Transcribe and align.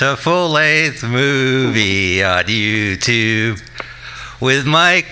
watch 0.00 0.12
a 0.12 0.16
full 0.16 0.50
length 0.50 1.02
movie 1.02 2.22
on 2.22 2.44
YouTube 2.44 3.60
with 4.40 4.64
Mike 4.64 5.06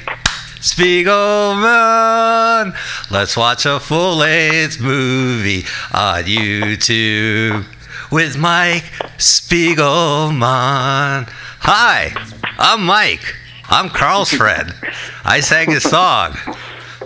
Spiegelman. 0.61 2.73
Let's 3.11 3.37
watch 3.37 3.67
a 3.67 3.81
full 3.81 4.15
length 4.15 4.81
movie 4.81 5.65
on 5.93 6.23
YouTube 6.23 7.67
with 8.13 8.39
Mike 8.39 8.85
Spiegelman. 9.19 10.39
Hi, 11.59 12.13
I'm 12.57 12.85
Mike. 12.85 13.35
I'm 13.69 13.89
Carl's 13.89 14.31
friend. 14.31 14.73
I 15.25 15.41
sang 15.41 15.73
his 15.73 15.83
song. 15.83 16.37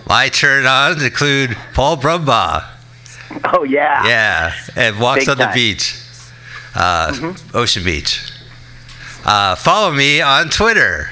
My 0.06 0.28
turn 0.28 0.66
ons 0.66 1.02
include 1.02 1.56
Paul 1.72 1.96
Brumbaugh. 1.96 2.62
Oh 3.54 3.62
yeah. 3.62 4.06
Yeah, 4.06 4.52
and 4.76 5.00
walks 5.00 5.20
Big 5.20 5.30
on 5.30 5.38
the 5.38 5.50
beach, 5.54 5.94
uh, 6.74 7.34
Ocean 7.54 7.84
Beach. 7.84 8.32
Uh, 9.24 9.54
follow 9.54 9.92
me 9.92 10.20
on 10.20 10.48
Twitter 10.48 11.10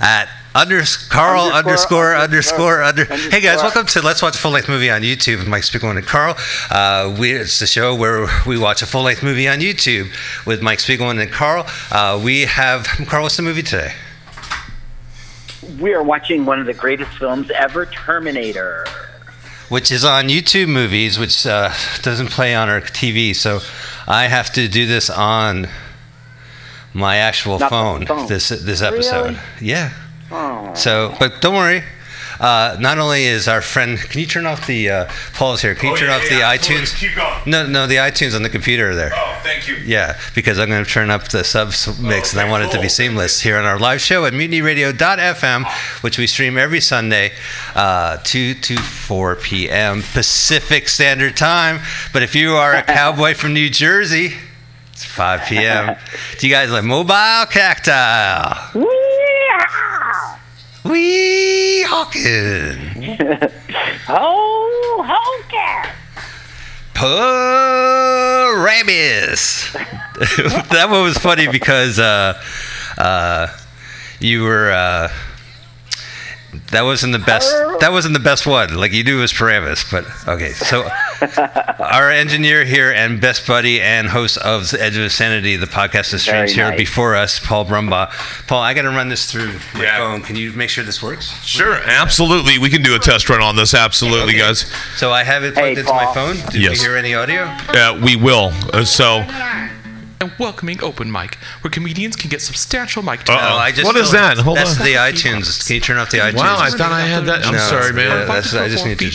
at 0.00 0.28
under 0.54 0.82
Carl 1.10 1.44
underscore 1.52 2.14
Underscore, 2.14 2.16
underscore 2.16 2.82
under. 2.82 3.02
underscore, 3.02 3.30
Hey 3.30 3.40
guys, 3.40 3.62
welcome 3.62 3.86
to 3.86 4.02
Let's 4.02 4.20
Watch 4.22 4.34
a 4.34 4.38
Full 4.38 4.50
Length 4.50 4.68
Movie 4.68 4.90
on 4.90 5.02
YouTube 5.02 5.38
with 5.38 5.46
Mike 5.48 5.62
Spiegelman 5.62 5.96
and 5.96 6.06
Carl. 6.06 6.34
Uh, 6.70 7.16
we, 7.20 7.32
it's 7.32 7.60
the 7.60 7.66
show 7.66 7.94
where 7.94 8.26
we 8.46 8.58
watch 8.58 8.82
a 8.82 8.86
full 8.86 9.02
length 9.02 9.22
movie 9.22 9.46
on 9.48 9.58
YouTube 9.60 10.08
with 10.46 10.60
Mike 10.62 10.78
Spiegelman 10.80 11.20
and 11.22 11.30
Carl. 11.30 11.66
Uh, 11.92 12.20
we 12.22 12.42
have 12.42 12.84
Carl. 13.06 13.22
What's 13.22 13.36
the 13.36 13.42
movie 13.42 13.62
today? 13.62 13.92
We 15.80 15.92
are 15.94 16.02
watching 16.02 16.44
one 16.46 16.58
of 16.58 16.66
the 16.66 16.74
greatest 16.74 17.12
films 17.12 17.50
ever, 17.52 17.86
Terminator. 17.86 18.86
which 19.68 19.90
is 19.92 20.04
on 20.04 20.24
YouTube 20.24 20.68
Movies, 20.68 21.16
which 21.18 21.46
uh, 21.46 21.70
doesn't 22.02 22.28
play 22.30 22.54
on 22.56 22.68
our 22.68 22.80
TV. 22.80 23.36
So 23.36 23.60
I 24.06 24.26
have 24.26 24.52
to 24.54 24.68
do 24.68 24.86
this 24.86 25.10
on 25.10 25.68
my 26.92 27.16
actual 27.16 27.58
phone, 27.58 28.06
phone. 28.06 28.26
This 28.26 28.48
this 28.48 28.82
episode. 28.82 29.34
Really? 29.34 29.38
Yeah. 29.60 29.92
Oh. 30.30 30.74
So, 30.74 31.14
but 31.18 31.40
don't 31.40 31.54
worry. 31.54 31.82
Uh, 32.40 32.76
not 32.80 32.98
only 32.98 33.24
is 33.24 33.46
our 33.46 33.60
friend, 33.60 33.98
can 33.98 34.18
you 34.18 34.26
turn 34.26 34.46
off 34.46 34.66
the 34.66 34.88
uh, 34.90 35.10
Paul's 35.34 35.60
here? 35.60 35.74
Can 35.74 35.88
you 35.90 35.92
Oh, 35.94 35.96
turn 35.96 36.08
yeah, 36.08 36.16
off 36.16 36.30
yeah, 36.30 36.38
the 36.38 36.42
absolutely. 36.44 36.86
iTunes? 36.86 36.98
Keep 36.98 37.14
going. 37.16 37.34
No, 37.46 37.66
no, 37.66 37.86
the 37.86 37.96
iTunes 37.96 38.34
on 38.34 38.42
the 38.42 38.48
computer 38.48 38.90
are 38.90 38.94
there. 38.94 39.10
Oh, 39.14 39.38
thank 39.42 39.68
you. 39.68 39.76
Yeah, 39.76 40.18
because 40.34 40.58
I'm 40.58 40.68
going 40.70 40.82
to 40.84 40.90
turn 40.90 41.10
up 41.10 41.28
the 41.28 41.44
subs 41.44 41.86
mix 42.00 42.32
and 42.32 42.40
I 42.40 42.44
Okay, 42.44 42.50
want 42.50 42.64
it 42.64 42.70
to 42.72 42.80
be 42.80 42.88
seamless 42.88 43.40
here 43.42 43.58
on 43.58 43.64
our 43.66 43.78
live 43.78 44.00
show 44.00 44.24
at 44.24 44.32
mutinyradio.fm, 44.32 45.66
which 46.02 46.16
we 46.18 46.26
stream 46.26 46.56
every 46.56 46.80
Sunday, 46.80 47.32
uh, 47.74 48.16
2 48.24 48.54
to 48.54 48.76
4 48.78 49.36
p.m. 49.36 50.02
Pacific 50.02 50.88
Standard 50.88 51.36
Time. 51.36 51.80
But 52.12 52.22
if 52.22 52.34
you 52.34 52.52
are 52.54 52.74
a 52.74 52.82
cowboy 52.82 53.34
from 53.34 53.52
New 53.52 53.68
Jersey, 53.68 54.32
it's 54.92 55.04
5 55.04 55.42
p.m. 55.46 55.96
Do 56.38 56.48
you 56.48 56.52
guys 56.54 56.70
like 56.70 56.84
mobile 56.84 57.46
cacti? 57.50 58.80
Wee 60.84 61.82
hawking. 61.82 63.18
Oh, 64.12 65.04
Honker! 65.06 65.92
Paramus. 68.60 69.72
that 70.70 70.88
one 70.90 71.04
was 71.04 71.16
funny 71.16 71.46
because 71.46 72.00
uh, 72.00 72.42
uh, 72.98 73.46
you 74.18 74.42
were. 74.42 74.72
Uh, 74.72 75.12
that 76.72 76.82
wasn't 76.82 77.12
the 77.12 77.18
best. 77.18 77.52
That 77.80 77.92
wasn't 77.92 78.12
the 78.12 78.20
best 78.20 78.46
one. 78.46 78.74
Like 78.76 78.92
you 78.92 79.02
knew 79.02 79.16
it 79.18 79.20
was 79.22 79.32
Paramus, 79.32 79.90
but 79.90 80.04
okay. 80.28 80.50
So 80.50 80.82
our 81.78 82.10
engineer 82.10 82.64
here 82.66 82.92
and 82.92 83.18
best 83.20 83.46
buddy 83.46 83.80
and 83.80 84.06
host 84.06 84.36
of 84.36 84.70
the 84.70 84.82
Edge 84.82 84.98
of 84.98 85.10
Sanity, 85.12 85.56
the 85.56 85.64
podcast 85.66 86.12
is 86.12 86.26
Very 86.26 86.46
streams 86.46 86.52
here 86.52 86.68
nice. 86.68 86.76
before 86.76 87.16
us, 87.16 87.38
Paul 87.40 87.64
Brumbaugh. 87.64 88.10
Paul, 88.46 88.60
I 88.62 88.74
got 88.74 88.82
to 88.82 88.90
run 88.90 89.08
this 89.08 89.30
through 89.32 89.52
my 89.74 89.84
Yeah. 89.84 89.96
phone. 89.96 90.20
Can 90.20 90.36
you 90.36 90.52
make 90.52 90.68
sure 90.68 90.84
this 90.84 91.02
works? 91.02 91.32
Sure, 91.42 91.76
absolutely. 91.86 92.58
We 92.58 92.68
can 92.68 92.82
do 92.82 92.94
a 92.94 92.98
test 92.98 93.30
run 93.30 93.40
on 93.40 93.56
this. 93.56 93.72
Absolutely, 93.72 94.34
Okay. 94.34 94.38
guys. 94.40 94.70
So 94.96 95.10
I 95.10 95.24
have 95.24 95.42
it 95.42 95.54
plugged 95.54 95.66
Hey, 95.76 95.80
into 95.80 95.92
my 95.94 96.04
Paul. 96.04 96.14
phone. 96.34 96.36
Did 96.50 96.60
Yes. 96.60 96.72
we 96.72 96.78
hear 96.84 96.96
any 96.98 97.14
audio? 97.14 97.44
Uh, 97.44 97.98
we 98.02 98.16
will. 98.16 98.52
Uh, 98.74 98.84
so, 98.84 99.24
and 100.20 100.30
welcoming 100.38 100.82
open 100.84 101.10
mic, 101.10 101.36
where 101.62 101.70
comedians 101.70 102.14
can 102.14 102.28
get 102.28 102.42
substantial 102.42 103.02
mic 103.02 103.20
Uh-oh. 103.20 103.36
time. 103.36 103.58
I 103.58 103.72
just 103.72 103.86
What 103.86 103.96
is 103.96 104.10
don't- 104.10 104.36
that? 104.36 104.38
Hold 104.38 104.58
on. 104.58 104.64
that's 104.64 104.78
on. 104.78 104.84
the 104.84 104.94
iTunes. 104.94 105.66
Can 105.66 105.74
you 105.76 105.80
turn 105.80 105.96
off 105.96 106.10
the 106.10 106.18
iTunes? 106.18 106.34
Wow, 106.34 106.58
I 106.58 106.70
thought 106.70 106.92
I 106.92 107.00
had 107.00 107.24
that. 107.26 107.46
I'm 107.46 107.54
No, 107.54 107.58
sorry, 107.58 107.92
man. 107.94 108.06
yeah, 108.06 108.24
that's- 108.26 108.54
I 108.54 108.68
just 108.68 108.84
need 108.84 108.98
to. 108.98 109.10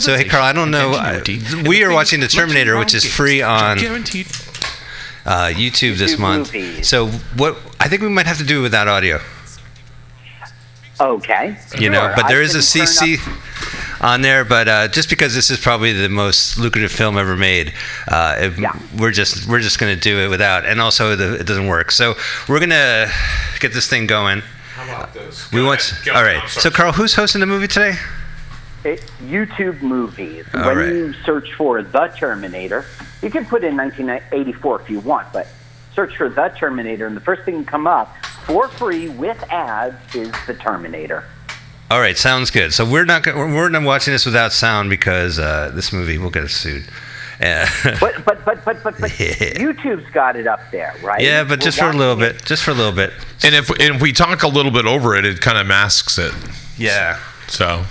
So 0.00 0.14
hey, 0.16 0.24
Carl, 0.24 0.44
I 0.44 0.52
don't 0.52 0.70
know. 0.70 0.92
I- 0.92 1.22
we 1.66 1.82
are 1.84 1.90
watching 1.92 2.20
The 2.20 2.28
Terminator, 2.28 2.76
which 2.76 2.92
is 2.94 3.04
free 3.10 3.40
on 3.40 3.78
Guaranteed. 3.78 4.26
uh, 5.24 5.46
YouTube 5.54 5.96
this 5.96 6.18
month. 6.18 6.52
movies. 6.52 6.86
So 6.86 7.06
what? 7.36 7.56
I 7.80 7.88
think 7.88 8.02
we 8.02 8.08
might 8.10 8.26
have 8.26 8.38
to 8.38 8.44
do 8.44 8.58
it 8.60 8.62
without 8.62 8.88
audio. 8.88 9.20
Okay. 11.00 11.56
You 11.78 11.90
know, 11.90 12.00
Sure, 12.02 12.12
but 12.14 12.26
I 12.26 12.28
there 12.28 12.42
is 12.42 12.54
a 12.54 12.62
CC 12.62 13.14
up- 13.14 13.20
on 14.02 14.20
there. 14.22 14.44
But 14.44 14.68
uh, 14.68 14.88
just 14.88 15.08
because 15.08 15.34
this 15.34 15.50
is 15.50 15.58
probably 15.58 15.92
the 15.92 16.08
most 16.08 16.58
lucrative 16.58 16.92
film 16.92 17.16
ever 17.16 17.36
made, 17.36 17.72
uh, 18.08 18.36
it- 18.38 18.58
Yeah. 18.58 18.76
we're 18.98 19.12
just 19.12 19.48
we're 19.48 19.60
just 19.60 19.78
going 19.78 19.94
to 19.94 20.00
do 20.00 20.18
it 20.20 20.28
without. 20.28 20.64
And 20.66 20.80
also, 20.80 21.16
the, 21.16 21.34
it 21.34 21.46
doesn't 21.46 21.66
work. 21.68 21.90
So 21.92 22.14
we're 22.48 22.60
gonna 22.60 23.08
get 23.60 23.72
this 23.72 23.88
thing 23.88 24.06
going. 24.06 24.42
how 24.74 24.84
about 24.84 25.14
this? 25.14 25.50
We 25.52 25.62
want. 25.62 25.92
All 26.14 26.22
right. 26.24 26.46
So 26.48 26.70
Carl, 26.70 26.92
who's 26.92 27.14
hosting 27.14 27.40
the 27.40 27.46
movie 27.46 27.68
today? 27.68 27.94
It, 28.84 29.00
YouTube 29.24 29.80
movies. 29.82 30.44
All 30.54 30.66
when 30.66 30.76
right. 30.76 30.88
you 30.88 31.12
search 31.24 31.52
for 31.52 31.82
The 31.82 32.08
Terminator, 32.18 32.84
you 33.22 33.30
can 33.30 33.44
put 33.44 33.62
in 33.62 33.76
1984 33.76 34.80
if 34.82 34.90
you 34.90 34.98
want, 35.00 35.32
but 35.32 35.46
search 35.94 36.16
for 36.16 36.28
The 36.28 36.48
Terminator, 36.58 37.06
and 37.06 37.16
the 37.16 37.20
first 37.20 37.44
thing 37.44 37.64
to 37.64 37.70
come 37.70 37.86
up 37.86 38.12
for 38.44 38.66
free 38.66 39.08
with 39.08 39.40
ads 39.50 39.94
is 40.16 40.32
The 40.48 40.54
Terminator. 40.54 41.22
All 41.92 42.00
right, 42.00 42.16
sounds 42.16 42.50
good. 42.50 42.72
So 42.72 42.86
we're 42.86 43.04
not 43.04 43.22
go- 43.22 43.36
we're 43.36 43.54
we're 43.54 43.68
not 43.68 43.82
watching 43.82 44.14
this 44.14 44.24
without 44.24 44.50
sound 44.54 44.88
because 44.88 45.38
uh, 45.38 45.70
this 45.74 45.92
movie 45.92 46.16
will 46.16 46.30
get 46.30 46.42
us 46.42 46.52
sued. 46.54 46.84
Uh, 47.38 47.66
But 48.00 48.24
but 48.24 48.42
but 48.46 48.64
but 48.64 48.82
but, 48.82 48.98
but 48.98 49.10
YouTube's 49.10 50.10
got 50.14 50.34
it 50.36 50.46
up 50.46 50.60
there, 50.70 50.94
right? 51.02 51.20
yeah, 51.20 51.42
but 51.44 51.58
We're 51.58 51.64
just 51.64 51.78
for 51.78 51.90
a 51.90 51.92
little 51.92 52.16
watching 52.16 52.32
bit, 52.34 52.46
just 52.46 52.62
for 52.62 52.70
a 52.70 52.74
little 52.74 52.94
bit. 52.94 53.12
And 53.44 53.54
if 53.54 53.68
and 53.68 53.96
if 53.96 54.00
we 54.00 54.14
talk 54.14 54.42
a 54.42 54.48
little 54.48 54.72
bit 54.72 54.86
over 54.86 55.14
it, 55.16 55.26
it 55.26 55.42
kind 55.42 55.58
of 55.58 55.66
masks 55.66 56.16
it. 56.16 56.32
Yeah. 56.78 57.18
So. 57.48 57.84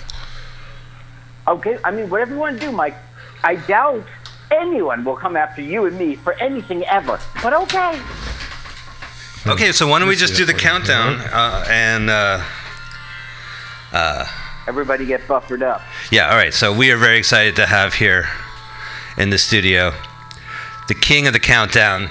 Okay, 1.47 1.77
I 1.83 1.91
mean 1.91 2.09
whatever 2.09 2.33
you 2.33 2.39
want 2.39 2.59
to 2.59 2.65
do, 2.65 2.71
Mike. 2.71 2.95
I 3.43 3.57
doubt 3.57 4.03
anyone 4.49 5.03
will 5.03 5.15
come 5.15 5.37
after 5.37 5.61
you 5.61 5.85
and 5.85 5.95
me 5.95 6.15
for 6.15 6.33
anything 6.41 6.83
ever. 6.85 7.19
But 7.43 7.53
okay. 7.53 8.01
Okay, 9.45 9.71
so 9.71 9.87
why 9.87 9.99
don't 9.99 10.07
we 10.07 10.15
just 10.15 10.35
do 10.35 10.45
the 10.45 10.55
countdown 10.55 11.19
uh, 11.19 11.65
and 11.69 12.09
uh, 13.93 14.25
Everybody 14.67 15.05
get 15.05 15.27
buffered 15.27 15.63
up. 15.63 15.81
yeah. 16.11 16.29
All 16.29 16.35
right, 16.35 16.53
so 16.53 16.71
we 16.73 16.91
are 16.91 16.97
very 16.97 17.17
excited 17.17 17.55
to 17.57 17.65
have 17.65 17.95
here 17.95 18.27
in 19.17 19.29
the 19.29 19.37
studio 19.37 19.93
the 20.87 20.95
king 20.95 21.27
of 21.27 21.33
the 21.33 21.39
countdown. 21.39 22.09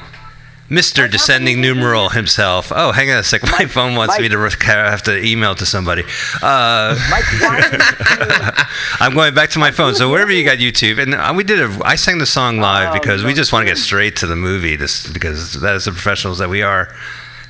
Mr. 0.70 1.10
Descending 1.10 1.60
Numeral 1.60 2.10
himself. 2.10 2.70
Oh, 2.72 2.92
hang 2.92 3.10
on 3.10 3.18
a 3.18 3.24
sec. 3.24 3.42
My 3.42 3.66
phone 3.66 3.96
wants 3.96 4.16
me 4.20 4.28
to 4.28 4.38
re- 4.38 4.52
have 4.62 5.02
to 5.02 5.20
email 5.20 5.56
to 5.56 5.66
somebody. 5.66 6.04
Uh, 6.40 6.96
Mike, 7.10 7.24
why 7.40 7.60
don't 7.60 7.72
you- 7.72 7.78
I'm 9.00 9.12
going 9.14 9.34
back 9.34 9.50
to 9.50 9.58
my 9.58 9.70
phone. 9.78 9.96
So 9.96 10.08
wherever 10.08 10.30
you 10.30 10.44
got 10.44 10.58
YouTube, 10.58 11.02
and 11.02 11.12
uh, 11.12 11.32
we 11.36 11.42
did 11.42 11.58
a, 11.58 11.80
I 11.84 11.96
sang 11.96 12.18
the 12.18 12.24
song 12.26 12.58
live 12.60 12.90
Oh, 12.90 12.92
because 13.00 13.24
we 13.24 13.34
just 13.34 13.52
want 13.52 13.66
to 13.66 13.70
get 13.70 13.78
straight 13.78 14.14
to 14.18 14.28
the 14.28 14.36
movie. 14.36 14.76
This 14.76 15.08
because 15.10 15.54
that 15.60 15.74
is 15.74 15.86
the 15.86 15.90
professionals 15.90 16.38
that 16.38 16.48
we 16.48 16.62
are. 16.62 16.94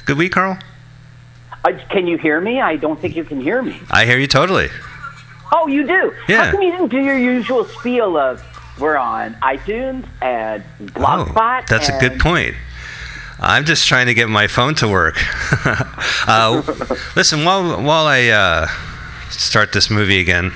Good 0.06 0.16
week, 0.16 0.32
Carl. 0.32 0.58
Uh, 1.64 1.72
can 1.90 2.06
you 2.06 2.16
hear 2.18 2.40
me? 2.40 2.60
I 2.60 2.76
don't 2.76 2.98
think 3.00 3.16
you 3.16 3.24
can 3.24 3.40
hear 3.40 3.60
me. 3.62 3.78
I 3.90 4.04
hear 4.06 4.18
you 4.18 4.26
totally. 4.26 4.68
Oh, 5.52 5.66
you 5.66 5.86
do? 5.86 6.14
Yeah. 6.28 6.44
How 6.44 6.52
come 6.52 6.62
you 6.62 6.70
didn't 6.72 6.88
do 6.88 6.98
your 7.00 7.18
usual 7.18 7.64
spiel 7.64 8.16
of 8.16 8.42
we're 8.78 8.96
on 8.96 9.34
iTunes 9.42 10.06
and 10.22 10.62
Blogspot? 10.94 11.62
Oh, 11.62 11.64
that's 11.68 11.88
a 11.88 11.98
good 11.98 12.18
point. 12.20 12.54
I'm 13.40 13.64
just 13.64 13.86
trying 13.88 14.06
to 14.06 14.14
get 14.14 14.28
my 14.28 14.46
phone 14.46 14.74
to 14.76 14.88
work. 14.88 15.16
uh, 16.28 16.62
listen, 17.16 17.44
while 17.44 17.82
while 17.82 18.06
I 18.06 18.28
uh, 18.28 18.68
start 19.30 19.72
this 19.72 19.90
movie 19.90 20.20
again. 20.20 20.52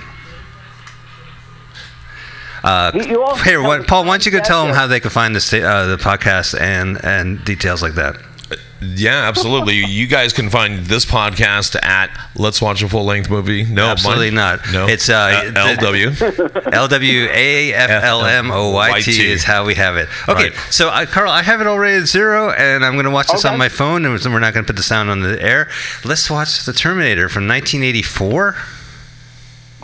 Uh, 2.62 2.90
You- 2.94 3.02
you 3.04 3.22
also 3.22 3.42
here, 3.42 3.62
what, 3.62 3.86
Paul, 3.86 4.04
why 4.04 4.12
don't 4.12 4.24
you 4.26 4.32
go 4.32 4.40
tell 4.40 4.64
them 4.64 4.74
how 4.74 4.86
they 4.86 5.00
can 5.00 5.10
find 5.10 5.34
the 5.36 5.40
sta- 5.40 5.62
uh, 5.62 5.86
the 5.86 5.96
podcast 6.02 6.58
and 6.58 7.02
and 7.04 7.44
details 7.44 7.82
like 7.82 7.94
that. 7.94 8.16
Yeah, 8.96 9.26
absolutely. 9.28 9.74
you 9.86 10.06
guys 10.06 10.32
can 10.32 10.50
find 10.50 10.86
this 10.86 11.04
podcast 11.04 11.76
at 11.82 12.10
Let's 12.36 12.60
Watch 12.62 12.82
a 12.82 12.88
Full 12.88 13.04
Length 13.04 13.30
Movie. 13.30 13.64
No, 13.64 13.88
Absolutely 13.88 14.30
mine- 14.30 14.58
not. 14.60 14.72
No, 14.72 14.86
It's, 14.86 15.08
uh, 15.08 15.50
the- 15.52 15.60
LW. 15.82 16.72
L 16.72 16.88
W 16.88 17.28
A 17.30 17.72
F 17.72 17.90
L 18.04 18.24
M 18.24 18.50
O 18.50 18.70
Y 18.72 19.00
T 19.00 19.26
is 19.30 19.44
how 19.44 19.64
we 19.64 19.74
have 19.74 19.96
it. 19.96 20.08
Okay, 20.28 20.50
Right. 20.50 20.52
so 20.70 20.88
uh, 20.88 21.06
Carl, 21.06 21.30
I 21.30 21.42
have 21.42 21.60
it 21.60 21.66
already 21.66 21.96
at 21.98 22.06
zero, 22.06 22.50
and 22.50 22.84
I'm 22.84 22.94
going 22.94 23.04
to 23.06 23.10
watch 23.10 23.28
this 23.28 23.44
on 23.44 23.58
my 23.58 23.68
phone, 23.68 24.04
and 24.04 24.14
we're 24.24 24.38
not 24.40 24.54
going 24.54 24.64
to 24.64 24.66
put 24.72 24.76
the 24.76 24.82
sound 24.82 25.10
on 25.10 25.20
the 25.20 25.40
air. 25.42 25.68
Let's 26.04 26.30
watch 26.30 26.64
The 26.64 26.72
Terminator 26.72 27.28
from 27.28 27.46
1984. 27.48 28.56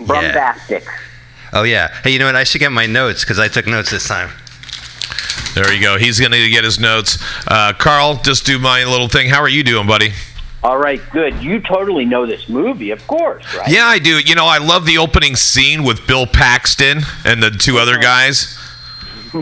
Bombastic. 0.06 0.84
Oh 1.52 1.64
yeah. 1.64 1.88
Hey, 2.02 2.10
you 2.10 2.18
know 2.18 2.26
what? 2.26 2.36
I 2.36 2.44
should 2.44 2.60
get 2.60 2.72
my 2.72 2.86
notes 2.86 3.24
because 3.24 3.38
I 3.38 3.48
took 3.48 3.66
notes 3.66 3.90
this 3.90 4.06
time. 4.06 4.30
There 5.54 5.72
you 5.72 5.80
go. 5.80 5.98
He's 5.98 6.20
going 6.20 6.32
to 6.32 6.48
get 6.48 6.64
his 6.64 6.78
notes. 6.78 7.18
Uh, 7.46 7.72
Carl, 7.72 8.16
just 8.22 8.46
do 8.46 8.58
my 8.58 8.84
little 8.84 9.08
thing. 9.08 9.28
How 9.28 9.40
are 9.40 9.48
you 9.48 9.62
doing, 9.62 9.86
buddy? 9.86 10.10
All 10.62 10.78
right, 10.78 11.00
good. 11.10 11.42
You 11.42 11.60
totally 11.60 12.04
know 12.04 12.26
this 12.26 12.48
movie, 12.48 12.90
of 12.90 13.06
course, 13.06 13.42
right? 13.56 13.68
Yeah, 13.68 13.86
I 13.86 13.98
do. 13.98 14.18
You 14.18 14.34
know, 14.34 14.44
I 14.44 14.58
love 14.58 14.84
the 14.84 14.98
opening 14.98 15.34
scene 15.34 15.84
with 15.84 16.06
Bill 16.06 16.26
Paxton 16.26 17.00
and 17.24 17.42
the 17.42 17.50
two 17.50 17.78
other 17.78 17.98
guys. 17.98 18.58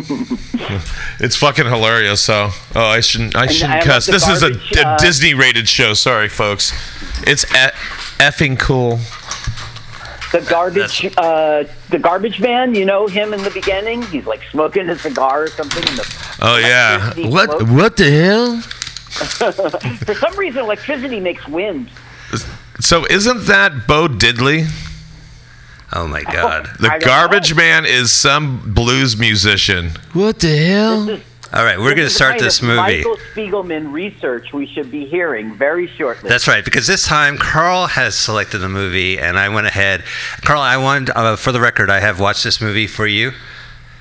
it's 1.19 1.35
fucking 1.35 1.65
hilarious. 1.65 2.23
So, 2.23 2.51
oh, 2.77 2.81
I 2.81 3.01
shouldn't. 3.01 3.35
I 3.35 3.47
shouldn't 3.47 3.81
I 3.81 3.85
cuss. 3.85 4.07
This 4.07 4.29
is 4.29 4.43
a, 4.43 4.53
a 4.79 4.87
uh, 4.87 4.99
Disney 4.99 5.35
rated 5.35 5.69
show. 5.69 5.95
Sorry, 5.95 6.29
folks. 6.29 6.73
It's 7.27 7.45
e- 7.45 7.75
effing 8.19 8.59
cool. 8.59 9.01
The 10.31 10.47
garbage, 10.49 11.11
uh, 11.17 11.65
the 11.90 11.99
garbage 11.99 12.40
man. 12.40 12.75
You 12.75 12.85
know 12.85 13.06
him 13.06 13.32
in 13.32 13.43
the 13.43 13.50
beginning. 13.50 14.02
He's 14.02 14.26
like 14.26 14.43
smoking 14.50 14.88
a 14.88 14.99
cigar 14.99 15.44
or 15.44 15.49
something. 15.49 15.87
In 15.88 15.96
the 15.96 16.37
Oh 16.40 16.56
yeah. 16.58 17.12
What? 17.29 17.50
floats. 17.50 17.70
What 17.70 17.96
the 17.96 18.11
hell? 18.11 18.61
For 20.05 20.14
some 20.14 20.37
reason, 20.37 20.61
electricity 20.61 21.19
makes 21.20 21.46
wind. 21.49 21.90
So 22.81 23.06
isn't 23.06 23.46
that 23.46 23.87
Bo 23.87 24.06
Diddley? 24.08 24.69
Oh 25.93 26.06
my 26.06 26.23
God! 26.23 26.69
The 26.79 27.00
garbage 27.02 27.52
know. 27.52 27.56
man 27.56 27.87
is 27.87 28.12
some 28.12 28.75
blues 28.75 29.17
musician. 29.17 29.93
What 30.12 30.38
the 30.40 30.55
hell? 30.56 31.06
This 31.06 31.20
is- 31.20 31.28
All 31.50 31.65
right, 31.65 31.79
we're 31.79 31.95
gonna 31.95 32.11
start 32.11 32.39
this 32.39 32.61
movie. 32.61 32.77
Michael 32.77 33.17
Spiegelman 33.35 33.91
research 33.91 34.53
we 34.53 34.67
should 34.67 34.91
be 34.91 35.06
hearing 35.06 35.55
very 35.55 35.87
shortly. 35.87 36.29
That's 36.29 36.47
right, 36.47 36.62
because 36.62 36.87
this 36.87 37.06
time 37.06 37.39
Carl 37.39 37.87
has 37.87 38.15
selected 38.15 38.62
a 38.62 38.69
movie, 38.69 39.19
and 39.19 39.39
I 39.39 39.49
went 39.49 39.67
ahead. 39.67 40.05
Carl, 40.43 40.61
I 40.61 40.77
wanted, 40.77 41.11
uh, 41.17 41.37
for 41.37 41.50
the 41.53 41.61
record, 41.61 41.89
I 41.89 42.00
have 42.00 42.21
watched 42.21 42.45
this 42.45 42.61
movie 42.61 42.87
for 42.87 43.06
you 43.06 43.33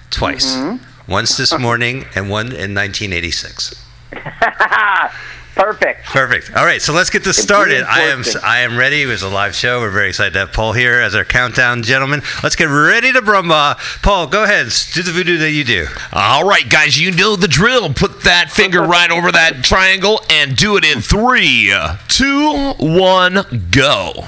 twice. 0.09 0.55
Mm-hmm. 0.55 1.11
Once 1.11 1.38
this 1.38 1.57
morning, 1.57 2.05
and 2.15 2.29
one 2.29 2.47
in 2.47 2.75
1986. 2.75 3.81
Perfect. 5.57 6.06
Perfect. 6.06 6.56
All 6.56 6.63
right, 6.65 6.81
so 6.81 6.94
let's 6.94 7.09
get 7.09 7.24
this 7.24 7.38
It's 7.38 7.44
started. 7.44 7.83
I 7.83 8.04
am. 8.04 8.24
I 8.44 8.59
am 8.59 8.77
ready. 8.77 9.01
It 9.01 9.07
was 9.07 9.24
a 9.24 9.30
live 9.30 9.56
show. 9.56 9.80
We're 9.81 9.89
very 9.89 10.09
excited 10.09 10.33
to 10.33 10.39
have 10.39 10.54
Paul 10.54 10.74
here 10.74 11.00
as 11.01 11.15
our 11.15 11.25
countdown 11.25 11.81
gentleman. 11.83 12.21
Let's 12.44 12.56
get 12.56 12.65
ready 12.65 13.12
to 13.12 13.21
brumba. 13.21 13.77
Paul, 14.04 14.27
go 14.27 14.44
ahead. 14.44 14.68
Do 14.94 15.01
the 15.01 15.12
voodoo 15.12 15.38
that 15.39 15.51
you 15.51 15.63
do. 15.63 15.88
All 16.13 16.48
right, 16.48 16.68
guys, 16.69 17.00
you 17.00 17.12
know 17.12 17.36
the 17.36 17.48
drill. 17.48 17.92
Put 17.94 18.21
that 18.24 18.51
finger 18.51 18.81
right 18.83 19.09
over 19.09 19.31
that 19.31 19.63
triangle 19.63 20.21
and 20.30 20.56
do 20.56 20.77
it 20.77 20.86
in 20.86 21.01
three, 21.01 21.74
two, 22.07 22.74
one, 22.77 23.69
go. 23.71 24.12
All 24.15 24.27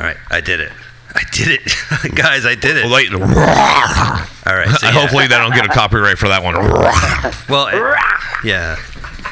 right, 0.00 0.16
I 0.30 0.40
did 0.40 0.60
it. 0.60 0.72
I 1.14 1.22
did 1.32 1.48
it, 1.48 2.14
guys. 2.14 2.44
I 2.44 2.54
did 2.54 2.76
it. 2.76 2.84
All 2.84 2.90
right. 2.90 4.68
So 4.80 4.86
yeah. 4.86 4.92
Hopefully, 4.92 5.26
they 5.28 5.38
don't 5.38 5.54
get 5.54 5.64
a 5.64 5.68
copyright 5.68 6.18
for 6.18 6.28
that 6.28 6.42
one. 6.42 6.54
Well, 7.48 7.68
it- 7.68 7.98
yeah. 8.44 8.76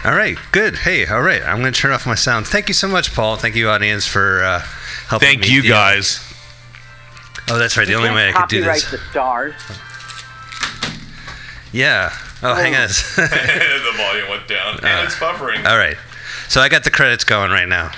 All 0.04 0.14
right, 0.14 0.36
good. 0.52 0.76
Hey, 0.76 1.06
all 1.06 1.22
right. 1.22 1.42
I'm 1.42 1.60
going 1.60 1.72
to 1.72 1.78
turn 1.80 1.92
off 1.92 2.06
my 2.06 2.14
sound. 2.14 2.46
Thank 2.46 2.68
you 2.68 2.74
so 2.74 2.86
much, 2.86 3.14
Paul. 3.14 3.36
Thank 3.36 3.54
you, 3.56 3.70
audience, 3.70 4.06
for 4.06 4.42
uh, 4.44 4.58
helping 5.08 5.28
Thank 5.28 5.40
me 5.42 5.48
you, 5.54 5.62
deal- 5.62 5.70
guys. 5.72 6.20
Oh, 7.48 7.58
that's 7.58 7.76
right. 7.76 7.86
The 7.86 7.94
only 7.94 8.10
way 8.10 8.28
I 8.28 8.32
could 8.32 8.48
do 8.48 8.60
Copyright 8.60 8.82
this. 8.82 8.90
the 8.90 8.98
stars. 9.10 9.54
Yeah. 11.72 12.12
Oh, 12.42 12.54
hang 12.54 12.74
on. 12.74 12.88
the 13.16 13.92
volume 13.96 14.28
went 14.28 14.46
down, 14.46 14.78
and 14.82 15.06
it's 15.06 15.14
buffering. 15.16 15.64
all 15.66 15.76
right. 15.78 15.96
So 16.48 16.60
I 16.60 16.68
got 16.68 16.84
the 16.84 16.90
credits 16.90 17.24
going 17.24 17.50
right 17.50 17.68
now. 17.68 17.90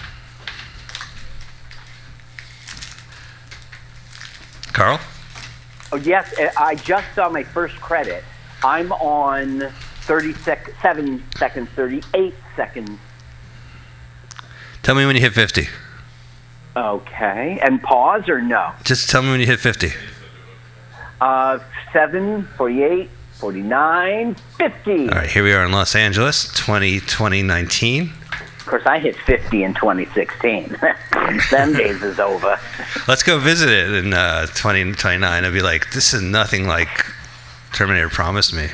Carl? 4.73 5.01
Oh 5.93 5.97
yes, 5.97 6.37
uh, 6.39 6.51
I 6.59 6.75
just 6.77 7.07
saw 7.15 7.29
my 7.29 7.43
first 7.43 7.77
credit. 7.77 8.23
I'm 8.63 8.93
on 8.93 9.73
37 10.07 11.25
seconds, 11.37 11.69
38 11.75 12.35
seconds. 12.55 12.99
Tell 14.83 14.95
me 14.95 15.05
when 15.05 15.17
you 15.17 15.23
hit 15.23 15.33
50. 15.33 15.69
Okay, 16.77 17.59
and 17.61 17.83
pause 17.83 18.29
or 18.29 18.41
no? 18.41 18.73
Just 18.85 19.11
tell 19.11 19.23
me 19.23 19.31
when 19.31 19.41
you 19.41 19.47
hit 19.47 19.59
50. 19.59 19.91
Uh, 21.21 21.59
7, 21.93 22.47
48, 22.57 23.11
49, 23.33 24.35
50. 24.35 24.91
All 24.93 25.07
right, 25.09 25.29
here 25.29 25.43
we 25.43 25.53
are 25.53 25.65
in 25.65 25.73
Los 25.73 25.97
Angeles, 25.97 26.53
20, 26.55 27.01
2019. 27.01 28.13
Of 28.31 28.67
course, 28.67 28.87
I 28.87 28.99
hit 29.01 29.17
50 29.17 29.65
in 29.65 29.75
2016. 29.75 30.77
Them 31.51 31.73
days 31.77 32.03
is 32.03 32.21
over. 32.21 32.61
Let's 33.09 33.23
go 33.23 33.39
visit 33.41 33.71
it 33.71 33.93
in 33.93 34.15
uh, 34.15 34.47
2029. 34.47 35.45
I'd 35.45 35.53
be 35.53 35.63
like, 35.63 35.93
this 35.93 36.15
is 36.15 36.23
nothing 36.23 36.69
like 36.69 37.07
Terminator 37.73 38.09
promised 38.09 38.55
me. 38.55 38.69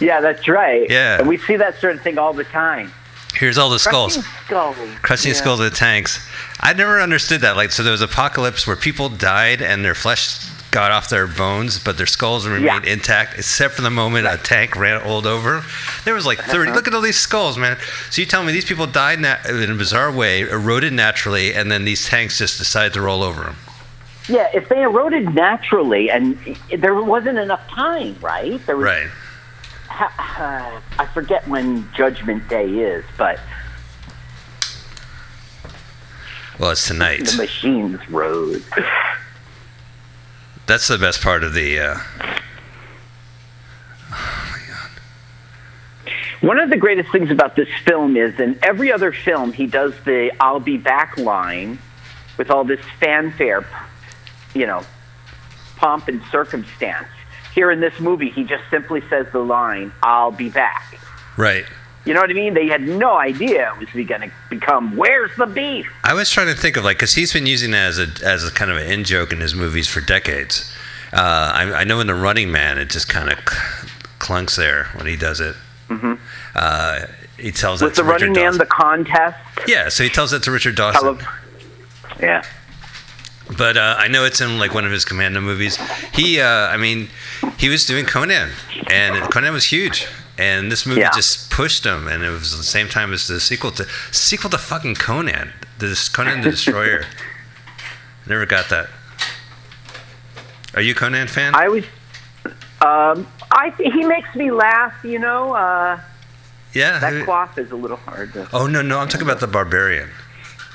Yeah, 0.00 0.20
that's 0.20 0.48
right. 0.48 0.88
Yeah. 0.90 1.18
And 1.18 1.28
we 1.28 1.36
see 1.38 1.56
that 1.56 1.78
sort 1.80 1.94
of 1.96 2.02
thing 2.02 2.18
all 2.18 2.32
the 2.32 2.44
time. 2.44 2.92
Here's 3.34 3.58
all 3.58 3.70
the 3.70 3.78
skulls. 3.78 4.14
Crushing 4.16 4.34
skulls. 4.46 4.76
Crushing 5.02 5.28
Yeah. 5.32 5.36
skulls 5.36 5.60
of 5.60 5.70
the 5.70 5.76
tanks. 5.76 6.18
I 6.60 6.72
never 6.72 7.00
understood 7.00 7.42
that. 7.42 7.56
Like, 7.56 7.70
so 7.70 7.82
there 7.82 7.92
was 7.92 8.02
apocalypse 8.02 8.66
where 8.66 8.76
people 8.76 9.08
died 9.08 9.62
and 9.62 9.84
their 9.84 9.94
flesh 9.94 10.38
got 10.72 10.90
off 10.92 11.08
their 11.08 11.26
bones, 11.26 11.78
but 11.78 11.96
their 11.96 12.06
skulls 12.06 12.46
remained 12.46 12.84
Yeah. 12.86 12.92
intact, 12.92 13.34
except 13.38 13.74
for 13.74 13.82
the 13.82 13.90
moment 13.90 14.26
a 14.26 14.36
tank 14.36 14.74
ran 14.76 15.00
old 15.02 15.26
over. 15.26 15.64
There 16.04 16.14
was 16.14 16.26
like 16.26 16.38
30. 16.38 16.70
Uh-huh. 16.70 16.76
Look 16.76 16.88
at 16.88 16.94
all 16.94 17.00
these 17.00 17.18
skulls, 17.18 17.56
man. 17.58 17.76
So 18.10 18.20
you 18.20 18.26
tell 18.26 18.42
me 18.44 18.52
these 18.52 18.64
people 18.64 18.86
died 18.86 19.20
nat- 19.20 19.46
in 19.46 19.70
a 19.70 19.74
bizarre 19.74 20.10
way, 20.10 20.40
eroded 20.42 20.92
naturally, 20.92 21.54
and 21.54 21.70
then 21.70 21.84
these 21.84 22.06
tanks 22.06 22.38
just 22.38 22.58
decided 22.58 22.92
to 22.94 23.00
roll 23.00 23.22
over 23.22 23.42
them. 23.42 23.56
Yeah, 24.28 24.46
if 24.54 24.68
they 24.68 24.82
eroded 24.82 25.34
naturally 25.34 26.08
and 26.10 26.38
there 26.76 26.94
wasn't 26.94 27.38
enough 27.38 27.66
time, 27.68 28.14
right? 28.20 28.64
There 28.66 28.76
was, 28.76 28.84
Right. 28.84 29.06
Ha- 29.90 30.80
uh, 30.98 31.02
I 31.02 31.06
forget 31.06 31.46
when 31.48 31.88
Judgment 31.94 32.48
Day 32.48 32.68
is, 32.68 33.04
but 33.18 33.38
Well, 36.58 36.70
it's 36.70 36.86
tonight. 36.86 37.24
the 37.26 37.36
machines 37.38 37.98
rode. 38.10 38.62
That's 40.66 40.88
the 40.88 40.98
best 40.98 41.22
part 41.22 41.42
of 41.44 41.54
the. 41.54 41.78
Uh, 41.80 41.96
Oh 44.12 44.48
my 44.52 44.60
god. 44.68 44.90
One 46.42 46.58
of 46.58 46.68
the 46.70 46.76
greatest 46.76 47.10
things 47.12 47.30
about 47.30 47.54
this 47.56 47.68
film 47.84 48.16
is 48.16 48.38
in 48.40 48.58
every 48.62 48.92
other 48.92 49.12
film, 49.12 49.52
he 49.52 49.66
does 49.66 49.94
the 50.04 50.32
I'll 50.40 50.60
be 50.60 50.76
back 50.76 51.16
line 51.16 51.78
with 52.36 52.50
all 52.50 52.64
this 52.64 52.80
fanfare, 52.98 53.64
you 54.54 54.66
know, 54.66 54.82
pomp 55.76 56.08
and 56.08 56.20
circumstance. 56.30 57.08
Here 57.54 57.70
in 57.70 57.80
this 57.80 57.98
movie, 58.00 58.30
he 58.30 58.44
just 58.44 58.62
simply 58.70 59.02
says 59.08 59.26
the 59.32 59.40
line, 59.40 59.92
I'll 60.02 60.30
be 60.32 60.48
back. 60.50 60.98
right. 61.36 61.64
You 62.06 62.14
know 62.14 62.20
what 62.22 62.30
I 62.30 62.32
mean? 62.32 62.54
They 62.54 62.66
had 62.66 62.80
no 62.80 63.18
idea 63.18 63.74
it 63.74 63.78
was 63.78 64.06
going 64.06 64.22
to 64.22 64.32
become, 64.48 64.96
where's 64.96 65.36
the 65.36 65.44
beef? 65.44 65.86
I 66.02 66.14
was 66.14 66.30
trying 66.30 66.46
to 66.46 66.54
think 66.54 66.78
of 66.78 66.84
like 66.84 66.96
because 66.96 67.12
he's 67.12 67.30
been 67.30 67.44
using 67.44 67.72
that 67.72 67.88
as 67.88 67.98
a 67.98 68.06
as 68.24 68.42
a 68.42 68.50
kind 68.50 68.70
of 68.70 68.78
an 68.78 68.90
in 68.90 69.04
joke 69.04 69.32
in 69.34 69.40
his 69.40 69.54
movies 69.54 69.86
for 69.86 70.00
decades. 70.00 70.74
Uh, 71.12 71.52
I, 71.54 71.80
I 71.80 71.84
know 71.84 72.00
in 72.00 72.06
the 72.06 72.14
Running 72.14 72.50
Man, 72.50 72.78
it 72.78 72.88
just 72.88 73.10
kind 73.10 73.30
of 73.30 73.38
clunks 74.18 74.56
there 74.56 74.84
when 74.94 75.06
he 75.06 75.16
does 75.16 75.40
it. 75.40 75.54
Mm-hmm. 75.90 76.14
Uh, 76.54 77.00
he 77.36 77.52
tells 77.52 77.82
it 77.82 77.94
the 77.94 78.02
to 78.02 78.04
Richard 78.04 78.28
Running 78.28 78.32
Man 78.32 78.44
Dawson. 78.44 78.58
the 78.58 78.66
contest? 78.66 79.38
yeah, 79.68 79.90
so 79.90 80.02
he 80.02 80.08
tells 80.08 80.32
it 80.32 80.42
to 80.44 80.50
Richard 80.50 80.76
Dawson. 80.76 81.04
love, 81.06 81.28
yeah. 82.18 82.42
But 83.56 83.76
uh, 83.76 83.96
I 83.98 84.08
know 84.08 84.24
it's 84.24 84.40
in 84.40 84.58
like 84.58 84.74
one 84.74 84.84
of 84.84 84.92
his 84.92 85.04
Commando 85.04 85.40
movies. 85.40 85.76
He, 86.12 86.40
uh, 86.40 86.46
I 86.46 86.76
mean, 86.76 87.08
he 87.58 87.68
was 87.68 87.84
doing 87.84 88.04
Conan, 88.06 88.50
and 88.88 89.30
Conan 89.32 89.52
was 89.52 89.64
huge. 89.66 90.06
And 90.38 90.72
this 90.72 90.86
movie 90.86 91.00
Yeah. 91.02 91.10
just 91.10 91.50
pushed 91.50 91.84
him, 91.84 92.08
and 92.08 92.22
it 92.22 92.30
was 92.30 92.56
the 92.56 92.62
same 92.64 92.88
time 92.88 93.12
as 93.12 93.26
the 93.26 93.40
sequel 93.40 93.72
to 93.72 93.86
sequel 94.10 94.48
to 94.50 94.56
fucking 94.58 94.94
Conan, 94.94 95.52
this 95.78 96.08
Conan 96.08 96.40
the 96.40 96.50
Destroyer. 96.52 97.04
Never 98.26 98.46
got 98.46 98.70
that. 98.70 98.88
Are 100.74 100.80
you 100.80 100.92
a 100.92 100.94
Conan 100.94 101.26
fan? 101.26 101.54
I 101.54 101.68
was, 101.68 101.84
um, 102.80 103.26
I 103.50 103.74
he 103.78 104.04
makes 104.04 104.34
me 104.34 104.50
laugh, 104.50 104.94
you 105.04 105.18
know. 105.18 105.52
Uh, 105.54 106.00
yeah. 106.72 106.98
that 107.00 107.24
quaff 107.24 107.58
is 107.58 107.70
a 107.72 107.76
little 107.76 107.96
hard 107.98 108.32
to. 108.34 108.48
oh 108.52 108.66
no, 108.66 108.80
no, 108.80 108.98
I'm 109.00 109.08
talking 109.08 109.26
about 109.26 109.40
the 109.40 109.48
Barbarian. 109.48 110.08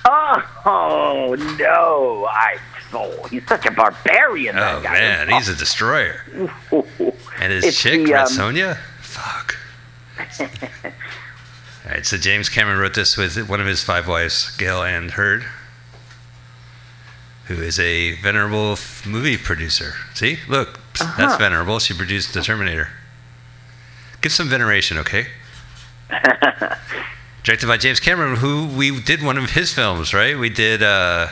Oh 0.07 1.35
no! 1.59 2.25
I 2.29 2.57
oh, 2.93 3.27
he's 3.29 3.45
such 3.47 3.65
a 3.65 3.71
barbarian. 3.71 4.55
that 4.55 4.75
Oh 4.75 4.81
guy. 4.83 4.93
man, 4.93 5.29
he's 5.29 5.50
a 5.50 5.55
destroyer. 5.55 6.21
And 7.38 7.51
his 7.51 7.65
It's 7.65 7.81
chick, 7.81 8.05
the, 8.05 8.13
Red 8.13 8.21
um, 8.21 8.27
Sonja? 8.29 8.77
Fuck. 9.01 9.57
All 11.85 11.91
right, 11.91 12.05
so 12.05 12.15
James 12.17 12.47
Cameron 12.47 12.79
wrote 12.79 12.93
this 12.95 13.17
with 13.17 13.38
one 13.50 13.59
of 13.59 13.67
his 13.67 13.83
five 13.83 14.07
wives, 14.07 14.55
Gale 14.55 14.81
Anne 14.83 15.09
Hurd, 15.09 15.43
who 17.47 17.55
is 17.55 17.77
a 17.77 18.13
venerable 18.21 18.77
movie 19.05 19.35
producer. 19.38 19.95
See, 20.13 20.39
look, 20.47 20.79
Uh-huh. 21.01 21.13
that's 21.17 21.35
venerable. 21.35 21.79
She 21.79 21.93
produced 21.93 22.33
The 22.33 22.41
Terminator. 22.41 22.88
Give 24.21 24.31
some 24.31 24.47
veneration, 24.47 24.97
okay? 25.00 25.27
Directed 27.46 27.68
by 27.68 27.78
James 27.78 28.00
Cameron, 28.00 28.38
who 28.38 28.66
we 28.75 29.00
did 29.00 29.22
one 29.22 29.38
of 29.38 29.52
his 29.52 29.72
films, 29.72 30.16
right? 30.16 30.36
We 30.36 30.50
did 30.50 30.82
uh, 30.82 31.28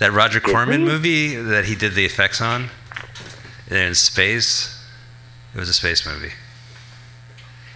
that 0.00 0.10
Roger 0.12 0.40
Corman 0.40 0.84
movie 0.84 1.36
that 1.36 1.66
he 1.66 1.76
did 1.76 1.94
the 1.94 2.04
effects 2.04 2.40
on 2.40 2.70
in 3.70 3.94
space. 3.94 4.84
It 5.54 5.58
was 5.60 5.68
a 5.68 5.72
space 5.72 6.04
movie. 6.04 6.32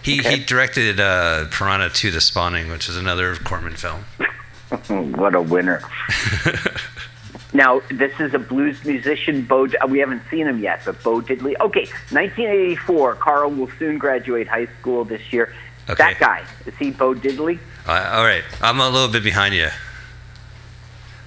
He 0.01 0.19
Okay. 0.19 0.39
he 0.39 0.43
directed 0.43 0.99
uh, 0.99 1.45
Piranha 1.51 1.89
2: 1.89 2.11
The 2.11 2.19
Spawning, 2.19 2.69
which 2.69 2.89
is 2.89 2.97
another 2.97 3.37
Corman 3.37 3.75
film. 3.77 4.03
what 5.15 5.33
a 5.33 5.41
winner. 5.41 5.81
now, 7.53 7.81
this 7.89 8.11
is 8.19 8.33
a 8.33 8.39
blues 8.39 8.83
musician, 8.83 9.43
Bo. 9.43 9.67
We 9.87 9.99
haven't 9.99 10.23
seen 10.29 10.47
him 10.47 10.59
yet, 10.59 10.81
but 10.83 11.01
Bo 11.01 11.21
Diddley. 11.21 11.55
Okay, 11.61 11.85
1984. 12.11 13.15
Carl 13.15 13.51
will 13.51 13.71
soon 13.79 13.97
graduate 13.97 14.49
high 14.49 14.67
school 14.81 15.05
this 15.05 15.31
year. 15.31 15.53
Okay. 15.89 15.95
That 16.03 16.19
guy, 16.19 16.43
is 16.67 16.75
he 16.77 16.91
Bo 16.91 17.13
Diddley? 17.15 17.57
Uh, 17.87 18.11
all 18.13 18.23
right, 18.23 18.43
I'm 18.61 18.79
a 18.79 18.89
little 18.89 19.07
bit 19.11 19.23
behind 19.23 19.55
you. 19.55 19.69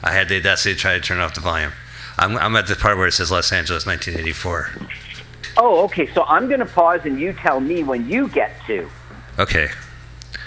I 0.04 0.12
had 0.12 0.28
the 0.28 0.38
audacity 0.38 0.74
to 0.74 0.80
try 0.80 0.94
to 0.94 1.00
turn 1.00 1.18
off 1.18 1.34
the 1.34 1.40
volume. 1.40 1.72
I'm, 2.18 2.36
I'm 2.36 2.54
at 2.56 2.66
the 2.66 2.76
part 2.76 2.96
where 2.98 3.06
it 3.08 3.12
says 3.12 3.30
Los 3.30 3.52
Angeles, 3.52 3.86
1984. 3.86 4.70
Oh, 5.56 5.84
okay. 5.84 6.06
So 6.14 6.24
I'm 6.24 6.46
going 6.48 6.60
to 6.60 6.66
pause 6.66 7.00
and 7.04 7.18
you 7.20 7.32
tell 7.32 7.60
me 7.60 7.82
when 7.82 8.08
you 8.08 8.28
get 8.28 8.52
to. 8.66 8.88
Okay, 9.38 9.68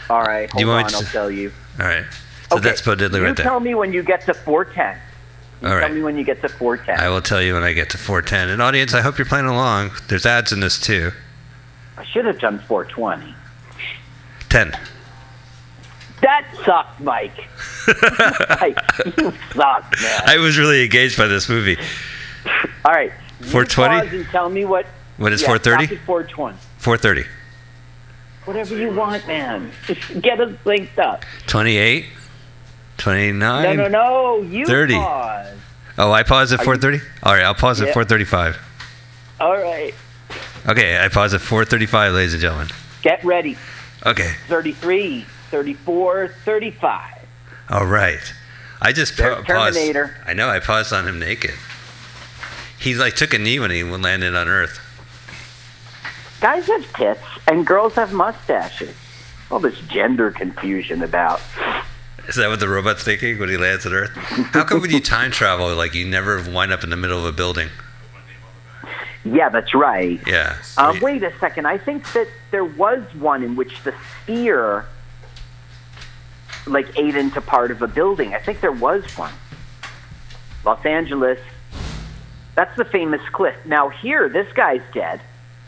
All 0.10 0.22
right, 0.22 0.50
Do 0.52 0.60
you 0.60 0.68
hold 0.68 0.84
want 0.84 0.88
on. 0.88 0.92
me 0.94 0.96
I'll 0.98 1.06
to- 1.06 1.12
tell 1.12 1.32
you. 1.32 1.52
all 1.80 1.86
right. 1.88 2.06
So 2.50 2.58
okay. 2.58 2.70
that's 2.70 2.82
Bo 2.82 2.96
Diddley 2.96 3.16
you 3.18 3.24
right 3.26 3.36
there. 3.36 3.46
You 3.46 3.50
tell 3.50 3.60
me 3.60 3.76
when 3.76 3.92
you 3.92 4.04
get 4.04 4.22
to 4.28 4.34
410. 4.34 5.02
You 5.62 5.68
All 5.74 5.80
tell 5.80 5.90
me 5.90 6.02
when 6.04 6.16
you 6.18 6.24
get 6.24 6.42
to 6.42 6.50
410. 6.50 7.00
I 7.04 7.10
will 7.10 7.22
tell 7.22 7.42
you 7.42 7.54
when 7.56 7.64
I 7.64 7.74
get 7.74 7.90
to 7.92 7.98
410. 7.98 8.50
And 8.50 8.62
audience, 8.62 8.94
I 8.94 9.02
hope 9.02 9.18
you're 9.18 9.26
playing 9.26 9.46
along. 9.48 9.92
There's 10.08 10.26
ads 10.26 10.52
in 10.52 10.60
this 10.62 10.80
too. 10.80 11.12
I 11.98 12.04
should 12.06 12.26
have 12.26 12.40
done 12.40 12.60
420. 12.60 13.35
10. 14.56 14.72
That 16.22 16.46
sucked, 16.64 17.02
Mike. 17.02 17.36
Mike, 18.62 18.80
you 19.18 19.34
suck, 19.54 19.94
man. 20.02 20.22
I 20.26 20.38
was 20.40 20.58
really 20.58 20.86
engaged 20.86 21.18
by 21.18 21.28
this 21.28 21.50
movie. 21.50 21.76
All 22.86 22.94
right. 22.94 23.12
you 23.42 23.48
420? 23.48 24.00
pause 24.00 24.14
and 24.14 24.26
tell 24.28 24.50
me 24.50 24.64
what. 24.64 24.86
What 25.18 25.34
is 25.34 25.42
yeah, 25.42 25.48
430? 25.48 25.88
stop 25.88 25.98
at 26.00 26.06
420. 26.06 26.58
430. 26.78 27.30
Whatever 28.46 28.78
you 28.78 28.94
want, 28.94 29.28
man. 29.28 29.72
Just 29.88 30.22
get 30.22 30.40
us 30.40 30.56
linked 30.64 30.98
up. 31.00 31.26
28. 31.48 32.06
29. 32.96 33.38
No, 33.38 33.74
no, 33.74 33.88
no. 33.90 34.42
You 34.42 34.66
30. 34.66 34.94
pause. 34.94 35.58
Oh, 35.98 36.14
I 36.14 36.24
paused 36.24 36.54
at 36.54 36.60
Are 36.60 36.64
you- 36.64 36.80
430? 36.80 37.02
All 37.24 37.34
right, 37.34 37.44
I'll 37.44 37.56
pause 37.56 37.82
at 37.82 37.88
Yeah. 37.88 37.94
435. 37.94 38.58
All 39.42 39.58
right. 39.58 39.94
Okay, 40.66 40.98
I 40.98 41.10
pause 41.10 41.34
at 41.34 41.42
435, 41.42 42.14
ladies 42.14 42.32
and 42.32 42.42
gentlemen. 42.42 42.70
Get 43.02 43.22
ready. 43.26 43.58
Okay. 44.06 44.34
33, 44.48 45.26
34, 45.52 46.28
35. 46.28 47.28
All 47.70 47.86
right. 47.86 48.34
I 48.82 48.92
just 48.92 49.18
pa- 49.18 49.42
paused. 49.42 49.48
Terminator. 49.48 50.16
I 50.26 50.34
know. 50.34 50.50
I 50.50 50.60
paused 50.60 50.94
on 50.94 51.08
him 51.08 51.20
naked. 51.20 51.54
He 52.80 52.94
like 52.94 53.16
took 53.16 53.34
a 53.34 53.40
knee 53.40 53.60
when 53.60 53.72
he 53.72 53.84
landed 53.84 54.36
on 54.36 54.48
Earth. 54.48 54.80
Guys 56.42 56.68
have 56.68 56.94
tits 56.94 57.24
and 57.48 57.66
girls 57.66 57.96
have 57.96 58.14
mustaches. 58.14 58.96
All 59.50 59.60
this 59.60 59.80
gender 59.88 60.32
confusion 60.32 61.02
about. 61.02 61.42
Is 62.28 62.36
that 62.36 62.50
what 62.50 62.60
the 62.60 62.68
robot's 62.68 63.04
thinking 63.04 63.40
when 63.40 63.50
he 63.50 63.58
lands 63.58 63.86
on 63.86 63.94
Earth? 63.94 64.12
How 64.16 64.64
come 64.64 64.82
when 64.82 64.92
you 64.92 65.00
time 65.02 65.32
travel, 65.32 65.74
like 65.76 65.94
you 65.96 66.06
never 66.06 66.44
wind 66.50 66.72
up 66.72 66.84
in 66.84 66.90
the 66.90 66.98
middle 66.98 67.18
of 67.20 67.26
a 67.26 67.32
building? 67.32 67.70
Yeah, 69.26 69.50
that's 69.50 69.74
right. 69.74 70.20
Yeah. 70.28 70.56
Uh, 70.78 70.96
Wait. 71.02 71.24
a 71.24 71.38
second. 71.40 71.66
I 71.66 71.78
think 71.80 72.14
that 72.14 72.28
there 72.52 72.64
was 72.64 73.04
one 73.16 73.44
in 73.44 73.56
which 73.56 73.82
the 73.84 73.94
sphere 74.24 74.86
like 76.68 76.98
ate 76.98 77.16
into 77.16 77.42
part 77.42 77.72
of 77.72 77.82
a 77.82 77.88
building. 77.88 78.34
I 78.36 78.40
think 78.40 78.62
there 78.62 78.72
was 78.72 79.04
one. 79.18 79.34
Los 80.64 80.86
Angeles. 80.86 81.40
That's 82.56 82.76
the 82.78 82.86
famous 82.86 83.22
cliff. 83.32 83.56
Now 83.66 83.90
here, 83.90 84.30
this 84.30 84.52
guy's 84.54 84.82
dead. 84.94 85.22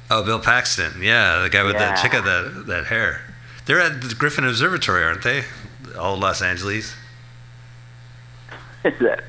Oh, 0.10 0.24
Bill 0.24 0.40
Paxton. 0.40 1.02
Yeah, 1.02 1.40
the 1.42 1.50
guy 1.50 1.64
with 1.64 1.74
Yeah. 1.74 1.80
that 1.96 2.02
chick 2.02 2.14
with 2.14 2.24
that 2.26 2.64
that 2.68 2.86
hair. 2.86 3.22
They're 3.66 3.82
at 3.82 4.02
the 4.02 4.16
Griffith 4.16 4.46
Observatory, 4.46 5.04
aren't 5.04 5.24
they? 5.24 5.44
All 6.00 6.16
Los 6.18 6.42
Angeles. 6.42 6.96
Is 8.86 8.94
that? 9.00 9.24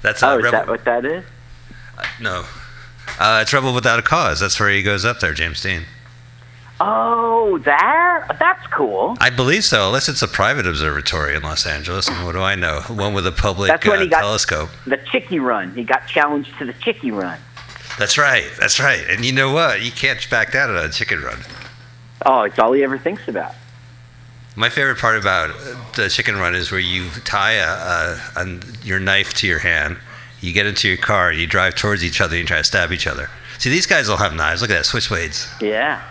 That's 0.00 0.22
Oh, 0.22 0.38
is 0.38 0.44
Rebel. 0.44 0.50
that 0.52 0.68
what 0.68 0.84
that 0.84 1.04
is? 1.04 1.24
No. 2.20 2.44
Uh, 3.18 3.40
it's 3.42 3.52
Rebel 3.52 3.74
Without 3.74 3.98
a 3.98 4.02
Cause. 4.02 4.40
That's 4.40 4.58
where 4.60 4.70
he 4.70 4.82
goes 4.82 5.04
up 5.04 5.20
there, 5.20 5.32
James 5.34 5.62
Dean. 5.62 5.84
Oh, 6.80 7.58
that 7.64 8.36
that's 8.38 8.64
cool. 8.68 9.16
I 9.20 9.30
believe 9.30 9.64
so, 9.64 9.86
unless 9.86 10.08
it's 10.08 10.22
a 10.22 10.28
private 10.28 10.64
observatory 10.66 11.34
in 11.34 11.42
Los 11.42 11.66
Angeles. 11.66 12.06
And 12.08 12.24
what 12.24 12.32
do 12.32 12.40
I 12.40 12.54
know? 12.54 12.82
One 12.88 13.14
with 13.14 13.26
a 13.26 13.32
public 13.32 13.68
That's 13.68 13.84
when 13.86 13.98
uh, 13.98 14.02
he 14.02 14.08
got- 14.08 14.20
telescope. 14.20 14.68
The 14.86 14.98
Chicky 15.10 15.40
Run. 15.40 15.74
He 15.74 15.82
got 15.82 16.06
challenged 16.06 16.56
to 16.58 16.64
the 16.64 16.72
Chicky 16.74 17.10
Run. 17.10 17.38
That's 17.98 18.16
right. 18.16 18.48
That's 18.60 18.78
right. 18.78 19.04
And 19.10 19.24
you 19.24 19.32
know 19.32 19.52
what? 19.52 19.82
You 19.82 19.90
can't 19.90 20.24
back 20.30 20.52
that 20.52 20.70
on 20.70 20.76
a 20.76 20.88
chicken 20.88 21.20
run. 21.20 21.40
Oh, 22.24 22.42
it's 22.42 22.56
all 22.58 22.72
he 22.72 22.84
ever 22.84 22.96
thinks 22.96 23.26
about. 23.26 23.54
My 24.54 24.68
favorite 24.68 24.98
part 24.98 25.18
about 25.18 25.50
the 25.96 26.08
chicken 26.08 26.36
run 26.36 26.54
is 26.54 26.70
where 26.70 26.78
you 26.80 27.10
tie 27.24 27.54
a, 27.54 27.66
a, 27.66 28.20
a, 28.36 28.60
your 28.84 29.00
knife 29.00 29.34
to 29.34 29.48
your 29.48 29.58
hand, 29.58 29.96
you 30.40 30.52
get 30.52 30.66
into 30.66 30.88
your 30.88 30.96
car, 30.96 31.32
you 31.32 31.46
drive 31.46 31.74
towards 31.74 32.04
each 32.04 32.20
other, 32.20 32.36
and 32.36 32.42
you 32.42 32.46
try 32.46 32.58
to 32.58 32.64
stab 32.64 32.92
each 32.92 33.06
other. 33.06 33.30
See, 33.58 33.70
these 33.70 33.86
guys 33.86 34.08
all 34.08 34.16
have 34.16 34.34
knives. 34.34 34.62
Look 34.62 34.70
at 34.70 34.74
that, 34.74 34.84
switchblades. 34.84 35.60
Yeah. 35.60 36.02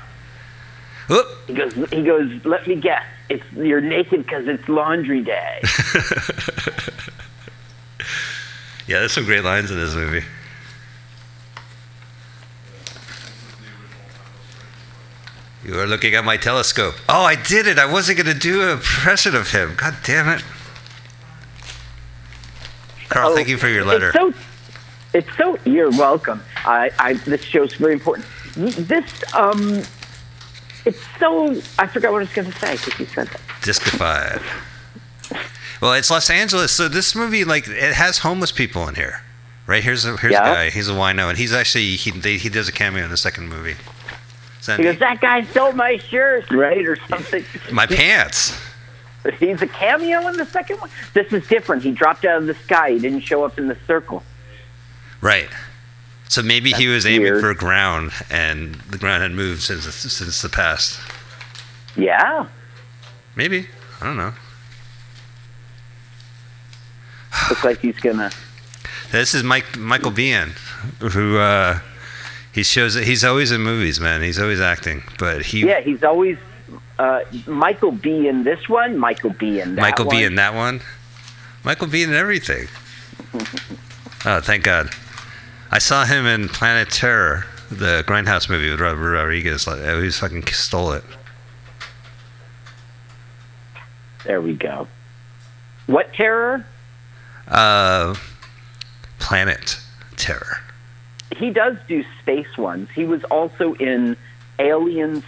Whoop. 1.07 1.25
He 1.48 1.53
goes. 1.53 1.74
He 1.91 2.03
goes. 2.03 2.46
Let 2.46 2.67
me 2.67 2.75
guess. 2.75 3.03
It's 3.29 3.43
you're 3.53 3.81
naked 3.81 4.24
because 4.24 4.48
it's 4.48 4.67
laundry 4.67 5.22
day. 5.22 5.60
yeah, 8.88 9.00
there's 9.00 9.13
some 9.13 9.25
great 9.25 9.43
lines 9.43 9.72
in 9.72 9.77
this 9.77 9.96
movie. 9.96 10.25
You 15.63 15.79
are 15.79 15.88
looking 15.88 16.15
at 16.15 16.24
my 16.24 16.38
telescope. 16.38 16.96
Oh, 17.10 17.24
I 17.24 17.36
did 17.36 17.67
it. 17.67 17.77
I 17.77 17.91
wasn't 17.91 18.17
going 18.19 18.34
to 18.34 18.39
do 18.39 18.62
a 18.62 18.72
impression 18.74 19.36
of 19.36 19.51
him. 19.51 19.75
God 19.75 19.96
damn 20.05 20.29
it. 20.29 20.41
Carl, 23.10 23.32
Oh, 23.32 23.36
thank 23.36 23.48
you 23.48 23.58
for 23.58 23.68
your 23.70 23.86
letter. 23.86 24.08
It's 24.08 24.16
so. 24.18 24.34
It's 25.14 25.38
so. 25.38 25.58
You're 25.66 25.92
welcome. 25.92 26.42
I. 26.58 26.92
I 27.00 27.14
this 27.14 27.42
show's 27.44 27.74
very 27.76 27.94
important. 27.94 28.26
This. 28.56 29.24
Um. 29.34 29.82
It's 30.86 31.00
so. 31.20 31.52
I 31.80 31.88
forgot 31.88 32.12
what 32.12 32.20
I 32.20 32.22
was 32.26 32.34
going 32.34 32.52
to 32.52 32.58
say 32.60 32.76
because 32.76 33.00
you 33.00 33.06
said 33.08 33.28
that. 33.28 33.42
Discified. 33.62 34.42
Well, 35.82 35.94
it's 35.94 36.10
Los 36.10 36.30
Angeles, 36.30 36.72
so 36.72 36.88
this 36.88 37.14
movie 37.16 37.44
like 37.44 37.68
it 37.68 37.94
has 37.94 38.18
homeless 38.20 38.52
people 38.52 38.88
in 38.88 38.96
here. 38.96 39.22
Right 39.68 39.84
here's 39.84 40.06
a 40.06 40.16
here's 40.18 40.32
Yeah. 40.34 40.50
a 40.50 40.54
guy. 40.56 40.70
He's 40.70 40.88
a 40.90 40.94
wino, 40.94 41.30
and 41.30 41.38
he's 41.38 41.54
actually 41.54 41.96
he 41.98 42.12
they, 42.12 42.38
he 42.38 42.50
does 42.50 42.68
a 42.68 42.72
cameo 42.72 43.04
in 43.04 43.12
the 43.12 43.18
second 43.18 43.50
movie. 43.50 43.76
Is 44.62 44.66
that 44.68 44.80
He 44.80 44.84
goes. 44.86 44.98
That 45.00 45.20
guy 45.22 45.44
stole 45.44 45.74
my 45.74 45.98
shirt, 45.98 46.50
right, 46.52 46.86
or 46.88 46.98
something. 47.08 47.44
My 47.72 47.86
pants. 47.86 48.58
He's 49.36 49.62
a 49.62 49.67
cameo 49.67 50.27
in 50.27 50.38
the 50.38 50.46
second 50.46 50.79
one. 50.79 50.89
This 51.13 51.31
is 51.34 51.48
different. 51.48 51.84
He 51.84 51.91
dropped 51.91 52.25
out 52.25 52.41
of 52.41 52.48
the 52.48 52.53
sky. 52.53 52.91
He 52.91 53.00
didn't 53.00 53.22
show 53.22 53.43
up 53.43 53.57
in 53.57 53.67
the 53.67 53.77
circle. 53.86 54.24
Right. 55.22 55.50
So 56.29 56.41
maybe 56.41 56.72
he 56.72 56.86
That's 56.86 57.05
was 57.05 57.05
aiming 57.05 57.39
for 57.39 57.53
ground, 57.53 58.12
and 58.29 58.75
the 58.75 58.98
ground 58.98 59.24
had 59.24 59.31
moved 59.31 59.62
since 59.62 59.86
since 59.86 60.41
the 60.41 60.50
past. 60.50 61.00
Yeah. 61.96 62.48
Maybe 63.36 63.67
I 64.01 64.05
don't 64.05 64.17
know. 64.17 64.34
Looks 67.50 67.63
like 67.63 67.79
he's 67.79 68.00
gonna. 68.00 68.31
This 69.12 69.34
is 69.34 69.43
Mike 69.43 69.77
Michael 69.77 70.12
Biehn, 70.12 70.50
who 71.12 71.38
uh, 71.38 71.79
he 72.51 72.63
shows 72.63 72.96
he's 72.96 73.24
always 73.24 73.51
in 73.51 73.62
movies, 73.62 74.00
man. 74.00 74.22
He's 74.22 74.39
always 74.39 74.60
acting, 74.60 75.03
but 75.17 75.43
he 75.43 75.65
Yeah, 75.65 75.79
he's 75.79 76.03
always 76.03 76.38
uh, 77.00 77.22
Michael 77.46 77.92
B 77.92 78.27
in 78.27 78.44
this 78.44 78.68
one. 78.68 78.98
Michael 78.98 79.32
B 79.32 79.60
in 79.60 79.75
that 79.75 79.82
one. 79.82 79.89
Michael 79.89 80.06
one. 80.06 80.16
B 80.16 80.24
in 80.24 80.36
that 80.36 80.54
one. 80.54 80.82
Michael 81.63 81.88
B 81.88 82.04
in 82.04 82.13
everything. 82.13 82.68
oh, 84.25 84.42
thank 84.42 84.63
God. 84.63 84.89
I 85.72 85.80
saw 85.80 86.06
him 86.06 86.25
in 86.25 86.48
Planet 86.50 86.89
Terror, 86.89 87.46
the 87.70 88.04
Grindhouse 88.08 88.50
movie 88.50 88.70
with 88.70 88.80
Robert 88.80 89.12
Rodriguez. 89.12 89.68
Like, 89.68 89.80
he 90.01 90.10
fucking 90.10 90.46
stole 90.48 90.94
it. 90.94 91.04
There 94.24 94.42
we 94.42 94.54
go. 94.54 94.88
What 95.88 96.13
terror? 96.13 96.66
Uh, 97.48 98.16
Planet 99.20 99.80
Terror. 100.18 100.60
He 101.36 101.50
does 101.50 101.77
do 101.88 102.04
space 102.22 102.58
ones. 102.58 102.89
He 102.94 103.06
was 103.06 103.24
also 103.25 103.74
in 103.74 104.18
Aliens 104.60 105.24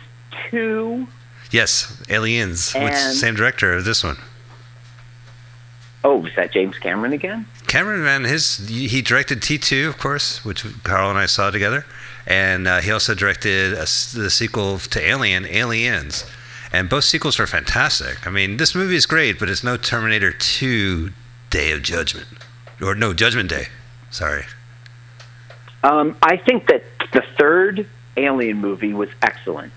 Two. 0.50 1.08
Yes, 1.52 2.02
Aliens. 2.10 2.74
Which 2.74 2.84
And- 2.94 3.16
same 3.16 3.36
director 3.36 3.74
of 3.74 3.86
this 3.86 4.04
one. 4.04 4.18
Oh, 6.04 6.16
was 6.18 6.32
that 6.36 6.54
James 6.54 6.78
Cameron 6.78 7.12
again? 7.12 7.46
Cameron, 7.68 8.04
man, 8.04 8.24
his 8.24 8.66
he 8.70 9.02
directed 9.02 9.42
T 9.42 9.58
two, 9.58 9.90
of 9.90 9.98
course, 9.98 10.46
which 10.46 10.64
Carl 10.84 11.10
and 11.10 11.20
I 11.20 11.26
saw 11.26 11.52
together, 11.52 11.86
and 12.26 12.68
uh, 12.68 12.80
he 12.80 12.90
also 12.90 13.14
directed 13.14 13.74
a 13.74 13.80
the 13.82 14.30
sequel 14.30 14.80
to 14.80 15.02
Alien, 15.06 15.46
Aliens, 15.46 16.24
and 16.72 16.88
both 16.88 17.04
sequels 17.04 17.38
are 17.38 17.48
fantastic. 17.48 18.26
I 18.26 18.30
mean, 18.30 18.56
this 18.56 18.74
movie 18.74 18.96
is 18.96 19.06
great, 19.06 19.40
but 19.40 19.50
it's 19.50 19.62
no 19.64 19.76
Terminator 19.76 20.32
Two: 20.32 21.12
Day 21.50 21.74
of 21.74 21.82
Judgment, 21.82 22.28
or 22.82 22.96
no 22.96 23.14
Judgment 23.14 23.50
Day. 23.50 23.68
Sorry. 24.10 24.46
Um, 25.84 26.16
I 26.24 26.38
think 26.38 26.68
that 26.68 26.84
the 27.12 27.24
third 27.38 27.86
Alien 28.16 28.58
movie 28.60 28.94
was 28.94 29.10
excellent, 29.22 29.74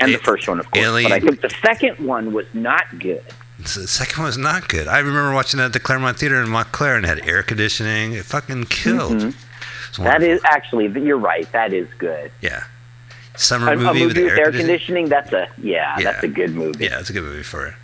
and 0.00 0.14
the 0.14 0.18
first 0.18 0.46
one, 0.48 0.58
of 0.60 0.70
course. 0.70 0.84
Alien- 0.84 1.10
But 1.10 1.14
I 1.16 1.20
think 1.20 1.40
the 1.40 1.50
second 1.62 1.98
one 2.06 2.32
was 2.32 2.46
not 2.54 2.98
good. 2.98 3.22
So 3.64 3.80
the 3.80 3.88
second 3.88 4.18
one 4.18 4.26
was 4.26 4.38
not 4.38 4.68
good. 4.68 4.86
I 4.86 4.98
remember 4.98 5.34
watching 5.34 5.58
that 5.58 5.66
at 5.66 5.72
the 5.72 5.80
Claremont 5.80 6.18
Theater 6.18 6.40
in 6.40 6.48
Montclair 6.48 6.96
and 6.96 7.04
had 7.04 7.26
air 7.26 7.42
conditioning. 7.42 8.12
It 8.12 8.24
fucking 8.24 8.64
killed. 8.66 9.14
Mm-hmm. 9.20 10.04
That 10.04 10.22
is 10.22 10.40
actually, 10.44 10.86
you're 11.00 11.18
right. 11.18 11.50
That 11.52 11.72
is 11.72 11.88
good. 11.98 12.30
yeah. 12.40 12.64
Summer 13.36 13.70
A, 13.70 13.72
a 13.72 13.76
movie, 13.76 14.00
movie 14.04 14.24
with 14.24 14.32
air, 14.38 14.50
conditioning. 14.52 15.08
That's 15.08 15.32
a 15.32 15.48
yeah, 15.58 15.96
Yeah. 15.98 16.04
That's 16.12 16.24
a 16.24 16.28
good 16.28 16.54
movie. 16.56 16.84
Yeah, 16.84 16.98
it's 16.98 17.08
a 17.10 17.12
good 17.12 17.22
movie 17.22 17.42
for 17.44 17.66
it. 17.68 17.74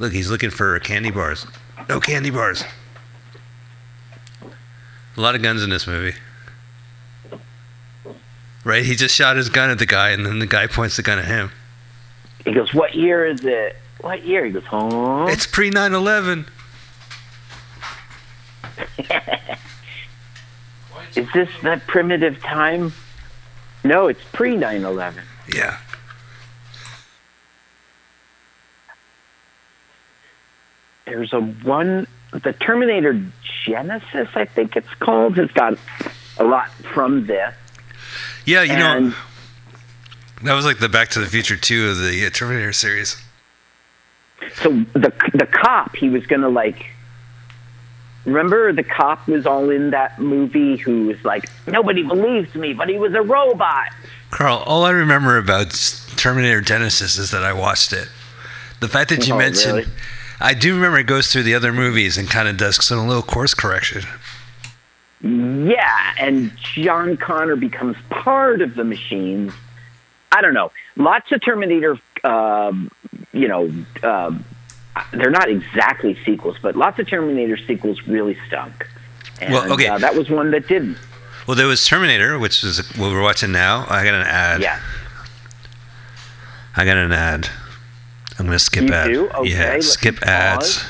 Look, 0.00 0.12
he's 0.12 0.28
looking 0.30 0.50
for 0.50 0.78
candy 0.80 1.10
bars. 1.10 1.46
No 1.88 2.00
candy 2.00 2.30
bars. 2.30 2.64
A 5.16 5.20
lot 5.20 5.34
of 5.34 5.42
guns 5.42 5.62
in 5.62 5.70
this 5.70 5.86
movie. 5.86 6.16
Right? 8.64 8.84
He 8.84 8.94
just 8.94 9.14
shot 9.14 9.36
his 9.36 9.48
gun 9.48 9.70
at 9.70 9.78
the 9.78 9.86
guy, 9.86 10.10
and 10.10 10.26
then 10.26 10.38
the 10.38 10.46
guy 10.46 10.66
points 10.66 10.96
the 10.96 11.02
gun 11.02 11.18
at 11.18 11.24
him. 11.24 11.50
He 12.44 12.52
goes, 12.52 12.74
"What 12.74 12.94
year 12.94 13.26
is 13.26 13.44
it? 13.44 13.76
What 14.00 14.24
year?" 14.24 14.44
He 14.44 14.52
goes, 14.52 14.64
"Huh." 14.64 15.26
It's 15.28 15.46
pre 15.46 15.70
9 15.70 15.94
11. 15.94 16.46
Is 21.16 21.26
this 21.32 21.48
that 21.62 21.86
primitive 21.86 22.40
time? 22.40 22.92
No, 23.82 24.08
it's 24.08 24.22
pre 24.32 24.56
9/11. 24.56 25.22
Yeah. 25.54 25.78
There's 31.06 31.32
a 31.32 31.40
one, 31.40 32.06
the 32.32 32.52
Terminator 32.52 33.20
Genisys, 33.66 34.28
I 34.36 34.44
think 34.44 34.76
it's 34.76 34.94
called, 35.00 35.36
has 35.38 35.50
got 35.50 35.76
a 36.38 36.44
lot 36.44 36.70
from 36.94 37.26
this. 37.26 37.52
Yeah, 38.50 38.62
you 38.62 38.72
and 38.72 39.10
know, 39.10 39.14
that 40.42 40.54
was 40.54 40.64
like 40.64 40.78
the 40.78 40.88
Back 40.88 41.10
to 41.10 41.20
the 41.20 41.26
Future 41.26 41.56
2 41.56 41.88
of 41.90 41.98
the 41.98 42.26
uh, 42.26 42.30
Terminator 42.30 42.72
series. 42.72 43.22
so 44.54 44.70
the 44.92 45.12
the 45.34 45.46
cop, 45.46 45.94
he 45.96 46.08
was 46.08 46.26
gonna 46.26 46.48
like. 46.48 46.86
Remember, 48.26 48.70
the 48.72 48.82
cop 48.82 49.26
was 49.28 49.46
all 49.46 49.70
in 49.70 49.90
that 49.90 50.18
movie 50.20 50.76
who 50.76 51.06
was 51.06 51.24
like, 51.24 51.48
nobody 51.66 52.02
believes 52.02 52.54
me, 52.54 52.74
but 52.74 52.88
he 52.90 52.98
was 52.98 53.14
a 53.14 53.22
robot. 53.22 53.88
Carl, 54.30 54.62
all 54.66 54.84
I 54.84 54.90
remember 54.90 55.38
about 55.38 55.70
Terminator 56.16 56.60
Genisys 56.60 57.18
is 57.18 57.30
that 57.30 57.42
I 57.42 57.54
watched 57.54 57.94
it. 57.94 58.08
The 58.80 58.88
fact 58.88 59.08
that 59.08 59.26
you 59.26 59.32
Oh, 59.34 59.38
mentioned, 59.38 59.74
really? 59.78 59.88
I 60.38 60.52
do 60.52 60.74
remember 60.74 60.98
it 60.98 61.06
goes 61.06 61.32
through 61.32 61.44
the 61.44 61.54
other 61.54 61.72
movies 61.72 62.18
and 62.18 62.28
kind 62.28 62.46
of 62.46 62.58
does 62.58 62.84
some 62.84 63.06
little 63.08 63.22
course 63.22 63.54
correction. 63.54 64.02
Yeah, 65.22 66.14
and 66.18 66.50
John 66.56 67.16
Connor 67.16 67.56
becomes 67.56 67.96
part 68.08 68.62
of 68.62 68.74
the 68.74 68.84
machines. 68.84 69.52
I 70.32 70.40
don't 70.40 70.54
know. 70.54 70.70
Lots 70.96 71.30
of 71.32 71.42
Terminator, 71.42 71.98
um, 72.24 72.90
you 73.32 73.48
know, 73.48 73.70
um, 74.02 74.44
they're 75.12 75.30
not 75.30 75.48
exactly 75.48 76.16
sequels, 76.24 76.56
but 76.62 76.76
lots 76.76 76.98
of 76.98 77.06
Terminator 77.08 77.56
sequels 77.56 78.06
really 78.06 78.36
stunk. 78.46 78.86
And, 79.40 79.52
Well, 79.52 79.72
okay. 79.74 79.88
uh, 79.88 79.98
that 79.98 80.14
was 80.14 80.30
one 80.30 80.50
that 80.52 80.66
didn't. 80.68 80.96
Well, 81.46 81.56
there 81.56 81.66
was 81.66 81.84
Terminator, 81.86 82.38
which 82.38 82.62
is 82.62 82.78
what 82.96 83.10
we're 83.10 83.22
watching 83.22 83.52
now. 83.52 83.86
I 83.88 84.04
got 84.04 84.14
an 84.14 84.26
ad. 84.26 84.60
Yeah. 84.62 84.80
I 86.76 86.84
got 86.84 86.96
an 86.96 87.12
ad. 87.12 87.48
I'm 88.38 88.46
going 88.46 88.56
to 88.56 88.64
skip 88.64 88.84
You 88.84 88.94
ad. 88.94 89.06
do? 89.10 89.28
Okay, 89.30 89.50
yeah, 89.50 89.80
skip 89.80 90.22
ads, 90.22 90.78
pause. 90.78 90.86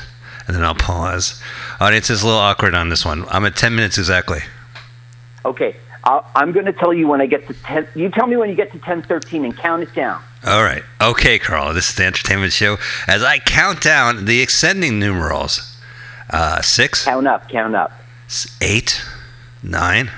And 0.51 0.57
then 0.57 0.65
I'll 0.65 0.75
pause. 0.75 1.41
Audience 1.79 2.09
is 2.09 2.23
a 2.23 2.25
little 2.25 2.41
awkward 2.41 2.75
on 2.75 2.89
this 2.89 3.05
one. 3.05 3.23
I'm 3.29 3.45
at 3.45 3.55
10 3.55 3.73
minutes 3.73 3.97
exactly. 3.97 4.39
Okay, 5.45 5.77
I'll, 6.03 6.29
I'm 6.35 6.51
going 6.51 6.65
to 6.65 6.73
tell 6.73 6.93
you 6.93 7.07
when 7.07 7.21
I 7.21 7.25
get 7.25 7.47
to 7.47 7.53
ten. 7.53 7.87
You 7.95 8.09
tell 8.09 8.27
me 8.27 8.35
when 8.35 8.49
you 8.49 8.55
get 8.55 8.71
to 8.73 8.79
ten 8.79 9.01
thirteen 9.01 9.45
and 9.45 9.55
count 9.57 9.81
it 9.81 9.93
down. 9.95 10.21
All 10.45 10.61
right. 10.61 10.83
Okay, 10.99 11.39
Carl. 11.39 11.73
This 11.73 11.89
is 11.89 11.95
the 11.95 12.03
entertainment 12.05 12.51
show. 12.51 12.77
As 13.07 13.23
I 13.23 13.39
count 13.39 13.81
down 13.81 14.25
the 14.25 14.43
ascending 14.43 14.99
numerals 14.99 15.79
uh, 16.29 16.61
six, 16.61 17.05
Count 17.05 17.27
up, 17.27 17.49
count 17.49 17.75
up. 17.75 17.91
eight, 18.61 19.01
nine, 19.63 20.11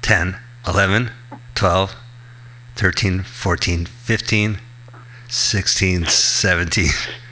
10, 0.00 0.36
11, 0.66 1.10
12, 1.54 1.96
13, 2.76 3.22
14, 3.22 3.84
15, 3.86 4.58
16, 5.28 6.04
17, 6.06 6.88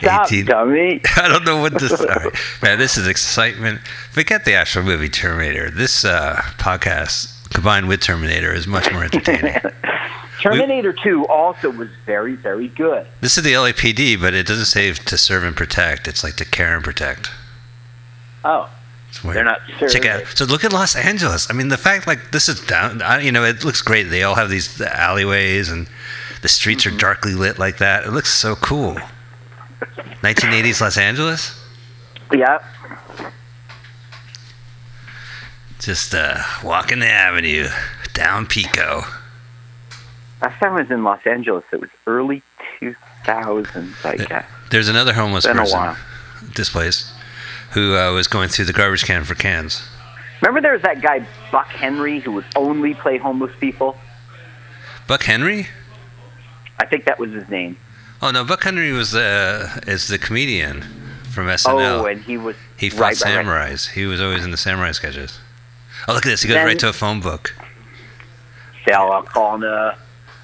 Stop, 0.00 0.26
18. 0.26 0.44
dummy. 0.46 1.00
I 1.16 1.28
don't 1.28 1.44
know 1.44 1.60
what 1.60 1.78
this. 1.78 1.92
Right. 2.00 2.32
Man, 2.62 2.78
this 2.78 2.96
is 2.96 3.06
excitement. 3.06 3.80
Forget 4.10 4.44
the 4.44 4.54
actual 4.54 4.82
movie 4.82 5.08
Terminator. 5.08 5.70
This 5.70 6.04
uh, 6.04 6.36
podcast 6.58 7.34
combined 7.52 7.88
with 7.88 8.00
Terminator 8.00 8.52
is 8.54 8.66
much 8.66 8.90
more 8.92 9.04
entertaining. 9.04 9.54
Terminator 10.40 10.92
2 10.92 11.26
also 11.26 11.70
was 11.70 11.88
very, 12.06 12.34
very 12.36 12.68
good. 12.68 13.06
this 13.20 13.36
is 13.36 13.42
the 13.44 13.52
LAPD, 13.54 14.20
but 14.20 14.34
it 14.34 14.46
doesn't 14.46 14.66
say 14.66 14.92
to 14.92 15.18
serve 15.18 15.42
and 15.42 15.56
protect. 15.56 16.06
It's 16.06 16.22
like 16.22 16.36
to 16.36 16.44
care 16.44 16.76
and 16.76 16.84
protect. 16.84 17.30
Oh, 18.44 18.70
It's 19.08 19.24
weird. 19.24 19.36
They're 19.36 19.44
not 19.44 19.58
Check 19.90 20.06
out. 20.06 20.24
So 20.38 20.44
look 20.44 20.62
at 20.64 20.72
Los 20.72 20.94
Angeles. 20.94 21.50
I 21.50 21.54
mean, 21.54 21.68
the 21.68 21.76
fact 21.76 22.06
like 22.06 22.30
this 22.30 22.48
is 22.48 22.60
down. 22.64 23.02
I, 23.02 23.20
you 23.20 23.32
know, 23.32 23.42
it 23.44 23.64
looks 23.64 23.82
great. 23.82 24.04
They 24.04 24.22
all 24.22 24.36
have 24.36 24.48
these 24.48 24.80
alleyways 24.80 25.70
and 25.70 25.88
the 26.42 26.48
streets 26.48 26.84
Mm-hmm. 26.84 26.94
are 26.96 27.00
darkly 27.00 27.34
lit 27.34 27.58
like 27.58 27.78
that. 27.78 28.04
It 28.04 28.12
looks 28.12 28.32
so 28.32 28.54
cool. 28.54 28.96
1980s 30.22 30.80
Los 30.80 30.98
Angeles. 30.98 31.64
yeah. 32.32 32.58
Just 35.80 36.14
uh, 36.14 36.42
walking 36.64 36.98
the 36.98 37.06
avenue 37.06 37.68
down 38.12 38.46
Pico. 38.46 39.02
Last 40.42 40.60
time 40.60 40.74
I 40.74 40.82
was 40.82 40.90
in 40.90 41.04
Los 41.04 41.20
Angeles, 41.24 41.64
it 41.72 41.80
was 41.80 41.90
early 42.06 42.42
2000s, 42.80 44.04
I 44.04 44.16
guess. 44.16 44.46
There's 44.70 44.88
another 44.88 45.12
homeless 45.12 45.46
Been 45.46 45.58
a 45.58 45.62
person 45.62 45.96
displaced 46.54 47.12
who 47.72 47.96
uh, 47.96 48.12
was 48.12 48.26
going 48.28 48.48
through 48.48 48.64
the 48.64 48.72
garbage 48.72 49.04
can 49.04 49.24
for 49.24 49.34
cans. 49.34 49.82
Remember 50.40 50.60
there 50.60 50.72
was 50.72 50.82
that 50.82 51.00
guy, 51.00 51.26
Buck 51.50 51.66
Henry, 51.66 52.20
who 52.20 52.32
would 52.32 52.46
only 52.54 52.94
play 52.94 53.18
homeless 53.18 53.54
people? 53.58 53.96
Buck 55.06 55.22
Henry? 55.24 55.66
I 56.78 56.86
think 56.86 57.04
that 57.06 57.18
was 57.18 57.32
his 57.32 57.48
name. 57.48 57.76
Oh 58.20 58.30
no, 58.30 58.44
Buck 58.44 58.64
Henry 58.64 58.92
was 58.92 59.14
uh, 59.14 59.80
is 59.86 60.08
the 60.08 60.18
comedian 60.18 60.82
from 61.30 61.46
SNL. 61.46 62.00
Oh, 62.00 62.06
and 62.06 62.22
he 62.22 62.36
was. 62.36 62.56
He 62.76 62.90
fought 62.90 63.00
right, 63.00 63.24
right, 63.24 63.46
right. 63.46 63.72
samurais. 63.72 63.90
He 63.90 64.06
was 64.06 64.20
always 64.20 64.44
in 64.44 64.50
the 64.50 64.56
samurai 64.56 64.92
sketches. 64.92 65.38
Oh, 66.06 66.14
look 66.14 66.26
at 66.26 66.28
this. 66.30 66.42
He 66.42 66.48
goes 66.48 66.56
Then- 66.56 66.66
right 66.66 66.78
to 66.80 66.88
a 66.88 66.92
phone 66.92 67.20
book. 67.20 67.54
Sarah 68.84 69.22
Connor. 69.22 69.94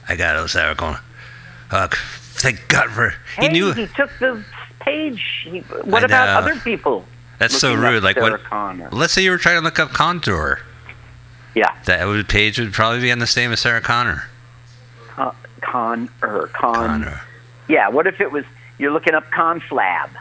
I 0.08 0.16
got 0.16 0.36
it, 0.36 0.48
Sarah 0.48 0.74
Connor. 0.74 1.00
Uh, 1.70 1.88
thank 1.90 2.68
God 2.68 2.90
for. 2.90 3.14
Hey, 3.36 3.46
he 3.46 3.52
knew. 3.52 3.72
he 3.72 3.86
took 3.86 4.10
the 4.20 4.44
page. 4.80 5.22
He, 5.44 5.60
what 5.60 6.04
about 6.04 6.42
other 6.42 6.56
people? 6.60 7.04
That's 7.38 7.58
so 7.58 7.74
rude. 7.74 8.02
Like 8.02 8.16
Sarah 8.16 8.32
what? 8.32 8.44
Connor? 8.44 8.88
Let's 8.92 9.12
say 9.12 9.22
you 9.22 9.30
were 9.30 9.38
trying 9.38 9.56
to 9.56 9.62
look 9.64 9.78
up 9.78 9.90
contour. 9.90 10.60
Yeah, 11.54 11.72
That 11.84 12.06
would 12.06 12.28
page 12.28 12.58
would 12.58 12.72
probably 12.72 13.00
be 13.00 13.12
on 13.12 13.20
the 13.20 13.28
same 13.28 13.52
as 13.52 13.60
Sarah 13.60 13.80
Connor. 13.80 14.24
Con, 15.06 15.34
Con, 15.60 16.10
or 16.20 16.48
Con. 16.48 16.74
Connor. 16.74 17.20
Yeah, 17.68 17.88
what 17.88 18.06
if 18.06 18.20
it 18.20 18.30
was 18.32 18.44
you're 18.78 18.92
looking 18.92 19.14
up 19.14 19.30
Conflab, 19.30 20.08
All 20.08 20.12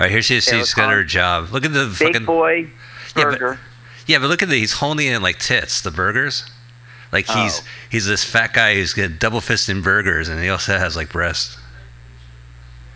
right, 0.00 0.10
here 0.10 0.22
she 0.22 0.36
is. 0.36 0.44
Sarah 0.44 0.60
She's 0.60 0.74
got 0.74 0.92
her 0.92 1.02
job. 1.04 1.48
Look 1.52 1.64
at 1.64 1.72
the 1.72 1.86
Big 1.98 2.12
fucking. 2.12 2.24
Boy 2.26 2.58
Yeah, 2.60 2.68
but- 3.14 3.24
Burger? 3.38 3.58
Yeah, 4.06 4.18
but 4.20 4.28
look 4.28 4.42
at 4.42 4.48
the. 4.48 4.54
He's 4.56 4.72
holding 4.74 5.08
it 5.08 5.20
like 5.20 5.38
tits. 5.40 5.80
The 5.80 5.90
burgers. 5.90 6.48
Like 7.12 7.26
he's 7.26 7.60
Oh. 7.60 7.64
he's 7.90 8.06
this 8.06 8.22
fat 8.24 8.52
guy 8.52 8.74
who's 8.74 8.92
got 8.94 9.18
double 9.18 9.40
fisting 9.40 9.82
burgers, 9.82 10.28
and 10.28 10.40
he 10.40 10.48
also 10.48 10.78
has 10.78 10.96
like 10.96 11.10
breasts. 11.10 11.56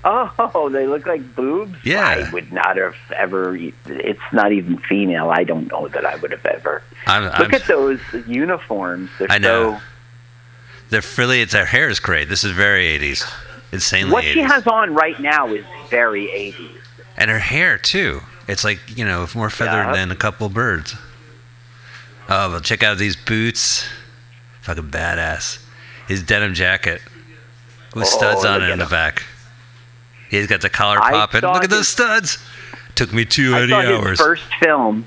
Oh, 0.03 0.71
they 0.73 0.87
look 0.87 1.05
like 1.07 1.35
boobs. 1.35 1.77
Yeah. 1.85 2.07
I 2.27 2.31
would 2.31 2.53
not 2.53 2.77
have 2.77 2.95
ever. 3.15 3.55
It's 3.87 4.21
not 4.33 4.53
even 4.53 4.79
female. 4.79 5.31
I 5.31 5.45
don't 5.45 5.71
know 5.71 5.89
that 5.89 6.07
I 6.07 6.17
would 6.17 6.31
have 6.31 6.47
ever. 6.47 6.83
I'm, 7.07 7.25
Look 7.25 7.39
I'm, 7.41 7.55
at 7.55 7.67
those 7.67 8.01
uniforms. 8.27 9.11
They're 9.19 9.31
I 9.31 9.39
know. 9.39 9.75
so. 9.79 9.83
They're 10.91 11.03
frilly. 11.03 11.41
It's 11.43 11.53
her 11.53 11.67
hair 11.67 11.89
is 11.89 12.01
great. 12.01 12.29
This 12.29 12.45
is 12.45 12.53
very 12.53 12.87
80s, 12.99 13.31
insanely 13.73 14.13
What 14.13 14.25
80s. 14.25 14.33
she 14.33 14.41
has 14.41 14.67
on 14.67 14.95
right 14.95 15.19
now 15.21 15.47
is 15.49 15.65
very 15.89 16.27
80s. 16.27 16.79
and 17.17 17.31
her 17.31 17.39
hair 17.39 17.79
too. 17.79 18.21
It's 18.49 18.65
like 18.65 18.81
you 18.97 19.05
know 19.05 19.27
more 19.35 19.51
feathered 19.51 19.87
Yeah. 19.87 19.93
than 19.93 20.11
a 20.11 20.17
couple 20.17 20.49
birds. 20.49 20.97
Oh, 22.29 22.51
but 22.53 22.63
check 22.65 22.83
out 22.83 22.99
these 22.99 23.17
boots. 23.17 23.87
Fucking 24.63 24.91
badass. 24.91 25.59
His 26.09 26.23
denim 26.23 26.55
jacket 26.55 27.01
with 27.95 28.05
Oh, 28.07 28.11
studs 28.19 28.45
on 28.45 28.63
it 28.63 28.71
in 28.71 28.79
the 28.79 28.87
back. 28.87 29.23
He's 30.29 30.47
got 30.47 30.61
the 30.61 30.69
collar 30.71 31.03
I 31.03 31.11
popping. 31.11 31.41
Look 31.43 31.65
at 31.65 31.71
those 31.71 31.79
his- 31.81 31.89
studs. 31.89 32.39
Took 32.95 33.13
me 33.13 33.25
too 33.25 33.55
I 33.55 33.61
many 33.67 33.71
saw 33.73 33.81
his 33.81 33.91
hours. 33.91 34.19
first 34.21 34.43
film, 34.61 35.07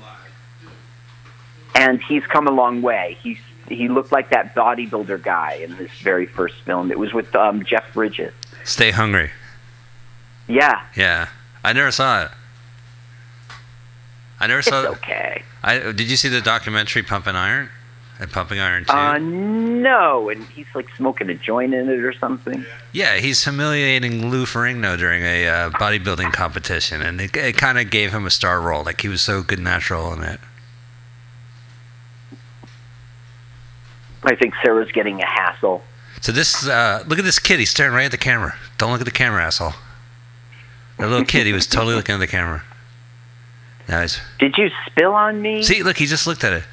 and 1.74 2.02
he's 2.02 2.24
come 2.26 2.46
a 2.46 2.50
long 2.50 2.82
way. 2.82 3.16
He's 3.22 3.38
he 3.68 3.88
looked 3.88 4.12
like 4.12 4.28
that 4.30 4.54
bodybuilder 4.54 5.22
guy 5.22 5.54
in 5.62 5.76
this 5.78 5.90
very 6.02 6.26
first 6.26 6.56
film. 6.66 6.90
It 6.90 6.98
was 6.98 7.14
with 7.14 7.34
um, 7.34 7.64
Jeff 7.64 7.92
Bridges. 7.94 8.32
Stay 8.64 8.90
hungry. 8.90 9.30
Yeah, 10.48 10.84
Yeah, 10.96 11.28
I 11.62 11.72
never 11.72 11.90
saw 11.90 12.24
it. 12.24 12.30
I 14.40 14.46
never 14.46 14.60
saw 14.62 14.80
it's 14.80 14.88
saw. 14.88 14.94
okay. 14.96 15.42
I 15.62 15.78
did 15.92 16.10
you 16.10 16.16
see 16.16 16.28
the 16.28 16.40
documentary 16.42 17.02
Pumping 17.02 17.36
Iron? 17.36 17.70
And 18.20 18.30
Pumping 18.30 18.60
Iron 18.60 18.84
2? 18.84 18.92
Uh, 18.92 19.18
no, 19.18 20.28
and 20.28 20.44
he's 20.44 20.66
like 20.72 20.86
smoking 20.96 21.28
a 21.30 21.34
joint 21.34 21.74
in 21.74 21.88
it 21.88 21.98
or 21.98 22.12
something. 22.12 22.64
yeah, 22.92 23.16
he's 23.16 23.42
humiliating 23.42 24.30
Lou 24.30 24.44
Ferrigno 24.44 24.96
during 24.96 25.22
a 25.24 25.48
uh, 25.48 25.70
bodybuilding 25.70 26.32
competition, 26.32 27.02
and 27.02 27.20
it, 27.20 27.36
it 27.36 27.56
kind 27.56 27.76
of 27.78 27.90
gave 27.90 28.12
him 28.12 28.24
a 28.24 28.30
star 28.30 28.60
role. 28.60 28.84
Like 28.84 29.00
he 29.00 29.08
was 29.08 29.20
so 29.20 29.42
good 29.42 29.58
natural 29.58 30.12
in 30.12 30.22
it. 30.22 30.38
I 34.22 34.34
think 34.36 34.54
Sarah's 34.62 34.90
getting 34.92 35.20
a 35.20 35.26
hassle. 35.26 35.82
So 36.24 36.32
this, 36.32 36.66
uh, 36.66 37.04
look 37.06 37.18
at 37.18 37.24
this 37.26 37.38
kid. 37.38 37.58
He's 37.58 37.68
staring 37.68 37.92
right 37.92 38.06
at 38.06 38.10
the 38.10 38.16
camera. 38.16 38.54
Don't 38.78 38.90
look 38.90 39.02
at 39.02 39.04
the 39.04 39.10
camera, 39.10 39.44
asshole. 39.44 39.74
That 40.96 41.10
little 41.10 41.26
kid, 41.26 41.46
he 41.46 41.52
was 41.52 41.66
totally 41.66 41.94
looking 41.94 42.14
at 42.14 42.18
the 42.18 42.26
camera. 42.26 42.62
Now 43.90 44.00
he's 44.00 44.18
Did 44.38 44.56
you 44.56 44.70
spill 44.86 45.12
on 45.12 45.42
me? 45.42 45.62
see. 45.62 45.82
Look, 45.82 45.98
he 45.98 46.06
just 46.06 46.26
looked 46.26 46.42
at 46.42 46.54
it. 46.54 46.64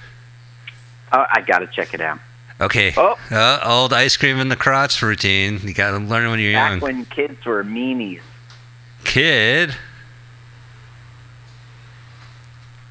Oh, 1.12 1.26
I 1.30 1.42
gotta 1.42 1.68
check 1.68 1.94
it 1.94 2.00
out. 2.00 2.20
Okay. 2.62 2.94
Oh. 2.96 3.18
Uh, 3.30 3.60
old 3.66 3.92
ice 3.92 4.16
cream 4.16 4.40
in 4.40 4.48
the 4.48 4.56
crotch 4.56 5.02
routine. 5.02 5.60
You 5.66 5.74
got 5.74 5.92
to 5.92 5.98
learn 5.98 6.30
when 6.30 6.40
you're 6.40 6.54
Back 6.54 6.70
young. 6.70 6.80
Back 6.80 6.84
when 6.84 7.06
kids 7.08 7.46
were 7.46 7.66
meanies. 7.66 8.22
Kid. 9.04 9.76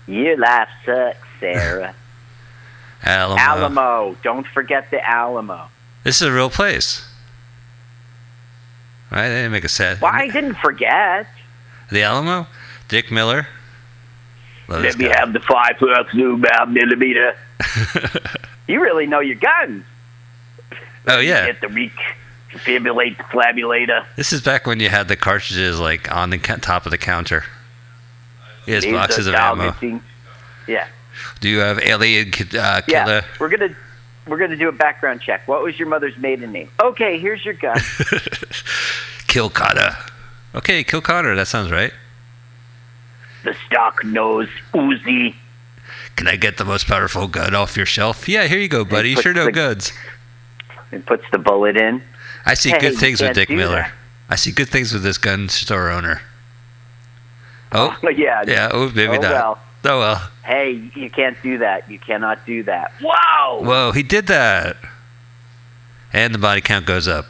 Your 0.06 0.36
life 0.36 0.68
sucks, 0.84 1.26
Sarah. 1.38 1.94
Alamo. 3.02 3.40
Alamo. 3.40 4.16
Don't 4.22 4.46
forget 4.46 4.90
the 4.90 5.00
Alamo. 5.08 5.70
This 6.04 6.20
is 6.20 6.28
a 6.28 6.32
real 6.32 6.50
place. 6.50 7.06
Right? 9.10 9.28
They 9.28 9.36
didn't 9.36 9.52
make 9.52 9.64
a 9.64 9.68
set. 9.68 10.00
Well, 10.00 10.12
I 10.14 10.28
didn't 10.28 10.54
forget. 10.54 11.26
The 11.90 12.02
Alamo? 12.02 12.46
Dick 12.88 13.10
Miller? 13.10 13.48
Love 14.68 14.82
Let 14.82 14.98
me 14.98 15.06
guy. 15.06 15.18
have 15.18 15.32
the 15.32 15.40
five 15.40 15.76
out 15.82 16.70
millimeter. 16.70 17.36
You 18.70 18.80
really 18.80 19.08
know 19.08 19.18
your 19.18 19.34
guns. 19.34 19.84
oh, 21.08 21.18
yeah. 21.18 21.46
Hit 21.46 21.60
the 21.60 21.66
reek, 21.66 21.90
defibrillate 22.52 23.16
the 23.16 23.24
flabulator. 23.24 24.06
This 24.14 24.32
is 24.32 24.42
back 24.42 24.64
when 24.64 24.78
you 24.78 24.88
had 24.88 25.08
the 25.08 25.16
cartridges 25.16 25.80
like 25.80 26.14
on 26.14 26.30
the 26.30 26.38
top 26.38 26.84
of 26.86 26.92
the 26.92 26.98
counter. 26.98 27.42
Laser 28.68 28.92
boxes 28.92 29.26
of 29.26 29.34
ammo. 29.34 29.74
Yeah, 30.68 30.86
Do 31.40 31.48
you 31.48 31.58
have 31.58 31.80
alien 31.80 32.30
uh, 32.56 32.82
yeah. 32.86 33.24
We're 33.40 33.48
gonna 33.48 33.74
we're 34.30 34.38
gonna 34.38 34.56
do 34.56 34.68
a 34.68 34.72
background 34.72 35.20
check. 35.20 35.46
What 35.48 35.62
was 35.62 35.78
your 35.78 35.88
mother's 35.88 36.16
maiden 36.16 36.52
name? 36.52 36.70
Okay, 36.80 37.18
here's 37.18 37.44
your 37.44 37.54
gun. 37.54 37.76
Kilcotta. 39.26 40.08
Okay, 40.54 40.84
Kilcotta. 40.84 41.34
That 41.36 41.48
sounds 41.48 41.70
right. 41.70 41.92
the 43.44 43.54
stock 43.66 44.04
nose 44.04 44.48
Uzi. 44.72 45.34
Can 46.16 46.28
I 46.28 46.36
get 46.36 46.56
the 46.58 46.64
most 46.64 46.86
powerful 46.86 47.26
gun 47.28 47.54
off 47.54 47.76
your 47.76 47.86
shelf? 47.86 48.28
Yeah, 48.28 48.46
here 48.46 48.58
you 48.58 48.68
go, 48.68 48.84
buddy. 48.84 49.10
You 49.10 49.20
sure 49.22 49.32
know 49.34 49.46
the- 49.46 49.52
guns. 49.52 49.92
and 50.92 51.04
puts 51.04 51.24
the 51.32 51.38
bullet 51.38 51.76
in. 51.76 52.02
I 52.46 52.54
see 52.54 52.70
Hey, 52.70 52.78
good 52.78 52.96
things 52.96 53.20
with 53.20 53.34
Dick 53.34 53.50
Miller. 53.50 53.76
that. 53.82 53.92
I 54.28 54.36
see 54.36 54.52
good 54.52 54.68
things 54.68 54.92
with 54.92 55.02
this 55.02 55.18
gun 55.18 55.48
store 55.48 55.90
owner. 55.90 56.22
Oh, 57.72 57.96
yeah. 58.16 58.42
yeah. 58.46 58.68
Oh, 58.72 58.90
maybe 58.94 59.16
oh 59.18 59.20
not. 59.20 59.32
well. 59.32 59.58
Oh 59.84 59.98
well. 59.98 60.30
Hey, 60.44 60.72
you 60.94 61.08
can't 61.10 61.36
do 61.42 61.58
that. 61.58 61.90
You 61.90 61.98
cannot 61.98 62.44
do 62.44 62.62
that. 62.64 62.92
Wow. 63.02 63.60
Whoa, 63.62 63.92
he 63.92 64.02
did 64.02 64.26
that. 64.26 64.76
And 66.12 66.34
the 66.34 66.38
body 66.38 66.60
count 66.60 66.86
goes 66.86 67.06
up. 67.08 67.26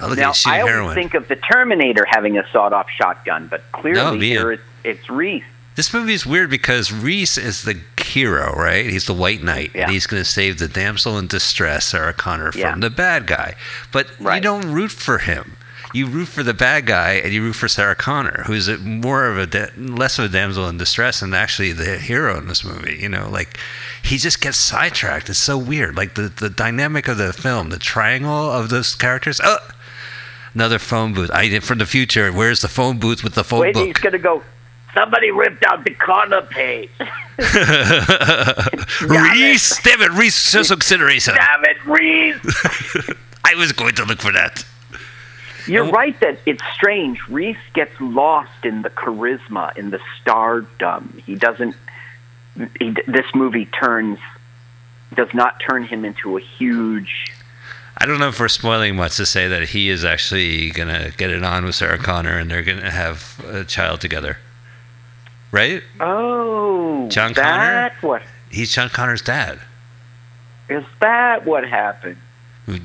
Oh, 0.00 0.08
look 0.08 0.18
now 0.18 0.24
at 0.24 0.28
him 0.28 0.34
shooting 0.34 0.52
I 0.52 0.60
always 0.60 0.72
heroin. 0.74 0.94
think 0.94 1.14
of 1.14 1.28
the 1.28 1.36
Terminator 1.36 2.04
having 2.08 2.38
a 2.38 2.46
sawed-off 2.52 2.88
shotgun, 2.90 3.48
but 3.48 3.62
clearly 3.72 3.96
No, 4.02 4.08
uh, 4.14 4.20
here 4.20 4.52
it's, 4.52 4.62
it's 4.84 5.10
Reese. 5.10 5.42
This 5.74 5.92
movie 5.92 6.12
is 6.14 6.24
weird 6.24 6.48
because 6.50 6.92
Reese 6.92 7.36
is 7.36 7.62
the 7.64 7.80
hero, 8.02 8.52
right? 8.54 8.86
He's 8.88 9.06
the 9.06 9.12
White 9.14 9.42
Knight, 9.42 9.72
Yeah. 9.74 9.82
and 9.84 9.90
he's 9.92 10.06
going 10.06 10.22
to 10.22 10.28
save 10.28 10.58
the 10.58 10.68
damsel 10.68 11.18
in 11.18 11.26
distress, 11.26 11.86
Sarah 11.86 12.12
Connor, 12.14 12.52
from 12.52 12.60
Yeah. 12.60 12.74
the 12.78 12.90
bad 12.90 13.26
guy. 13.26 13.54
But 13.92 14.08
you 14.20 14.40
don't 14.40 14.70
root 14.72 14.92
for 14.92 15.18
him. 15.18 15.56
You 15.96 16.06
root 16.06 16.28
for 16.28 16.42
the 16.42 16.52
bad 16.52 16.84
guy, 16.84 17.12
and 17.14 17.32
you 17.32 17.42
root 17.42 17.54
for 17.54 17.68
Sarah 17.68 17.94
Connor, 17.94 18.42
who's 18.46 18.68
a, 18.68 18.76
more 18.76 19.24
of 19.24 19.38
a 19.38 19.46
da- 19.46 19.70
less 19.78 20.18
of 20.18 20.26
a 20.26 20.28
damsel 20.28 20.68
in 20.68 20.76
distress, 20.76 21.22
and 21.22 21.34
actually 21.34 21.72
the 21.72 21.96
hero 21.96 22.36
in 22.36 22.48
this 22.48 22.62
movie. 22.62 22.98
You 23.00 23.08
know, 23.08 23.30
like 23.30 23.58
he 24.02 24.18
just 24.18 24.42
gets 24.42 24.58
sidetracked. 24.58 25.30
It's 25.30 25.38
so 25.38 25.56
weird. 25.56 25.96
Like 25.96 26.14
the 26.14 26.28
the 26.28 26.50
dynamic 26.50 27.08
of 27.08 27.16
the 27.16 27.32
film, 27.32 27.70
the 27.70 27.78
triangle 27.78 28.30
of 28.30 28.68
those 28.68 28.94
characters. 28.94 29.40
Oh, 29.42 29.56
another 30.52 30.78
phone 30.78 31.14
booth. 31.14 31.30
I 31.32 31.48
did 31.48 31.64
from 31.64 31.78
the 31.78 31.86
future. 31.86 32.30
Where's 32.30 32.60
the 32.60 32.68
phone 32.68 32.98
booth 32.98 33.24
with 33.24 33.34
the 33.34 33.42
phone 33.42 33.60
Wait, 33.60 33.74
he's 33.74 33.94
gonna 33.94 34.18
go. 34.18 34.42
Somebody 34.92 35.30
ripped 35.30 35.64
out 35.64 35.82
the 35.82 35.94
corner 35.94 36.42
page. 36.42 36.90
Reese, 39.00 39.82
damn 39.82 40.02
it, 40.02 40.12
Reese, 40.12 40.34
social 40.34 40.76
consideration. 40.76 41.34
Damn 41.34 41.64
it, 41.64 41.84
Reese! 41.86 43.10
I 43.44 43.54
was 43.54 43.72
going 43.72 43.94
to 43.94 44.04
look 44.04 44.20
for 44.20 44.32
that. 44.32 44.62
You're 45.66 45.90
right 45.90 46.18
that 46.20 46.38
it's 46.46 46.62
strange. 46.74 47.26
Reese 47.28 47.56
gets 47.74 47.92
lost 48.00 48.64
in 48.64 48.82
the 48.82 48.90
charisma, 48.90 49.76
in 49.76 49.90
the 49.90 50.00
stardom. 50.20 51.22
He 51.26 51.34
doesn't. 51.34 51.76
He, 52.78 52.94
this 53.06 53.26
movie 53.34 53.66
turns 53.66 54.18
does 55.14 55.32
not 55.34 55.60
turn 55.60 55.84
him 55.84 56.04
into 56.04 56.36
a 56.36 56.40
huge. 56.40 57.32
I 57.98 58.04
don't 58.04 58.18
know 58.18 58.28
if 58.28 58.38
we're 58.38 58.48
spoiling 58.48 58.96
much 58.96 59.16
to 59.16 59.26
say 59.26 59.48
that 59.48 59.70
he 59.70 59.88
is 59.88 60.04
actually 60.04 60.70
gonna 60.70 61.10
get 61.16 61.30
it 61.30 61.42
on 61.42 61.64
with 61.64 61.74
Sarah 61.74 61.98
Connor, 61.98 62.38
and 62.38 62.50
they're 62.50 62.62
gonna 62.62 62.90
have 62.90 63.42
a 63.46 63.64
child 63.64 64.00
together, 64.00 64.38
right? 65.50 65.82
Oh, 66.00 67.08
John 67.08 67.32
Connor? 67.34 67.92
What 68.02 68.22
He's 68.50 68.72
John 68.72 68.90
Connor's 68.90 69.22
dad. 69.22 69.60
is 70.68 70.84
that? 71.00 71.46
What 71.46 71.66
happened? 71.66 72.18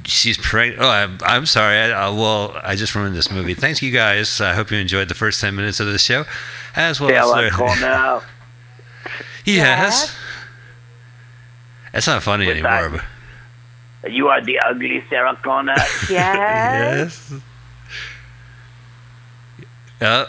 She's 0.06 0.38
pregnant. 0.38 0.80
Oh, 0.82 0.89
I'm, 0.89 1.17
I'm 1.24 1.46
sorry. 1.48 1.76
I, 1.78 1.91
uh, 2.08 2.13
well, 2.13 2.56
I 2.63 2.76
just 2.76 2.94
ruined 2.94 3.15
this 3.15 3.32
movie. 3.32 3.56
Thanks, 3.56 3.82
you 3.82 3.91
guys. 3.91 4.39
I 4.39 4.54
hope 4.54 4.70
you 4.70 4.78
enjoyed 4.78 5.08
the 5.10 5.15
first 5.15 5.41
ten 5.41 5.56
minutes 5.56 5.80
of 5.80 5.88
the 5.88 5.98
show, 5.98 6.26
as 6.76 7.02
well 7.02 7.10
as 7.10 7.30
Sarah 7.32 7.48
as. 7.48 7.54
Connor. 7.80 8.22
yes. 9.44 10.15
That's 11.94 12.06
not 12.08 12.22
funny 12.24 12.46
With 12.46 12.58
anymore. 12.58 12.89
that- 13.00 13.06
But, 14.04 14.12
You 14.13 14.28
are 14.30 14.39
the 14.44 14.60
ugly 14.60 15.04
Sarah 15.10 15.36
Connor. 15.44 15.74
yes. 16.10 16.10
yes. 16.10 17.34
Uh, 20.00 20.26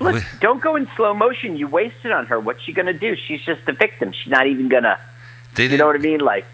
Look, 0.00 0.14
We- 0.14 0.20
don't 0.40 0.60
go 0.62 0.76
in 0.76 0.88
slow 0.96 1.12
motion. 1.14 1.56
You 1.56 1.66
wasted 1.68 2.12
on 2.12 2.26
her. 2.26 2.38
What's 2.38 2.62
she 2.62 2.72
gonna 2.72 2.92
do? 2.92 3.16
She's 3.16 3.40
just 3.42 3.62
a 3.66 3.72
victim. 3.72 4.12
She's 4.12 4.30
not 4.30 4.46
even 4.46 4.68
gonna. 4.68 4.98
they 5.54 5.66
You 5.66 5.76
know 5.78 5.86
what 5.86 5.96
I 5.96 6.00
mean? 6.00 6.20
Like 6.20 6.44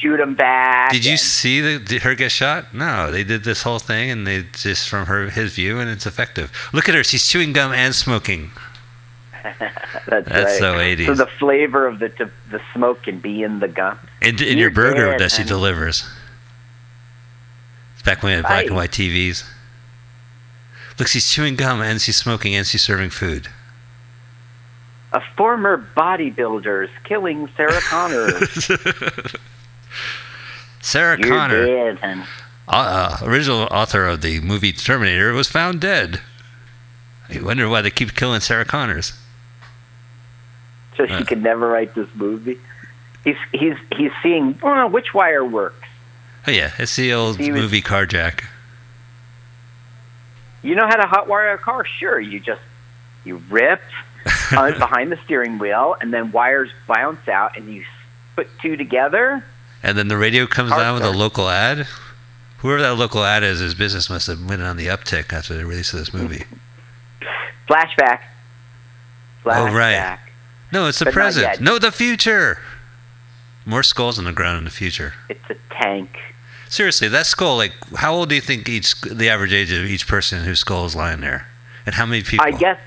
shoot 0.00 0.20
him 0.20 0.34
back. 0.34 0.92
did 0.92 1.04
you 1.04 1.12
and- 1.12 1.20
see 1.20 1.60
the, 1.60 1.78
did 1.78 2.02
her 2.02 2.14
get 2.14 2.30
shot? 2.32 2.72
No, 2.74 3.10
they 3.10 3.24
did 3.24 3.44
this 3.44 3.62
whole 3.62 3.78
thing, 3.78 4.10
and 4.10 4.26
they 4.26 4.44
just 4.52 4.88
from 4.88 5.06
her 5.06 5.30
his 5.30 5.54
view, 5.54 5.78
and 5.78 5.88
it's 5.90 6.06
effective. 6.06 6.52
Look 6.72 6.88
at 6.88 6.94
her; 6.94 7.02
she's 7.04 7.26
chewing 7.26 7.52
gum 7.52 7.72
and 7.72 7.94
smoking. 7.94 8.50
That's, 9.42 9.58
That's 10.06 10.28
right. 10.28 10.58
so 10.58 10.74
80s. 10.74 11.06
So 11.06 11.14
the 11.14 11.26
flavor 11.26 11.86
of 11.86 11.98
the 12.00 12.08
the, 12.08 12.30
the 12.50 12.60
smoke 12.74 13.02
can 13.04 13.18
be 13.20 13.42
in 13.42 13.60
the 13.60 13.68
gum. 13.68 13.98
In, 14.20 14.42
in 14.42 14.58
your 14.58 14.70
burger 14.70 15.12
dead, 15.12 15.20
that 15.20 15.30
she 15.30 15.38
honey. 15.38 15.48
delivers. 15.48 16.04
It's 17.94 18.02
back 18.02 18.22
when 18.22 18.30
we 18.30 18.36
had 18.36 18.44
black 18.44 18.66
and 18.66 18.76
white 18.76 18.90
TVs. 18.90 19.44
Look, 20.98 21.08
she's 21.08 21.30
chewing 21.30 21.54
gum 21.56 21.80
and 21.80 22.00
she's 22.00 22.16
smoking 22.16 22.54
and 22.56 22.66
she's 22.66 22.82
serving 22.82 23.10
food. 23.10 23.48
A 25.12 25.20
former 25.36 25.86
bodybuilder's 25.96 26.90
killing 27.04 27.48
Sarah 27.56 27.80
Connor. 27.82 28.28
Sarah 30.88 31.18
You're 31.18 31.28
Connor, 31.28 31.94
honey. 31.96 32.22
uh, 32.66 32.70
uh, 32.72 33.18
original 33.22 33.64
author 33.70 34.06
of 34.06 34.22
the 34.22 34.40
movie 34.40 34.72
Terminator, 34.72 35.34
was 35.34 35.46
found 35.46 35.82
dead. 35.82 36.22
I 37.28 37.42
wonder 37.42 37.68
why 37.68 37.82
they 37.82 37.90
keep 37.90 38.14
killing 38.14 38.40
Sarah 38.40 38.64
Connors. 38.64 39.12
So 40.96 41.04
she 41.06 41.12
Uh. 41.12 41.24
could 41.24 41.42
never 41.42 41.68
write 41.68 41.94
this 41.94 42.08
movie. 42.14 42.58
He's 43.22 43.36
he's 43.52 43.76
he's 43.94 44.12
seeing 44.22 44.58
well, 44.62 44.88
which 44.88 45.12
wire 45.12 45.44
works. 45.44 45.86
Oh 46.46 46.50
yeah, 46.52 46.72
it's 46.78 46.96
the 46.96 47.12
old 47.12 47.36
He 47.38 47.52
was- 47.52 47.60
movie 47.60 47.82
Carjack. 47.82 48.44
You 50.62 50.74
know 50.74 50.86
how 50.86 50.96
to 50.96 51.06
hotwire 51.06 51.54
a 51.54 51.58
car? 51.58 51.84
Sure, 51.84 52.18
you 52.18 52.40
just 52.40 52.62
you 53.24 53.42
rip 53.50 53.82
behind 54.50 55.12
the 55.12 55.18
steering 55.26 55.58
wheel, 55.58 55.96
and 56.00 56.14
then 56.14 56.32
wires 56.32 56.70
bounce 56.86 57.28
out, 57.28 57.58
and 57.58 57.72
you 57.72 57.84
put 58.36 58.48
two 58.60 58.76
together. 58.76 59.44
And 59.82 59.96
then 59.96 60.08
the 60.08 60.16
radio 60.16 60.46
comes 60.46 60.72
on 60.72 60.94
with 60.94 61.04
a 61.04 61.10
local 61.10 61.48
ad. 61.48 61.86
Whoever 62.58 62.82
that 62.82 62.96
local 62.96 63.24
ad 63.24 63.44
is, 63.44 63.60
his 63.60 63.74
business 63.74 64.10
must 64.10 64.26
have 64.26 64.44
went 64.44 64.62
on 64.62 64.76
the 64.76 64.88
uptick 64.88 65.32
after 65.32 65.56
the 65.56 65.64
release 65.64 65.92
of 65.92 66.00
this 66.00 66.12
movie. 66.12 66.44
Flashback. 67.68 68.20
Flashback. 69.44 69.70
Oh, 69.70 69.74
right. 69.74 70.18
No, 70.72 70.88
it's 70.88 70.98
the 70.98 71.06
But 71.06 71.14
present. 71.14 71.60
No, 71.60 71.78
the 71.78 71.92
future. 71.92 72.58
More 73.64 73.82
skulls 73.82 74.18
on 74.18 74.24
the 74.24 74.32
ground 74.32 74.58
in 74.58 74.64
the 74.64 74.70
future. 74.70 75.14
It's 75.28 75.48
a 75.50 75.56
tank. 75.70 76.18
Seriously, 76.68 77.08
that 77.08 77.26
skull. 77.26 77.56
Like, 77.56 77.72
how 77.96 78.14
old 78.14 78.28
do 78.28 78.34
you 78.34 78.40
think 78.40 78.68
each 78.68 79.00
the 79.00 79.28
average 79.30 79.52
age 79.52 79.72
of 79.72 79.84
each 79.84 80.06
person 80.06 80.44
whose 80.44 80.60
skull 80.60 80.84
is 80.84 80.94
lying 80.94 81.20
there, 81.20 81.46
and 81.86 81.94
how 81.94 82.04
many 82.04 82.22
people? 82.22 82.44
I 82.46 82.50
guess 82.50 82.78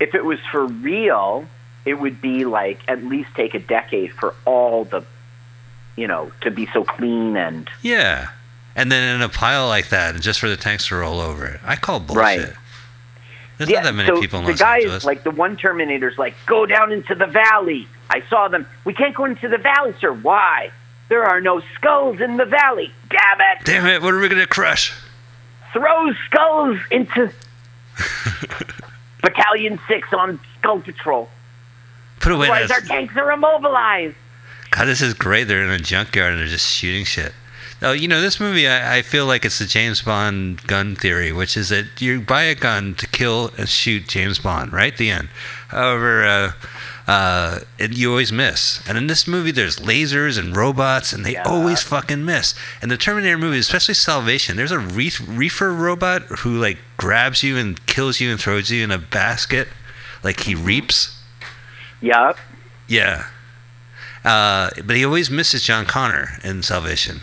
if 0.00 0.14
it 0.14 0.24
was 0.24 0.38
for 0.50 0.66
real, 0.66 1.46
it 1.84 1.94
would 1.94 2.20
be 2.20 2.44
like 2.44 2.80
at 2.88 3.04
least 3.04 3.30
take 3.34 3.54
a 3.54 3.58
decade 3.58 4.12
for 4.12 4.34
all 4.44 4.84
the, 4.84 5.04
you 5.96 6.06
know, 6.06 6.32
to 6.40 6.50
be 6.50 6.66
so 6.72 6.84
clean 6.84 7.36
and 7.36 7.68
Yeah. 7.82 8.28
And 8.74 8.90
then 8.90 9.16
in 9.16 9.22
a 9.22 9.28
pile 9.28 9.68
like 9.68 9.90
that, 9.90 10.18
just 10.20 10.40
for 10.40 10.48
the 10.48 10.56
tanks 10.56 10.88
to 10.88 10.96
roll 10.96 11.20
over 11.20 11.44
it. 11.46 11.60
I 11.64 11.76
call 11.76 12.00
bullshit. 12.00 12.16
Right. 12.16 12.52
There's 13.58 13.70
not 13.70 13.84
that 13.84 13.94
many 13.94 14.08
so 14.08 14.20
people 14.20 14.38
in 14.38 14.44
the 14.46 14.52
Los 14.52 14.60
guy 14.60 14.76
Angeles. 14.76 15.02
is 15.02 15.04
like 15.04 15.24
the 15.24 15.30
one 15.30 15.56
Terminator's 15.56 16.16
like, 16.16 16.34
go 16.46 16.64
down 16.66 16.90
into 16.90 17.14
the 17.14 17.26
valley. 17.26 17.86
I 18.08 18.22
saw 18.28 18.48
them. 18.48 18.66
We 18.84 18.94
can't 18.94 19.14
go 19.14 19.26
into 19.26 19.46
the 19.48 19.58
valley, 19.58 19.94
sir. 20.00 20.12
Why? 20.12 20.70
There 21.10 21.24
are 21.24 21.40
no 21.40 21.60
skulls 21.76 22.20
in 22.20 22.38
the 22.38 22.46
valley. 22.46 22.90
Damn 23.10 23.40
it! 23.40 23.64
Damn 23.64 23.86
it, 23.86 24.00
what 24.02 24.14
are 24.14 24.18
we 24.18 24.28
going 24.28 24.40
to 24.40 24.46
crush? 24.46 24.94
Throw 25.74 26.10
skulls 26.26 26.78
into 26.90 27.30
Battalion 29.22 29.78
Six 29.86 30.08
on 30.12 30.40
Skull 30.58 30.80
Patrol. 30.80 31.28
Put 32.20 32.32
away 32.32 32.48
Otherwise, 32.48 32.70
our 32.70 32.80
tanks 32.80 33.16
are 33.16 33.30
immobilized. 33.32 34.16
God, 34.72 34.86
this 34.86 35.00
is 35.02 35.14
great. 35.14 35.44
They're 35.44 35.62
in 35.62 35.70
a 35.70 35.78
junkyard 35.78 36.32
and 36.32 36.40
they're 36.40 36.48
just 36.48 36.66
shooting 36.68 37.04
shit. 37.04 37.32
Oh, 37.82 37.92
you 37.92 38.06
know, 38.08 38.20
this 38.20 38.38
movie, 38.40 38.68
I, 38.68 38.98
I 38.98 39.02
feel 39.02 39.26
like 39.26 39.44
it's 39.44 39.58
the 39.58 39.64
James 39.66 40.02
Bond 40.02 40.64
gun 40.66 40.94
theory, 40.96 41.32
which 41.32 41.56
is 41.56 41.68
that 41.70 42.00
you 42.00 42.20
buy 42.20 42.42
a 42.44 42.54
gun 42.54 42.94
to 42.94 43.06
kill 43.08 43.50
and 43.58 43.68
shoot 43.68 44.06
James 44.08 44.38
Bond, 44.38 44.72
right? 44.72 44.96
The 44.96 45.10
end. 45.10 45.28
However, 45.68 46.24
uh, 46.24 46.52
uh, 47.10 47.58
and 47.80 47.92
you 47.98 48.10
always 48.10 48.30
miss. 48.32 48.80
And 48.88 48.96
in 48.96 49.08
this 49.08 49.26
movie, 49.26 49.50
there's 49.50 49.78
lasers 49.80 50.38
and 50.38 50.56
robots, 50.56 51.12
and 51.12 51.26
they 51.26 51.32
Yeah. 51.32 51.42
always 51.42 51.82
fucking 51.82 52.24
miss. 52.24 52.54
And 52.80 52.88
the 52.90 52.96
Terminator 52.96 53.36
movie, 53.36 53.58
especially 53.58 53.94
Salvation, 53.94 54.56
there's 54.56 54.70
a 54.70 54.78
reef, 54.78 55.20
reefer 55.26 55.72
robot 55.74 56.22
who 56.40 56.58
like 56.60 56.78
grabs 56.96 57.42
you 57.42 57.56
and 57.56 57.84
kills 57.86 58.20
you 58.20 58.30
and 58.30 58.40
throws 58.40 58.70
you 58.70 58.84
in 58.84 58.92
a 58.92 58.98
basket, 58.98 59.68
like 60.22 60.40
he 60.40 60.54
reaps. 60.54 61.18
Yup. 62.00 62.38
Yeah. 62.86 63.26
Uh, 64.24 64.70
but 64.84 64.96
he 64.96 65.04
always 65.04 65.30
misses 65.30 65.62
John 65.62 65.84
Connor 65.86 66.38
in 66.44 66.62
Salvation. 66.62 67.20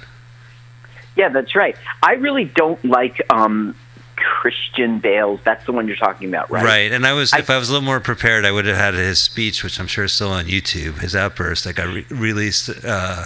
Yeah, 1.16 1.30
that's 1.30 1.56
right. 1.56 1.76
I 2.04 2.14
really 2.14 2.46
don't 2.46 2.84
like 2.86 3.22
um, 3.30 3.76
Christian 4.16 5.00
Bale's. 5.00 5.40
That's 5.44 5.66
the 5.66 5.72
one 5.72 5.88
you're 5.88 5.96
talking 5.98 6.30
about, 6.30 6.50
right? 6.50 6.64
Right. 6.64 6.92
And 6.92 7.06
I 7.06 7.14
was, 7.14 7.34
I- 7.34 7.40
if 7.40 7.50
I 7.50 7.58
was 7.58 7.70
a 7.70 7.74
little 7.74 7.86
more 7.86 8.00
prepared, 8.00 8.46
I 8.46 8.52
would 8.52 8.66
have 8.66 8.78
had 8.78 8.94
his 8.94 9.20
speech, 9.20 9.64
which 9.64 9.80
I'm 9.80 9.88
sure 9.88 10.06
is 10.06 10.14
still 10.14 10.32
on 10.32 10.46
YouTube, 10.46 11.00
his 11.00 11.16
outburst 11.16 11.64
that 11.66 11.74
got 11.76 11.88
re- 11.88 12.06
released. 12.10 12.70
Uh, 12.84 13.26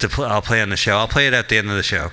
to 0.00 0.08
pl- 0.08 0.24
I'll 0.26 0.42
play 0.42 0.60
on 0.62 0.70
the 0.70 0.76
show. 0.76 0.96
I'll 0.96 1.08
play 1.08 1.26
it 1.26 1.34
at 1.34 1.48
the 1.48 1.58
end 1.58 1.68
of 1.68 1.76
the 1.76 1.82
show. 1.82 2.10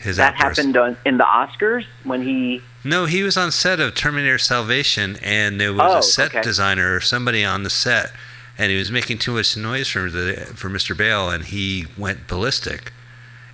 His 0.00 0.16
That 0.16 0.34
outburst. 0.34 0.58
happened 0.58 0.76
on, 0.76 0.96
in 1.04 1.18
the 1.18 1.24
Oscars 1.24 1.84
when 2.04 2.22
he. 2.22 2.62
No, 2.84 3.04
he 3.04 3.22
was 3.22 3.36
on 3.36 3.52
set 3.52 3.78
of 3.80 3.94
Terminator 3.94 4.38
Salvation, 4.38 5.16
and 5.22 5.60
there 5.60 5.72
was 5.72 5.80
Oh, 5.94 5.98
a 5.98 6.02
set 6.02 6.28
okay. 6.30 6.42
designer 6.42 6.96
or 6.96 7.00
somebody 7.00 7.44
on 7.44 7.62
the 7.62 7.70
set, 7.70 8.12
and 8.58 8.70
he 8.70 8.78
was 8.78 8.90
making 8.90 9.18
too 9.18 9.32
much 9.32 9.56
noise 9.56 9.88
for 9.88 10.10
the 10.10 10.34
for 10.54 10.68
Mr. 10.68 10.96
Bale, 10.96 11.30
and 11.30 11.44
he 11.44 11.86
went 11.96 12.26
ballistic, 12.28 12.92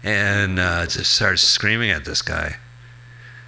and 0.03 0.59
uh, 0.59 0.87
just 0.87 1.13
started 1.13 1.39
screaming 1.39 1.91
at 1.91 2.05
this 2.05 2.23
guy. 2.23 2.57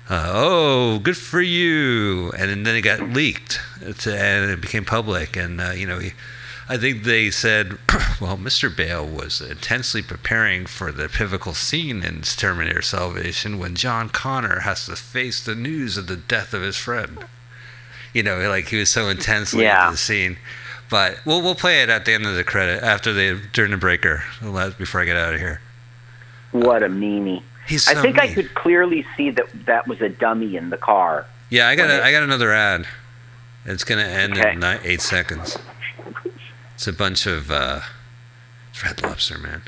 Uh, 0.09 0.29
oh, 0.33 0.99
good 0.99 1.17
for 1.17 1.41
you! 1.41 2.33
And 2.37 2.67
then 2.67 2.75
it 2.77 2.83
got 2.83 3.01
leaked, 3.01 3.61
to, 4.01 4.13
and 4.17 4.51
it 4.51 4.61
became 4.61 4.85
public, 4.85 5.37
and 5.37 5.61
uh, 5.61 5.71
you 5.71 5.87
know 5.87 5.99
he. 5.99 6.13
I 6.69 6.77
think 6.77 7.03
they 7.03 7.33
said, 7.33 7.79
well, 8.21 8.37
Mr. 8.39 8.75
Bale 8.75 9.05
was 9.05 9.41
intensely 9.41 10.03
preparing 10.03 10.67
for 10.67 10.93
the 10.93 11.09
pivotal 11.09 11.53
scene 11.53 12.05
in 12.05 12.23
Terminator 12.23 12.81
Salvation 12.81 13.59
when 13.59 13.75
John 13.75 14.09
Connor 14.09 14.61
has 14.61 14.87
to 14.87 14.95
face 14.95 15.43
the 15.45 15.57
news 15.57 15.97
of 15.97 16.07
the 16.07 16.17
death 16.17 16.55
of 16.55 16.63
his 16.63 16.77
friend. 16.77 17.25
You 18.15 18.23
know, 18.23 18.49
like 18.49 18.69
he 18.69 18.77
was 18.77 18.89
so 18.89 19.09
intensely 19.09 19.65
Yeah. 19.65 19.87
into 19.87 19.93
the 19.95 19.97
scene. 19.99 20.37
But 20.91 21.21
we'll 21.25 21.41
we'll 21.43 21.55
play 21.55 21.83
it 21.83 21.89
at 21.89 22.05
the 22.05 22.13
end 22.13 22.27
of 22.27 22.35
the 22.35 22.45
credit 22.45 22.83
after 22.83 23.13
the 23.13 23.41
during 23.53 23.71
the 23.71 23.77
breaker 23.77 24.25
before 24.77 25.01
I 25.01 25.05
get 25.05 25.17
out 25.17 25.35
of 25.35 25.41
here. 25.41 25.61
What 26.53 26.83
a 26.83 26.89
meanie. 26.89 27.43
He's 27.69 27.87
I 27.89 27.95
so 27.95 28.03
think 28.03 28.19
I 28.19 28.33
could 28.33 28.55
clearly 28.55 29.07
see 29.17 29.31
that 29.31 29.47
that 29.67 29.87
was 29.87 30.01
a 30.01 30.09
dummy 30.09 30.57
in 30.57 30.71
the 30.71 30.77
car. 30.77 31.27
Yeah, 31.49 31.69
I 31.69 31.77
got 31.77 31.89
when 31.89 31.91
a, 31.93 31.99
it- 32.01 32.03
I 32.05 32.13
got 32.13 32.23
another 32.25 32.53
ad. 32.53 32.87
It's 33.65 33.85
gonna 33.85 34.03
end 34.03 34.37
Okay. 34.39 34.53
in 34.53 34.61
ni- 34.61 34.79
eight 34.83 35.01
seconds. 35.03 35.57
It's 36.75 36.89
a 36.89 36.93
bunch 36.93 37.27
of 37.27 37.51
uh, 37.51 37.81
Red 38.83 39.03
Lobster, 39.03 39.39
man. 39.39 39.63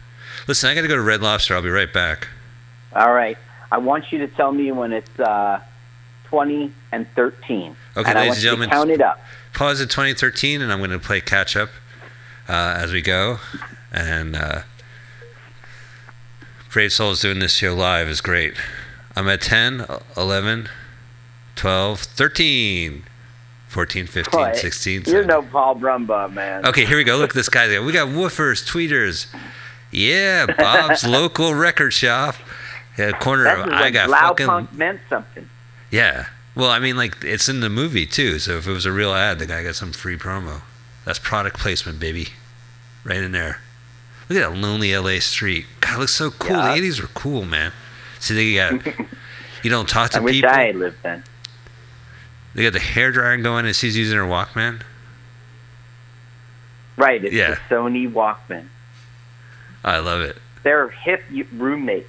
Listen, 0.48 0.70
I 0.70 0.74
got 0.74 0.80
to 0.80 0.88
go 0.88 0.96
to 0.96 1.02
Red 1.02 1.20
Lobster. 1.20 1.54
I'll 1.54 1.62
be 1.62 1.68
right 1.68 1.92
back. 1.92 2.26
All 2.96 3.12
right. 3.12 3.36
I 3.70 3.78
want 3.78 4.10
you 4.10 4.18
to 4.20 4.28
tell 4.28 4.50
me 4.50 4.72
when 4.72 4.92
it's 4.94 5.20
uh, 5.20 5.60
20 6.24 6.72
and 6.90 7.06
13. 7.14 7.76
Okay, 7.96 8.08
and 8.10 8.18
I 8.18 8.22
ladies 8.22 8.28
want 8.28 8.36
and 8.36 8.36
you 8.36 8.42
gentlemen. 8.42 8.68
to 8.70 8.74
count 8.74 8.90
it 8.90 9.00
up. 9.02 9.20
Pause 9.54 9.82
at 9.82 9.90
2013, 9.90 10.60
and 10.62 10.72
I'm 10.72 10.78
going 10.78 10.90
to 10.90 10.98
play 10.98 11.20
catch 11.20 11.56
up 11.56 11.70
uh, 12.48 12.74
as 12.78 12.92
we 12.92 13.02
go. 13.02 13.38
And 13.92 14.34
uh, 14.34 14.62
Brave 16.72 16.92
Souls 16.92 17.20
doing 17.20 17.38
this 17.38 17.52
show 17.54 17.74
live 17.74 18.08
is 18.08 18.20
great. 18.20 18.54
I'm 19.14 19.28
at 19.28 19.42
10, 19.42 19.84
11, 20.16 20.68
12, 21.54 22.00
13, 22.00 23.02
14, 23.68 24.06
15, 24.06 24.40
Boy, 24.40 24.52
16. 24.54 24.92
You're 25.06 25.22
17. 25.22 25.26
no 25.28 25.42
Paul 25.42 25.76
Brumbaugh, 25.76 26.32
man. 26.32 26.64
Okay, 26.66 26.86
here 26.86 26.96
we 26.96 27.04
go. 27.04 27.18
Look 27.18 27.30
at 27.30 27.34
this 27.36 27.50
guy 27.50 27.66
there. 27.66 27.82
We 27.82 27.92
got 27.92 28.08
woofers, 28.08 28.66
tweeters. 28.66 29.26
Yeah, 29.90 30.46
Bob's 30.46 31.04
local 31.06 31.54
record 31.54 31.92
shop. 31.92 32.36
Yeah, 32.96 33.12
corner 33.12 33.44
That's 33.44 33.60
of 33.60 33.66
when 33.66 33.74
I 33.74 33.90
got 33.90 34.08
Loud 34.10 34.28
fucking 34.28 34.46
Punk 34.46 34.72
meant 34.72 35.00
something. 35.10 35.48
yeah. 35.90 36.26
Well, 36.54 36.70
I 36.70 36.78
mean, 36.78 36.96
like 36.96 37.24
it's 37.24 37.48
in 37.48 37.60
the 37.60 37.70
movie 37.70 38.06
too. 38.06 38.38
So 38.38 38.56
if 38.58 38.66
it 38.66 38.72
was 38.72 38.84
a 38.86 38.92
real 38.92 39.12
ad, 39.14 39.38
the 39.38 39.46
guy 39.46 39.62
got 39.62 39.74
some 39.74 39.92
free 39.92 40.16
promo. 40.18 40.62
That's 41.04 41.18
product 41.18 41.58
placement, 41.58 41.98
baby, 41.98 42.28
right 43.04 43.18
in 43.22 43.32
there. 43.32 43.60
Look 44.28 44.38
at 44.38 44.50
that 44.50 44.56
lonely 44.58 44.96
LA 44.96 45.18
street. 45.18 45.66
God, 45.80 45.96
it 45.96 45.98
looks 46.00 46.14
so 46.14 46.30
cool. 46.30 46.56
Yeah. 46.56 46.74
The 46.74 46.80
'80s 46.80 47.00
were 47.00 47.08
cool, 47.08 47.44
man. 47.44 47.72
See, 48.20 48.34
they 48.34 48.54
got 48.54 48.86
you 49.64 49.70
don't 49.70 49.88
talk 49.88 50.10
to 50.12 50.18
I 50.18 50.20
wish 50.20 50.34
people. 50.36 50.50
I 50.50 50.66
had 50.66 50.76
lived 50.76 50.96
then. 51.02 51.24
They 52.54 52.62
got 52.64 52.74
the 52.74 52.80
hair 52.80 53.10
dryer 53.12 53.36
going, 53.38 53.64
and 53.64 53.74
she's 53.74 53.96
using 53.96 54.18
her 54.18 54.24
Walkman. 54.24 54.82
Right, 56.96 57.24
it's 57.24 57.34
Yeah. 57.34 57.56
the 57.68 57.74
Sony 57.74 58.10
Walkman. 58.12 58.68
I 59.82 59.98
love 59.98 60.20
it. 60.20 60.36
They're 60.62 60.88
hip 60.90 61.24
roommates. 61.52 62.08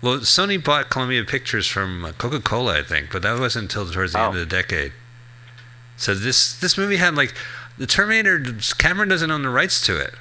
Well, 0.00 0.18
Sony 0.18 0.62
bought 0.62 0.90
Columbia 0.90 1.24
Pictures 1.24 1.66
from 1.66 2.04
uh, 2.04 2.12
Coca-Cola, 2.12 2.78
I 2.78 2.82
think, 2.82 3.10
but 3.10 3.22
that 3.22 3.38
wasn't 3.38 3.64
until 3.64 3.90
towards 3.90 4.12
the 4.12 4.20
end 4.20 4.28
Oh. 4.28 4.40
of 4.40 4.48
the 4.48 4.56
decade. 4.56 4.92
So 5.96 6.14
this 6.14 6.54
this 6.60 6.78
movie 6.78 6.96
had 6.96 7.16
like 7.16 7.34
the 7.76 7.86
Terminator. 7.86 8.40
Cameron 8.78 9.08
doesn't 9.08 9.30
own 9.30 9.42
the 9.42 9.48
rights 9.50 9.80
to 9.86 9.96
it. 9.98 10.14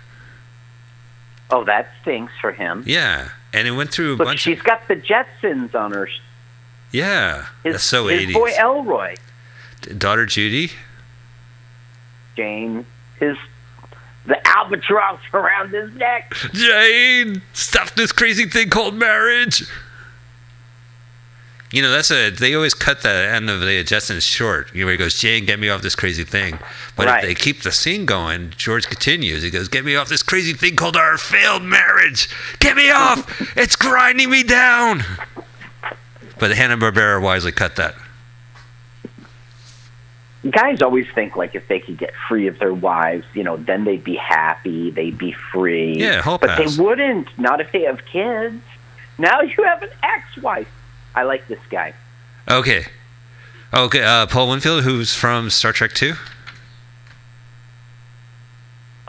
Oh, 1.51 1.63
that 1.65 1.89
stinks 2.01 2.33
for 2.41 2.51
him. 2.51 2.83
Yeah, 2.87 3.29
and 3.53 3.67
it 3.67 3.71
went 3.71 3.91
through 3.91 4.15
a 4.15 4.17
Look, 4.17 4.25
bunch. 4.27 4.39
she's 4.39 4.57
of, 4.57 4.65
got 4.65 4.87
the 4.87 4.95
Jetsons 4.95 5.75
on 5.75 5.91
her. 5.91 6.09
yeah, 6.91 7.45
His, 7.63 7.73
that's 7.75 7.83
so 7.83 8.07
his 8.07 8.21
eighties. 8.21 8.35
boy 8.35 8.51
Elroy, 8.59 9.15
Daughter 9.97 10.25
Judy. 10.25 10.71
Jane, 12.35 12.85
his 13.19 13.37
the 14.27 14.37
albatross 14.47 15.19
around 15.33 15.69
his 15.69 15.93
neck. 15.95 16.33
Jane, 16.53 17.41
stop 17.53 17.91
this 17.91 18.11
crazy 18.11 18.45
thing 18.45 18.69
called 18.69 18.93
marriage. 18.95 19.63
You 21.71 21.81
know, 21.81 21.91
that's 21.91 22.11
a. 22.11 22.29
They 22.29 22.53
always 22.55 22.73
cut 22.73 23.01
the 23.01 23.09
end 23.09 23.49
of 23.49 23.59
the 23.59 23.83
Justin 23.83 24.21
short. 24.21 24.73
You 24.73 24.81
know, 24.81 24.85
where 24.85 24.93
he 24.93 24.97
goes, 24.97 25.19
Jane, 25.19 25.45
get 25.45 25.59
me 25.59 25.67
off 25.67 25.81
this 25.81 25.95
crazy 25.95 26.23
thing. 26.23 26.57
But 26.95 27.07
Right. 27.07 27.23
if 27.23 27.27
they 27.29 27.35
keep 27.35 27.63
the 27.63 27.73
scene 27.73 28.05
going, 28.05 28.53
George 28.55 28.87
continues. 28.87 29.43
He 29.43 29.49
goes, 29.49 29.67
get 29.67 29.83
me 29.83 29.95
off 29.97 30.07
this 30.07 30.23
crazy 30.23 30.53
thing 30.53 30.77
called 30.77 30.95
our 30.95 31.17
failed 31.17 31.63
marriage. 31.63 32.29
Get 32.59 32.77
me 32.77 32.89
off. 32.89 33.41
it's 33.57 33.75
grinding 33.75 34.29
me 34.29 34.43
down. 34.43 35.03
But 36.39 36.51
Hanna 36.51 36.77
Barbera 36.77 37.21
wisely 37.21 37.51
cut 37.51 37.75
that. 37.77 37.95
Guys 40.49 40.81
always 40.81 41.07
think 41.15 41.35
like 41.35 41.55
if 41.55 41.67
they 41.67 41.79
could 41.79 41.97
get 41.97 42.13
free 42.27 42.47
of 42.47 42.59
their 42.59 42.73
wives, 42.73 43.25
you 43.33 43.43
know, 43.43 43.57
then 43.57 43.83
they'd 43.85 44.03
be 44.03 44.15
happy, 44.15 44.91
they'd 44.91 45.17
be 45.17 45.31
free. 45.51 45.95
Yeah, 45.97 46.21
but 46.23 46.41
pass. 46.41 46.75
they 46.77 46.81
wouldn't. 46.83 47.27
Not 47.39 47.59
if 47.59 47.71
they 47.71 47.83
have 47.83 48.05
kids. 48.05 48.61
Now 49.17 49.41
you 49.41 49.63
have 49.63 49.81
an 49.81 49.89
ex-wife. 50.03 50.69
I 51.15 51.23
like 51.23 51.47
this 51.47 51.59
guy. 51.69 51.93
Okay. 52.49 52.85
Okay, 53.73 54.03
uh, 54.03 54.27
Paul 54.27 54.49
Winfield, 54.49 54.83
who's 54.83 55.13
from 55.13 55.49
Star 55.49 55.73
Trek 55.73 55.93
2. 55.93 56.13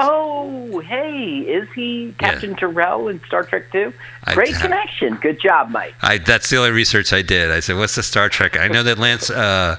Oh, 0.00 0.78
hey, 0.80 1.40
is 1.40 1.68
he 1.74 2.14
Captain 2.18 2.54
Terrell 2.54 3.08
in 3.08 3.20
Star 3.26 3.42
Trek 3.42 3.70
2? 3.72 3.92
I- 4.24 4.34
Great 4.34 4.54
connection. 4.54 5.16
Good 5.16 5.40
job, 5.40 5.70
Mike. 5.70 5.94
I 6.02 6.18
that's 6.18 6.50
the 6.50 6.56
only 6.56 6.70
research 6.70 7.12
I 7.12 7.22
did. 7.22 7.50
I 7.50 7.58
said, 7.60 7.76
"What's 7.76 7.96
the 7.96 8.04
Star 8.04 8.28
Trek?" 8.28 8.56
I 8.56 8.68
know 8.68 8.84
that 8.84 8.98
Lance, 8.98 9.28
uh, 9.28 9.76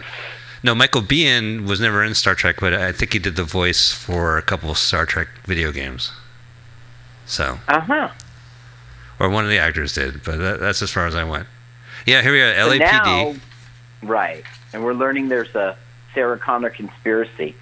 no, 0.63 0.75
Michael 0.75 1.01
Biehn 1.01 1.65
was 1.67 1.79
never 1.79 2.03
in 2.03 2.13
Star 2.13 2.35
Trek, 2.35 2.57
but 2.59 2.73
I 2.73 2.91
think 2.91 3.13
he 3.13 3.19
did 3.19 3.35
the 3.35 3.43
voice 3.43 3.91
for 3.91 4.37
a 4.37 4.41
couple 4.41 4.69
of 4.71 4.77
Star 4.77 5.05
Trek 5.05 5.27
video 5.45 5.71
games. 5.71 6.11
So, 7.25 7.59
Uh 7.67 7.79
huh. 7.81 8.09
or 9.19 9.29
one 9.29 9.43
of 9.43 9.49
the 9.49 9.59
actors 9.59 9.93
did, 9.93 10.23
but 10.23 10.37
that, 10.37 10.59
that's 10.59 10.81
as 10.81 10.91
far 10.91 11.05
as 11.07 11.15
I 11.15 11.23
went. 11.23 11.47
Yeah, 12.05 12.21
here 12.21 12.31
we 12.31 12.41
are, 12.41 12.53
So 12.55 12.69
LAPD. 12.71 12.79
now, 12.79 13.35
right, 14.01 14.43
and 14.73 14.83
we're 14.83 14.93
learning 14.93 15.29
there's 15.29 15.53
a 15.55 15.77
Sarah 16.13 16.39
Connor 16.39 16.69
conspiracy. 16.71 17.55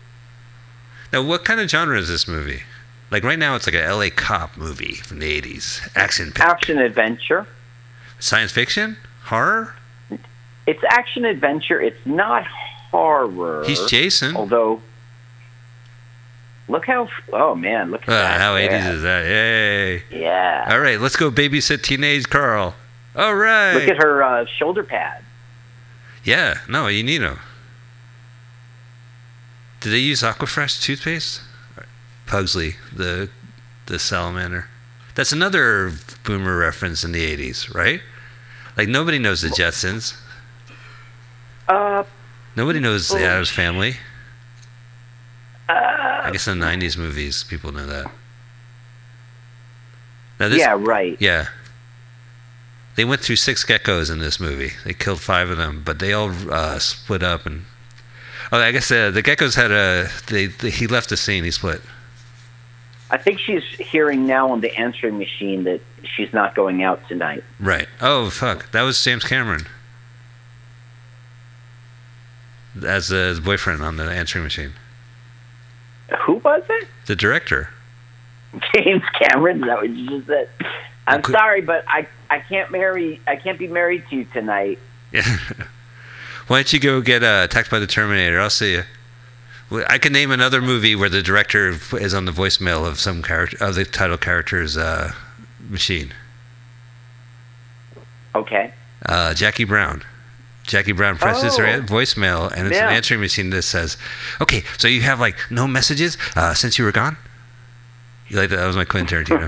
Now, 1.11 1.21
what 1.23 1.43
kind 1.45 1.59
of 1.59 1.69
genre 1.69 1.97
is 1.99 2.07
this 2.07 2.27
movie? 2.27 2.63
Like 3.11 3.23
right 3.23 3.39
now, 3.39 3.55
it's 3.55 3.65
like 3.67 3.75
a 3.75 3.83
L.A. 3.83 4.09
cop 4.09 4.57
movie 4.57 4.95
from 4.95 5.19
the 5.19 5.41
'80s, 5.41 5.89
action, 5.95 6.31
Action 6.37 6.77
adventure. 6.77 7.47
science 8.19 8.51
fiction, 8.51 8.97
horror. 9.25 9.75
It's 10.65 10.83
action 10.89 11.23
adventure. 11.23 11.79
It's 11.81 12.05
not 12.05 12.45
horror. 12.91 13.63
He's 13.65 13.83
Jason. 13.85 14.35
Although, 14.35 14.81
look 16.67 16.85
how. 16.85 17.07
Oh 17.33 17.55
man, 17.55 17.91
look 17.91 18.03
at 18.03 18.09
Uh, 18.09 18.13
that. 18.13 18.39
how 18.41 18.55
'80s 18.55 18.93
is 18.95 19.01
that? 19.03 19.25
Yay! 19.25 20.03
Yeah. 20.11 20.67
All 20.69 20.79
right, 20.79 20.99
let's 20.99 21.15
go 21.15 21.31
babysit 21.31 21.81
teenage 21.83 22.29
Carl. 22.29 22.75
All 23.15 23.35
right. 23.35 23.73
Look 23.73 23.87
at 23.89 23.97
her 23.97 24.23
uh, 24.23 24.45
shoulder 24.45 24.83
pad. 24.83 25.23
Yeah, 26.23 26.59
no, 26.69 26.87
you 26.87 27.03
need 27.03 27.19
them. 27.19 27.39
Did 29.79 29.91
they 29.91 29.99
use 29.99 30.21
Aquafresh 30.21 30.81
toothpaste? 30.81 31.41
Pugsley, 32.25 32.75
the 32.93 33.29
the 33.85 33.97
salamander. 33.99 34.67
That's 35.15 35.31
another 35.31 35.93
boomer 36.25 36.57
reference 36.57 37.03
in 37.03 37.11
the 37.11 37.23
'80s, 37.37 37.73
right? 37.73 38.01
Like 38.75 38.87
nobody 38.89 39.17
knows 39.17 39.41
the 39.41 39.47
Jetsons. 39.47 40.19
Uh, 41.67 42.03
Nobody 42.57 42.79
knows 42.79 43.07
the 43.07 43.19
Oh. 43.19 43.23
Addams 43.23 43.51
Family. 43.51 43.97
I 45.69 46.23
uh, 46.25 46.31
guess 46.31 46.47
in 46.47 46.57
the 46.57 46.65
'90s 46.65 46.97
movies, 46.97 47.43
people 47.43 47.71
know 47.71 47.85
that. 47.85 48.07
This, 50.39 50.57
yeah, 50.57 50.75
right. 50.77 51.15
yeah. 51.19 51.47
They 52.95 53.05
went 53.05 53.21
through 53.21 53.35
six 53.35 53.63
geckos 53.63 54.11
in 54.11 54.17
this 54.17 54.39
movie. 54.39 54.71
They 54.85 54.93
killed 54.93 55.19
five 55.21 55.51
of 55.51 55.57
them, 55.57 55.83
but 55.85 55.99
they 55.99 56.13
all 56.13 56.31
uh, 56.51 56.79
split 56.79 57.21
up 57.21 57.45
and. 57.45 57.65
Oh, 58.51 58.57
I 58.57 58.71
guess 58.71 58.89
uh, 58.89 59.11
the 59.11 59.21
geckos 59.21 59.55
had 59.55 59.71
a. 59.71 60.09
They, 60.27 60.47
they 60.47 60.71
he 60.71 60.87
left 60.87 61.09
the 61.09 61.17
scene. 61.17 61.43
He 61.43 61.51
split. 61.51 61.81
I 63.11 63.17
think 63.17 63.39
she's 63.39 63.63
hearing 63.77 64.25
now 64.25 64.51
on 64.51 64.61
the 64.61 64.75
answering 64.75 65.19
machine 65.19 65.63
that 65.65 65.81
she's 66.15 66.33
not 66.33 66.55
going 66.55 66.81
out 66.81 67.07
tonight. 67.07 67.43
Right. 67.59 67.87
Oh 68.01 68.31
fuck! 68.31 68.71
That 68.71 68.81
was 68.81 69.03
James 69.03 69.23
Cameron 69.23 69.67
as 72.83 73.07
his 73.09 73.39
boyfriend 73.39 73.81
on 73.83 73.97
the 73.97 74.03
answering 74.03 74.43
machine. 74.43 74.73
Who 76.25 76.35
was 76.35 76.63
it? 76.69 76.87
The 77.05 77.15
director. 77.15 77.69
James 78.73 79.03
Cameron. 79.19 79.61
That 79.61 79.81
was 79.81 79.91
just 79.91 80.29
it. 80.29 80.49
I'm 81.05 81.21
could- 81.21 81.33
sorry, 81.35 81.61
but 81.61 81.83
I 81.87 82.07
I 82.29 82.39
can't 82.39 82.71
marry. 82.71 83.19
I 83.27 83.35
can't 83.35 83.59
be 83.59 83.67
married 83.67 84.03
to 84.09 84.15
you 84.17 84.25
tonight. 84.25 84.79
Yeah. 85.11 85.23
Why 86.47 86.57
don't 86.59 86.71
you 86.71 86.79
go 86.79 87.01
get 87.01 87.23
uh, 87.23 87.41
attacked 87.43 87.69
by 87.69 87.79
the 87.79 87.87
Terminator? 87.87 88.39
I'll 88.39 88.49
see 88.49 88.73
you. 88.73 88.83
I 89.89 89.97
can 89.97 90.13
name 90.13 90.31
another 90.31 90.61
movie 90.61 90.95
where 90.95 91.09
the 91.09 91.21
director 91.21 91.77
is 91.99 92.13
on 92.13 92.23
the 92.23 92.31
voicemail 92.31 92.87
of 92.87 92.99
some 92.99 93.21
character 93.21 93.57
of 93.59 93.75
the 93.75 93.83
title 93.83 94.17
character's 94.17 94.77
uh, 94.77 95.11
machine. 95.69 96.13
Okay. 98.33 98.71
Uh, 99.05 99.33
Jackie 99.33 99.65
Brown. 99.65 100.03
Jackie 100.67 100.91
Brown 100.91 101.17
presses 101.17 101.57
her 101.57 101.65
Oh. 101.65 101.81
voicemail, 101.81 102.51
and 102.55 102.67
it's 102.67 102.75
Yeah. 102.77 102.89
an 102.89 102.95
answering 102.95 103.19
machine 103.21 103.49
that 103.51 103.63
says, 103.63 103.97
"Okay, 104.41 104.63
so 104.77 104.87
you 104.87 105.01
have 105.01 105.19
like 105.19 105.35
no 105.49 105.65
messages 105.67 106.17
uh, 106.35 106.53
since 106.53 106.77
you 106.77 106.85
were 106.85 106.91
gone." 106.91 107.17
You 108.27 108.37
like 108.37 108.49
that? 108.49 108.57
That 108.57 108.67
was 108.67 108.75
my 108.75 108.83
Quentin 108.85 109.23
Tarantino. 109.25 109.47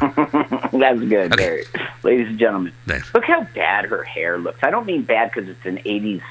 That's 0.80 1.00
good, 1.02 1.34
Okay. 1.34 1.36
Barry. 1.36 1.66
Ladies 2.04 2.28
and 2.30 2.40
gentlemen, 2.40 2.72
Thanks. 2.88 3.14
look 3.14 3.26
how 3.26 3.42
bad 3.54 3.86
her 3.86 4.04
hair 4.06 4.38
looks. 4.38 4.60
I 4.64 4.70
don't 4.72 4.86
mean 4.86 5.02
bad 5.04 5.32
because 5.34 5.50
it's 5.50 5.66
an 5.66 5.80
80s 5.86 6.22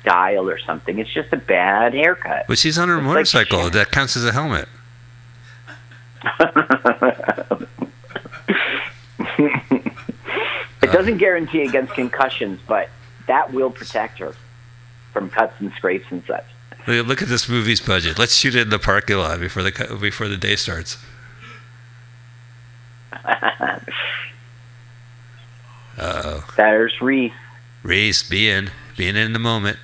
style 0.00 0.48
or 0.48 0.58
something. 0.58 0.98
It's 0.98 1.12
just 1.12 1.30
a 1.34 1.36
bad 1.36 1.92
haircut. 1.92 2.46
But 2.48 2.56
she's 2.58 2.78
on 2.78 2.88
her 2.88 2.96
It's 2.96 3.04
motorcycle. 3.04 3.64
shit. 3.64 3.72
that 3.74 3.90
counts 3.90 4.16
as 4.16 4.24
a 4.24 4.32
helmet. 4.32 4.68
it 9.38 10.92
doesn't 10.92 11.18
guarantee 11.18 11.62
against 11.62 11.92
concussions, 11.94 12.60
but 12.66 12.88
that 13.28 13.52
will 13.52 13.70
protect 13.70 14.18
her 14.18 14.34
from 15.12 15.30
cuts 15.30 15.54
and 15.60 15.72
scrapes 15.72 16.06
and 16.10 16.22
such. 16.26 16.44
Look, 16.86 17.22
at 17.22 17.28
this 17.28 17.48
movie's 17.48 17.80
budget. 17.80 18.18
Let's 18.18 18.34
shoot 18.34 18.54
it 18.54 18.62
in 18.62 18.70
the 18.70 18.78
parking 18.78 19.18
lot 19.18 19.40
before 19.40 19.62
the 19.62 19.98
before 20.00 20.28
the 20.28 20.36
day 20.36 20.56
starts. 20.56 20.98
Uh 25.98 26.22
oh. 26.24 26.44
There's 26.56 27.00
Reese. 27.00 27.32
Reese, 27.82 28.22
be 28.22 28.48
in, 28.48 28.70
being 28.96 29.16
in 29.16 29.32
the 29.32 29.38
moment. 29.38 29.78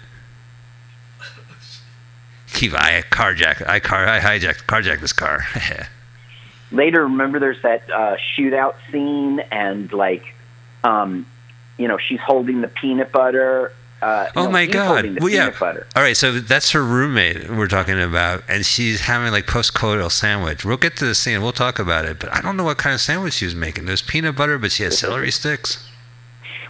Keep 2.53 2.75
I 2.75 3.03
carjack, 3.03 3.67
I 3.69 3.81
car, 3.81 4.07
I 4.07 4.21
hijacked, 4.21 4.67
carjack 4.67 5.01
this 5.01 5.13
car. 5.13 5.45
Later, 6.71 7.03
remember 7.03 7.41
there's 7.41 7.61
that 7.63 7.91
uh, 7.91 8.17
shootout 8.37 8.75
scene, 8.93 9.41
and 9.51 9.93
like, 9.93 10.23
um, 10.85 11.27
you 11.79 11.89
know, 11.89 11.99
she's 11.99 12.21
holding 12.21 12.61
the 12.61 12.69
peanut 12.69 13.13
butter. 13.13 13.73
Uh, 14.03 14.29
oh 14.37 14.45
no, 14.45 14.51
my 14.51 14.67
god! 14.67 15.19
Well, 15.21 15.31
yeah. 15.31 15.51
butter. 15.59 15.87
All 15.97 16.03
right, 16.03 16.17
so 16.17 16.33
that's 16.33 16.73
her 16.73 16.85
roommate 16.85 17.49
we're 17.49 17.69
talking 17.69 17.99
about, 17.99 18.45
and 18.49 18.67
she's 18.67 19.01
having 19.01 19.33
like 19.33 19.47
post-coital 19.47 20.13
sandwich. 20.13 20.63
We'll 20.63 20.77
get 20.77 20.97
to 20.99 21.07
the 21.07 21.15
scene. 21.15 21.41
We'll 21.41 21.53
talk 21.53 21.79
about 21.79 22.05
it, 22.05 22.19
but 22.19 22.35
I 22.35 22.43
don't 22.43 22.57
know 22.59 22.65
what 22.65 22.77
kind 22.77 22.93
of 22.93 23.01
sandwich 23.01 23.35
she 23.35 23.47
was 23.47 23.55
making. 23.55 23.87
There's 23.87 24.03
peanut 24.03 24.37
butter, 24.37 24.59
but 24.59 24.73
she 24.73 24.83
has 24.83 24.99
celery 24.99 25.31
sticks. 25.31 25.89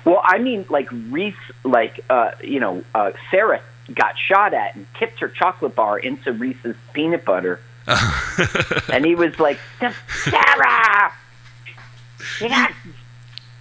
Well, 0.05 0.21
I 0.23 0.39
mean, 0.39 0.67
like 0.69 0.89
Reese, 0.93 1.35
like 1.65 2.05
uh, 2.09 2.33
you 2.43 2.61
know, 2.61 2.85
uh, 2.95 3.13
Sarah 3.31 3.63
got 3.93 4.15
shot 4.19 4.55
at 4.55 4.77
and 4.77 4.87
tipped 4.99 5.19
her 5.21 5.29
chocolate 5.29 5.75
bar 5.75 5.99
into 5.99 6.33
Reese's 6.33 6.77
peanut 6.93 7.25
butter, 7.25 7.61
and 8.93 9.05
he 9.05 9.15
was 9.15 9.39
like, 9.41 9.59
"Sarah, 9.81 11.13
you 12.41 12.49
got 12.49 12.73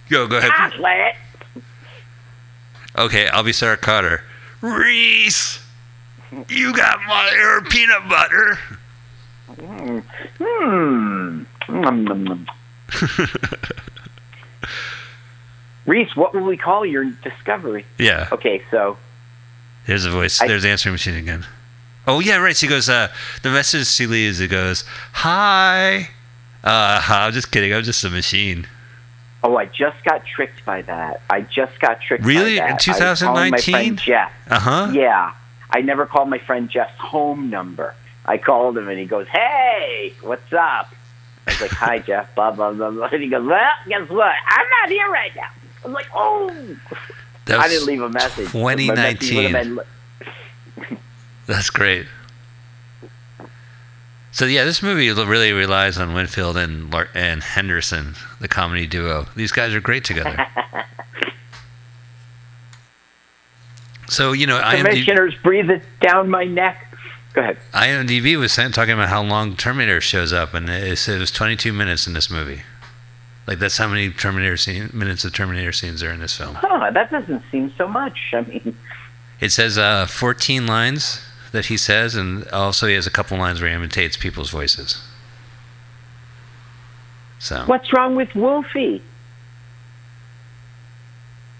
go, 0.08 0.28
go 0.28 0.38
ahead. 0.38 0.52
chocolate." 0.52 1.16
Okay, 2.96 3.26
I'll 3.28 3.42
be 3.42 3.52
Sarah 3.52 3.76
Carter. 3.76 4.22
Reese, 4.60 5.60
you 6.48 6.74
got 6.74 6.98
my 7.06 7.30
her 7.34 7.62
peanut 7.64 8.08
butter. 8.08 8.58
Nom, 9.58 11.44
nom. 11.68 12.46
Reese, 15.86 16.16
what 16.16 16.32
will 16.34 16.44
we 16.44 16.56
call 16.56 16.86
your 16.86 17.04
discovery? 17.04 17.84
Yeah. 17.98 18.28
Okay, 18.32 18.62
so 18.70 18.96
There's 19.86 20.04
a 20.06 20.10
voice. 20.10 20.40
I- 20.40 20.46
There's 20.48 20.62
the 20.62 20.70
answering 20.70 20.94
machine 20.94 21.16
again. 21.16 21.46
Oh 22.06 22.20
yeah, 22.20 22.36
right. 22.36 22.56
She 22.56 22.66
goes. 22.66 22.88
Uh, 22.88 23.08
the 23.42 23.50
message 23.50 23.86
she 23.86 24.06
leaves. 24.06 24.38
It 24.40 24.48
goes, 24.48 24.84
"Hi." 25.14 26.10
Uh, 26.62 27.02
I'm 27.08 27.32
just 27.32 27.50
kidding. 27.50 27.72
I'm 27.72 27.82
just 27.82 28.04
a 28.04 28.10
machine. 28.10 28.66
Oh, 29.46 29.56
I 29.56 29.66
just 29.66 30.02
got 30.04 30.24
tricked 30.24 30.64
by 30.64 30.80
that. 30.82 31.20
I 31.28 31.42
just 31.42 31.78
got 31.78 32.00
tricked. 32.00 32.24
Really? 32.24 32.58
by 32.58 32.68
In 32.70 32.76
that. 32.76 32.88
I 32.88 33.10
was 33.10 33.22
calling 33.22 33.50
My 33.50 33.58
2019? 33.58 33.72
friend 33.74 33.98
Jeff. 33.98 34.32
Uh 34.50 34.58
huh. 34.58 34.90
Yeah, 34.94 35.34
I 35.70 35.82
never 35.82 36.06
called 36.06 36.30
my 36.30 36.38
friend 36.38 36.68
Jeff's 36.70 36.98
home 36.98 37.50
number. 37.50 37.94
I 38.24 38.38
called 38.38 38.78
him 38.78 38.88
and 38.88 38.98
he 38.98 39.04
goes, 39.04 39.28
"Hey, 39.28 40.14
what's 40.22 40.50
up?" 40.52 40.94
I 41.46 41.50
was 41.52 41.60
like, 41.60 41.70
"Hi, 41.72 41.98
Jeff." 42.08 42.34
Blah 42.34 42.52
blah 42.52 42.72
blah 42.72 42.90
blah. 42.90 43.06
And 43.12 43.22
he 43.22 43.28
goes, 43.28 43.46
"Well, 43.46 43.70
guess 43.86 44.08
what? 44.08 44.32
I'm 44.48 44.66
not 44.80 44.88
here 44.88 45.10
right 45.10 45.32
now." 45.36 45.48
I'm 45.84 45.92
like, 45.92 46.06
"Oh." 46.14 46.50
I 47.46 47.68
didn't 47.68 47.86
leave 47.86 48.00
a 48.00 48.08
message. 48.08 48.54
My 48.54 48.72
message 48.94 49.28
2019. 49.28 49.52
been- 49.52 50.98
That's 51.46 51.68
great. 51.68 52.06
So 54.34 54.46
yeah, 54.46 54.64
this 54.64 54.82
movie 54.82 55.12
really 55.12 55.52
relies 55.52 55.96
on 55.96 56.12
Winfield 56.12 56.56
and 56.56 56.92
Lar- 56.92 57.08
and 57.14 57.40
Henderson, 57.40 58.16
the 58.40 58.48
comedy 58.48 58.84
duo. 58.84 59.28
These 59.36 59.52
guys 59.52 59.72
are 59.72 59.80
great 59.80 60.02
together. 60.02 60.44
so 64.08 64.32
you 64.32 64.48
know, 64.48 64.60
IMDb, 64.60 64.78
Commissioners, 64.78 65.34
breathe 65.40 65.70
it 65.70 65.84
down 66.00 66.28
my 66.30 66.42
neck. 66.42 66.84
Go 67.32 67.42
ahead. 67.42 67.58
IMDb 67.72 68.36
was 68.36 68.56
talking 68.56 68.94
about 68.94 69.08
how 69.08 69.22
long 69.22 69.54
Terminator 69.54 70.00
shows 70.00 70.32
up, 70.32 70.52
and 70.52 70.68
it 70.68 70.98
said 70.98 71.18
it 71.18 71.20
was 71.20 71.30
22 71.30 71.72
minutes 71.72 72.08
in 72.08 72.12
this 72.12 72.28
movie. 72.28 72.62
Like 73.46 73.60
that's 73.60 73.78
how 73.78 73.86
many 73.86 74.10
Terminator 74.10 74.56
scene, 74.56 74.90
minutes 74.92 75.24
of 75.24 75.32
Terminator 75.32 75.70
scenes 75.70 76.02
are 76.02 76.10
in 76.10 76.18
this 76.18 76.36
film. 76.36 76.56
Huh, 76.56 76.90
that 76.90 77.08
doesn't 77.08 77.44
seem 77.52 77.72
so 77.78 77.86
much. 77.86 78.32
I 78.32 78.40
mean, 78.40 78.76
It 79.38 79.50
says 79.50 79.78
uh, 79.78 80.06
14 80.06 80.66
lines 80.66 81.20
that 81.54 81.66
he 81.66 81.76
says, 81.76 82.16
and 82.16 82.46
also 82.48 82.88
he 82.88 82.94
has 82.94 83.06
a 83.06 83.10
couple 83.12 83.38
lines 83.38 83.60
where 83.60 83.70
he 83.70 83.76
imitates 83.76 84.16
people's 84.16 84.50
voices. 84.50 85.00
So 87.38 87.62
what's 87.66 87.92
wrong 87.92 88.16
with 88.16 88.34
Wolfie? 88.34 89.00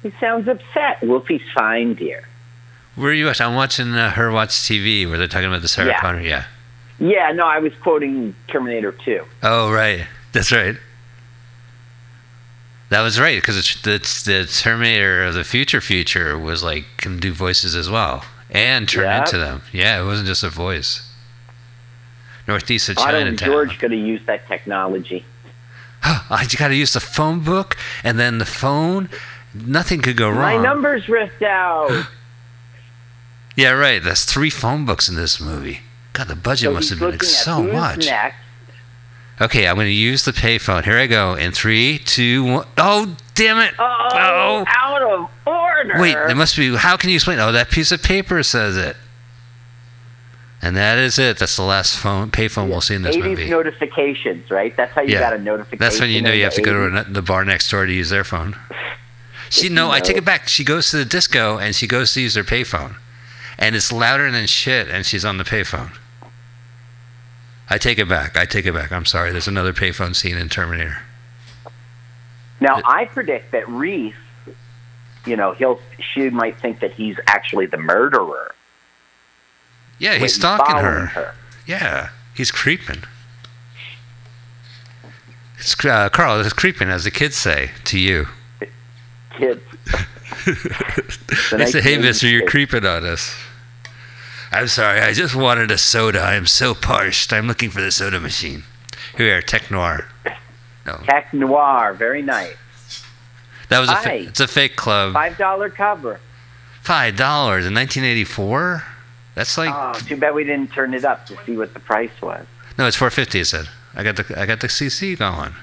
He 0.03 0.11
sounds 0.21 0.49
upset. 0.49 1.01
Wolfie's 1.03 1.43
fine, 1.55 1.95
dear. 1.95 2.25
where 2.97 3.11
are 3.11 3.15
you 3.15 3.27
watching? 3.27 3.47
I'm 3.47 3.55
watching 3.55 3.95
uh, 3.95 4.11
her 4.11 4.33
watch 4.33 4.51
TV 4.51 5.09
where 5.09 5.17
they're 5.17 5.29
talking 5.29 5.47
about 5.49 5.63
the 5.63 5.69
Sarah 5.69 5.89
Yeah. 5.91 6.01
Connor. 6.01 6.21
Yeah. 6.23 6.45
Yeah, 6.99 7.31
no, 7.33 7.45
I 7.45 7.61
was 7.61 7.73
quoting 7.81 8.35
Terminator 8.49 8.91
2. 8.93 9.25
Oh 9.45 9.71
right, 9.73 10.07
that's 10.33 10.51
right. 10.51 10.77
That 12.91 13.03
was 13.03 13.19
right 13.21 13.41
because 13.41 13.57
it's, 13.57 13.87
it's 13.87 14.25
the 14.25 14.45
Terminator 14.47 15.23
of 15.25 15.35
the 15.35 15.45
future 15.45 15.81
future 15.81 16.37
was 16.37 16.65
like 16.65 16.85
can 16.97 17.19
do 17.21 17.33
voices 17.33 17.77
as 17.77 17.89
well 17.89 18.25
and 18.55 18.89
turn 18.89 19.05
Yeah. 19.05 19.19
into 19.21 19.37
them. 19.37 19.63
Yeah, 19.73 20.01
it 20.01 20.05
wasn't 20.05 20.29
just 20.29 20.43
a 20.43 20.49
voice. 20.49 21.11
northeast 22.47 22.89
of 22.91 22.97
Chinatown. 22.99 23.37
George 23.49 23.79
could 23.79 23.91
have 23.91 24.01
used 24.01 24.27
that 24.27 24.47
technology. 24.47 25.25
I 26.03 26.43
just 26.45 26.59
got 26.59 26.69
to 26.69 26.75
use 26.75 26.93
the 26.93 27.01
phone 27.01 27.41
book 27.41 27.75
and 28.03 28.19
then 28.19 28.37
the 28.39 28.45
phone. 28.45 29.09
Nothing 29.55 30.03
could 30.03 30.17
go 30.17 30.29
wrong. 30.29 30.39
My 30.41 30.57
number's 30.57 31.09
ripped 31.09 31.43
out. 31.43 32.07
Yeah, 33.57 33.71
right. 33.71 34.03
That's 34.03 34.25
three 34.25 34.51
phone 34.51 34.85
books 34.85 35.09
in 35.09 35.15
this 35.15 35.41
movie. 35.41 35.83
God, 36.13 36.27
the 36.27 36.35
budget 36.35 36.71
so 36.71 36.73
must 36.73 36.91
have 36.91 36.99
been 36.99 37.21
so 37.21 37.63
much. 37.63 38.07
Next. 38.07 38.37
Okay, 39.41 39.67
I'm 39.67 39.75
going 39.75 39.87
to 39.89 39.93
use 39.93 40.25
the 40.25 40.31
payphone. 40.33 40.85
Here 40.85 40.97
I 40.99 41.07
go. 41.09 41.35
In 41.35 41.51
three, 41.53 41.99
two, 41.99 42.45
one. 42.45 42.67
Oh, 42.79 43.17
damn 43.35 43.59
it! 43.59 43.75
Oh, 43.79 44.65
out 44.69 45.03
of 45.03 45.29
order. 45.45 46.01
Wait, 46.01 46.15
there 46.15 46.37
must 46.37 46.57
be. 46.57 46.75
How 46.77 46.97
can 46.97 47.11
you 47.11 47.17
explain? 47.17 47.41
Oh, 47.41 47.51
that 47.51 47.71
piece 47.71 47.91
of 47.91 48.01
paper 48.03 48.43
says 48.45 48.77
it. 48.77 48.97
And 50.63 50.77
that 50.77 50.99
is 50.99 51.19
it. 51.19 51.37
That's 51.39 51.57
the 51.57 51.63
last 51.63 51.99
phone 51.99 52.31
payphone 52.31 52.69
we'll 52.69 52.81
see 52.81 52.95
in 52.95 53.03
this 53.03 53.17
80s 53.17 53.23
movie. 53.25 53.51
notifications, 53.51 54.51
right? 54.51 54.75
That's 54.77 54.93
how 54.95 55.03
you 55.03 55.13
Yeah. 55.15 55.21
got 55.21 55.35
a 55.35 55.39
notification. 55.39 55.79
That's 55.79 56.01
when 56.01 56.11
you 56.11 56.23
know 56.23 56.33
you 56.33 56.45
have 56.45 56.55
the 56.55 56.63
to 56.63 56.65
go 56.65 57.03
to 57.03 57.11
the 57.11 57.21
bar 57.21 57.45
next 57.45 57.71
door 57.71 57.85
to 57.85 57.93
use 57.93 58.11
their 58.11 58.25
phone. 58.25 58.57
She 59.51 59.69
no, 59.69 59.91
I 59.93 60.01
take 60.01 60.17
it 60.17 60.25
back. 60.25 60.49
She 60.49 60.65
goes 60.65 60.91
to 60.91 60.97
the 60.97 61.05
disco 61.05 61.59
and 61.59 61.77
she 61.77 61.87
goes 61.87 62.13
to 62.15 62.21
use 62.21 62.35
her 62.35 62.43
payphone, 62.43 62.97
and 63.57 63.77
it's 63.77 63.93
louder 63.93 64.29
than 64.29 64.47
shit. 64.49 64.89
And 64.89 65.07
she's 65.07 65.25
on 65.25 65.37
the 65.37 65.45
payphone. 65.45 65.93
I 67.69 67.79
take 67.79 67.99
it 67.99 68.09
back. 68.09 68.37
I 68.37 68.45
take 68.45 68.67
it 68.67 68.75
back. 68.75 68.93
I'm 68.93 69.07
sorry. 69.07 69.33
There's 69.33 69.49
another 69.49 69.73
payphone 69.73 70.15
scene 70.15 70.37
in 70.37 70.49
Terminator. 70.49 70.99
Now, 72.61 72.81
I 72.85 73.07
predict 73.07 73.53
that 73.53 73.69
Reese, 73.69 74.15
you 75.27 75.37
know, 75.37 75.53
he'll 75.53 75.81
she 75.99 76.31
might 76.31 76.59
think 76.61 76.81
that 76.81 76.93
he's 76.93 77.17
actually 77.27 77.67
the 77.67 77.77
murderer. 77.77 78.55
Yeah, 79.99 80.17
he's 80.17 80.35
stalking 80.35 80.67
following 80.67 81.07
her. 81.07 81.35
Yeah, 81.67 82.11
he's 82.35 82.51
creeping. 82.51 83.03
It's, 85.59 85.83
uh, 85.85 86.09
Carl, 86.11 86.41
it's 86.41 86.53
creeping, 86.53 86.89
as 86.89 87.05
the 87.05 87.11
kids 87.11 87.37
say 87.37 87.71
to 87.85 87.99
you. 87.99 88.27
Kids. 89.39 89.63
They 91.53 91.65
say, 91.67 91.81
"Hey, 91.81 91.97
Mister, 91.97 92.29
you're 92.29 92.47
creeping 92.47 92.85
on 92.85 93.07
us." 93.07 93.35
I'm 94.55 94.69
sorry. 94.69 95.01
I 95.01 95.13
just 95.13 95.35
wanted 95.35 95.71
a 95.71 95.79
soda. 95.79 96.21
I'm 96.23 96.47
so 96.47 96.75
parched. 96.75 97.33
I'm 97.33 97.47
looking 97.47 97.71
for 97.71 97.81
the 97.81 97.91
soda 97.91 98.21
machine. 98.21 98.65
Here, 99.17 99.41
Tech 99.43 99.71
Noir. 99.71 100.07
No, 100.87 100.97
Tech 101.05 101.33
Noir, 101.33 101.95
very 101.95 102.23
nice. 102.23 102.55
that 103.69 103.81
was 103.81 103.89
a. 103.91 103.97
Fa- 103.97 104.15
it's 104.15 104.41
a 104.41 104.47
fake 104.49 104.77
club. 104.77 105.13
Five 105.15 105.37
dollar 105.39 105.71
cover. 105.71 106.21
Five 106.83 107.17
dollars 107.17 107.65
in 107.67 107.75
1984. 107.75 108.85
That's 109.35 109.57
like 109.59 109.73
Oh, 109.75 109.93
too 110.07 110.17
bad 110.17 110.35
we 110.35 110.45
didn't 110.45 110.73
turn 110.73 110.95
it 110.95 111.05
up 111.05 111.27
to 111.27 111.37
see 111.45 111.57
what 111.57 111.75
the 111.75 111.81
price 111.81 112.11
was. 112.23 112.47
no, 112.79 112.87
it's 112.87 112.97
450. 112.97 113.41
It 113.41 113.45
said. 113.47 113.69
I 113.95 114.03
got 114.05 114.17
the 114.17 114.41
I 114.41 114.47
got 114.47 114.61
the 114.61 114.67
CC 114.69 115.17
going. 115.19 115.55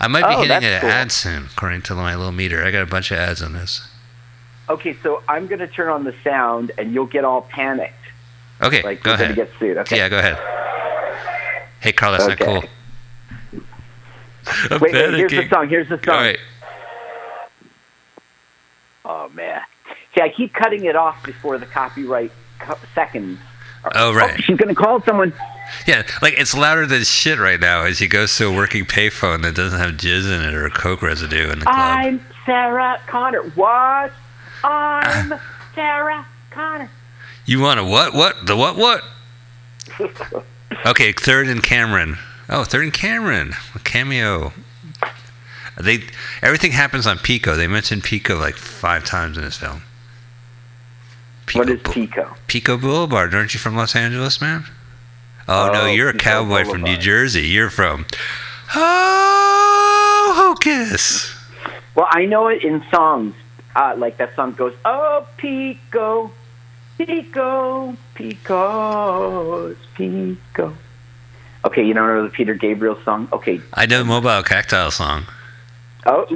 I 0.00 0.08
might 0.08 0.26
be 0.26 0.34
Oh, 0.34 0.42
hitting 0.42 0.64
an 0.64 0.80
cool. 0.80 0.90
ad 0.90 1.12
soon, 1.12 1.46
according 1.54 1.82
to 1.82 1.94
my 1.94 2.14
little 2.14 2.32
meter. 2.32 2.64
I 2.64 2.70
got 2.70 2.82
a 2.82 2.86
bunch 2.86 3.10
of 3.10 3.18
ads 3.18 3.42
on 3.42 3.52
this. 3.52 3.86
Okay, 4.70 4.96
so 5.02 5.22
I'm 5.28 5.46
gonna 5.48 5.66
turn 5.66 5.88
on 5.88 6.04
the 6.04 6.14
sound, 6.24 6.70
and 6.78 6.94
you'll 6.94 7.06
get 7.06 7.24
all 7.24 7.42
panicked, 7.42 7.92
Okay, 8.62 8.82
like 8.82 9.02
go 9.02 9.14
ahead. 9.14 9.34
get 9.36 9.48
sued. 9.58 9.78
Okay. 9.78 9.96
Yeah, 9.96 10.08
go 10.08 10.18
ahead. 10.18 10.36
Hey, 11.80 11.92
Carl, 11.92 12.12
that's 12.12 12.24
Okay. 12.24 12.44
not 12.52 12.62
cool. 12.62 12.70
I'm 14.70 14.80
Wait, 14.80 14.92
wait. 14.92 15.14
Here's 15.14 15.30
the 15.32 15.48
song. 15.48 15.68
Here's 15.68 15.88
the 15.88 15.98
song. 16.04 16.14
All 16.14 16.20
right. 16.20 16.38
Oh 19.04 19.28
man. 19.30 19.60
See, 20.14 20.20
I 20.22 20.28
keep 20.28 20.52
cutting 20.54 20.84
it 20.84 20.96
off 20.96 21.22
before 21.24 21.58
the 21.58 21.66
copyright 21.66 22.32
co- 22.58 22.78
seconds. 22.94 23.38
Oh, 23.94 24.12
right. 24.12 24.34
Oh, 24.34 24.40
she's 24.42 24.56
gonna 24.58 24.74
call 24.74 25.00
someone. 25.02 25.32
Yeah, 25.86 26.02
like 26.20 26.34
it's 26.36 26.54
louder 26.54 26.84
than 26.84 27.04
shit 27.04 27.38
right 27.38 27.60
now 27.60 27.84
as 27.84 27.98
he 28.00 28.08
goes 28.08 28.36
to 28.36 28.46
a 28.48 28.52
working 28.54 28.84
payphone 28.84 29.42
that 29.42 29.54
doesn't 29.54 29.78
have 29.78 29.92
jizz 29.92 30.26
in 30.26 30.42
it 30.46 30.52
or 30.54 30.68
coke 30.68 31.00
residue 31.00 31.44
in 31.50 31.60
the 31.60 31.64
club. 31.64 31.76
I'm 31.78 32.20
Sarah 32.44 33.00
Connor. 33.06 33.42
What? 33.54 34.12
I'm 34.64 35.34
Sarah 35.74 36.26
Connor. 36.50 36.90
You 37.50 37.58
want 37.58 37.80
a 37.80 37.84
what? 37.84 38.14
What? 38.14 38.46
The 38.46 38.56
what? 38.56 38.76
What? 38.76 39.02
Okay, 40.86 41.12
third 41.12 41.46
and 41.48 41.62
Cameron. 41.62 42.16
Oh, 42.48 42.62
third 42.64 42.84
and 42.84 42.92
Cameron. 42.92 43.52
A 43.74 43.80
cameo. 43.80 44.52
They 45.78 46.04
everything 46.42 46.72
happens 46.72 47.06
on 47.06 47.18
Pico. 47.18 47.54
They 47.56 47.66
mentioned 47.66 48.02
Pico 48.04 48.38
like 48.38 48.54
five 48.54 49.04
times 49.04 49.36
in 49.36 49.42
this 49.44 49.58
film. 49.58 49.82
Pico, 51.44 51.58
what 51.58 51.68
is 51.68 51.80
Pico? 51.82 52.34
Pico 52.46 52.78
Boulevard. 52.78 53.34
Aren't 53.34 53.52
you 53.52 53.60
from 53.60 53.76
Los 53.76 53.94
Angeles, 53.94 54.40
man? 54.40 54.64
Oh, 55.48 55.70
no, 55.72 55.82
Oh, 55.82 55.86
you're 55.86 56.08
a 56.08 56.12
Pico 56.12 56.22
cowboy 56.24 56.64
from 56.64 56.82
New 56.82 56.96
Jersey. 56.96 57.48
You're 57.48 57.68
from 57.68 58.06
Oh 58.74 60.32
Hocus. 60.36 61.34
Well, 61.94 62.06
I 62.10 62.24
know 62.24 62.46
it 62.48 62.62
in 62.64 62.82
songs. 62.94 63.34
Uh, 63.76 63.94
like 63.98 64.16
that 64.18 64.34
song 64.36 64.52
goes, 64.52 64.74
"Oh 64.84 65.26
Pico, 65.36 66.30
Pico, 67.06 67.96
Pico, 68.14 69.74
Pico." 69.94 70.76
Okay, 71.64 71.84
you 71.84 71.94
don't 71.94 72.06
know 72.06 72.24
the 72.24 72.30
Peter 72.30 72.54
Gabriel 72.54 72.98
song? 73.04 73.28
Okay. 73.32 73.60
I 73.74 73.86
know 73.86 73.98
the 74.00 74.04
Mobile 74.04 74.42
Cactile 74.42 74.90
song. 74.90 75.24
Oh, 76.06 76.26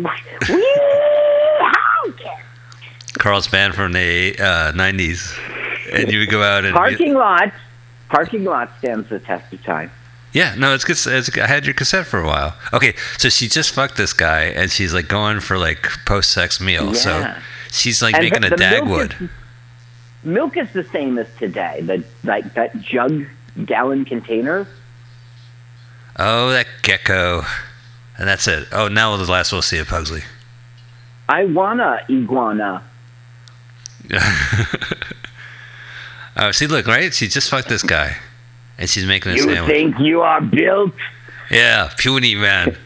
Carl's 3.19 3.49
band 3.49 3.75
from 3.75 3.93
the 3.93 4.37
uh, 4.39 4.73
90s. 4.73 5.39
And 5.93 6.11
you 6.11 6.21
would 6.21 6.31
go 6.31 6.43
out 6.43 6.65
and. 6.65 6.75
Parking 6.75 7.15
lot. 7.15 7.53
Parking 8.09 8.45
lot 8.45 8.71
stands 8.79 9.09
the 9.09 9.19
test 9.19 9.53
of 9.53 9.63
time. 9.63 9.91
Yeah, 10.33 10.55
no, 10.57 10.75
it's 10.75 10.85
good. 10.85 10.97
It's, 11.07 11.39
I 11.39 11.47
had 11.47 11.65
your 11.65 11.75
cassette 11.75 12.07
for 12.07 12.21
a 12.21 12.27
while. 12.27 12.57
Okay, 12.73 12.95
so 13.19 13.29
she 13.29 13.49
just 13.49 13.73
fucked 13.73 13.97
this 13.97 14.13
guy, 14.13 14.45
and 14.45 14.71
she's 14.71 14.93
like 14.93 15.09
going 15.09 15.41
for 15.41 15.59
like 15.59 15.89
post-sex 16.07 16.61
meal. 16.61 16.95
So 16.95 17.35
she's 17.71 18.03
like 18.03 18.15
And 18.15 18.25
making 18.25 18.45
a 18.45 18.49
Dagwood. 18.49 19.31
Milk 20.25 20.57
is 20.57 20.73
the 20.73 20.85
same 20.85 21.19
as 21.19 21.27
today. 21.39 21.81
The 21.83 22.03
like 22.25 22.55
that 22.55 22.81
jug 22.81 23.27
gallon 23.67 24.05
container. 24.05 24.67
Oh, 26.19 26.51
that 26.51 26.67
gecko. 26.83 27.43
And 28.17 28.29
that's 28.29 28.47
it. 28.49 28.69
Oh, 28.73 28.89
now 28.89 29.17
the 29.17 29.31
last 29.31 29.53
we'll 29.53 29.63
see 29.63 29.79
of 29.79 29.89
Pugsley. 29.89 30.23
I 31.29 31.45
wanna 31.47 32.01
iguana. 32.09 32.83
oh, 36.37 36.51
see, 36.53 36.67
look, 36.67 36.87
right? 36.87 37.13
She 37.13 37.27
just 37.29 37.51
fucked 37.51 37.69
this 37.69 37.83
guy, 37.83 38.17
and 38.79 38.89
she's 38.89 39.07
making 39.07 39.33
a 39.33 39.35
You 39.37 39.43
sandwich. 39.43 39.61
You 39.61 39.67
think 39.67 39.99
you 39.99 40.21
are 40.21 40.41
built, 40.41 40.93
Yeah, 41.51 41.91
puny 41.97 42.35
man. 42.35 42.77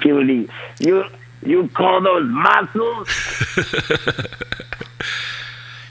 puny? 0.00 0.48
You 0.80 1.04
you 1.44 1.68
call 1.68 2.00
those 2.00 2.24
muscles? 2.26 3.08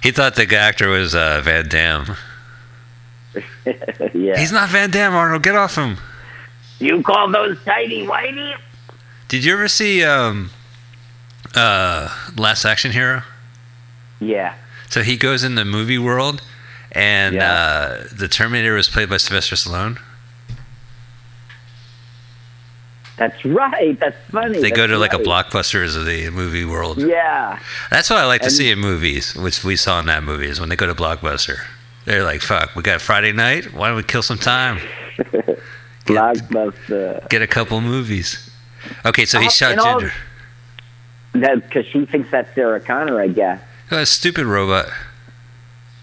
he 0.02 0.12
thought 0.12 0.36
the 0.36 0.56
actor 0.56 0.90
was 0.90 1.16
uh, 1.16 1.42
Van 1.44 1.68
Damme. 1.68 2.16
yeah. 3.66 4.38
He's 4.38 4.52
not 4.52 4.70
Van 4.70 4.90
Damme, 4.90 5.14
Arnold. 5.16 5.44
Get 5.44 5.56
off 5.56 5.76
him. 5.76 5.98
You 6.80 7.02
call 7.04 7.32
those 7.32 7.58
tidy 7.66 8.06
whitey? 8.06 8.56
Did 9.28 9.44
you 9.44 9.54
ever 9.54 9.68
see 9.68 10.04
um, 10.04 10.52
uh, 11.56 12.10
Last 12.36 12.66
Action 12.66 12.92
Hero? 12.92 13.24
Yeah. 14.20 14.54
So 14.90 15.04
he 15.04 15.18
goes 15.18 15.44
in 15.44 15.56
the 15.56 15.66
movie 15.66 15.98
world, 15.98 16.42
and 16.92 17.36
Yeah. 17.36 17.52
uh, 17.54 18.04
the 18.12 18.28
Terminator 18.28 18.74
was 18.76 18.88
played 18.88 19.10
by 19.10 19.18
Sylvester 19.18 19.56
Stallone. 19.56 20.00
That's 23.18 23.44
right. 23.46 24.00
That's 24.00 24.16
funny. 24.32 24.62
They 24.62 24.70
go 24.70 24.82
That's 24.88 24.92
to 24.92 24.98
like 25.00 25.14
a 25.14 25.18
blockbusters 25.18 25.98
of 25.98 26.06
the 26.06 26.30
movie 26.30 26.66
world. 26.66 27.00
Yeah. 27.02 27.60
That's 27.90 28.10
what 28.10 28.20
I 28.20 28.26
like 28.26 28.42
to 28.42 28.46
And- 28.48 28.54
see 28.56 28.70
in 28.72 28.80
movies, 28.80 29.36
which 29.36 29.64
we 29.64 29.76
saw 29.76 30.00
in 30.00 30.06
that 30.06 30.24
movie, 30.24 30.48
is 30.48 30.60
when 30.60 30.70
they 30.70 30.76
go 30.76 30.86
to 30.86 30.94
Blockbuster. 30.96 31.58
They're 32.06 32.24
like, 32.24 32.42
fuck, 32.42 32.76
we 32.76 32.84
got 32.84 33.02
Friday 33.02 33.32
night. 33.34 33.74
Why 33.74 33.88
don't 33.88 33.98
we 33.98 34.04
kill 34.04 34.22
some 34.22 34.38
time? 34.38 34.80
Blockbuster. 36.06 37.28
Get 37.30 37.42
a 37.42 37.48
couple 37.48 37.82
movies. 37.82 38.50
Okay, 39.06 39.26
so 39.26 39.40
he 39.40 39.48
Uh, 39.48 39.50
shot 39.50 39.84
Ginger. 39.84 40.14
Because 41.34 41.86
she 41.88 42.06
thinks 42.06 42.32
that's 42.32 42.54
Sarah 42.56 42.80
Connor, 42.80 43.20
I 43.22 43.28
guess. 43.28 43.62
Oh, 43.92 43.98
a 44.00 44.06
stupid 44.06 44.46
robot. 44.46 44.88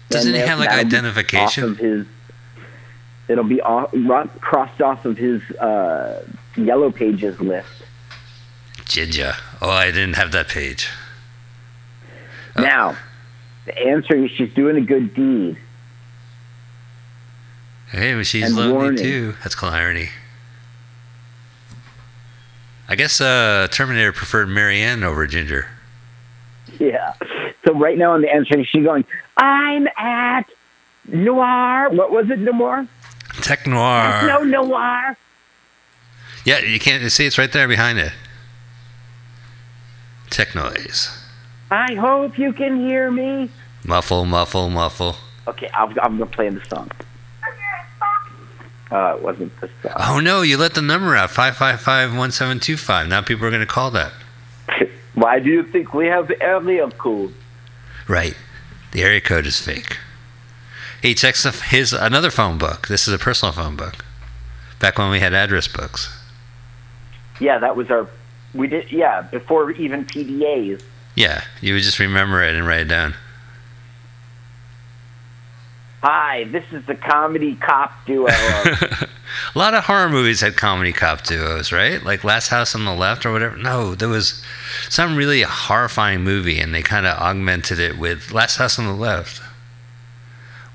Doesn't 0.09 0.33
he 0.33 0.39
have 0.39 0.59
like 0.59 0.69
identification? 0.69 1.63
Off 1.63 1.69
of 1.71 1.77
his, 1.77 2.05
it'll 3.27 3.43
be 3.43 3.59
off, 3.61 3.91
crossed 4.39 4.81
off 4.81 5.03
of 5.05 5.17
his 5.17 5.41
uh, 5.59 6.23
yellow 6.55 6.91
pages 6.91 7.39
list. 7.39 7.67
Ginger. 8.85 9.33
Oh, 9.61 9.69
I 9.69 9.85
didn't 9.91 10.13
have 10.15 10.31
that 10.33 10.47
page. 10.47 10.87
Uh, 12.55 12.61
Now, 12.61 12.97
the 13.65 13.77
answer 13.77 14.15
is 14.15 14.31
she's 14.31 14.53
doing 14.53 14.77
a 14.77 14.81
good 14.81 15.13
deed. 15.13 15.57
Hey, 17.89 18.13
but 18.15 18.25
she's 18.25 18.45
And 18.45 18.55
lonely 18.55 18.73
warning. 18.73 18.97
too. 19.03 19.35
That's 19.43 19.55
called 19.55 19.73
irony. 19.73 20.09
I 22.87 22.95
guess 22.95 23.19
uh, 23.19 23.67
Terminator 23.71 24.11
preferred 24.11 24.47
Marianne 24.47 25.03
over 25.03 25.25
Ginger. 25.25 25.67
Yeah. 26.79 27.13
So 27.65 27.73
right 27.73 27.97
now 27.97 28.11
on 28.13 28.21
the 28.21 28.31
answer, 28.31 28.63
she's 28.65 28.83
going, 28.83 29.05
I'm 29.37 29.87
at 29.97 30.43
Noir. 31.07 31.89
What 31.89 32.11
was 32.11 32.29
it, 32.29 32.37
Noir? 32.39 32.87
Tech 33.41 33.65
Noir. 33.65 34.27
No 34.27 34.43
noir. 34.43 35.17
Yeah, 36.45 36.59
you 36.59 36.79
can't 36.79 37.01
you 37.01 37.09
see 37.09 37.25
it's 37.25 37.37
right 37.37 37.51
there 37.51 37.67
behind 37.67 37.97
it. 37.99 38.13
Tech 40.29 40.53
noise. 40.53 41.09
I 41.71 41.95
hope 41.95 42.37
you 42.37 42.53
can 42.53 42.79
hear 42.79 43.09
me. 43.09 43.49
Muffle, 43.83 44.25
muffle, 44.25 44.69
muffle. 44.69 45.15
Okay, 45.47 45.69
I'm, 45.73 45.89
I'm 45.99 46.17
gonna 46.17 46.25
play 46.27 46.47
in 46.47 46.55
the 46.55 46.65
song. 46.65 46.89
Uh, 48.91 49.15
it 49.17 49.23
wasn't 49.23 49.59
the 49.59 49.69
song. 49.81 49.93
Oh 49.99 50.19
no, 50.19 50.43
you 50.43 50.57
let 50.57 50.75
the 50.75 50.81
number 50.81 51.15
out. 51.15 51.31
555-1725. 51.31 53.09
Now 53.09 53.21
people 53.21 53.45
are 53.47 53.51
gonna 53.51 53.65
call 53.65 53.89
that. 53.91 54.13
Why 55.15 55.39
do 55.39 55.49
you 55.49 55.63
think 55.63 55.93
we 55.93 56.05
have 56.07 56.27
the 56.27 56.41
area 56.41 56.87
code? 56.91 57.33
Right. 58.07 58.37
The 58.91 59.03
area 59.03 59.21
code 59.21 59.47
is 59.47 59.59
fake. 59.59 59.97
He 61.01 61.15
checks 61.15 61.43
his 61.69 61.93
another 61.93 62.29
phone 62.29 62.57
book. 62.57 62.87
This 62.87 63.07
is 63.07 63.13
a 63.13 63.19
personal 63.19 63.51
phone 63.51 63.75
book. 63.75 64.05
Back 64.79 64.97
when 64.97 65.09
we 65.09 65.19
had 65.19 65.33
address 65.33 65.67
books. 65.67 66.24
Yeah, 67.39 67.59
that 67.59 67.75
was 67.75 67.89
our. 67.91 68.07
We 68.53 68.67
did. 68.67 68.91
Yeah, 68.91 69.21
before 69.23 69.71
even 69.71 70.05
PDAs. 70.05 70.81
Yeah, 71.15 71.43
you 71.61 71.73
would 71.73 71.83
just 71.83 71.99
remember 71.99 72.43
it 72.43 72.55
and 72.55 72.65
write 72.67 72.81
it 72.81 72.87
down. 72.89 73.15
Hi, 76.01 76.43
this 76.45 76.63
is 76.71 76.85
the 76.85 76.93
comedy 76.93 77.55
cop 77.55 77.91
duo. 78.05 78.27
a 78.29 79.07
lot 79.55 79.73
of 79.73 79.85
horror 79.85 80.07
movies 80.07 80.41
had 80.41 80.55
comedy 80.55 80.93
cop 80.93 81.23
duos, 81.23 81.71
right? 81.71 82.03
Like 82.03 82.23
Last 82.23 82.49
House 82.49 82.75
on 82.75 82.85
the 82.85 82.93
Left 82.93 83.25
or 83.25 83.31
whatever. 83.31 83.57
No, 83.57 83.95
there 83.95 84.09
was 84.09 84.43
some 84.87 85.15
really 85.15 85.41
horrifying 85.41 86.21
movie, 86.21 86.59
and 86.59 86.75
they 86.75 86.83
kind 86.83 87.07
of 87.07 87.17
augmented 87.17 87.79
it 87.79 87.97
with 87.97 88.31
Last 88.31 88.57
House 88.57 88.77
on 88.77 88.85
the 88.85 88.93
Left, 88.93 89.41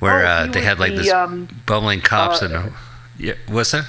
where 0.01 0.25
Oh, 0.27 0.29
uh, 0.29 0.47
they 0.47 0.63
had 0.63 0.81
like 0.81 0.93
the, 0.93 1.03
this 1.03 1.13
um, 1.13 1.49
bubbling 1.65 2.01
cops 2.01 2.43
uh, 2.43 2.47
and 2.47 2.73
yeah, 3.17 3.35
what's 3.47 3.71
that? 3.71 3.85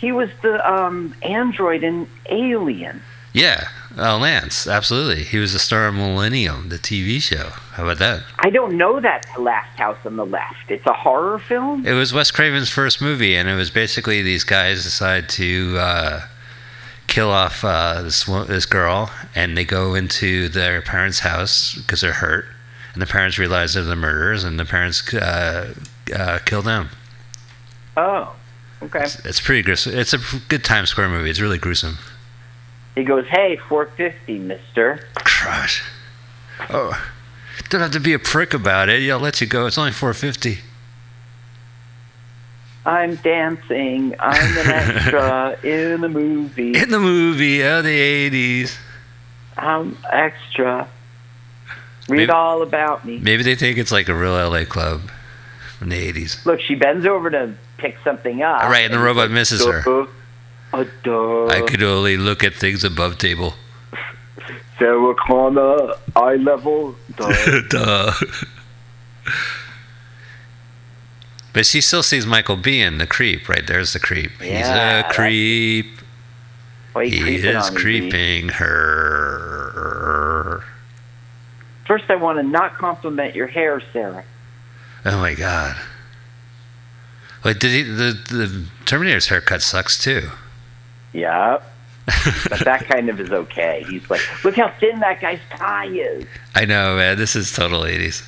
He 0.00 0.12
was 0.12 0.30
the 0.42 0.70
um, 0.70 1.14
android 1.22 1.82
in 1.82 2.08
Alien. 2.26 3.02
Yeah, 3.32 3.68
uh, 3.96 4.18
Lance, 4.18 4.66
absolutely. 4.66 5.22
He 5.22 5.38
was 5.38 5.52
the 5.52 5.58
star 5.58 5.86
of 5.86 5.94
Millennium, 5.94 6.68
the 6.68 6.78
TV 6.78 7.20
show. 7.20 7.50
How 7.72 7.84
about 7.84 7.98
that? 7.98 8.24
I 8.40 8.50
don't 8.50 8.76
know 8.76 8.98
that 8.98 9.26
Last 9.38 9.78
House 9.78 9.98
on 10.04 10.16
the 10.16 10.26
Left. 10.26 10.70
It's 10.70 10.86
a 10.86 10.92
horror 10.92 11.38
film. 11.38 11.86
It 11.86 11.92
was 11.92 12.12
Wes 12.12 12.30
Craven's 12.30 12.70
first 12.70 13.00
movie, 13.00 13.36
and 13.36 13.48
it 13.48 13.54
was 13.54 13.70
basically 13.70 14.22
these 14.22 14.42
guys 14.42 14.82
decide 14.82 15.28
to 15.30 15.76
uh, 15.78 16.20
kill 17.06 17.30
off 17.30 17.64
uh, 17.64 18.02
this 18.02 18.24
this 18.24 18.66
girl, 18.66 19.12
and 19.34 19.56
they 19.56 19.64
go 19.64 19.94
into 19.94 20.48
their 20.48 20.82
parents' 20.82 21.20
house 21.20 21.74
because 21.74 22.00
they're 22.00 22.12
hurt, 22.14 22.46
and 22.94 23.02
the 23.02 23.06
parents 23.06 23.38
realize 23.38 23.74
they're 23.74 23.84
the 23.84 23.94
murderers, 23.94 24.42
and 24.42 24.58
the 24.58 24.64
parents 24.64 25.14
uh, 25.14 25.74
uh, 26.16 26.38
kill 26.44 26.62
them. 26.62 26.88
Oh, 27.96 28.34
okay. 28.82 29.02
It's, 29.04 29.24
it's 29.26 29.40
pretty 29.40 29.62
gruesome. 29.62 29.96
It's 29.96 30.12
a 30.12 30.18
good 30.48 30.64
Times 30.64 30.88
Square 30.90 31.08
movie. 31.10 31.30
It's 31.30 31.40
really 31.40 31.58
gruesome. 31.58 31.98
He 32.94 33.04
goes, 33.04 33.26
"Hey, 33.26 33.56
450, 33.68 34.38
Mister." 34.40 35.06
Crush. 35.14 35.82
Oh, 36.68 36.92
don't 37.68 37.80
have 37.80 37.92
to 37.92 38.00
be 38.00 38.12
a 38.12 38.18
prick 38.18 38.52
about 38.52 38.88
it. 38.88 39.08
I'll 39.10 39.18
let 39.18 39.40
you 39.40 39.46
go. 39.46 39.66
It's 39.66 39.78
only 39.78 39.92
four 39.92 40.12
fifty. 40.12 40.58
I'm 42.84 43.16
dancing. 43.16 44.14
I'm 44.18 44.58
an 44.58 44.66
extra 44.70 45.58
in 45.62 46.00
the 46.00 46.08
movie. 46.08 46.72
In 46.76 46.90
the 46.90 46.98
movie 46.98 47.62
of 47.62 47.84
the 47.84 47.90
eighties. 47.90 48.76
I'm 49.56 49.98
extra. 50.10 50.88
Read 52.08 52.16
Maybe- 52.16 52.30
all 52.32 52.62
about 52.62 53.04
me. 53.04 53.18
Maybe 53.18 53.42
they 53.42 53.54
think 53.54 53.78
it's 53.78 53.92
like 53.92 54.08
a 54.08 54.14
real 54.14 54.32
LA 54.32 54.64
club 54.64 55.10
from 55.78 55.90
the 55.90 55.96
eighties. 55.96 56.44
Look, 56.46 56.60
she 56.60 56.74
bends 56.74 57.06
over 57.06 57.30
to 57.30 57.54
pick 57.80 57.96
something 58.04 58.42
up. 58.42 58.62
Right, 58.62 58.84
and 58.84 58.94
the 58.94 58.98
robot 58.98 59.30
misses 59.30 59.64
her. 59.64 60.06
Uh, 60.72 60.84
duh. 61.02 61.46
I 61.48 61.62
could 61.62 61.82
only 61.82 62.16
look 62.16 62.44
at 62.44 62.54
things 62.54 62.84
above 62.84 63.18
table. 63.18 63.54
Sarah 64.78 65.14
Connor, 65.26 65.94
eye 66.16 66.36
level. 66.36 66.94
Duh. 67.16 67.60
Duh. 67.68 68.12
But 71.52 71.66
she 71.66 71.80
still 71.80 72.02
sees 72.02 72.24
Michael 72.24 72.56
being 72.56 72.98
the 72.98 73.06
creep. 73.06 73.48
Right 73.48 73.66
there's 73.66 73.92
the 73.92 73.98
creep. 73.98 74.30
Yeah, 74.40 74.56
He's 74.56 74.68
a 74.68 75.12
creep. 75.12 75.86
He 77.02 77.36
is 77.36 77.66
on 77.66 77.74
me, 77.74 77.80
creeping 77.80 78.48
her. 78.50 80.64
First, 81.86 82.04
I 82.08 82.16
want 82.16 82.38
to 82.38 82.42
not 82.42 82.74
compliment 82.74 83.34
your 83.34 83.48
hair, 83.48 83.82
Sarah. 83.92 84.24
Oh 85.04 85.18
my 85.18 85.34
god. 85.34 85.76
Wait, 87.44 87.58
did 87.58 87.70
he? 87.72 87.82
The 87.82 88.12
the 88.28 88.66
Terminator's 88.84 89.28
haircut 89.28 89.62
sucks 89.62 90.02
too. 90.02 90.30
Yeah, 91.12 91.58
but 92.48 92.60
that 92.64 92.86
kind 92.88 93.08
of 93.08 93.18
is 93.20 93.30
okay. 93.30 93.84
He's 93.88 94.08
like, 94.10 94.20
look 94.44 94.56
how 94.56 94.68
thin 94.80 95.00
that 95.00 95.20
guy's 95.20 95.40
tie 95.50 95.86
is, 95.86 96.24
I 96.54 96.64
know, 96.64 96.96
man. 96.96 97.16
This 97.18 97.34
is 97.34 97.52
total 97.52 97.84
eighties. 97.84 98.22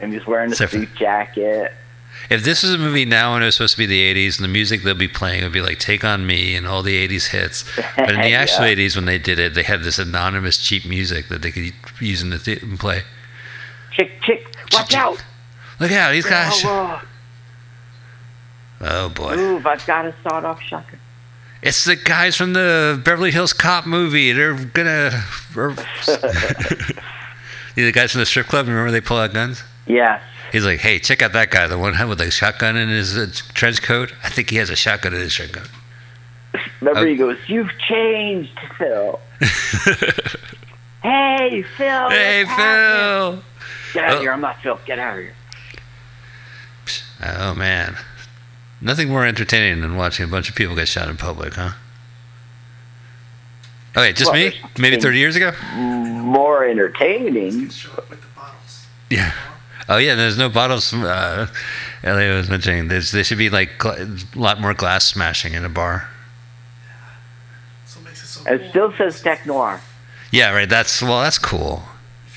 and 0.00 0.12
he's 0.12 0.26
wearing 0.26 0.48
a 0.50 0.52
Except 0.52 0.72
suit 0.72 0.88
jacket. 0.96 1.72
If 2.28 2.44
this 2.44 2.62
was 2.62 2.74
a 2.74 2.78
movie 2.78 3.04
now 3.04 3.34
and 3.34 3.42
it 3.42 3.46
was 3.46 3.54
supposed 3.56 3.72
to 3.74 3.78
be 3.78 3.86
the 3.86 4.14
80s 4.14 4.36
and 4.38 4.44
the 4.44 4.48
music 4.52 4.82
they'll 4.82 4.94
be 4.94 5.08
playing 5.08 5.42
would 5.42 5.52
be 5.52 5.62
like 5.62 5.78
Take 5.78 6.04
On 6.04 6.26
Me 6.26 6.54
and 6.54 6.66
all 6.66 6.82
the 6.82 7.08
80s 7.08 7.28
hits. 7.30 7.64
But 7.96 8.10
in 8.10 8.20
the 8.20 8.34
actual 8.34 8.66
Yeah. 8.66 8.74
80s 8.74 8.94
when 8.96 9.06
they 9.06 9.18
did 9.18 9.38
it, 9.38 9.54
they 9.54 9.62
had 9.62 9.82
this 9.82 9.98
anonymous 9.98 10.58
cheap 10.58 10.84
music 10.84 11.28
that 11.28 11.40
they 11.42 11.50
could 11.50 11.72
use 11.98 12.20
in 12.22 12.30
the 12.30 12.38
theater 12.38 12.66
and 12.66 12.78
play. 12.78 13.02
Chick, 13.92 14.20
chick, 14.22 14.46
watch 14.72 14.90
Chick. 14.90 14.98
out! 14.98 15.24
Look 15.78 15.92
out, 15.92 16.12
these 16.12 16.26
guys. 16.26 16.52
Oh, 16.64 17.02
Oh 18.80 19.08
boy. 19.10 19.36
move! 19.36 19.66
I've 19.66 19.84
got 19.86 20.06
a 20.06 20.14
sawed-off 20.22 20.60
shotgun. 20.62 20.98
It's 21.62 21.84
the 21.84 21.96
guys 21.96 22.36
from 22.36 22.54
the 22.54 23.00
Beverly 23.04 23.30
Hills 23.30 23.52
Cop 23.52 23.86
movie. 23.86 24.32
They're 24.32 24.54
gonna. 24.54 25.22
or- 25.54 25.72
the 27.74 27.92
guys 27.92 28.12
from 28.12 28.20
the 28.20 28.26
strip 28.26 28.46
club, 28.46 28.66
remember 28.66 28.90
they 28.90 29.00
pull 29.02 29.18
out 29.18 29.32
guns? 29.34 29.62
Yes. 29.86 30.22
He's 30.52 30.64
like, 30.64 30.80
hey, 30.80 30.98
check 30.98 31.22
out 31.22 31.32
that 31.34 31.50
guy, 31.50 31.66
the 31.68 31.78
one 31.78 31.94
with 32.08 32.18
the 32.18 32.30
shotgun 32.30 32.76
in 32.76 32.88
his 32.88 33.16
uh, 33.16 33.26
trench 33.54 33.82
coat. 33.82 34.12
I 34.24 34.30
think 34.30 34.50
he 34.50 34.56
has 34.56 34.68
a 34.70 34.76
shotgun 34.76 35.14
in 35.14 35.20
his 35.20 35.32
trench 35.34 35.52
coat. 35.52 35.68
Remember, 36.80 37.00
Oh. 37.00 37.04
he 37.06 37.14
goes, 37.16 37.36
"You've 37.46 37.70
changed, 37.88 38.58
Phil." 38.78 39.20
Hey, 41.02 41.64
Phil. 41.78 42.10
hey? 42.10 42.44
Phil. 42.44 43.42
Get 43.94 44.04
out 44.04 44.10
of 44.12 44.18
Oh. 44.18 44.20
here! 44.20 44.32
I'm 44.32 44.40
not 44.42 44.60
Phil. 44.62 44.78
Get 44.84 44.98
out 44.98 45.16
of 45.16 45.24
here. 45.24 45.34
Oh 47.24 47.54
man, 47.54 47.96
nothing 48.80 49.08
more 49.08 49.24
entertaining 49.26 49.80
than 49.80 49.96
watching 49.96 50.24
a 50.24 50.28
bunch 50.28 50.48
of 50.48 50.54
people 50.54 50.74
get 50.74 50.88
shot 50.88 51.08
in 51.08 51.16
public, 51.16 51.54
huh? 51.54 51.72
Okay, 53.96 54.12
just 54.12 54.30
Well, 54.32 54.50
me? 54.50 54.56
Maybe 54.78 55.00
30 55.00 55.18
years 55.18 55.36
ago? 55.36 55.52
More 55.74 56.64
entertaining. 56.64 57.70
Yeah. 59.10 59.32
Oh 59.88 59.96
yeah, 59.96 60.14
there's 60.14 60.38
no 60.38 60.48
bottles. 60.48 60.94
Uh, 60.94 61.48
Elliot 62.04 62.36
was 62.36 62.48
mentioning 62.48 62.86
there's 62.86 63.10
there 63.10 63.24
should 63.24 63.38
be 63.38 63.50
like 63.50 63.70
gla- 63.78 64.04
a 64.04 64.38
lot 64.38 64.60
more 64.60 64.72
glass 64.72 65.04
smashing 65.04 65.54
in 65.54 65.64
a 65.64 65.68
bar. 65.68 66.08
It 68.46 68.70
still 68.70 68.92
says 68.92 69.20
Tech 69.20 69.44
Noir. 69.44 69.80
Yeah, 70.30 70.52
right. 70.52 70.68
That's 70.68 71.02
well, 71.02 71.22
that's 71.22 71.38
cool. 71.38 71.82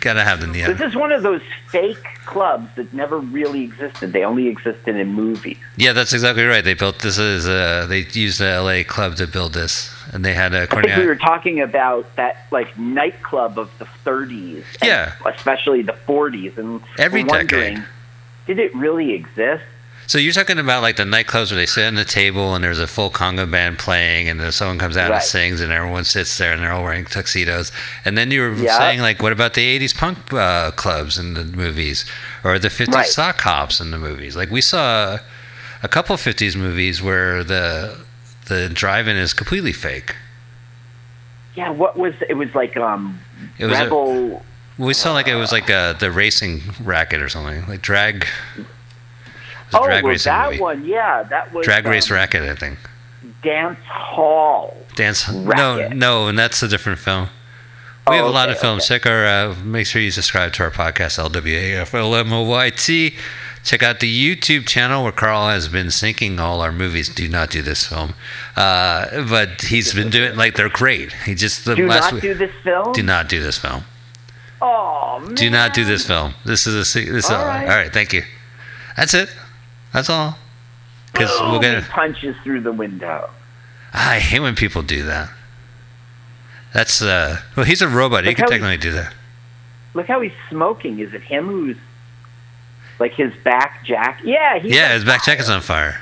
Gotta 0.04 0.22
have 0.26 0.42
the 0.42 0.48
neon. 0.48 0.70
This 0.70 0.82
is 0.82 0.98
one 0.98 1.14
of 1.14 1.24
those 1.24 1.42
fake 1.70 2.04
clubs 2.26 2.68
that 2.76 2.94
never 2.94 3.20
really 3.20 3.64
existed. 3.64 4.12
They 4.12 4.26
only 4.26 4.50
existed 4.50 4.98
in 4.98 5.14
movies. 5.14 5.56
Yeah, 5.78 5.94
that's 5.94 6.12
exactly 6.12 6.44
right. 6.44 6.62
They 6.62 6.74
built 6.74 7.00
this 7.00 7.18
as 7.18 7.48
uh, 7.48 7.86
they 7.88 8.00
used 8.12 8.42
the 8.42 8.48
L.A. 8.48 8.84
club 8.84 9.16
to 9.16 9.28
build 9.28 9.54
this, 9.54 9.96
and 10.12 10.26
they 10.26 10.34
had 10.34 10.54
a 10.54 10.64
I 10.64 10.82
think 10.82 10.98
we 10.98 11.06
were 11.06 11.16
talking 11.16 11.62
about 11.62 12.14
that 12.18 12.48
like 12.52 12.78
nightclub 12.78 13.58
of 13.58 13.72
the 13.80 13.86
30s, 14.04 14.66
Yeah. 14.84 15.14
especially 15.26 15.84
the 15.84 15.94
40s, 16.06 16.58
and 16.58 16.82
Every 17.00 17.24
decade. 17.24 17.82
Did 18.46 18.60
it 18.60 18.76
really 18.76 19.14
exist? 19.14 19.64
So 20.06 20.18
you're 20.18 20.34
talking 20.34 20.60
about 20.60 20.82
like 20.82 20.98
the 20.98 21.04
nightclubs 21.04 21.50
where 21.52 21.56
they 21.58 21.66
sit 21.66 21.86
on 21.88 21.96
the 21.96 22.04
table 22.06 22.56
and 22.56 22.64
there's 22.64 22.80
a 22.80 22.88
full 22.88 23.10
conga 23.10 23.50
band 23.50 23.80
playing, 23.80 24.28
and 24.30 24.40
then 24.40 24.52
someone 24.52 24.78
comes 24.78 24.98
out 24.98 25.12
and 25.12 25.22
sings, 25.24 25.62
and 25.62 25.72
everyone 25.72 26.04
sits 26.04 26.38
there 26.38 26.54
and 26.54 26.62
they're 26.62 26.72
all 26.74 26.84
wearing 26.84 27.06
tuxedos. 27.06 27.72
And 28.06 28.18
then 28.18 28.30
you 28.30 28.42
were 28.42 28.54
Yeah. 28.54 28.78
saying 28.78 29.00
like, 29.00 29.22
what 29.22 29.32
about 29.32 29.54
the 29.54 29.66
'80s 29.66 29.94
punk 29.96 30.32
uh, 30.34 30.72
clubs 30.72 31.18
in 31.18 31.34
the 31.34 31.44
movies, 31.46 32.06
or 32.44 32.60
the 32.60 32.70
'50s 32.70 32.94
Right. 32.94 33.08
sock 33.08 33.42
hops 33.42 33.80
in 33.80 33.92
the 33.92 33.98
movies? 33.98 34.36
Like 34.36 34.52
we 34.52 34.62
saw 34.62 35.20
a 35.82 35.88
couple 35.88 36.16
'50s 36.18 36.56
movies 36.56 37.02
where 37.02 37.44
the 37.44 37.98
the 38.46 38.68
drive-in 38.70 39.16
is 39.16 39.34
completely 39.34 39.72
fake. 39.74 40.16
Yeah. 41.56 41.70
What 41.70 41.98
was 41.98 42.14
it? 42.28 42.34
Was 42.36 42.54
like 42.54 42.76
um 42.78 43.20
It 43.58 43.66
was 43.68 43.80
a- 43.80 43.84
Rebel. 43.86 44.46
We 44.78 44.94
saw 44.96 45.14
like 45.14 45.28
it 45.28 45.36
was 45.36 45.52
like 45.52 45.70
uh, 45.70 45.94
the 45.94 46.12
racing 46.12 46.62
racket 46.84 47.22
or 47.22 47.30
something, 47.30 47.64
like 47.68 47.82
drag. 47.82 48.28
Was 49.74 49.82
oh, 49.82 49.86
drag 49.86 50.04
well, 50.04 50.12
racing 50.12 50.32
that 50.32 50.50
movie. 50.52 50.62
one. 50.62 50.86
Yeah, 50.86 51.24
that 51.24 51.54
was 51.54 51.66
Drag 51.66 51.86
race 51.86 52.10
um, 52.12 52.16
racket, 52.16 52.44
I 52.44 52.56
think. 52.56 52.80
Dance 53.42 53.80
Hall. 53.88 54.78
Dance. 54.96 55.24
Hall? 55.24 55.42
No, 55.44 55.88
no, 55.90 56.28
and 56.28 56.38
that's 56.40 56.62
a 56.64 56.68
different 56.68 57.00
film. 57.00 57.30
We 58.08 58.16
Oh, 58.16 58.18
have 58.18 58.26
a 58.26 58.30
lot 58.30 58.50
of 58.50 58.60
films. 58.60 58.84
okay. 58.84 58.96
Check 59.00 59.06
our. 59.06 59.26
Uh, 59.26 59.56
make 59.64 59.88
sure 59.88 60.02
you 60.02 60.12
subscribe 60.12 60.54
to 60.54 60.64
our 60.64 60.72
podcast, 60.72 61.18
LWAFLMOYT. 61.20 63.14
Check 63.64 63.82
out 63.82 64.02
the 64.02 64.36
YouTube 64.36 64.68
channel 64.68 65.04
where 65.04 65.14
Carl 65.14 65.48
has 65.48 65.70
been 65.70 65.88
syncing 65.88 66.38
all 66.38 66.60
our 66.60 66.74
movies. 66.74 67.08
Do 67.08 67.30
not 67.30 67.50
do 67.50 67.62
this 67.62 67.86
film, 67.86 68.14
uh, 68.58 69.24
but 69.30 69.62
he's 69.62 69.94
been 69.94 70.10
doing 70.10 70.36
like 70.36 70.56
they're 70.56 70.68
great. 70.68 71.14
He 71.26 71.34
just 71.34 71.64
the 71.64 71.76
Do 71.76 71.88
last 71.88 72.04
not 72.06 72.14
week- 72.14 72.22
do 72.24 72.34
this 72.34 72.52
film. 72.62 72.92
do 72.92 73.02
not 73.04 73.30
do 73.30 73.42
this 73.42 73.58
film. 73.58 73.86
Oh 74.62 75.20
man. 75.22 75.36
Do 75.36 75.50
not 75.50 75.74
do 75.74 75.86
this 75.86 76.06
film. 76.06 76.34
This 76.46 76.68
is 76.68 76.96
a 76.96 77.06
this. 77.06 77.30
All 77.30 77.38
all 77.38 77.46
right. 77.46 77.64
all 77.64 77.76
right. 77.76 77.94
Thank 77.94 78.12
you. 78.12 78.24
That's 78.98 79.14
it. 79.14 79.34
That's 79.94 80.10
all. 80.10 80.38
Because 81.12 81.30
we'll 81.40 81.52
Boom, 81.54 81.62
get. 81.62 81.84
he 81.84 81.90
punches 81.90 82.36
through 82.44 82.62
the 82.62 82.72
window. 82.72 83.30
I 83.94 84.20
hate 84.20 84.40
when 84.40 84.56
people 84.56 84.82
do 84.82 85.04
that. 85.04 85.30
That's 86.74 87.02
uh. 87.02 87.38
Well, 87.56 87.66
he's 87.66 87.82
a 87.84 87.88
robot. 87.88 88.24
He 88.24 88.32
Look 88.32 88.38
can 88.38 88.48
technically 88.50 88.78
do 88.78 88.92
that. 88.94 89.14
Look 89.94 90.08
how 90.08 90.22
he's 90.22 90.32
smoking. 90.50 91.00
Is 91.00 91.14
it 91.14 91.22
him 91.22 91.46
who's 91.48 91.78
like 93.00 93.14
his 93.14 93.32
back 93.44 93.86
jack? 93.86 94.22
Yeah, 94.24 94.56
Yeah, 94.56 94.94
his 94.94 95.06
back 95.06 95.24
fire. 95.24 95.36
is 95.38 95.50
on 95.50 95.62
fire. 95.62 96.02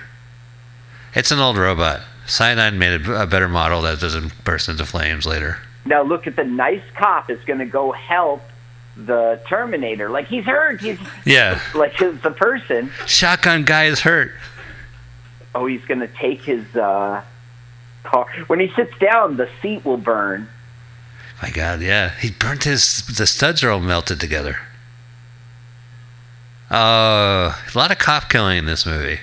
It's 1.13 1.31
an 1.31 1.39
old 1.39 1.57
robot. 1.57 2.01
Cyberdyne 2.25 2.77
made 2.77 3.05
a, 3.05 3.23
a 3.23 3.27
better 3.27 3.49
model 3.49 3.81
that 3.81 3.99
doesn't 3.99 4.45
burst 4.45 4.69
into 4.69 4.85
flames 4.85 5.25
later. 5.25 5.57
Now 5.85 6.03
look 6.03 6.25
at 6.27 6.37
the 6.37 6.45
nice 6.45 6.83
cop 6.95 7.29
is 7.29 7.43
going 7.43 7.59
to 7.59 7.65
go 7.65 7.91
help 7.91 8.41
the 8.97 9.39
Terminator. 9.47 10.09
Like 10.09 10.27
he's 10.27 10.43
hurt. 10.45 10.81
He's 10.81 10.99
Yeah. 11.25 11.59
like 11.75 11.93
his, 11.93 12.19
the 12.21 12.31
person. 12.31 12.91
Shotgun 13.07 13.63
guy 13.63 13.85
is 13.85 14.01
hurt. 14.01 14.31
Oh, 15.55 15.65
he's 15.65 15.83
going 15.85 15.99
to 15.99 16.07
take 16.07 16.41
his 16.41 16.63
uh, 16.75 17.21
car. 18.03 18.25
When 18.47 18.59
he 18.59 18.71
sits 18.75 18.97
down, 18.99 19.37
the 19.37 19.49
seat 19.61 19.83
will 19.83 19.97
burn. 19.97 20.47
My 21.41 21.49
God, 21.49 21.81
yeah. 21.81 22.09
He 22.19 22.31
burnt 22.31 22.63
his. 22.65 23.05
The 23.07 23.25
studs 23.27 23.63
are 23.63 23.69
all 23.71 23.79
melted 23.79 24.19
together. 24.19 24.57
Oh, 26.69 27.57
a 27.73 27.77
lot 27.77 27.91
of 27.91 27.97
cop 27.97 28.29
killing 28.29 28.57
in 28.59 28.65
this 28.65 28.85
movie. 28.85 29.19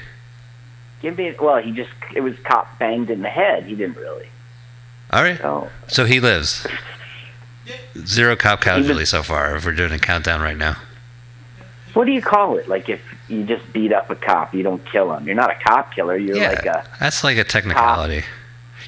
Give 1.00 1.16
me. 1.16 1.34
Well, 1.40 1.58
he 1.62 1.70
just 1.72 1.90
it 2.14 2.20
was 2.20 2.34
cop 2.44 2.78
banged 2.78 3.08
in 3.10 3.22
the 3.22 3.30
head. 3.30 3.64
He 3.64 3.74
didn't 3.74 3.96
really. 3.96 4.28
All 5.12 5.22
right. 5.22 5.42
Oh, 5.42 5.70
So 5.86 6.04
he 6.04 6.20
lives. 6.20 6.66
Zero 8.06 8.36
cop 8.36 8.60
casualty 8.60 9.04
so 9.04 9.22
far. 9.22 9.56
If 9.56 9.64
we're 9.64 9.72
doing 9.72 9.92
a 9.92 9.98
countdown 9.98 10.40
right 10.40 10.56
now. 10.56 10.76
what 11.94 12.04
do 12.06 12.12
you 12.12 12.22
call 12.22 12.56
it? 12.58 12.68
Like 12.68 12.88
if 12.88 13.00
you 13.28 13.44
just 13.44 13.70
beat 13.72 13.92
up 13.92 14.10
a 14.10 14.16
cop, 14.16 14.54
you 14.54 14.62
don't 14.62 14.84
kill 14.86 15.12
him. 15.14 15.26
You're 15.26 15.34
not 15.34 15.50
a 15.50 15.58
cop 15.62 15.94
killer. 15.94 16.16
You're 16.16 16.36
yeah, 16.36 16.48
like 16.50 16.66
a. 16.66 16.84
that's 17.00 17.24
like 17.24 17.36
a 17.36 17.44
technicality. 17.44 18.24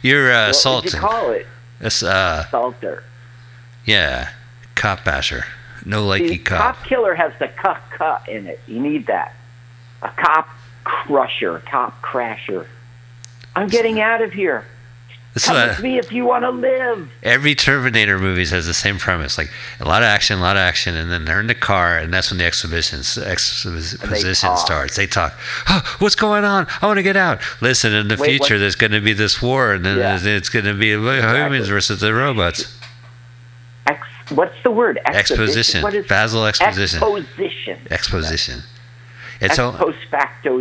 You're 0.03 0.33
uh, 0.33 0.53
What 0.65 0.85
would 0.85 0.93
you 0.93 0.99
call 0.99 1.31
it? 1.33 1.47
That's 1.79 2.03
uh, 2.03 2.45
Assaulter. 2.47 3.03
yeah, 3.85 4.31
cop 4.75 5.05
basher. 5.05 5.45
No 5.85 6.07
likey 6.07 6.29
See, 6.29 6.39
cop. 6.39 6.77
cop 6.77 6.87
killer 6.87 7.15
has 7.15 7.33
the 7.39 7.49
cut 7.49 7.81
cut 7.91 8.29
in 8.29 8.47
it. 8.47 8.61
You 8.67 8.81
need 8.81 9.07
that. 9.07 9.35
A 10.03 10.09
cop 10.11 10.49
crusher, 10.85 11.57
a 11.57 11.61
cop 11.61 12.01
crasher. 12.03 12.67
I'm 13.57 13.69
getting 13.69 14.01
out 14.01 14.23
of 14.23 14.33
here. 14.33 14.65
This 15.35 15.45
is 15.45 15.49
Come 15.51 15.69
with 15.69 15.81
me 15.81 15.97
if 15.99 16.11
you 16.11 16.25
want 16.25 16.43
to 16.43 16.51
live. 16.51 17.09
every 17.23 17.55
Terminator 17.55 18.19
movies 18.19 18.51
has 18.51 18.67
the 18.67 18.75
same 18.75 18.99
premise, 18.99 19.39
like 19.39 19.49
a 19.79 19.85
lot 19.85 20.03
of 20.03 20.07
action, 20.07 20.41
a 20.41 20.43
lot 20.43 20.57
of 20.57 20.61
action, 20.61 20.97
and 20.97 21.09
then 21.11 21.25
they're 21.25 21.39
in 21.39 21.47
the 21.47 21.55
car, 21.55 21.97
and 21.99 22.13
that's 22.13 22.33
when 22.33 22.39
the 22.39 22.45
exhibitions 22.45 23.17
exposition 23.17 24.57
starts. 24.57 24.97
They 24.97 25.07
talk, 25.07 25.39
oh, 25.69 25.83
"What's 26.01 26.17
going 26.17 26.45
on? 26.45 26.67
I 26.83 26.87
want 26.87 26.97
to 26.97 27.05
get 27.05 27.17
out." 27.17 27.41
Listen, 27.61 27.93
in 27.93 28.09
the 28.09 28.17
Wait, 28.17 28.39
future, 28.39 28.59
there's 28.59 28.75
going 28.75 28.91
to 28.91 29.01
be 29.01 29.13
this 29.13 29.41
war, 29.41 29.73
and 29.73 29.87
then 29.87 29.99
Yeah. 29.99 30.19
it's 30.21 30.49
going 30.49 30.65
to 30.65 30.75
be 30.75 30.91
humans 30.91 31.69
versus 31.69 32.01
the 32.01 32.13
robots. 32.13 32.77
Ex, 33.87 34.05
what's 34.31 34.61
the 34.65 34.73
word? 34.73 34.99
Exposition, 35.05 35.83
What 35.83 35.95
is 35.95 36.07
Basil 36.09 36.45
exposition, 36.45 37.01
exposition? 37.01 37.79
exposition. 37.89 38.63
It's 39.41 39.61
all, 39.61 39.73
post 39.73 39.99
facto 40.11 40.59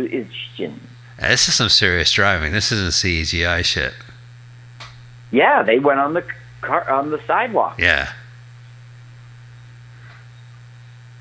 this 1.18 1.48
is 1.48 1.54
some 1.54 1.68
serious 1.68 2.10
driving. 2.12 2.52
This 2.52 2.72
isn't 2.72 2.92
CGI 2.92 3.62
shit. 3.62 3.92
Yeah, 5.30 5.62
they 5.62 5.78
went 5.78 6.00
on 6.00 6.14
the 6.14 6.24
car 6.60 6.88
on 6.90 7.10
the 7.10 7.20
sidewalk. 7.26 7.78
Yeah. 7.78 8.10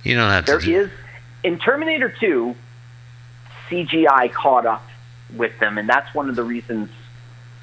You 0.04 0.16
don't 0.16 0.30
have 0.32 0.46
to. 0.46 0.58
There 0.58 0.84
is 0.86 0.90
in 1.44 1.60
Terminator 1.60 2.14
2, 2.20 2.56
CGI 3.70 4.32
caught 4.32 4.66
up 4.66 4.86
with 5.36 5.58
them, 5.60 5.78
and 5.78 5.88
that's 5.88 6.14
one 6.16 6.30
of 6.30 6.36
the 6.36 6.44
reasons, 6.44 6.90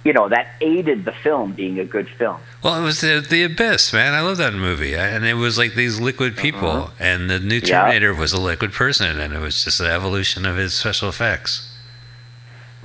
you 0.04 0.12
know, 0.12 0.28
that 0.28 0.48
aided 0.60 1.04
the 1.04 1.12
film 1.12 1.52
being 1.52 1.78
a 1.80 1.84
good 1.84 2.08
film. 2.08 2.36
Well, 2.62 2.80
it 2.80 2.84
was 2.84 3.00
the 3.00 3.24
the 3.28 3.42
abyss, 3.42 3.92
man. 3.92 4.14
I 4.14 4.20
love 4.20 4.36
that 4.36 4.52
movie, 4.54 4.94
and 4.94 5.24
it 5.24 5.34
was 5.34 5.58
like 5.58 5.74
these 5.74 5.98
liquid 5.98 6.36
people, 6.36 6.68
Uh-huh. 6.68 6.90
and 7.00 7.28
the 7.28 7.40
new 7.40 7.56
Yeah. 7.56 7.80
Terminator 7.82 8.14
was 8.14 8.32
a 8.32 8.40
liquid 8.40 8.72
person, 8.72 9.18
and 9.18 9.34
it 9.34 9.40
was 9.40 9.64
just 9.64 9.78
the 9.78 9.90
evolution 9.90 10.46
of 10.46 10.56
his 10.56 10.74
special 10.74 11.08
effects. 11.08 11.72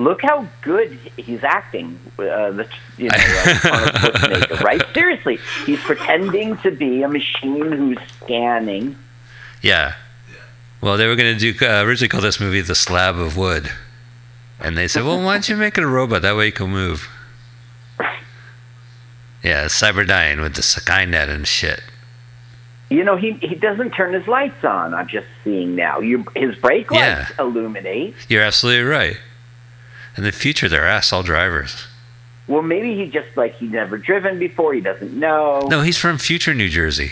Look 0.01 0.21
how 0.23 0.47
good 0.61 0.97
he's 1.17 1.43
acting. 1.43 1.99
Uh, 2.17 2.51
the 2.51 2.67
you 2.97 3.09
know 3.09 3.15
uh, 3.65 4.57
right? 4.63 4.81
Seriously, 4.93 5.37
he's 5.65 5.79
pretending 5.81 6.57
to 6.59 6.71
be 6.71 7.03
a 7.03 7.07
machine 7.07 7.71
who's 7.71 7.97
scanning. 8.23 8.95
Yeah. 9.61 9.93
Well, 10.81 10.97
they 10.97 11.05
were 11.07 11.15
going 11.15 11.37
to 11.37 11.53
do 11.53 11.65
uh, 11.65 11.83
originally 11.83 12.09
call 12.09 12.21
this 12.21 12.39
movie 12.39 12.61
"The 12.61 12.73
Slab 12.75 13.15
of 13.17 13.37
Wood," 13.37 13.69
and 14.59 14.75
they 14.77 14.87
said, 14.87 15.03
"Well, 15.03 15.23
why 15.23 15.33
don't 15.35 15.47
you 15.49 15.55
make 15.57 15.77
it 15.77 15.83
a 15.83 15.87
robot? 15.87 16.21
That 16.23 16.35
way 16.35 16.47
you 16.47 16.51
can 16.51 16.69
move." 16.71 17.07
Yeah, 19.43 19.65
Cyberdyne 19.65 20.41
with 20.41 20.55
the 20.55 20.61
Skynet 20.61 21.29
and 21.29 21.47
shit. 21.47 21.81
You 22.89 23.03
know, 23.03 23.15
he 23.15 23.33
he 23.41 23.55
doesn't 23.55 23.91
turn 23.91 24.13
his 24.13 24.27
lights 24.27 24.63
on. 24.63 24.93
I'm 24.93 25.07
just 25.07 25.27
seeing 25.43 25.75
now. 25.75 25.99
You, 25.99 26.25
his 26.35 26.55
brake 26.57 26.91
lights 26.91 27.29
Yeah. 27.31 27.43
illuminate. 27.45 28.15
You're 28.29 28.43
absolutely 28.43 28.83
right. 28.83 29.17
In 30.17 30.23
the 30.23 30.31
future, 30.31 30.67
they're 30.67 30.87
asshole 30.87 31.23
drivers. 31.23 31.87
Well, 32.47 32.61
maybe 32.61 32.95
he 32.95 33.09
just 33.09 33.35
like 33.37 33.55
he's 33.55 33.71
never 33.71 33.97
driven 33.97 34.39
before. 34.39 34.73
He 34.73 34.81
doesn't 34.81 35.13
know. 35.17 35.67
No, 35.69 35.81
he's 35.81 35.97
from 35.97 36.17
future 36.17 36.53
New 36.53 36.69
Jersey. 36.69 37.11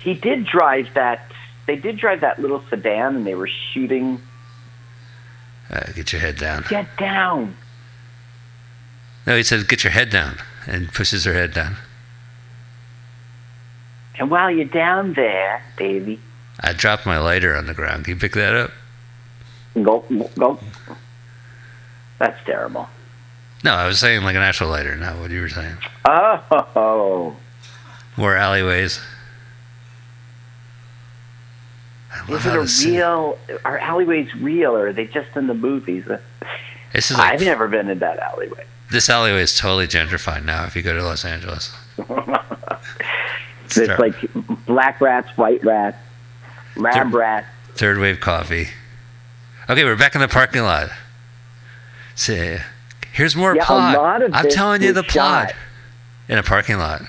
He 0.00 0.14
did 0.14 0.46
drive 0.46 0.88
that. 0.94 1.30
They 1.66 1.76
did 1.76 1.98
drive 1.98 2.20
that 2.20 2.40
little 2.40 2.62
sedan, 2.70 3.16
and 3.16 3.26
they 3.26 3.34
were 3.34 3.48
shooting. 3.72 4.20
Uh, 5.70 5.92
get 5.94 6.12
your 6.12 6.20
head 6.20 6.36
down. 6.36 6.64
Get 6.68 6.96
down. 6.96 7.56
No, 9.26 9.36
he 9.36 9.42
says, 9.42 9.64
"Get 9.64 9.84
your 9.84 9.92
head 9.92 10.10
down," 10.10 10.38
and 10.66 10.92
pushes 10.92 11.24
her 11.24 11.34
head 11.34 11.52
down. 11.52 11.76
And 14.18 14.30
while 14.30 14.50
you're 14.50 14.64
down 14.64 15.14
there, 15.14 15.62
baby, 15.76 16.20
I 16.60 16.72
dropped 16.72 17.04
my 17.04 17.18
lighter 17.18 17.54
on 17.54 17.66
the 17.66 17.74
ground. 17.74 18.04
Can 18.04 18.14
you 18.14 18.20
pick 18.20 18.32
that 18.32 18.54
up? 18.54 18.70
go 19.74 20.04
go. 20.38 20.58
That's 22.18 22.42
terrible. 22.44 22.88
No, 23.64 23.72
I 23.74 23.86
was 23.86 23.98
saying 23.98 24.22
like 24.22 24.36
an 24.36 24.42
actual 24.42 24.68
lighter, 24.68 24.96
not 24.96 25.18
what 25.18 25.30
you 25.30 25.40
were 25.40 25.48
saying. 25.48 25.76
Oh, 26.04 27.36
More 28.16 28.36
alleyways. 28.36 29.00
Is 32.28 32.46
it 32.46 32.54
a 32.54 32.88
real? 32.90 33.38
Are 33.64 33.78
alleyways 33.78 34.34
real, 34.36 34.72
or 34.76 34.88
are 34.88 34.92
they 34.92 35.06
just 35.06 35.36
in 35.36 35.46
the 35.48 35.54
movies? 35.54 36.04
This 36.92 37.10
is 37.10 37.18
like 37.18 37.34
I've 37.34 37.42
never 37.42 37.68
been 37.68 37.90
in 37.90 37.98
that 37.98 38.18
alleyway. 38.18 38.64
this 38.90 39.10
alleyway 39.10 39.42
is 39.42 39.56
totally 39.58 39.86
gentrified 39.86 40.44
now. 40.44 40.64
If 40.64 40.74
you 40.76 40.82
go 40.82 40.94
to 40.96 41.02
Los 41.02 41.24
Angeles, 41.24 41.74
It's 43.66 43.76
like 43.98 44.14
black 44.64 45.00
rats, 45.00 45.28
white 45.36 45.62
rats, 45.64 45.98
lab 46.76 47.12
rats. 47.12 47.46
third 47.74 47.98
wave 47.98 48.20
coffee. 48.20 48.68
Okay, 49.68 49.84
we're 49.84 49.96
back 49.96 50.14
in 50.14 50.20
the 50.20 50.28
parking 50.28 50.62
lot. 50.62 50.88
See, 52.16 52.56
here's 53.12 53.36
more 53.36 53.54
Yeah, 53.54 53.62
a 53.62 53.66
plot. 53.66 53.96
lot 53.96 54.22
of 54.22 54.34
I'm 54.34 54.48
telling 54.50 54.82
you 54.82 54.92
the 54.92 55.02
plot 55.04 55.50
shot 55.50 55.56
in 56.28 56.38
a 56.38 56.42
parking 56.42 56.78
lot. 56.78 57.02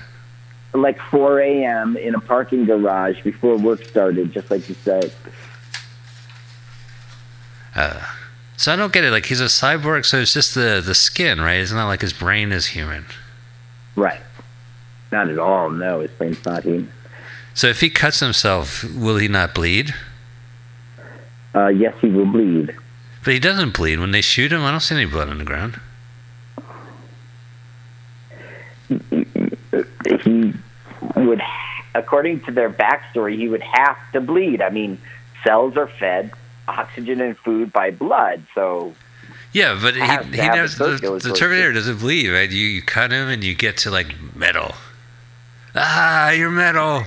like 0.74 1.00
4 1.10 1.40
a.m. 1.40 1.96
in 1.96 2.14
a 2.14 2.20
parking 2.20 2.64
garage 2.66 3.20
before 3.22 3.56
work 3.56 3.84
started, 3.84 4.32
just 4.32 4.50
like 4.50 4.68
you 4.68 4.76
said. 4.76 5.10
Uh, 7.74 8.00
so 8.56 8.72
I 8.72 8.76
don't 8.76 8.92
get 8.92 9.04
it. 9.04 9.10
Like 9.10 9.26
he's 9.26 9.40
a 9.40 9.44
cyborg, 9.44 10.04
so 10.04 10.18
it's 10.20 10.32
just 10.34 10.54
the 10.54 10.82
the 10.84 10.94
skin, 10.94 11.40
right? 11.40 11.54
It's 11.60 11.72
not 11.72 11.86
like 11.86 12.00
his 12.00 12.12
brain 12.12 12.52
is 12.52 12.66
human. 12.66 13.06
Right. 13.96 14.20
Not 15.10 15.28
at 15.28 15.38
all. 15.38 15.70
No, 15.70 16.00
his 16.00 16.10
brain's 16.12 16.44
not 16.44 16.64
human. 16.64 16.92
So 17.54 17.66
if 17.68 17.80
he 17.80 17.88
cuts 17.90 18.20
himself, 18.20 18.84
will 18.84 19.16
he 19.16 19.26
not 19.28 19.54
bleed? 19.54 19.94
Uh, 21.54 21.68
yes, 21.68 21.94
he 22.00 22.08
will 22.08 22.26
bleed. 22.26 22.74
But 23.24 23.34
he 23.34 23.40
doesn't 23.40 23.76
bleed 23.76 23.98
when 24.00 24.12
they 24.12 24.20
shoot 24.20 24.52
him. 24.52 24.62
I 24.62 24.70
don't 24.70 24.80
see 24.80 24.94
any 24.94 25.04
blood 25.04 25.28
on 25.28 25.38
the 25.38 25.44
ground. 25.44 25.80
He 30.24 30.54
would, 31.14 31.42
according 31.94 32.40
to 32.42 32.52
their 32.52 32.70
backstory, 32.70 33.36
he 33.36 33.48
would 33.48 33.62
have 33.62 33.96
to 34.12 34.20
bleed. 34.20 34.62
I 34.62 34.70
mean, 34.70 34.98
cells 35.44 35.76
are 35.76 35.88
fed 35.88 36.32
oxygen 36.68 37.20
and 37.20 37.36
food 37.38 37.72
by 37.72 37.90
blood, 37.90 38.44
so 38.54 38.94
Yeah, 39.52 39.78
but 39.80 39.94
he, 39.94 40.36
he 40.36 40.48
knows 40.48 40.76
the 40.76 41.18
the, 41.22 41.34
Terminator 41.34 41.72
doesn't 41.72 41.98
bleed, 41.98 42.28
right? 42.28 42.50
You, 42.50 42.66
you 42.66 42.82
cut 42.82 43.10
him 43.10 43.28
and 43.28 43.42
you 43.42 43.54
get 43.54 43.78
to 43.78 43.90
like 43.90 44.14
metal. 44.34 44.74
Ah, 45.74 46.30
you're 46.30 46.50
metal. 46.50 47.04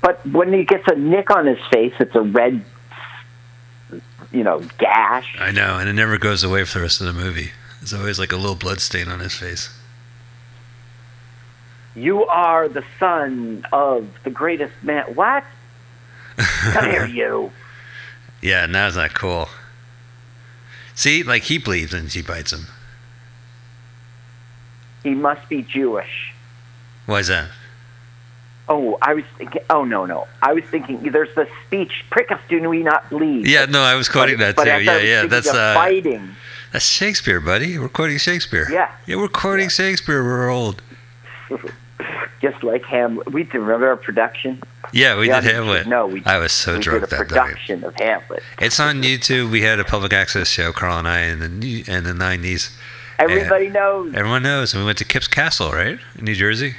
But 0.00 0.24
when 0.26 0.52
he 0.52 0.64
gets 0.64 0.84
a 0.88 0.96
nick 0.96 1.30
on 1.30 1.46
his 1.46 1.58
face, 1.72 1.94
it's 1.98 2.14
a 2.14 2.22
red 2.22 2.64
you 4.34 4.42
know, 4.42 4.60
gash. 4.78 5.36
I 5.38 5.52
know, 5.52 5.78
and 5.78 5.88
it 5.88 5.92
never 5.92 6.18
goes 6.18 6.42
away 6.42 6.64
for 6.64 6.78
the 6.78 6.82
rest 6.82 7.00
of 7.00 7.06
the 7.06 7.12
movie. 7.12 7.52
There's 7.80 7.94
always 7.94 8.18
like 8.18 8.32
a 8.32 8.36
little 8.36 8.56
blood 8.56 8.80
stain 8.80 9.08
on 9.08 9.20
his 9.20 9.34
face. 9.34 9.70
You 11.94 12.24
are 12.26 12.68
the 12.68 12.84
son 12.98 13.64
of 13.72 14.08
the 14.24 14.30
greatest 14.30 14.74
man. 14.82 15.04
What? 15.14 15.44
Come 16.36 16.90
here, 16.90 17.06
you. 17.20 17.52
Yeah, 18.42 18.66
now 18.66 18.88
it's 18.88 18.96
not 18.96 19.14
cool. 19.14 19.48
See, 20.96 21.22
like 21.22 21.44
he 21.44 21.58
bleeds 21.58 21.94
and 21.94 22.10
she 22.10 22.20
bites 22.20 22.52
him. 22.52 22.66
He 25.04 25.10
must 25.10 25.48
be 25.48 25.62
Jewish. 25.62 26.32
Why 27.06 27.20
is 27.20 27.28
that? 27.28 27.50
Oh, 28.68 28.96
I 29.02 29.12
was 29.14 29.24
thinking. 29.36 29.62
Oh 29.68 29.84
no, 29.84 30.06
no. 30.06 30.26
I 30.42 30.52
was 30.54 30.64
thinking. 30.64 31.02
There's 31.02 31.34
the 31.34 31.46
speech. 31.66 32.04
Prick 32.10 32.32
us, 32.32 32.40
do 32.48 32.66
we 32.68 32.82
not 32.82 33.08
bleed? 33.10 33.46
Yeah, 33.46 33.66
no, 33.66 33.82
I 33.82 33.94
was 33.94 34.08
quoting 34.08 34.38
that 34.38 34.56
but 34.56 34.64
too. 34.64 34.82
Yeah, 34.82 34.98
yeah, 35.00 35.26
that's 35.26 35.48
uh, 35.48 35.74
fighting. 35.74 36.34
that's 36.72 36.86
Shakespeare, 36.86 37.40
buddy. 37.40 37.78
We're 37.78 37.88
quoting 37.90 38.16
Shakespeare. 38.18 38.66
Yeah. 38.70 38.90
yeah, 39.06 39.16
we're 39.16 39.28
quoting 39.28 39.64
Yeah. 39.66 39.68
Shakespeare. 39.68 40.24
We're 40.24 40.48
old. 40.48 40.80
Just 42.40 42.62
like 42.62 42.84
Hamlet. 42.84 43.32
We 43.32 43.44
did 43.44 43.54
remember 43.54 43.88
our 43.88 43.96
production. 43.96 44.62
Yeah, 44.92 45.18
we 45.18 45.28
Yeah, 45.28 45.40
did 45.40 45.52
Hamlet. 45.54 45.86
know, 45.86 46.06
we- 46.06 46.22
I 46.26 46.38
was 46.38 46.52
so 46.52 46.74
we 46.74 46.80
drunk 46.80 47.00
did 47.00 47.06
a 47.12 47.16
that 47.16 47.18
night. 47.20 47.28
production 47.28 47.84
of 47.84 47.94
Hamlet. 47.96 48.42
It's 48.60 48.78
on 48.78 49.02
YouTube. 49.02 49.50
We 49.50 49.62
had 49.62 49.80
a 49.80 49.84
public 49.84 50.12
access 50.12 50.48
show, 50.48 50.72
Carl 50.72 50.98
and 50.98 51.08
I, 51.08 51.20
in 51.20 51.60
the 51.60 51.84
in 51.86 52.04
the 52.04 52.12
nineties. 52.14 52.76
Everybody 53.18 53.68
knows. 53.70 54.12
Everyone 54.14 54.42
knows. 54.42 54.74
And 54.74 54.82
we 54.82 54.86
went 54.86 54.98
to 54.98 55.04
Kip's 55.04 55.28
Castle, 55.28 55.70
right, 55.70 55.98
in 56.18 56.24
New 56.24 56.34
Jersey. 56.34 56.74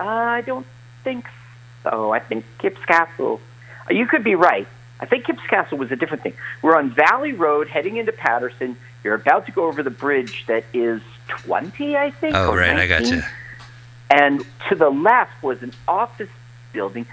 I 0.00 0.40
don't 0.40 0.66
think 1.04 1.26
so. 1.84 2.12
I 2.12 2.18
think 2.18 2.44
Kip's 2.58 2.84
Castle. 2.86 3.40
uh, 3.88 3.92
You 3.94 4.06
could 4.06 4.24
be 4.24 4.34
right. 4.34 4.66
I 5.00 5.06
think 5.06 5.26
Kip's 5.26 5.46
Castle 5.48 5.78
was 5.78 5.92
a 5.92 5.96
different 5.96 6.22
thing. 6.22 6.34
We're 6.62 6.76
on 6.76 6.90
Valley 6.90 7.32
Road 7.32 7.68
heading 7.68 7.96
into 7.96 8.12
Paterson. 8.12 8.76
You're 9.02 9.14
about 9.14 9.46
to 9.46 9.52
go 9.52 9.66
over 9.66 9.82
the 9.82 9.90
bridge 9.90 10.44
that 10.46 10.64
is 10.72 11.02
20, 11.28 11.96
I 11.96 12.10
think. 12.10 12.34
Oh, 12.34 12.54
right, 12.56 12.76
I 12.76 12.86
got 12.86 13.02
19. 13.02 13.18
you. 13.18 13.24
And 14.10 14.46
to 14.68 14.74
the 14.74 14.88
left 14.90 15.42
was 15.42 15.62
an 15.62 15.72
office 15.86 16.30
building. 16.72 17.06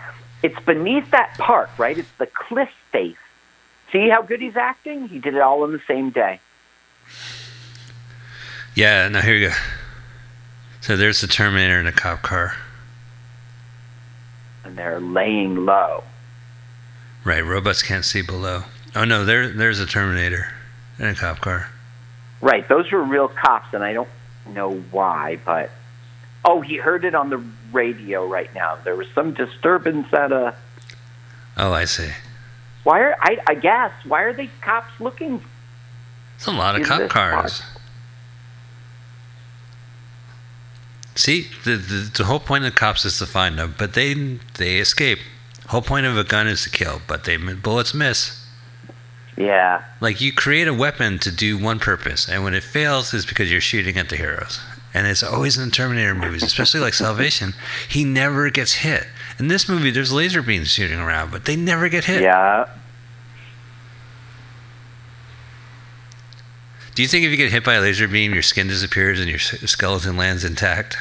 It's 0.44 0.60
beneath 0.66 1.12
that 1.12 1.36
park, 1.38 1.70
right? 1.78 1.98
It's 1.98 2.12
the 2.18 2.28
cliff 2.28 2.70
face. 2.92 3.18
See 3.92 4.08
how 4.10 4.22
good 4.22 4.40
he's 4.42 4.56
acting? 4.56 5.08
He 5.10 5.20
did 5.20 5.36
it 5.36 5.42
all 5.42 5.64
in 5.66 5.72
the 5.74 5.82
same 5.88 6.12
day. 6.12 6.40
Yeah. 8.76 9.08
Now 9.10 9.22
here 9.22 9.36
you 9.36 9.50
go. 9.50 9.56
So 10.80 10.96
there's 10.96 11.22
the 11.22 11.28
Terminator 11.28 11.80
in 11.80 11.88
a 11.88 11.92
cop 11.92 12.22
car. 12.22 12.56
And 14.64 14.78
they're 14.78 15.00
laying 15.00 15.66
low. 15.66 16.04
Right. 17.24 17.42
Robots 17.42 17.82
can't 17.82 18.06
see 18.06 18.22
below. 18.22 18.64
Oh 18.96 19.06
no, 19.06 19.24
there 19.24 19.50
there's 19.50 19.80
a 19.80 19.86
Terminator 19.86 20.54
in 21.00 21.06
a 21.08 21.16
cop 21.16 21.40
car. 21.40 21.70
Right, 22.42 22.68
those 22.68 22.92
were 22.92 23.04
real 23.04 23.28
cops, 23.28 23.74
and 23.74 23.84
I 23.84 23.94
don't 23.94 24.10
know 24.48 24.74
why, 24.92 25.38
but 25.46 25.70
oh, 26.44 26.62
he 26.62 26.78
heard 26.78 27.06
it 27.06 27.16
on 27.16 27.30
the 27.30 27.44
radio 27.72 28.26
right 28.26 28.54
now. 28.54 28.78
There 28.84 28.96
was 28.96 29.08
some 29.14 29.34
disturbance 29.34 30.12
at 30.12 30.32
a. 30.32 30.56
Oh, 31.56 31.72
I 31.72 31.86
see. 31.86 32.10
Why 32.84 33.00
are 33.02 33.16
I? 33.22 33.38
I 33.48 33.56
guess 33.56 33.92
why 34.06 34.24
are 34.24 34.34
they 34.34 34.50
cops 34.62 35.00
looking? 35.00 35.44
It's 36.36 36.48
a 36.48 36.52
lot 36.52 36.80
of 36.80 36.86
cop 36.86 37.10
cars. 37.10 37.62
See, 41.16 41.48
the, 41.66 41.76
the 41.76 42.12
the 42.18 42.24
whole 42.26 42.40
point 42.40 42.64
of 42.66 42.72
the 42.72 42.78
cops 42.78 43.06
is 43.06 43.18
to 43.20 43.26
find 43.26 43.60
them, 43.60 43.76
but 43.78 43.94
they 43.94 44.14
they 44.58 44.78
escape. 44.78 45.20
Whole 45.68 45.82
point 45.82 46.06
of 46.06 46.18
a 46.18 46.24
gun 46.24 46.48
is 46.48 46.64
to 46.64 46.70
kill, 46.70 47.02
but 47.08 47.24
they 47.24 47.38
bullets 47.38 47.94
miss. 47.94 48.38
Yeah, 49.38 49.84
Like 50.02 50.20
you 50.20 50.34
create 50.34 50.68
a 50.68 50.74
weapon 50.74 51.18
to 51.20 51.32
do 51.32 51.58
one 51.58 51.80
purpose, 51.80 52.28
and 52.28 52.44
when 52.44 52.54
it 52.54 52.64
fails, 52.64 53.14
it's 53.14 53.26
because 53.26 53.50
you're 53.50 53.62
shooting 53.62 53.98
at 53.98 54.10
the 54.10 54.18
heroes. 54.18 54.60
And 54.94 55.08
it's 55.08 55.24
always 55.24 55.58
in 55.58 55.66
the 55.66 55.72
Terminator 55.72 56.14
movies, 56.14 56.44
especially 56.44 56.82
like 56.82 56.94
Salvation. 56.94 57.54
He 57.88 58.04
never 58.04 58.50
gets 58.50 58.74
hit. 58.74 59.08
In 59.40 59.48
this 59.48 59.70
movie, 59.70 59.90
there's 59.90 60.12
laser 60.12 60.42
beams 60.42 60.68
shooting 60.68 61.00
around, 61.00 61.32
but 61.32 61.46
they 61.46 61.56
never 61.56 61.88
get 61.88 62.04
hit. 62.06 62.22
yeah. 62.22 62.68
Do 67.02 67.04
you 67.04 67.10
think 67.10 67.26
if 67.26 67.32
you 67.32 67.38
get 67.38 67.52
hit 67.52 67.64
by 67.64 67.74
a 67.74 67.82
laser 67.82 68.08
beam, 68.08 68.32
your 68.32 68.44
skin 68.44 68.68
disappears 68.68 69.20
and 69.20 69.28
your 69.28 69.40
skeleton 69.40 70.18
lands 70.18 70.46
intact? 70.46 71.00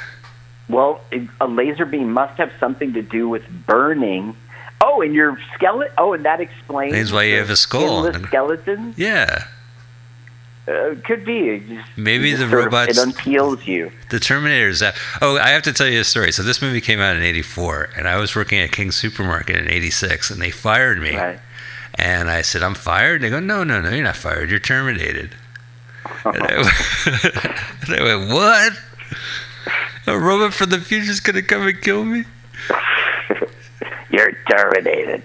Well, 0.66 1.02
a 1.42 1.46
laser 1.46 1.84
beam 1.84 2.10
must 2.14 2.38
have 2.38 2.50
something 2.58 2.94
to 2.94 3.02
do 3.02 3.28
with 3.28 3.42
burning. 3.66 4.34
Oh, 4.80 5.02
and 5.02 5.12
your 5.12 5.38
skeleton. 5.54 5.92
Oh, 5.98 6.14
and 6.14 6.24
that 6.24 6.40
explains. 6.40 6.94
That's 6.94 7.12
why 7.12 7.24
you 7.24 7.36
have 7.36 7.50
a 7.50 7.56
skull. 7.56 8.04
skinless 8.04 8.28
skeleton. 8.28 8.94
Yeah. 8.96 9.44
Uh, 10.66 10.94
could 11.04 11.26
be. 11.26 11.58
Just- 11.68 11.86
Maybe 11.98 12.30
the 12.32 12.38
just 12.38 12.50
sort 12.50 12.60
of- 12.60 12.72
robots- 12.72 12.96
It 12.96 13.06
unpeels 13.06 13.66
you. 13.66 13.92
The 14.08 14.20
Terminator 14.20 14.68
is 14.68 14.80
that. 14.80 14.96
Oh, 15.20 15.36
I 15.36 15.50
have 15.50 15.64
to 15.64 15.72
tell 15.74 15.86
you 15.86 16.00
a 16.00 16.04
story. 16.04 16.32
So 16.32 16.42
this 16.42 16.62
movie 16.62 16.80
came 16.80 17.00
out 17.00 17.14
in 17.14 17.22
'84, 17.22 17.90
and 17.94 18.08
I 18.08 18.16
was 18.16 18.34
working 18.34 18.58
at 18.58 18.72
King's 18.72 18.96
Supermarket 18.96 19.54
in 19.56 19.68
'86, 19.68 20.30
and 20.30 20.40
they 20.40 20.50
fired 20.50 20.98
me. 20.98 21.14
Right. 21.14 21.38
And 21.96 22.30
I 22.30 22.40
said, 22.40 22.62
"I'm 22.62 22.72
fired." 22.74 23.20
They 23.20 23.28
go, 23.28 23.38
"No, 23.38 23.64
no, 23.64 23.82
no, 23.82 23.90
you're 23.90 24.02
not 24.02 24.16
fired. 24.16 24.48
You're 24.48 24.60
terminated." 24.60 25.34
And 26.24 26.42
I, 26.42 26.56
went- 26.56 27.34
and 27.88 27.94
I 27.94 28.02
went, 28.16 28.30
"What? 28.32 28.72
A 30.06 30.18
robot 30.18 30.54
from 30.54 30.70
the 30.70 30.80
future 30.80 31.10
is 31.10 31.20
gonna 31.20 31.42
come 31.42 31.66
and 31.66 31.80
kill 31.80 32.04
me?" 32.04 32.24
You're 34.10 34.32
terminated. 34.50 35.22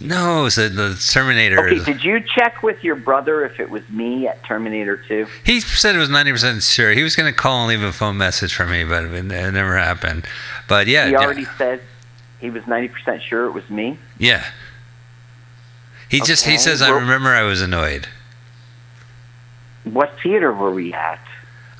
No, 0.00 0.48
said 0.48 0.74
the 0.74 0.94
Terminator. 1.10 1.58
Okay, 1.68 1.84
did 1.84 2.04
you 2.04 2.20
check 2.20 2.62
with 2.62 2.82
your 2.84 2.94
brother 2.96 3.44
if 3.44 3.58
it 3.60 3.68
was 3.70 3.82
me 3.88 4.26
at 4.28 4.42
Terminator 4.44 4.96
2? 4.96 5.26
He 5.44 5.60
said 5.60 5.94
it 5.94 5.98
was 5.98 6.08
90% 6.08 6.62
sure. 6.72 6.92
He 6.92 7.02
was 7.02 7.14
going 7.16 7.32
to 7.32 7.36
call 7.36 7.60
and 7.60 7.68
leave 7.68 7.82
a 7.82 7.92
phone 7.92 8.16
message 8.16 8.54
for 8.54 8.66
me, 8.66 8.84
but 8.84 9.04
it, 9.04 9.22
never 9.24 9.76
happened. 9.76 10.24
But 10.68 10.86
yeah, 10.88 11.06
He 11.06 11.12
yeah, 11.12 11.18
already 11.18 11.46
said 11.58 11.80
he 12.40 12.50
was 12.50 12.62
90% 12.64 13.22
sure 13.22 13.46
it 13.46 13.52
was 13.52 13.68
me. 13.70 13.98
yeah. 14.18 14.44
He 16.08 16.20
just 16.22 16.46
he 16.46 16.56
says 16.58 16.80
I 16.80 16.88
remember 16.90 17.28
I 17.30 17.42
was 17.42 17.60
annoyed. 17.60 18.08
What 19.84 20.12
theater 20.22 20.52
were 20.52 20.70
we 20.72 20.92
at? 20.92 21.20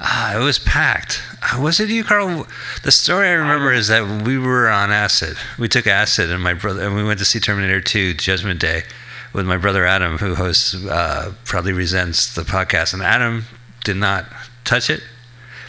Ah, 0.00 0.36
it 0.36 0.44
was 0.44 0.58
packed. 0.60 1.20
Uh, 1.42 1.60
Was 1.60 1.80
it 1.80 1.90
you, 1.90 2.04
Carl? 2.04 2.46
The 2.84 2.92
story 2.92 3.28
I 3.28 3.32
remember 3.32 3.72
is 3.72 3.88
that 3.88 4.24
we 4.24 4.38
were 4.38 4.68
on 4.68 4.92
acid. 4.92 5.36
We 5.58 5.68
took 5.68 5.86
acid, 5.88 6.30
and 6.30 6.42
my 6.42 6.54
brother 6.54 6.82
and 6.86 6.94
we 6.94 7.02
went 7.02 7.18
to 7.18 7.24
see 7.24 7.40
Terminator 7.40 7.80
2: 7.80 8.14
Judgment 8.14 8.60
Day 8.60 8.84
with 9.32 9.44
my 9.46 9.56
brother 9.56 9.84
Adam, 9.84 10.18
who 10.18 10.36
hosts 10.36 10.74
uh, 10.86 11.34
Proudly 11.44 11.72
Resents 11.72 12.32
the 12.32 12.42
podcast. 12.42 12.94
And 12.94 13.02
Adam 13.02 13.44
did 13.84 13.96
not 13.96 14.26
touch 14.64 14.88
it, 14.88 15.02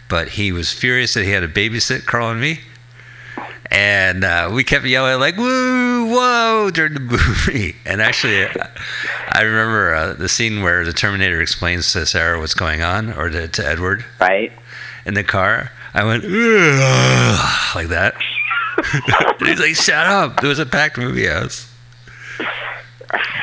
but 0.07 0.29
he 0.29 0.51
was 0.51 0.71
furious 0.71 1.15
that 1.15 1.23
he 1.23 1.31
had 1.31 1.41
to 1.41 1.47
babysit 1.47 2.05
Carl 2.05 2.29
and 2.29 2.39
me. 2.39 2.59
And 3.71 4.23
uh, 4.23 4.49
we 4.53 4.63
kept 4.63 4.85
yelling 4.85 5.19
like 5.19 5.37
"woo, 5.37 6.07
whoa" 6.09 6.71
during 6.73 6.93
the 6.95 6.99
movie. 6.99 7.75
And 7.85 8.01
actually, 8.01 8.45
I 8.47 9.41
remember 9.41 9.93
uh, 9.95 10.13
the 10.13 10.29
scene 10.29 10.61
where 10.63 10.83
the 10.85 10.93
Terminator 10.93 11.41
explains 11.41 11.91
to 11.93 12.05
Sarah 12.05 12.39
what's 12.39 12.53
going 12.53 12.81
on, 12.81 13.13
or 13.13 13.29
to, 13.29 13.47
to 13.47 13.67
Edward 13.67 14.05
Right? 14.19 14.51
in 15.05 15.13
the 15.13 15.23
car. 15.23 15.71
I 15.93 16.03
went 16.03 16.23
like 17.75 17.87
that. 17.89 18.15
He's 19.39 19.59
like, 19.59 19.75
"Shut 19.75 20.05
up!" 20.07 20.43
It 20.43 20.47
was 20.47 20.59
a 20.59 20.65
packed 20.65 20.97
movie 20.97 21.27
house. 21.27 21.65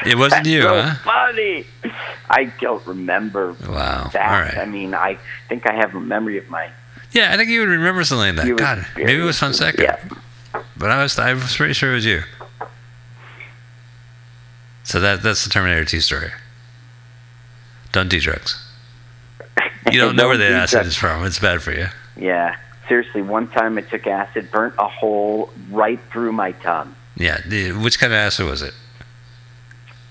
It 0.05 0.17
wasn't 0.17 0.45
That's 0.45 0.49
you, 0.49 0.63
so 0.63 0.81
huh? 0.83 0.95
funny. 1.05 1.67
I 2.31 2.45
don't 2.61 2.85
remember 2.87 3.57
Wow. 3.69 4.11
that. 4.13 4.31
All 4.33 4.41
right. 4.41 4.57
I 4.59 4.67
mean, 4.67 4.95
I 4.95 5.19
think 5.49 5.69
I 5.69 5.75
have 5.75 5.95
a 5.95 6.01
memory 6.01 6.39
of 6.39 6.49
my. 6.49 6.69
Yeah, 7.17 7.33
I 7.33 7.37
think 7.37 7.49
you 7.49 7.61
would 7.61 7.69
remember 7.71 8.05
something 8.05 8.37
like 8.37 8.37
that. 8.37 8.47
you 8.47 8.57
God, 8.57 8.87
maybe 8.97 9.21
it 9.21 9.25
was 9.25 9.39
Fonseca. 9.39 9.83
Yeah. 9.83 10.61
But 10.77 10.91
I 10.91 11.03
was, 11.03 11.19
I 11.19 11.33
was 11.33 11.57
pretty 11.57 11.73
sure 11.73 11.93
it 11.93 11.95
was 11.95 12.05
you. 12.05 12.23
So 14.85 15.01
that 15.01 15.23
that's 15.23 15.43
the 15.45 15.51
Terminator 15.51 15.85
2 15.85 16.01
story. 16.01 16.31
Don't 17.93 18.09
do 18.09 18.21
drugs. 18.21 18.63
You 19.91 19.99
don't 19.99 20.15
know 20.17 20.29
where 20.29 20.37
the 20.37 20.49
acid 20.49 20.77
drugs. 20.77 20.89
is 20.89 20.97
from. 20.97 21.25
It's 21.25 21.39
bad 21.39 21.63
for 21.63 21.73
you. 21.73 21.87
Yeah. 22.17 22.57
Seriously, 22.89 23.23
one 23.23 23.49
time 23.49 23.79
I 23.79 23.81
took 23.81 24.07
acid, 24.07 24.51
burnt 24.53 24.75
a 24.79 24.87
hole 24.87 25.51
right 25.71 25.99
through 26.13 26.33
my 26.33 26.53
tongue. 26.53 26.95
Yeah. 27.17 27.41
the- 27.47 27.73
Which 27.73 27.99
kind 27.99 28.13
of 28.13 28.19
acid 28.19 28.47
was 28.47 28.63
it? 28.63 28.75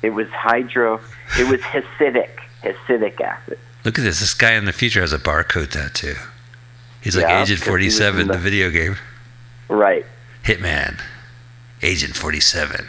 It 0.02 0.10
was 0.10 0.28
hydro. 0.30 1.00
It 1.40 1.48
was 1.50 1.62
Hasidic. 1.62 2.32
Hasidic 2.64 3.22
acid. 3.22 3.60
Look 3.86 3.98
at 4.00 4.04
this. 4.04 4.20
This 4.20 4.34
guy 4.34 4.54
in 4.54 4.66
the 4.66 4.74
future 4.74 5.02
has 5.02 5.14
a 5.14 5.20
barcode 5.20 5.70
tattoo. 5.70 6.16
He's 7.06 7.16
like 7.16 7.24
Yeah, 7.28 7.44
Agent 7.44 7.60
he 7.60 7.62
was 7.62 7.68
47, 7.68 8.28
the 8.28 8.34
the- 8.34 8.40
video 8.40 8.70
game. 8.72 8.98
Right. 9.70 10.06
Hitman. 10.44 11.00
Agent 11.84 12.16
47. 12.16 12.88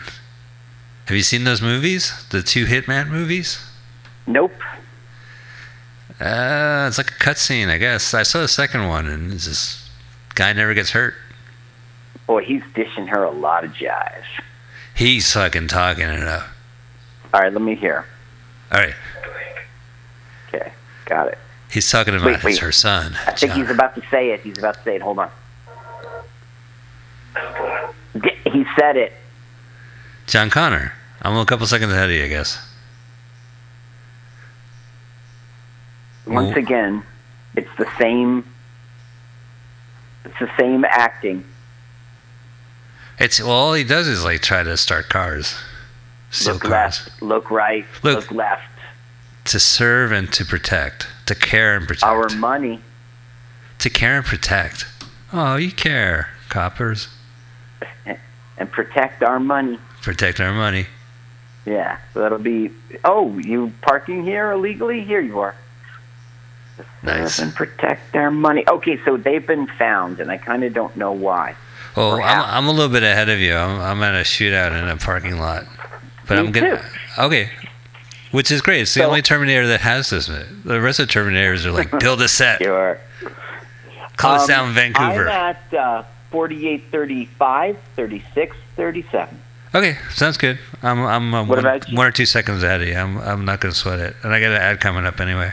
Have 1.06 1.16
you 1.16 1.22
seen 1.22 1.44
those 1.44 1.60
movies? 1.60 2.24
The 2.30 2.42
two 2.42 2.64
Hitman 2.64 3.08
movies? 3.10 3.62
Nope. 4.26 4.54
Uh, 6.18 6.86
it's 6.88 6.96
like 6.96 7.10
a 7.10 7.14
cutscene, 7.14 7.68
I 7.68 7.76
guess. 7.76 8.14
I 8.14 8.22
saw 8.22 8.40
the 8.40 8.48
second 8.48 8.88
one, 8.88 9.06
and 9.06 9.32
it's 9.34 9.44
this 9.46 9.90
guy 10.34 10.52
never 10.54 10.72
gets 10.72 10.90
hurt. 10.92 11.14
Boy, 12.26 12.42
he's 12.42 12.62
dishing 12.74 13.06
her 13.08 13.22
a 13.22 13.30
lot 13.30 13.64
of 13.64 13.72
jive. 13.72 14.24
He's 14.94 15.30
fucking 15.30 15.68
talking 15.68 16.08
it 16.08 16.22
up. 16.26 16.46
All 17.34 17.40
right, 17.42 17.52
let 17.52 17.60
me 17.60 17.74
hear. 17.74 18.06
All 18.72 18.80
right. 18.80 18.94
Okay, 20.48 20.72
got 21.04 21.28
it. 21.28 21.38
He's 21.76 21.90
talking 21.90 22.14
about 22.14 22.24
Wait, 22.24 22.42
wait. 22.42 22.50
his, 22.52 22.60
her 22.60 22.72
son. 22.72 23.18
I 23.26 23.32
think 23.32 23.52
John. 23.52 23.60
he's 23.60 23.68
about 23.70 23.94
to 23.96 24.02
say 24.10 24.30
it. 24.30 24.40
He's 24.40 24.56
about 24.56 24.76
to 24.76 24.82
say 24.82 24.96
it. 24.96 25.02
Hold 25.02 25.18
on. 25.18 25.30
He 28.50 28.64
said 28.80 28.96
it. 28.96 29.12
John 30.26 30.48
Connor. 30.48 30.94
I'm 31.20 31.36
a 31.36 31.44
couple 31.44 31.66
seconds 31.66 31.92
ahead 31.92 32.08
of 32.08 32.16
you, 32.16 32.24
I 32.24 32.28
guess. 32.28 32.66
Once 36.26 36.56
again, 36.56 37.02
it's 37.56 37.68
the 37.76 37.86
same. 37.98 38.42
It's 40.24 40.38
the 40.40 40.48
same 40.58 40.82
acting. 40.86 41.44
It's 43.18 43.38
well, 43.38 43.50
all 43.50 43.74
he 43.74 43.84
does 43.84 44.08
is 44.08 44.24
like 44.24 44.40
try 44.40 44.62
to 44.62 44.78
start 44.78 45.10
cars, 45.10 45.58
steal 46.30 46.54
look 46.54 46.62
cars, 46.62 46.70
left, 46.70 47.22
look 47.22 47.50
right, 47.50 47.84
Look. 48.02 48.30
look, 48.30 48.32
left. 48.32 48.62
to 49.44 49.60
serve 49.60 50.10
and 50.10 50.32
to 50.32 50.42
protect, 50.46 51.08
to 51.26 51.34
care 51.34 51.76
and 51.76 51.86
protect, 51.86 52.04
Our 52.04 52.28
money. 52.30 52.80
to 53.78 53.90
care 53.90 54.16
and 54.16 54.24
protect. 54.24 54.86
Oh, 55.32 55.56
you 55.56 55.70
care, 55.72 56.30
coppers. 56.48 57.08
and 58.58 58.70
protect 58.72 59.22
our 59.22 59.38
money. 59.40 59.78
Protect 60.02 60.40
our 60.40 60.52
money. 60.52 60.86
Yeah, 61.64 61.98
so 62.14 62.20
that'll 62.20 62.38
be. 62.38 62.70
Oh, 63.04 63.36
you 63.38 63.72
parking 63.82 64.24
here 64.24 64.52
illegally? 64.52 65.00
Here 65.02 65.20
you 65.20 65.40
are. 65.40 65.56
Nice. 67.02 67.38
And 67.38 67.54
protect 67.54 68.12
their 68.12 68.30
money. 68.30 68.64
Okay, 68.68 69.00
so 69.04 69.16
they've 69.16 69.44
been 69.46 69.66
found, 69.66 70.20
and 70.20 70.30
I 70.30 70.36
kind 70.36 70.62
of 70.62 70.72
don't 70.74 70.96
know 70.96 71.12
why. 71.12 71.56
Well, 71.96 72.20
I'm, 72.22 72.42
I'm 72.44 72.66
a 72.68 72.70
little 72.72 72.90
bit 72.92 73.02
ahead 73.02 73.28
of 73.28 73.38
you. 73.40 73.54
I'm, 73.54 73.80
I'm 73.80 74.02
at 74.02 74.14
a 74.14 74.20
shootout 74.24 74.80
in 74.80 74.88
a 74.88 74.96
parking 74.96 75.38
lot, 75.38 75.64
but 76.28 76.34
Me 76.34 76.40
I'm 76.46 76.52
gonna. 76.52 76.76
too. 76.78 76.84
Okay, 77.22 77.50
which 78.32 78.50
is 78.50 78.60
great. 78.60 78.82
It's 78.82 78.94
the 78.94 79.00
So- 79.00 79.06
only 79.06 79.22
Terminator 79.22 79.66
that 79.68 79.80
has 79.82 80.10
this. 80.10 80.26
The 80.26 80.80
rest 80.80 81.00
of 81.00 81.08
the 81.08 81.12
Terminators 81.12 81.64
are 81.64 81.72
like 81.72 81.98
build 82.00 82.20
a 82.22 82.28
set, 82.28 82.58
Sure. 82.62 82.98
close 84.16 84.42
Um, 84.42 84.48
down 84.48 84.72
Vancouver. 84.74 85.28
I'm 85.28 85.56
at 85.56 85.74
uh, 85.74 86.02
48, 86.30 86.84
35, 86.90 87.76
36, 87.96 88.56
37. 88.76 89.42
Okay, 89.74 89.98
sounds 90.12 90.36
good. 90.38 90.58
I'm 90.82 91.00
I'm 91.04 91.34
uh, 91.34 91.44
one, 91.44 91.62
one 91.92 92.06
or 92.06 92.10
two 92.12 92.24
seconds 92.26 92.62
ahead 92.62 92.80
of 92.82 92.88
you. 92.88 92.94
I'm 92.96 93.18
I'm 93.18 93.44
not 93.44 93.60
gonna 93.60 93.74
sweat 93.74 93.98
it, 93.98 94.16
and 94.22 94.32
I 94.32 94.40
got 94.40 94.52
an 94.52 94.62
ad 94.62 94.80
coming 94.80 95.04
up 95.04 95.20
anyway. 95.20 95.52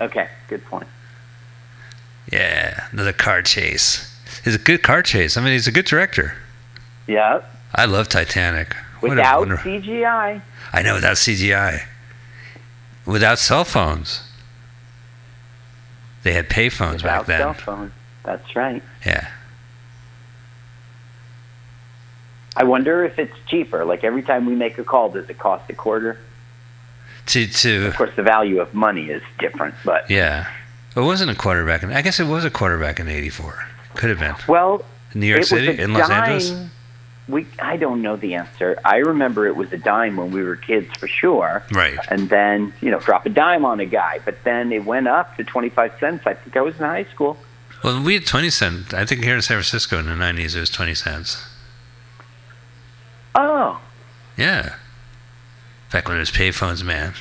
Okay, 0.00 0.28
good 0.48 0.64
point. 0.64 0.86
Yeah, 2.32 2.86
another 2.92 3.12
car 3.12 3.42
chase. 3.42 4.14
He's 4.44 4.54
a 4.54 4.58
good 4.58 4.82
car 4.82 5.02
chase. 5.02 5.36
I 5.36 5.42
mean, 5.42 5.52
he's 5.52 5.66
a 5.66 5.72
good 5.72 5.84
director. 5.86 6.34
Yeah, 7.06 7.42
I 7.74 7.84
love 7.86 8.08
Titanic. 8.08 8.74
What 9.00 9.08
a 9.12 9.14
without 9.16 9.38
wonder- 9.40 9.56
CGI. 9.58 10.42
I 10.72 10.82
know 10.82 10.94
without 10.94 11.16
CGI, 11.16 11.82
without 13.06 13.38
cell 13.38 13.64
phones. 13.64 14.22
They 16.24 16.32
had 16.32 16.48
payphones 16.48 17.02
back 17.02 17.20
Without 17.20 17.26
then. 17.26 17.38
cell 17.40 17.54
phone. 17.54 17.92
That's 18.24 18.54
right. 18.56 18.82
Yeah. 19.06 19.28
I 22.56 22.64
wonder 22.64 23.04
if 23.04 23.18
it's 23.18 23.34
cheaper. 23.46 23.84
Like 23.84 24.02
every 24.04 24.22
time 24.22 24.46
we 24.46 24.54
make 24.54 24.78
a 24.78 24.84
call, 24.84 25.10
does 25.10 25.28
it 25.30 25.38
cost 25.38 25.70
a 25.70 25.74
quarter? 25.74 26.18
To 27.26 27.46
to 27.46 27.86
Of 27.86 27.96
course, 27.96 28.10
the 28.16 28.22
value 28.22 28.60
of 28.60 28.74
money 28.74 29.10
is 29.10 29.22
different, 29.38 29.74
but 29.84 30.10
yeah. 30.10 30.48
It 30.96 31.00
wasn't 31.00 31.30
a 31.30 31.34
quarterback. 31.34 31.82
In, 31.82 31.92
I 31.92 32.02
guess 32.02 32.18
it 32.18 32.26
was 32.26 32.44
a 32.44 32.50
quarterback 32.50 32.98
in 32.98 33.08
'84. 33.08 33.64
Could 33.94 34.10
have 34.10 34.18
been 34.18 34.34
well, 34.48 34.84
in 35.14 35.20
New 35.20 35.26
York 35.26 35.44
City, 35.44 35.78
in 35.80 35.92
Los 35.92 36.08
dime. 36.08 36.32
Angeles. 36.32 36.68
We 37.28 37.46
I 37.60 37.76
don't 37.76 38.00
know 38.02 38.16
the 38.16 38.34
answer. 38.34 38.78
I 38.84 38.96
remember 38.98 39.46
it 39.46 39.54
was 39.56 39.72
a 39.72 39.76
dime 39.76 40.16
when 40.16 40.30
we 40.30 40.42
were 40.42 40.56
kids 40.56 40.88
for 40.98 41.06
sure. 41.08 41.62
Right. 41.72 41.98
And 42.10 42.28
then 42.30 42.72
you 42.80 42.90
know, 42.90 43.00
drop 43.00 43.26
a 43.26 43.28
dime 43.28 43.64
on 43.64 43.80
a 43.80 43.86
guy, 43.86 44.20
but 44.24 44.42
then 44.44 44.72
it 44.72 44.84
went 44.84 45.08
up 45.08 45.36
to 45.36 45.44
twenty 45.44 45.68
five 45.68 45.92
cents. 46.00 46.26
I 46.26 46.34
think 46.34 46.56
I 46.56 46.62
was 46.62 46.74
in 46.76 46.80
high 46.86 47.04
school. 47.12 47.36
Well, 47.84 48.02
we 48.02 48.14
had 48.14 48.26
20 48.26 48.50
cents. 48.50 48.92
I 48.92 49.04
think 49.04 49.22
here 49.22 49.36
in 49.36 49.42
San 49.42 49.54
Francisco 49.54 50.00
in 50.00 50.06
the 50.06 50.12
90s 50.12 50.56
it 50.56 50.60
was 50.60 50.68
20 50.70 50.94
cents. 50.96 51.46
Oh, 53.36 53.80
Yeah. 54.36 54.74
Back 55.92 56.08
when 56.08 56.16
it 56.16 56.20
was 56.20 56.30
payphones, 56.32 56.82
man. 56.82 57.14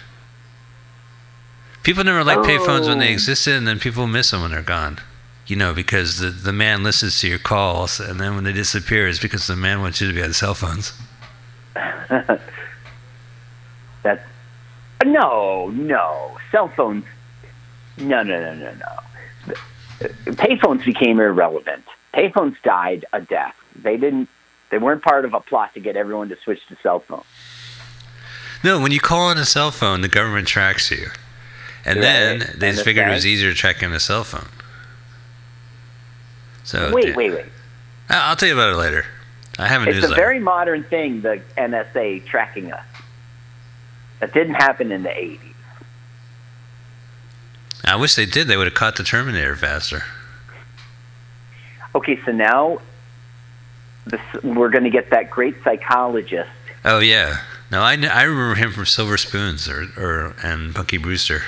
People 1.84 2.03
never 2.03 2.24
liked 2.24 2.41
payphones 2.41 2.88
when 2.88 2.97
they 2.99 3.10
Oh. 3.10 3.14
existed, 3.14 3.53
and 3.55 3.68
then 3.68 3.80
people 3.80 4.08
miss 4.08 4.32
them 4.32 4.41
when 4.41 4.49
they're 4.51 4.62
gone. 4.64 4.99
You 5.48 5.56
know, 5.56 5.74
because 5.74 6.20
the, 6.20 6.30
the 6.30 6.52
man 6.52 6.84
listens 6.84 7.20
to 7.22 7.28
your 7.28 7.39
calls, 7.39 8.00
and 8.02 8.20
then 8.20 8.36
when 8.36 8.43
they 8.43 8.52
disappear, 8.54 9.08
it's 9.08 9.20
because 9.20 9.48
the 9.48 9.56
man 9.56 9.80
wants 9.82 10.02
you 10.02 10.08
to 10.08 10.14
be 10.14 10.22
on 10.22 10.34
cell 10.34 10.54
phones. 10.54 10.91
that 14.04 14.22
no, 15.06 15.70
no 15.70 16.38
cell 16.52 16.68
phones. 16.70 17.06
No, 17.98 18.24
no, 18.24 18.39
no, 18.39 18.56
no, 18.56 18.74
no. 18.74 20.06
Payphones 20.34 20.86
became 20.86 21.20
irrelevant. 21.20 21.84
Payphones 22.14 22.56
died 22.64 23.06
a 23.14 23.22
death. 23.22 23.56
They 23.76 23.98
didn't. 23.98 24.30
They 24.70 24.78
weren't 24.80 25.02
part 25.02 25.24
of 25.26 25.34
a 25.34 25.39
plot 25.39 25.74
to 25.76 25.80
get 25.80 25.95
everyone 25.95 26.30
to 26.30 26.38
switch 26.43 26.60
to 26.68 26.78
cell 26.84 27.00
phones. 27.00 27.24
No, 28.64 28.80
when 28.82 28.91
you 28.91 29.00
call 29.00 29.28
on 29.30 29.38
a 29.38 29.45
cell 29.45 29.72
phone, 29.72 30.02
the 30.02 30.08
government 30.10 30.48
tracks 30.48 30.91
you. 30.91 31.08
And 31.86 32.04
then 32.04 32.39
Right. 32.39 32.60
they 32.60 32.68
And 32.68 32.76
just 32.76 32.80
if 32.80 32.86
figured 32.86 33.08
it 33.08 33.12
was 33.12 33.26
easier 33.26 33.52
to 33.52 33.58
track 33.58 33.82
on 33.82 33.93
a 33.93 34.00
cell 34.00 34.24
phone. 34.26 34.50
So 36.68 36.91
wait, 36.93 37.07
yeah. 37.07 37.15
wait, 37.15 37.32
wait. 37.32 37.45
I'll 38.09 38.36
tell 38.36 38.49
you 38.49 38.53
about 38.53 38.74
it 38.74 38.76
later. 38.76 39.05
I 39.57 39.68
have 39.68 39.88
a 39.88 39.89
It's 39.89 40.05
a 40.05 40.13
very 40.13 40.39
modern 40.39 40.84
thing, 40.84 41.22
the 41.22 41.41
NSA 41.57 42.26
tracking 42.26 42.74
us. 42.74 42.84
That 44.20 44.34
didn't 44.34 44.55
happen 44.55 44.91
in 44.91 45.03
the 45.03 45.09
80s. 45.09 45.39
I 47.86 47.95
wish 47.95 48.15
they 48.15 48.26
did. 48.26 48.47
They 48.47 48.57
would 48.57 48.68
have 48.68 48.74
caught 48.74 48.97
the 48.97 49.03
Terminator 49.03 49.55
faster. 49.55 50.03
Okay, 51.95 52.20
so 52.26 52.34
now 52.34 52.82
this, 54.05 54.20
we're 54.43 54.70
going 54.70 54.84
to 54.84 54.89
get 54.89 55.09
that 55.11 55.30
great 55.30 55.55
psychologist. 55.63 56.49
Oh 56.84 56.99
yeah. 56.99 57.43
No, 57.72 57.82
I, 57.82 57.93
I 57.93 58.24
remember 58.24 58.55
him 58.55 58.74
from 58.74 58.86
Silver 58.86 59.18
Spoons 59.18 59.70
or, 59.70 59.88
or 59.97 60.36
and 60.43 60.76
Punky 60.76 60.97
Brewster. 60.97 61.43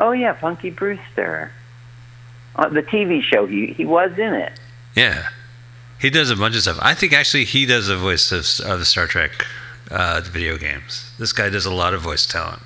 Oh, 0.00 0.12
yeah, 0.12 0.32
Punky 0.32 0.70
Brewster. 0.70 1.52
Uh, 2.58 2.68
the 2.68 2.82
TV 2.82 3.22
show, 3.22 3.46
he, 3.46 3.68
he 3.68 3.84
was 3.84 4.10
in 4.18 4.34
it. 4.34 4.58
Yeah, 4.96 5.28
he 6.00 6.10
does 6.10 6.28
a 6.30 6.36
bunch 6.36 6.56
of 6.56 6.62
stuff. 6.62 6.78
I 6.82 6.92
think 6.94 7.12
actually 7.12 7.44
he 7.44 7.64
does 7.66 7.86
the 7.86 7.96
voice 7.96 8.32
of, 8.32 8.40
of 8.68 8.80
the 8.80 8.84
Star 8.84 9.06
Trek 9.06 9.30
uh, 9.90 10.20
video 10.24 10.58
games. 10.58 11.12
This 11.18 11.32
guy 11.32 11.48
does 11.50 11.64
a 11.66 11.72
lot 11.72 11.94
of 11.94 12.00
voice 12.02 12.26
talent 12.26 12.62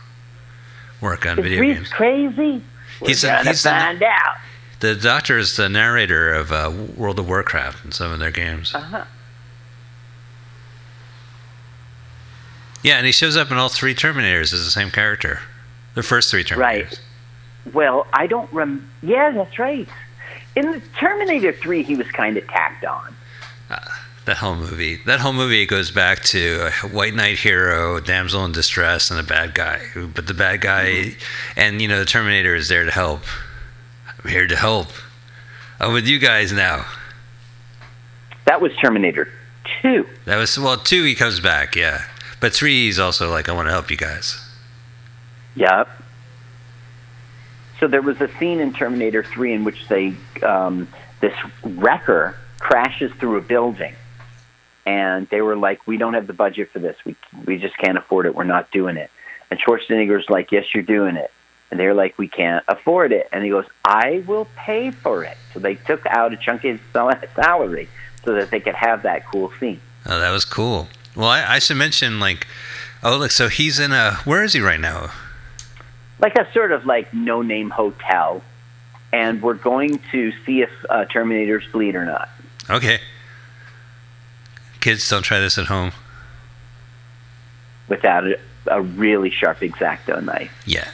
work 1.00 1.26
on 1.26 1.38
Is 1.38 1.42
video 1.44 1.60
Reese 1.60 1.76
games. 1.76 1.88
crazy? 1.90 2.62
We're 3.00 3.08
He's 3.08 3.22
a- 3.24 3.44
he's 3.44 3.62
find 3.62 4.02
out. 4.02 4.36
The 4.80 4.94
Doctor 4.96 5.38
is 5.38 5.56
the 5.56 5.68
narrator 5.68 6.32
of 6.32 6.50
uh, 6.50 6.72
World 6.96 7.18
of 7.18 7.28
Warcraft 7.28 7.84
and 7.84 7.94
some 7.94 8.10
of 8.12 8.18
their 8.18 8.30
games. 8.32 8.74
Uh-huh. 8.74 9.04
Yeah, 12.82 12.96
and 12.96 13.06
he 13.06 13.12
shows 13.12 13.36
up 13.36 13.50
in 13.50 13.56
all 13.58 13.68
three 13.68 13.94
Terminators 13.94 14.52
as 14.52 14.64
the 14.64 14.70
same 14.70 14.90
character. 14.90 15.40
The 15.94 16.02
first 16.02 16.30
three 16.30 16.42
Terminators. 16.42 16.56
Right. 16.58 17.00
Well, 17.72 18.06
I 18.12 18.26
don't 18.26 18.52
rem. 18.52 18.90
Yeah, 19.02 19.30
that's 19.30 19.58
right. 19.58 19.88
In 20.56 20.72
the 20.72 20.80
Terminator 20.98 21.52
3, 21.52 21.82
he 21.82 21.94
was 21.96 22.10
kind 22.10 22.36
of 22.36 22.46
tacked 22.48 22.84
on. 22.84 23.14
That 24.24 24.36
whole 24.36 24.54
movie. 24.54 24.96
That 25.06 25.18
whole 25.20 25.32
movie 25.32 25.66
goes 25.66 25.90
back 25.90 26.22
to 26.24 26.68
a 26.84 26.88
white 26.88 27.14
knight 27.14 27.38
hero, 27.38 27.98
damsel 28.00 28.44
in 28.44 28.52
distress, 28.52 29.10
and 29.10 29.18
a 29.18 29.22
bad 29.22 29.54
guy. 29.54 29.80
But 30.14 30.26
the 30.26 30.34
bad 30.34 30.60
guy, 30.60 30.84
Mm-hmm. 30.86 31.20
and 31.60 31.82
you 31.82 31.88
know, 31.88 31.98
the 31.98 32.04
Terminator 32.04 32.54
is 32.54 32.68
there 32.68 32.84
to 32.84 32.90
help. 32.90 33.22
I'm 34.22 34.30
here 34.30 34.46
to 34.46 34.56
help. 34.56 34.88
I'm 35.80 35.92
with 35.92 36.06
you 36.06 36.18
guys 36.20 36.52
now. 36.52 36.86
That 38.44 38.60
was 38.60 38.72
Terminator 38.76 39.28
2. 39.82 40.06
That 40.26 40.36
was 40.36 40.56
well, 40.58 40.76
two. 40.76 41.02
He 41.04 41.14
comes 41.16 41.40
back, 41.40 41.74
yeah. 41.74 42.04
But 42.40 42.52
three, 42.52 42.86
he's 42.86 42.98
also 42.98 43.30
like, 43.30 43.48
I 43.48 43.52
want 43.52 43.66
to 43.68 43.72
help 43.72 43.90
you 43.90 43.96
guys. 43.96 44.38
Yep. 45.56 45.88
So 47.82 47.88
there 47.88 48.00
was 48.00 48.20
a 48.20 48.28
scene 48.38 48.60
in 48.60 48.72
Terminator 48.72 49.24
3 49.24 49.54
in 49.54 49.64
which 49.64 49.88
they 49.88 50.14
um, 50.44 50.86
this 51.20 51.34
wrecker 51.64 52.36
crashes 52.60 53.10
through 53.14 53.38
a 53.38 53.40
building, 53.40 53.96
and 54.86 55.28
they 55.30 55.40
were 55.40 55.56
like, 55.56 55.84
"We 55.84 55.96
don't 55.96 56.14
have 56.14 56.28
the 56.28 56.32
budget 56.32 56.70
for 56.70 56.78
this. 56.78 56.96
We 57.04 57.16
we 57.44 57.58
just 57.58 57.76
can't 57.78 57.98
afford 57.98 58.26
it. 58.26 58.36
We're 58.36 58.44
not 58.44 58.70
doing 58.70 58.96
it." 58.96 59.10
And 59.50 59.60
Schwarzenegger's 59.60 60.30
like, 60.30 60.52
"Yes, 60.52 60.66
you're 60.72 60.84
doing 60.84 61.16
it." 61.16 61.32
And 61.72 61.80
they're 61.80 61.92
like, 61.92 62.16
"We 62.18 62.28
can't 62.28 62.64
afford 62.68 63.10
it." 63.10 63.28
And 63.32 63.42
he 63.42 63.50
goes, 63.50 63.66
"I 63.84 64.22
will 64.28 64.46
pay 64.54 64.92
for 64.92 65.24
it." 65.24 65.36
So 65.52 65.58
they 65.58 65.74
took 65.74 66.06
out 66.06 66.32
a 66.32 66.36
chunk 66.36 66.64
of 66.64 66.78
his 66.78 67.26
salary 67.34 67.88
so 68.24 68.34
that 68.34 68.52
they 68.52 68.60
could 68.60 68.76
have 68.76 69.02
that 69.02 69.26
cool 69.26 69.52
scene. 69.58 69.80
Oh, 70.06 70.20
that 70.20 70.30
was 70.30 70.44
cool. 70.44 70.86
Well, 71.16 71.30
I, 71.30 71.56
I 71.56 71.58
should 71.58 71.78
mention 71.78 72.20
like, 72.20 72.46
oh 73.02 73.16
look, 73.16 73.32
so 73.32 73.48
he's 73.48 73.80
in 73.80 73.90
a. 73.90 74.12
Where 74.24 74.44
is 74.44 74.52
he 74.52 74.60
right 74.60 74.78
now? 74.78 75.10
Like 76.22 76.36
a 76.36 76.50
sort 76.54 76.72
of 76.72 76.86
like 76.86 77.12
no 77.12 77.42
name 77.42 77.68
hotel, 77.68 78.42
and 79.12 79.42
we're 79.42 79.52
going 79.54 80.00
to 80.12 80.32
see 80.46 80.62
if 80.62 80.70
uh, 80.88 81.04
Terminators 81.12 81.70
bleed 81.70 81.94
or 81.94 82.06
not. 82.06 82.30
Okay. 82.70 83.00
Kids, 84.80 85.06
don't 85.10 85.22
try 85.22 85.38
this 85.40 85.58
at 85.58 85.66
home. 85.66 85.92
without 87.88 88.24
a, 88.24 88.38
a 88.68 88.80
really 88.80 89.30
sharp 89.30 89.58
exacto 89.60 90.22
knife. 90.24 90.50
Yeah. 90.64 90.88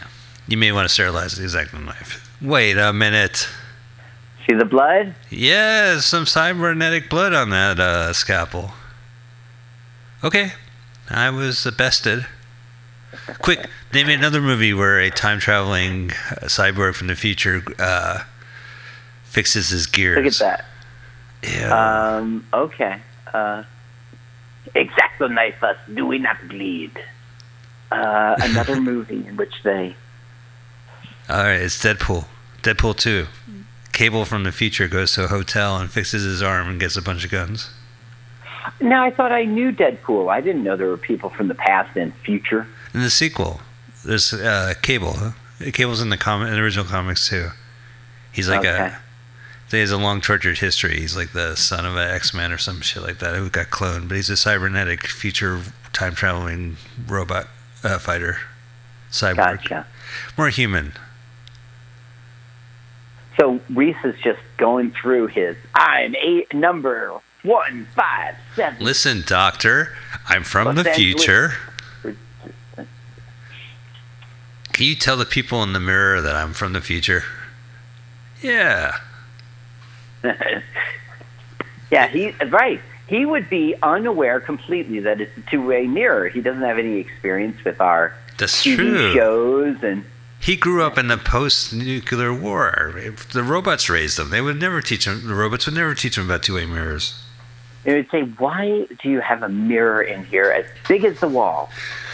You 0.47 0.57
may 0.57 0.73
want 0.73 0.89
to 0.89 0.93
sterilize 0.93 1.37
the 1.37 1.45
exacto 1.45 1.83
knife. 1.85 2.29
Wait 2.41 2.77
a 2.79 2.93
minute. 2.93 3.49
See 4.47 4.55
the 4.55 4.65
blood? 4.65 5.15
Yeah, 5.31 6.01
some 6.01 6.25
cybernetic 6.27 7.11
blood 7.11 7.35
on 7.35 7.51
that 7.51 7.79
uh, 7.79 8.13
scalpel. 8.15 8.73
Okay, 10.25 10.53
I 11.11 11.31
was 11.31 11.67
bested. 11.77 12.27
Quick, 13.41 13.69
name 13.93 14.07
me 14.07 14.15
another 14.15 14.41
movie 14.41 14.75
where 14.75 14.99
a 15.01 15.11
time 15.11 15.39
traveling 15.39 16.11
uh, 16.11 16.47
cyborg 16.47 16.95
from 16.95 17.07
the 17.07 17.15
future 17.15 17.63
uh, 17.79 18.25
fixes 19.25 19.71
his 19.71 19.87
gears. 19.87 20.41
Look 20.41 20.51
at 20.51 20.63
that. 21.43 21.61
Ew. 21.61 21.73
Um, 21.73 22.47
okay. 22.53 23.01
Uh, 23.33 23.63
exacto 24.75 25.31
knife 25.31 25.63
us, 25.63 25.77
do 25.93 26.07
we 26.07 26.19
not 26.19 26.37
bleed? 26.49 26.93
Uh, 27.91 28.37
another 28.41 28.81
movie 28.81 29.27
in 29.27 29.37
which 29.37 29.55
they. 29.63 29.97
All 31.29 31.43
right, 31.43 31.61
it's 31.61 31.83
Deadpool. 31.83 32.27
Deadpool 32.63 32.97
2. 32.97 33.27
Cable 33.93 34.25
from 34.25 34.45
the 34.45 34.53
future 34.53 34.89
goes 34.89 35.15
to 35.15 35.25
a 35.25 35.29
hotel 35.29 35.77
and 35.77 35.91
fixes 35.91 36.25
his 36.25 36.43
arm 36.43 36.69
and 36.69 36.81
gets 36.81 36.97
a 36.97 37.03
bunch 37.03 37.25
of 37.25 37.31
guns. 37.31 37.71
Now, 38.81 39.03
I 39.03 39.11
thought 39.11 39.33
I 39.33 39.45
knew 39.45 39.73
Deadpool. 39.73 40.31
I 40.31 40.41
didn't 40.41 40.63
know 40.63 40.77
there 40.77 40.89
were 40.89 40.97
people 40.97 41.31
from 41.31 41.49
the 41.49 41.55
past 41.55 41.97
and 41.97 42.15
future. 42.17 42.67
In 42.95 43.01
the 43.01 43.11
sequel, 43.11 43.61
there's 44.05 44.33
uh, 44.33 44.75
Cable. 44.83 45.35
Cable's 45.73 46.01
in 46.01 46.11
the 46.11 46.17
comic, 46.17 46.49
in 46.49 46.55
the 46.55 46.61
original 46.61 46.85
comics 46.85 47.29
too. 47.29 47.49
He's 48.33 48.49
like 48.49 48.61
Okay. 48.61 48.69
a. 48.95 48.99
He 49.71 49.79
has 49.81 49.91
a 49.91 49.99
long 49.99 50.21
tortured 50.23 50.59
history. 50.59 50.99
He's 50.99 51.15
like 51.17 51.33
the 51.33 51.55
son 51.55 51.85
of 51.85 51.95
an 51.97 52.09
X 52.09 52.33
Man 52.33 52.53
or 52.53 52.59
some 52.59 52.81
shit 52.81 53.03
like 53.03 53.19
that 53.19 53.35
who 53.37 53.51
got 53.51 53.67
cloned, 53.67 54.09
but 54.09 54.17
he's 54.17 54.31
a 54.31 54.37
cybernetic 54.37 55.07
future 55.07 55.61
time 55.93 56.15
traveling 56.15 56.77
robot 57.07 57.49
uh, 57.85 57.99
fighter. 57.99 58.39
Cyborg. 59.11 59.37
Gotcha. 59.37 59.87
More 60.39 60.49
human. 60.49 60.93
So 63.39 63.61
Reese 63.71 63.97
is 64.05 64.15
just 64.23 64.41
going 64.57 64.91
through 64.91 65.29
his. 65.29 65.57
I'm 65.75 66.15
eight 66.17 66.53
number 66.55 67.13
one 67.43 67.87
five 67.95 68.35
seven. 68.57 68.83
Listen, 68.85 69.23
Doctor, 69.27 69.95
I'm 70.29 70.43
from 70.45 70.67
Los 70.67 70.75
the 70.77 70.91
Angeles- 70.91 70.97
future. 70.97 71.53
Can 74.79 74.87
you 74.87 74.95
tell 74.95 75.17
the 75.17 75.25
people 75.27 75.65
in 75.65 75.73
the 75.73 75.81
mirror 75.81 76.21
that 76.21 76.37
I'm 76.37 76.53
from 76.53 76.73
the 76.73 76.81
future? 76.81 77.25
Yeah. 78.41 78.97
yeah, 81.91 82.07
he 82.07 82.31
right. 82.47 82.81
He 83.09 83.27
would 83.27 83.51
be 83.51 83.75
unaware 83.83 84.39
completely 84.39 85.01
that 85.01 85.21
it's 85.21 85.37
a 85.37 85.41
two-way 85.51 85.89
mirror. 85.89 86.29
He 86.29 86.41
doesn't 86.41 86.63
have 86.63 86.79
any 86.79 86.99
experience 86.99 87.57
with 87.65 87.81
our 87.81 88.15
That's 88.39 88.65
TV 88.65 88.77
true. 88.77 89.15
shows 89.15 89.83
and 89.83 90.05
He 90.39 90.55
grew 90.55 90.85
up 90.85 90.97
in 90.97 91.09
the 91.09 91.19
post-nuclear 91.19 92.33
war. 92.33 92.95
If 92.99 93.31
the 93.31 93.43
robots 93.43 93.91
raised 93.91 94.17
him, 94.17 94.31
they 94.31 94.41
would 94.41 94.61
never 94.61 94.81
teach 94.81 95.09
him. 95.09 95.27
The 95.27 95.35
robots 95.35 95.67
would 95.67 95.75
never 95.75 95.97
teach 95.97 96.17
him 96.17 96.27
about 96.27 96.45
two-way 96.45 96.67
mirrors. 96.67 97.21
They 97.83 97.97
would 97.97 98.11
say, 98.13 98.23
"Why 98.23 98.87
do 99.03 99.11
you 99.11 99.19
have 99.23 99.43
a 99.43 99.49
mirror 99.49 100.03
in 100.03 100.25
here 100.27 100.53
as 100.53 100.67
big 100.87 101.05
as 101.05 101.19
the 101.19 101.27
wall?" 101.27 101.69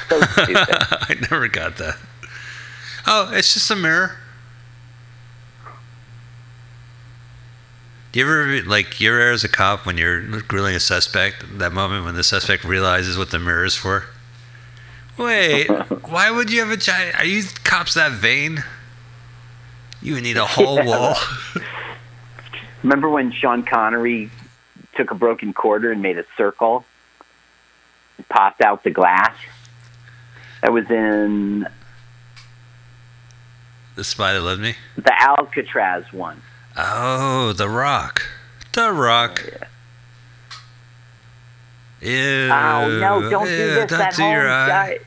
So 0.09 0.19
stupid. 0.23 0.57
I 0.71 1.19
never 1.31 1.47
got 1.49 1.77
that. 1.77 1.99
Oh, 3.07 3.31
it's 3.33 3.53
just 3.55 3.71
a 3.71 3.77
mirror. 3.77 4.17
Do 8.13 8.21
you 8.21 8.27
ever 8.27 8.63
like 8.69 9.01
you 9.01 9.11
ever 9.11 9.33
as 9.33 9.43
a 9.45 9.49
cop 9.49 9.85
when 9.87 9.99
you're 9.99 10.21
grilling 10.43 10.75
a 10.77 10.81
suspect? 10.81 11.59
That 11.59 11.73
moment 11.73 12.05
when 12.05 12.15
the 12.15 12.23
suspect 12.23 12.65
realizes 12.65 13.19
what 13.19 13.31
the 13.31 13.39
mirror 13.39 13.65
is 13.65 13.75
for. 13.75 14.05
Wait, 15.19 15.67
why 16.09 16.31
would 16.31 16.51
you 16.51 16.61
have 16.61 16.71
a 16.71 16.77
giant? 16.77 17.19
Are 17.19 17.25
you 17.25 17.43
cops 17.65 17.95
that 17.95 18.13
vain? 18.13 18.63
You 20.01 20.15
would 20.15 20.23
need 20.23 20.37
a 20.37 20.47
whole 20.47 20.77
Yeah. 20.77 20.85
wall. 20.85 21.17
Remember 22.83 23.09
when 23.09 23.33
Sean 23.33 23.63
Connery 23.65 24.31
took 24.95 25.11
a 25.11 25.15
broken 25.15 25.53
quarter 25.53 25.91
and 25.91 26.01
made 26.03 26.19
a 26.19 26.25
circle 26.37 26.85
and 28.19 28.29
popped 28.29 28.61
out 28.61 28.85
the 28.85 28.91
glass? 28.91 29.35
That 30.63 30.73
was 30.73 30.89
in 30.91 31.67
the 33.97 34.05
spy 34.05 34.33
that 34.33 34.41
loved 34.41 34.61
me. 34.61 34.75
the 34.97 35.13
Alcatraz 35.23 36.05
one. 36.13 36.41
Oh, 36.77 37.53
The 37.53 37.69
Rock. 37.69 38.23
The 38.73 38.91
Rock. 38.93 39.45
Ew. 42.01 42.49
Oh 42.53 42.99
no! 43.01 43.31
Don't 43.31 43.47
do 43.47 43.51
Ew, 43.53 43.57
this 43.57 43.91
don't 43.91 44.01
at 44.01 44.15
do 44.17 44.23
home, 44.23 44.33
your 44.33 44.51
eye. 44.51 44.69
guy. 44.69 44.99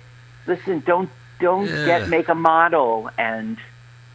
Listen, 0.47 0.81
don't 0.85 1.09
don't 1.39 1.67
Yeah. 1.67 1.85
get 1.85 2.09
make 2.09 2.27
a 2.29 2.33
model 2.35 3.11
and 3.19 3.57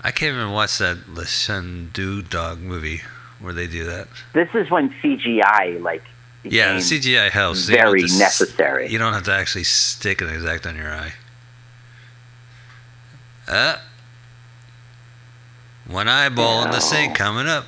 I 0.02 0.10
can't 0.10 0.34
even 0.34 0.50
watch 0.50 0.78
that 0.78 1.08
Le 1.08 1.24
Shendu 1.24 2.28
Dog 2.28 2.58
movie 2.58 3.02
where 3.38 3.52
they 3.52 3.68
do 3.68 3.84
that. 3.84 4.08
this 4.32 4.48
is 4.54 4.68
when 4.70 4.90
CGI 5.00 5.80
like 5.80 6.02
Yeah, 6.42 6.72
the 6.72 6.80
CGI 6.80 7.30
helps. 7.30 7.68
You 7.68 7.76
very 7.76 8.02
s- 8.04 8.18
necessary. 8.18 8.88
You 8.90 8.98
don't 8.98 9.12
have 9.12 9.24
to 9.24 9.32
actually 9.32 9.64
stick 9.64 10.20
an 10.20 10.28
exact 10.28 10.66
on 10.66 10.74
your 10.74 10.92
eye. 10.92 11.12
Uh, 13.46 13.76
one 15.86 16.08
eyeball 16.08 16.64
in 16.64 16.70
the 16.70 16.80
sink 16.80 17.14
coming 17.14 17.46
up. 17.46 17.66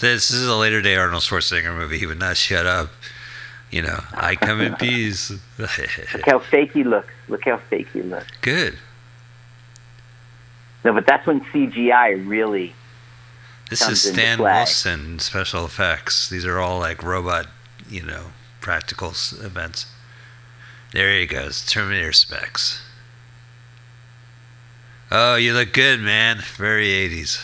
This 0.00 0.30
is 0.30 0.46
a 0.46 0.56
later 0.56 0.82
day 0.82 0.96
Arnold 0.96 1.22
Schwarzenegger 1.22 1.74
movie. 1.76 1.98
He 1.98 2.06
would 2.06 2.18
not 2.18 2.36
shut 2.36 2.66
up. 2.66 2.90
You 3.70 3.82
know, 3.82 4.00
I 4.12 4.36
come 4.36 4.60
in 4.60 4.74
peace. 4.78 5.32
Look 5.58 5.70
how 6.26 6.38
fake 6.38 6.72
he 6.72 6.84
looks. 6.84 7.12
Look 7.28 7.44
how 7.44 7.58
fake 7.58 7.88
he 7.92 8.02
looks. 8.02 8.26
Good. 8.40 8.78
No, 10.84 10.92
but 10.92 11.06
that's 11.06 11.26
when 11.26 11.40
CGI 11.40 12.28
really. 12.28 12.74
This 13.70 13.88
is 13.88 14.02
Stan. 14.02 14.40
Winston 14.40 15.18
special 15.18 15.64
effects. 15.64 16.28
These 16.28 16.44
are 16.44 16.58
all 16.58 16.78
like 16.78 17.02
robot, 17.02 17.46
you 17.88 18.02
know, 18.02 18.26
practical 18.60 19.08
events. 19.08 19.86
There 20.92 21.18
he 21.18 21.26
goes, 21.26 21.64
Terminator 21.64 22.12
specs. 22.12 22.83
Oh, 25.16 25.36
you 25.36 25.54
look 25.54 25.72
good, 25.72 26.00
man. 26.00 26.38
Very 26.56 26.88
80s. 26.88 27.40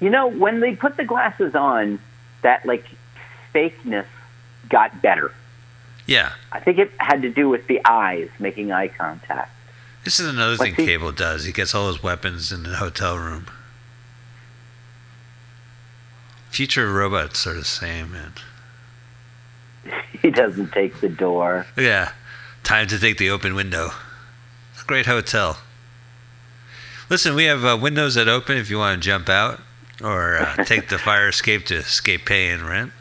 You 0.00 0.10
know, 0.10 0.26
when 0.26 0.58
they 0.58 0.74
put 0.74 0.96
the 0.96 1.04
glasses 1.04 1.54
on, 1.54 2.00
that 2.42 2.66
like 2.66 2.84
fakeness 3.54 4.06
got 4.68 5.00
better. 5.00 5.32
Yeah, 6.06 6.32
I 6.50 6.58
think 6.58 6.78
it 6.78 6.90
had 6.98 7.22
to 7.22 7.30
do 7.30 7.48
with 7.48 7.68
the 7.68 7.80
eyes 7.84 8.28
making 8.40 8.72
eye 8.72 8.88
contact. 8.88 9.50
this 10.04 10.18
is 10.18 10.28
another 10.28 10.56
thing 10.56 10.74
he- 10.74 10.84
Cable 10.84 11.12
does. 11.12 11.44
He 11.44 11.52
gets 11.52 11.72
all 11.72 11.86
his 11.86 12.02
weapons 12.02 12.50
in 12.50 12.64
the 12.64 12.76
hotel 12.76 13.16
room. 13.16 13.46
Future 16.50 16.92
robots 16.92 17.46
are 17.46 17.54
the 17.54 17.64
same, 17.64 18.12
man. 18.12 18.32
He 20.20 20.30
doesn't 20.32 20.72
take 20.72 21.00
the 21.00 21.08
door. 21.08 21.66
Yeah, 21.76 22.10
time 22.64 22.88
to 22.88 22.98
take 22.98 23.18
the 23.18 23.30
open 23.30 23.54
window. 23.54 23.90
It's 24.72 24.82
a 24.82 24.86
great 24.86 25.06
hotel. 25.06 25.58
Listen, 27.08 27.34
we 27.34 27.44
have 27.44 27.64
uh, 27.64 27.78
windows 27.80 28.16
that 28.16 28.28
open 28.28 28.56
if 28.56 28.68
you 28.68 28.78
want 28.78 29.00
to 29.00 29.06
jump 29.06 29.28
out 29.28 29.60
or 30.02 30.38
uh, 30.38 30.56
take 30.64 30.88
the 30.88 30.98
fire 30.98 31.28
escape 31.28 31.64
to 31.66 31.76
escape 31.76 32.24
paying 32.26 32.64
rent. 32.64 32.92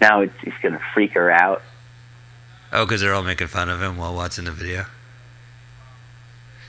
Now 0.00 0.22
it's, 0.22 0.34
he's 0.42 0.54
going 0.62 0.74
to 0.74 0.82
freak 0.92 1.12
her 1.12 1.30
out. 1.30 1.62
Oh, 2.72 2.84
because 2.84 3.00
they're 3.00 3.14
all 3.14 3.22
making 3.22 3.46
fun 3.46 3.68
of 3.68 3.80
him 3.80 3.96
while 3.96 4.14
watching 4.14 4.44
the 4.44 4.52
video. 4.52 4.86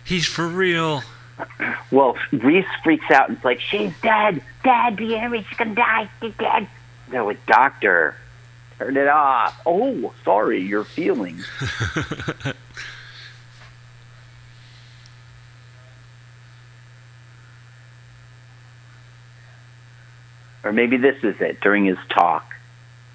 He's 0.03 0.25
for 0.27 0.47
real. 0.47 1.03
Well, 1.91 2.17
Reese 2.31 2.65
freaks 2.83 3.09
out 3.11 3.29
and 3.29 3.37
it's 3.37 3.45
like, 3.45 3.59
she's 3.59 3.93
dead. 4.01 4.41
Dad, 4.63 4.99
hear 4.99 5.29
me? 5.29 5.45
She's 5.47 5.57
going 5.57 5.69
to 5.69 5.75
die. 5.75 6.09
She's 6.19 6.33
dead. 6.37 6.67
They're 7.09 7.23
like, 7.23 7.45
doctor, 7.45 8.15
turn 8.78 8.97
it 8.97 9.07
off. 9.07 9.59
Oh, 9.65 10.13
sorry, 10.23 10.61
your 10.61 10.84
feelings. 10.84 11.47
Or 20.65 20.73
maybe 20.73 20.97
this 20.97 21.23
is 21.23 21.39
it 21.39 21.61
during 21.61 21.86
his 21.86 21.99
talk. 22.09 22.55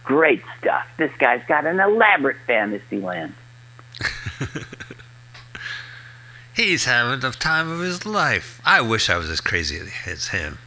Great 0.04 0.42
stuff. 0.60 0.86
This 0.96 1.10
guy's 1.18 1.44
got 1.46 1.66
an 1.66 1.80
elaborate 1.80 2.36
fantasy 2.46 2.98
land. 3.00 3.34
He's 6.54 6.84
having 6.84 7.20
the 7.20 7.32
time 7.32 7.68
of 7.68 7.80
his 7.80 8.06
life. 8.06 8.60
I 8.64 8.80
wish 8.80 9.10
I 9.10 9.16
was 9.16 9.28
as 9.28 9.40
crazy 9.40 9.80
as 10.06 10.28
him. 10.28 10.58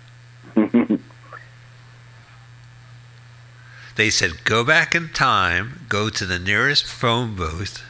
They 3.96 4.10
said, 4.10 4.44
go 4.44 4.64
back 4.64 4.96
in 4.96 5.10
time, 5.10 5.86
go 5.88 6.10
to 6.10 6.26
the 6.26 6.40
nearest 6.40 6.86
phone 6.86 7.36
booth. 7.36 7.84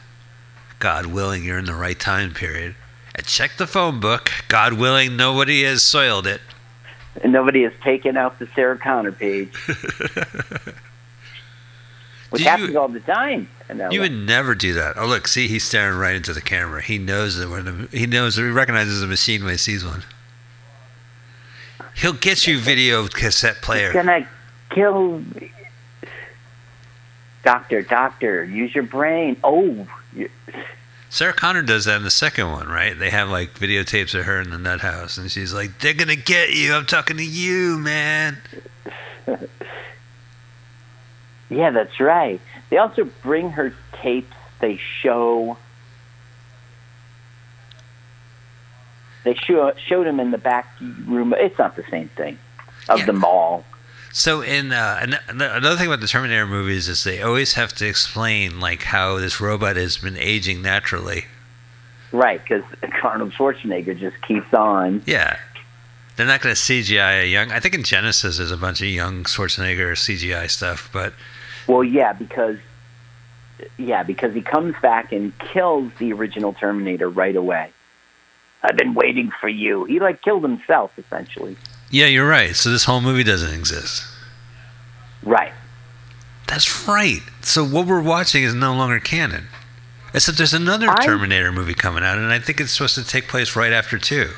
God 0.80 1.06
willing, 1.08 1.44
you're 1.46 1.58
in 1.60 1.66
the 1.66 1.74
right 1.76 1.98
time 2.00 2.34
period. 2.34 2.76
And 3.16 3.26
check 3.26 3.52
the 3.58 3.68
phone 3.68 4.00
book. 4.02 4.30
God 4.50 4.74
willing, 4.74 5.16
nobody 5.16 5.64
has 5.64 5.82
soiled 5.84 6.28
it. 6.28 6.42
And 7.24 7.32
nobody 7.32 7.64
has 7.64 7.72
taken 7.84 8.18
out 8.18 8.40
the 8.40 8.48
Sarah 8.56 8.78
Connor 8.78 9.12
page, 9.12 9.56
which 12.30 12.40
Do 12.40 12.44
you- 12.44 12.50
happens 12.50 12.76
all 12.76 12.88
the 12.90 13.00
time. 13.02 13.48
You 13.92 14.02
would 14.02 14.12
never 14.12 14.54
do 14.56 14.74
that. 14.74 14.98
Oh, 14.98 15.06
look, 15.08 15.28
see, 15.28 15.48
he's 15.48 15.64
staring 15.64 15.98
right 15.98 16.16
into 16.16 16.34
the 16.34 16.42
camera. 16.42 16.82
He 16.82 16.98
knows 17.00 17.38
that 17.38 17.50
when 17.50 17.66
the, 17.66 17.98
he 17.98 18.06
knows 18.06 18.36
he 18.36 18.44
recognizes 18.44 19.02
a 19.02 19.08
machine 19.08 19.44
when 19.44 19.52
he 19.54 19.58
sees 19.58 19.84
one. 19.86 20.04
He'll 21.96 22.14
get 22.14 22.46
you 22.46 22.60
video 22.60 23.08
cassette 23.08 23.62
player. 23.64 23.94
gonna 23.94 24.28
kill. 24.72 25.24
Doctor, 27.44 27.82
doctor, 27.82 28.44
use 28.46 28.74
your 28.74 28.86
brain. 28.86 29.36
Oh, 29.44 29.86
Sarah 31.10 31.34
Connor 31.34 31.62
does 31.62 31.86
that 31.86 31.98
in 31.98 32.04
the 32.04 32.10
second 32.12 32.52
one, 32.52 32.68
right? 32.70 32.98
They 32.98 33.10
have 33.10 33.30
like 33.30 33.54
videotapes 33.54 34.18
of 34.18 34.26
her 34.26 34.40
in 34.42 34.50
the 34.50 34.58
nut 34.58 34.82
house, 34.82 35.18
and 35.18 35.30
she's 35.30 35.54
like, 35.54 35.80
"They're 35.80 35.94
gonna 35.94 36.16
get 36.16 36.52
you. 36.54 36.74
I'm 36.74 36.86
talking 36.86 37.18
to 37.18 37.24
you, 37.26 37.78
man." 37.78 38.38
yeah, 41.50 41.70
that's 41.72 42.00
right. 42.00 42.40
They 42.70 42.78
also 42.78 43.04
bring 43.22 43.52
her 43.52 43.74
tapes. 44.02 44.34
They 44.60 44.78
show. 45.02 45.58
They 49.26 49.36
show, 49.36 49.74
showed 49.88 50.08
him 50.08 50.20
in 50.20 50.32
the 50.32 50.38
back 50.38 50.68
room. 50.82 51.34
It's 51.38 51.58
not 51.58 51.76
the 51.76 51.84
same 51.90 52.10
thing 52.10 52.38
of 52.90 53.00
Yeah. 53.00 53.06
the 53.06 53.14
mall. 53.14 53.66
So, 54.16 54.42
in 54.42 54.72
uh, 54.72 55.18
another 55.28 55.76
thing 55.76 55.88
about 55.88 56.00
the 56.00 56.08
Terminator 56.08 56.46
movies 56.46 56.88
is 56.88 57.04
they 57.04 57.24
always 57.24 57.54
have 57.54 57.74
to 57.74 57.88
explain 57.88 58.60
like 58.60 58.84
how 58.84 59.18
this 59.18 59.42
robot 59.42 59.76
has 59.76 59.98
been 59.98 60.18
aging 60.18 60.62
naturally. 60.62 61.26
Right, 62.12 62.40
because 62.40 62.64
Arnold 63.02 63.34
Schwarzenegger 63.34 64.00
just 64.00 64.22
keeps 64.22 64.54
on. 64.54 65.02
Yeah. 65.08 65.40
They're 66.16 66.28
not 66.28 66.42
going 66.42 66.54
to 66.54 66.62
CGI 66.62 67.24
a 67.24 67.28
young. 67.28 67.52
I 67.52 67.60
think 67.60 67.74
in 67.74 67.82
Genisys 67.82 68.38
there's 68.38 68.52
a 68.52 68.58
bunch 68.58 68.82
of 68.82 68.88
young 68.88 69.24
Schwarzenegger 69.24 69.94
CGI 69.94 70.48
stuff, 70.48 70.92
but 70.94 71.14
Well, 71.66 71.84
yeah, 71.84 72.14
because 72.14 72.60
yeah, 73.80 74.04
because 74.04 74.36
he 74.36 74.42
comes 74.42 74.76
back 74.80 75.12
and 75.12 75.36
kills 75.40 75.92
the 75.98 76.14
original 76.14 76.54
Terminator 76.54 77.10
right 77.10 77.36
away. 77.36 77.72
I've 78.62 78.78
been 78.78 78.94
waiting 78.94 79.32
for 79.42 79.50
you. 79.50 79.86
He 79.86 80.00
like 80.00 80.22
killed 80.22 80.44
himself 80.44 80.92
essentially. 81.00 81.58
Yeah, 81.94 82.08
you're 82.08 82.28
right. 82.28 82.56
So 82.56 82.72
this 82.72 82.84
whole 82.86 83.02
movie 83.02 83.24
doesn't 83.24 83.54
exist. 83.54 84.04
Right. 85.22 85.54
That's 86.48 86.88
right. 86.88 87.22
So 87.42 87.64
what 87.64 87.86
we're 87.88 88.02
watching 88.02 88.44
is 88.44 88.54
no 88.54 88.74
longer 88.76 89.00
canon. 89.00 89.48
Except 90.14 90.38
there's 90.38 90.54
another 90.54 90.90
I- 90.90 91.06
Terminator 91.06 91.52
movie 91.52 91.74
coming 91.74 92.04
out, 92.04 92.18
and 92.18 92.32
I 92.32 92.40
think 92.40 92.60
it's 92.60 92.72
supposed 92.72 92.96
to 92.96 93.04
take 93.04 93.28
place 93.28 93.56
right 93.56 93.72
after 93.72 93.98
two. 93.98 94.32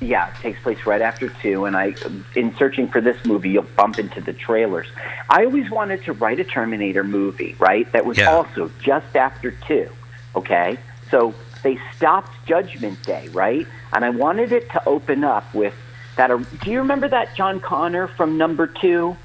Yeah, 0.00 0.28
it 0.28 0.34
takes 0.42 0.60
place 0.62 0.84
right 0.84 1.00
after 1.00 1.28
two, 1.28 1.64
and 1.64 1.74
I, 1.76 1.94
in 2.34 2.54
searching 2.56 2.88
for 2.88 3.00
this 3.00 3.16
movie, 3.24 3.48
you'll 3.50 3.62
bump 3.76 3.98
into 3.98 4.20
the 4.20 4.34
trailers. 4.34 4.86
I 5.30 5.44
always 5.46 5.70
wanted 5.70 6.04
to 6.04 6.12
write 6.12 6.38
a 6.38 6.44
Terminator 6.44 7.02
movie, 7.04 7.56
right? 7.58 7.90
That 7.92 8.04
was 8.04 8.18
Yeah. 8.18 8.30
also 8.32 8.70
just 8.82 9.16
after 9.16 9.52
two. 9.52 9.88
Okay, 10.34 10.76
so 11.10 11.34
they 11.62 11.78
stopped 11.96 12.30
Judgment 12.46 13.02
Day, 13.04 13.28
right? 13.32 13.66
And 13.92 14.04
I 14.04 14.10
wanted 14.10 14.52
it 14.52 14.70
to 14.72 14.86
open 14.86 15.24
up 15.24 15.52
with 15.54 15.72
that. 16.16 16.30
uh, 16.30 16.38
Do 16.62 16.70
you 16.70 16.78
remember 16.80 17.08
that 17.08 17.34
John 17.36 17.60
Connor 17.60 18.08
from 18.08 18.36
Number 18.38 18.66
Two? 18.66 19.16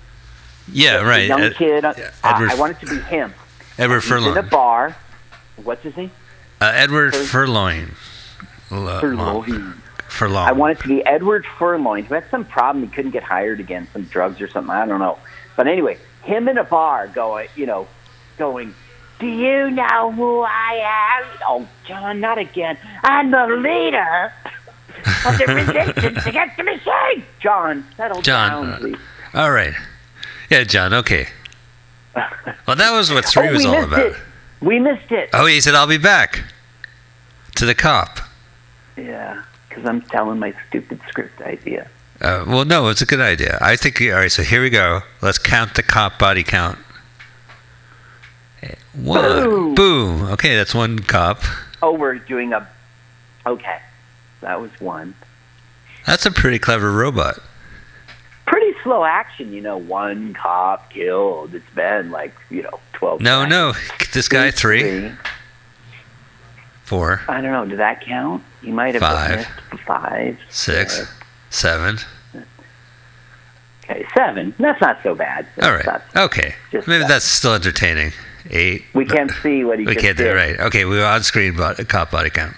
Yeah, 0.72 1.00
the 1.00 1.06
right. 1.06 1.28
young 1.28 1.42
Ed- 1.42 1.56
kid. 1.56 1.86
Uh, 1.86 1.94
Edward- 2.24 2.52
I 2.52 2.56
wanted 2.56 2.78
it 2.84 2.86
to 2.88 2.96
be 2.96 3.02
him. 3.02 3.34
Edward 3.78 4.02
Furlong. 4.02 4.32
in 4.34 4.38
a 4.38 4.44
bar. 4.44 4.96
What's 5.58 5.84
his 5.84 5.96
name? 5.98 6.12
Uh, 6.60 6.72
Edward 6.74 7.16
Fur- 7.16 7.24
Furloin. 7.48 7.92
L- 8.72 9.00
Furlong. 9.00 9.74
Furlong. 10.08 10.48
I 10.48 10.52
wanted 10.52 10.80
it 10.80 10.82
to 10.84 10.88
be 10.88 11.06
Edward 11.06 11.46
Furloin, 11.58 12.04
who 12.06 12.14
had 12.14 12.30
some 12.30 12.46
problem. 12.46 12.86
He 12.88 12.94
couldn't 12.94 13.12
get 13.12 13.24
hired 13.24 13.60
again, 13.60 13.88
some 13.94 14.04
drugs 14.04 14.40
or 14.42 14.48
something. 14.48 14.72
I 14.72 14.86
don't 14.86 15.00
know. 15.00 15.18
But 15.56 15.68
anyway, 15.68 15.98
him 16.24 16.48
in 16.48 16.58
a 16.58 16.64
bar 16.64 17.08
going, 17.08 17.48
you 17.56 17.66
know, 17.66 17.88
going, 18.38 18.76
do 19.20 19.28
you 19.28 19.70
know 19.72 20.12
who 20.12 20.42
I 20.42 21.20
am? 21.24 21.26
Oh, 21.48 21.68
John, 21.88 22.20
not 22.20 22.38
again. 22.38 22.78
I'm 23.04 23.32
the 23.32 23.48
leader 23.48 24.34
of 25.26 25.38
the 25.38 25.46
resistance 25.48 26.26
against 26.26 26.58
the 26.58 26.64
machine. 26.64 27.24
John, 27.40 27.86
settle 27.98 28.22
John, 28.22 28.50
down, 28.52 28.70
uh, 28.70 28.78
please. 28.78 28.98
All 29.34 29.52
right. 29.52 29.74
Yeah, 30.50 30.64
John. 30.64 30.94
Okay. 30.94 31.28
Well, 32.68 32.76
that 32.76 32.92
was 32.92 33.12
what 33.12 33.26
three 33.26 33.48
oh, 33.48 33.54
was 33.54 33.66
all 33.66 33.84
about. 33.84 34.00
it. 34.00 34.16
We 34.62 34.80
missed 34.80 35.12
it. 35.12 35.30
Oh, 35.34 35.46
he 35.46 35.62
said, 35.62 35.76
"I'll 35.76 35.88
be 35.88 35.98
back." 35.98 36.44
To 37.56 37.66
the 37.66 37.76
cop. 37.76 38.20
Yeah, 38.98 39.44
because 39.68 39.86
I'm 39.86 40.02
telling 40.02 40.40
my 40.40 40.54
stupid 40.68 41.00
script 41.08 41.42
idea. 41.42 41.90
Uh, 42.22 42.46
well, 42.48 42.66
no, 42.66 42.88
it's 42.90 43.02
a 43.02 43.06
good 43.06 43.20
idea. 43.20 43.58
I 43.62 43.76
think. 43.76 44.02
All 44.02 44.12
right, 44.12 44.32
so 44.32 44.44
here 44.44 44.62
we 44.62 44.70
go. 44.70 45.02
Let's 45.22 45.38
count 45.38 45.76
the 45.76 45.84
cop 45.84 46.20
body 46.20 46.44
count. 46.44 46.78
One. 48.94 49.22
Boom. 49.22 49.76
Boom. 49.76 50.22
Okay, 50.32 50.56
that's 50.56 50.76
one 50.76 51.00
cop. 51.00 51.42
Oh, 51.82 51.94
we're 51.94 52.16
doing 52.16 52.54
a. 52.54 52.68
Okay, 53.46 53.80
that 54.42 54.60
was 54.62 54.72
one. 54.80 55.16
That's 56.06 56.26
a 56.26 56.32
pretty 56.32 56.60
clever 56.60 56.92
robot. 56.92 57.40
pretty 58.48 58.74
slow 58.84 59.04
action, 59.06 59.54
you 59.54 59.62
know, 59.62 59.78
one 59.78 60.34
cop 60.34 60.92
killed. 60.92 61.54
It's 61.56 61.70
been 61.76 62.12
like, 62.12 62.34
you 62.50 62.64
know, 62.64 62.80
12 62.94 63.22
No, 63.22 63.42
seconds. 63.44 63.52
no. 63.52 63.74
This 64.14 64.28
guy 64.28 64.52
three, 64.52 65.12
four, 66.84 67.22
I 67.28 67.42
don't 67.42 67.52
know. 67.52 67.66
Did 67.66 67.80
that 67.80 68.02
count? 68.06 68.44
You 68.62 68.74
might 68.74 68.94
have 68.96 69.02
Five. 69.02 69.38
missed 69.72 69.84
five. 69.86 70.38
six, 70.50 70.98
six. 70.98 71.12
seven. 71.50 71.98
Okay, 73.84 74.06
seven. 74.16 74.54
That's 74.60 74.80
not 74.82 75.00
so 75.04 75.16
bad. 75.16 75.46
All 75.62 75.72
right. 75.74 75.86
That's- 75.86 76.16
Okay. 76.16 76.56
Maybe 76.72 77.00
that. 77.00 77.08
that's 77.08 77.26
still 77.26 77.56
entertaining. 77.56 78.12
Eight. 78.50 78.84
we 78.94 79.06
can't 79.06 79.32
see 79.44 79.64
what 79.64 79.80
he 79.80 79.86
did. 79.86 79.96
We 79.96 80.02
can't 80.02 80.18
do 80.18 80.26
it 80.28 80.34
right. 80.34 80.60
Okay, 80.60 80.86
we 80.86 80.98
were 80.98 81.06
on 81.06 81.24
screen 81.24 81.56
but 81.56 81.80
a 81.80 81.86
cop 81.86 82.12
body 82.12 82.30
count. 82.30 82.56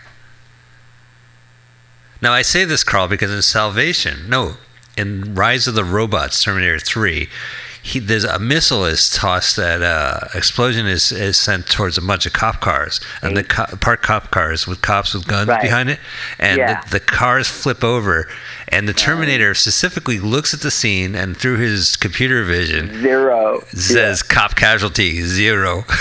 Now 2.24 2.32
I 2.32 2.42
say 2.42 2.64
this, 2.64 2.86
Carl, 2.86 3.10
because 3.10 3.32
in 3.32 3.42
Salvation, 3.42 4.30
no, 4.30 4.54
in 4.96 5.36
Rise 5.36 5.68
of 5.68 5.76
the 5.76 5.84
Robots, 5.84 6.42
Terminator 6.42 6.80
Three, 6.80 7.28
he 7.86 8.00
there's 8.00 8.24
a 8.24 8.40
missile 8.40 8.86
is 8.86 9.10
tossed 9.12 9.58
that 9.58 9.82
uh, 9.82 10.20
explosion 10.34 10.88
is, 10.88 11.12
is 11.12 11.38
sent 11.38 11.68
towards 11.68 11.98
a 11.98 12.02
bunch 12.02 12.26
of 12.26 12.32
cop 12.32 12.62
cars 12.62 13.02
and 13.22 13.36
the 13.36 13.44
co- 13.44 13.66
parked 13.82 14.04
cop 14.04 14.32
cars 14.32 14.66
with 14.66 14.82
cops 14.82 15.14
with 15.14 15.28
guns 15.28 15.50
Right. 15.50 15.62
behind 15.62 15.90
it, 15.90 16.00
and 16.40 16.58
Yeah. 16.58 16.82
the, 16.86 16.92
the 16.92 17.00
cars 17.02 17.50
flip 17.50 17.84
over, 17.84 18.30
and 18.70 18.88
the 18.88 18.94
Terminator 18.94 19.54
specifically 19.54 20.18
looks 20.20 20.54
at 20.54 20.62
the 20.62 20.72
scene 20.72 21.14
and 21.14 21.36
through 21.36 21.58
his 21.58 21.98
computer 21.98 22.44
vision 22.46 23.02
Zero. 23.02 23.64
says 23.74 24.24
cop 24.24 24.56
casualty 24.56 25.22
zero. 25.22 25.84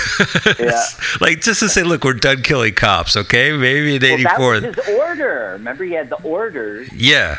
Yeah. 0.59 0.85
like 1.21 1.41
just 1.41 1.61
to 1.61 1.69
say, 1.69 1.83
look, 1.83 2.05
we're 2.05 2.13
done 2.15 2.43
killing 2.43 2.75
cops, 2.75 3.17
okay? 3.17 3.51
Maybe 3.57 3.97
in 3.97 4.03
Well, 4.03 4.13
'84, 4.13 4.61
that 4.61 4.77
was 4.77 4.87
his 4.87 4.97
order. 4.99 5.51
Remember, 5.55 5.83
he 5.85 5.93
had 5.93 6.09
the 6.11 6.23
orders. 6.23 6.89
yeah. 6.93 7.39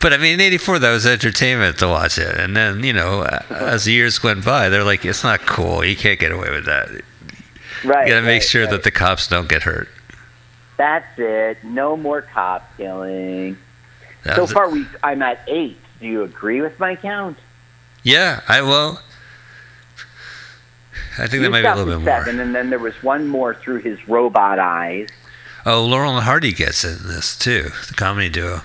But 0.00 0.12
I 0.14 0.16
mean, 0.16 0.34
in 0.34 0.40
'84, 0.40 0.78
that 0.78 0.90
was 0.92 1.06
entertainment 1.06 1.78
to 1.78 1.88
watch 1.88 2.16
it, 2.18 2.38
and 2.38 2.56
then 2.56 2.82
you 2.84 2.92
know, 2.92 3.22
as 3.50 3.84
the 3.84 3.92
years 3.92 4.22
went 4.22 4.44
by, 4.44 4.68
they're 4.70 4.84
like, 4.84 5.04
it's 5.04 5.22
not 5.22 5.40
cool. 5.40 5.84
You 5.84 5.94
can't 5.96 6.18
get 6.18 6.32
away 6.32 6.50
with 6.50 6.64
that. 6.64 6.88
Right. 7.84 8.06
You 8.06 8.14
got 8.14 8.20
to 8.20 8.22
make 8.22 8.40
right, 8.40 8.42
sure 8.42 8.62
right. 8.62 8.70
that 8.70 8.82
the 8.82 8.90
cops 8.90 9.26
don't 9.28 9.48
get 9.48 9.62
hurt. 9.62 9.88
That's 10.78 11.06
it. 11.18 11.62
No 11.62 11.96
more 11.96 12.22
cop 12.22 12.64
killing. 12.78 13.58
That 14.24 14.36
So 14.36 14.46
far, 14.46 14.70
we 14.70 14.86
I'm 15.02 15.20
at 15.22 15.40
eight. 15.46 15.78
Do 16.00 16.06
you 16.06 16.22
agree 16.22 16.62
with 16.62 16.78
my 16.80 16.96
count? 16.96 17.36
yeah. 18.02 18.40
I 18.48 18.62
will. 18.62 19.00
I 21.18 21.26
think 21.26 21.34
You 21.34 21.40
that 21.42 21.50
might 21.50 21.62
be 21.62 21.66
a 21.66 21.74
little 21.74 21.92
bit 21.98 22.04
more. 22.04 22.06
seven, 22.24 22.40
and 22.40 22.54
then 22.54 22.70
there 22.70 22.78
was 22.78 22.94
one 23.02 23.26
more 23.26 23.54
through 23.54 23.80
his 23.80 24.08
robot 24.08 24.58
eyes. 24.58 25.08
Oh, 25.66 25.84
Laurel 25.84 26.14
and 26.16 26.24
Hardy 26.24 26.52
gets 26.52 26.84
in 26.84 27.06
this 27.06 27.36
too. 27.36 27.70
The 27.88 27.94
comedy 27.94 28.30
duo. 28.30 28.62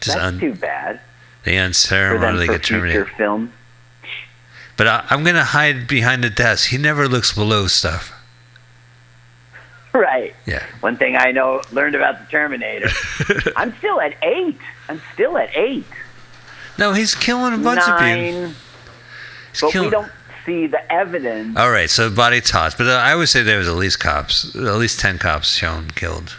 Just 0.00 0.16
That's 0.16 0.26
un- 0.34 0.38
too 0.40 0.54
bad 0.54 1.00
they 1.44 1.52
for 1.52 1.56
them 1.56 1.66
unceremoniously 1.66 2.46
for 2.46 2.52
get 2.52 2.62
terminated. 2.62 3.04
future 3.04 3.16
film. 3.16 3.52
But 4.76 4.86
I, 4.86 5.04
I'm 5.10 5.24
gonna 5.24 5.44
hide 5.44 5.86
behind 5.88 6.22
the 6.22 6.30
desk. 6.30 6.68
He 6.68 6.78
never 6.78 7.08
looks 7.08 7.32
below 7.32 7.66
stuff. 7.66 8.12
Right. 9.92 10.34
Yeah. 10.46 10.64
One 10.80 10.96
thing 10.96 11.16
I 11.16 11.32
know 11.32 11.62
learned 11.72 11.94
about 11.96 12.20
the 12.20 12.30
Terminator. 12.30 12.88
I'm 13.56 13.76
still 13.78 14.00
at 14.00 14.14
eight. 14.22 14.56
I'm 14.88 15.00
still 15.14 15.36
at 15.38 15.50
eight. 15.56 15.84
no, 16.78 16.92
he's 16.92 17.14
killing 17.14 17.54
a 17.54 17.58
bunch 17.58 17.80
of 17.80 17.98
people. 17.98 18.42
Nine. 18.42 18.54
He's 19.52 19.60
But 19.60 19.74
we 19.74 19.90
don't 19.90 20.12
see 20.46 20.66
the 20.66 20.92
evidence. 20.92 21.56
All 21.56 21.70
right, 21.70 21.90
so 21.90 22.10
body 22.10 22.40
toss. 22.40 22.74
But 22.74 22.86
uh, 22.86 22.90
I 22.92 23.16
would 23.16 23.28
say 23.28 23.42
there 23.42 23.58
was 23.58 23.68
at 23.68 23.74
least 23.74 23.98
cops, 23.98 24.54
at 24.54 24.62
least 24.76 25.00
ten 25.00 25.18
cops 25.18 25.52
shown 25.54 25.90
killed. 25.90 26.36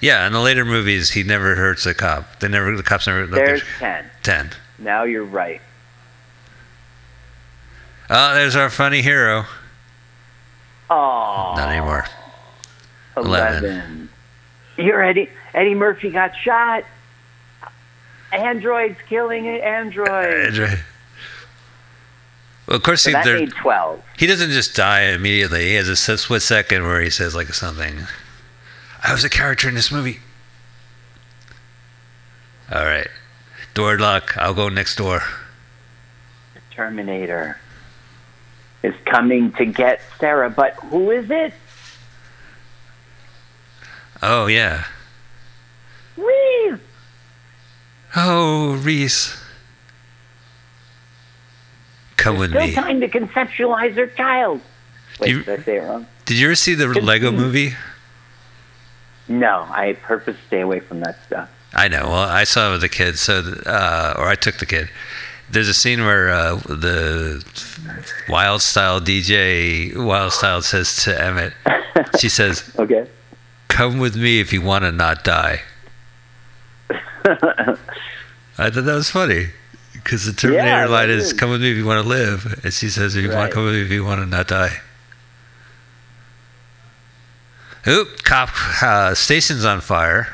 Yeah, 0.00 0.26
in 0.26 0.32
the 0.32 0.40
later 0.40 0.64
movies, 0.64 1.10
he 1.10 1.22
never 1.22 1.54
hurts 1.56 1.84
a 1.86 1.92
cop. 1.94 2.40
They 2.40 2.48
never, 2.48 2.74
the 2.76 2.82
cops 2.82 3.06
never. 3.06 3.26
There's 3.26 3.62
ten. 3.78 4.06
ten. 4.22 4.50
Now 4.78 5.04
you're 5.04 5.24
right. 5.24 5.60
Oh, 8.08 8.34
there's 8.34 8.56
our 8.56 8.70
funny 8.70 9.02
hero. 9.02 9.44
Oh. 10.88 11.54
Not 11.56 11.68
anymore. 11.70 12.06
11. 13.16 13.64
Eleven. 13.64 14.08
You're 14.76 15.02
Eddie. 15.02 15.28
Eddie 15.54 15.74
Murphy 15.74 16.10
got 16.10 16.34
shot. 16.36 16.84
Androids 18.32 18.96
killing 19.08 19.46
androids. 19.48 20.58
Android. 20.58 20.80
Well, 22.66 22.76
of 22.76 22.82
course, 22.82 23.02
So 23.02 23.10
he, 23.10 23.14
that 23.14 23.26
made 23.26 23.50
12. 23.52 24.02
he 24.16 24.26
doesn't 24.26 24.50
just 24.50 24.74
die 24.76 25.02
immediately. 25.12 25.66
He 25.68 25.74
has 25.74 25.88
a 25.88 25.96
split 25.96 26.42
second 26.42 26.84
where 26.84 27.00
he 27.00 27.10
says 27.10 27.34
like 27.34 27.52
something. 27.52 27.96
I 29.02 29.12
was 29.12 29.24
a 29.24 29.30
character 29.30 29.68
in 29.68 29.74
this 29.74 29.90
movie. 29.90 30.20
All 32.72 32.84
right, 32.84 33.08
door 33.74 33.98
lock. 33.98 34.36
I'll 34.36 34.54
go 34.54 34.68
next 34.68 34.96
door. 34.96 35.22
The 36.54 36.60
Terminator 36.74 37.58
is 38.82 38.94
coming 39.06 39.52
to 39.52 39.64
get 39.64 40.00
Sarah, 40.18 40.50
but 40.50 40.74
who 40.74 41.10
is 41.10 41.30
it? 41.30 41.52
Oh 44.22 44.46
yeah. 44.46 44.84
Reese. 46.16 46.80
Oh 48.14 48.74
Reese. 48.82 49.36
Come 52.16 52.38
with 52.38 52.50
Still 52.50 52.66
me. 52.66 52.74
time 52.74 53.00
to 53.00 53.08
conceptualize 53.08 53.94
her 53.96 54.06
child. 54.08 54.60
Wait, 55.18 55.30
You- 55.30 55.42
did 55.42 55.60
I 55.60 55.62
say 55.62 55.76
it 55.76 55.80
wrong? 55.80 56.06
Did 56.26 56.38
you 56.38 56.46
ever 56.48 56.54
see 56.54 56.74
the 56.74 56.86
Lego 56.86 57.32
movie? 57.32 57.74
No, 59.30 59.66
I 59.70 59.94
purpose 60.02 60.36
stay 60.48 60.60
away 60.60 60.80
from 60.80 61.00
that 61.00 61.16
stuff. 61.24 61.48
I 61.72 61.86
know. 61.88 62.02
Well, 62.08 62.28
I 62.28 62.42
saw 62.44 62.68
it 62.68 62.72
with 62.72 62.80
the 62.80 62.88
kid, 62.88 63.16
so 63.16 63.38
uh, 63.64 64.14
or 64.18 64.26
I 64.28 64.34
took 64.34 64.56
the 64.58 64.66
kid. 64.66 64.90
There's 65.48 65.68
a 65.68 65.74
scene 65.74 66.00
where 66.04 66.30
uh, 66.30 66.56
the 66.56 67.42
Wyldstyle 68.28 69.00
DJ 69.00 69.92
Wyldstyle 69.94 70.62
says 70.62 70.96
to 71.04 71.20
Emmet, 71.20 71.52
she 72.18 72.28
says, 72.38 72.70
Okay. 72.78 73.08
"Come 73.68 73.98
with 74.00 74.16
me 74.16 74.40
if 74.40 74.52
you 74.52 74.62
want 74.62 74.82
to 74.84 74.90
not 74.92 75.22
die." 75.22 75.62
I 77.24 77.76
thought 78.70 78.84
that 78.84 78.94
was 78.94 79.10
funny 79.10 79.48
because 79.92 80.26
the 80.26 80.32
Terminator 80.32 80.66
Yeah, 80.66 80.86
line 80.86 81.10
is, 81.10 81.26
is. 81.26 81.32
"Come 81.32 81.50
with 81.50 81.62
me 81.62 81.70
if 81.70 81.76
you 81.76 81.86
want 81.86 82.02
to 82.02 82.08
live," 82.08 82.60
and 82.64 82.72
she 82.74 82.88
says, 82.88 83.14
"If 83.16 83.22
you 83.22 83.28
want 83.28 83.40
Right. 83.42 83.48
to 83.48 83.54
come 83.54 83.64
with 83.64 83.74
me 83.74 83.82
if 83.82 83.90
you 83.90 84.04
want 84.04 84.20
to 84.20 84.26
not 84.26 84.48
die." 84.48 84.80
Oop! 87.86 88.22
Cop 88.24 88.50
uh, 88.82 89.14
station's 89.14 89.64
on 89.64 89.80
fire. 89.80 90.28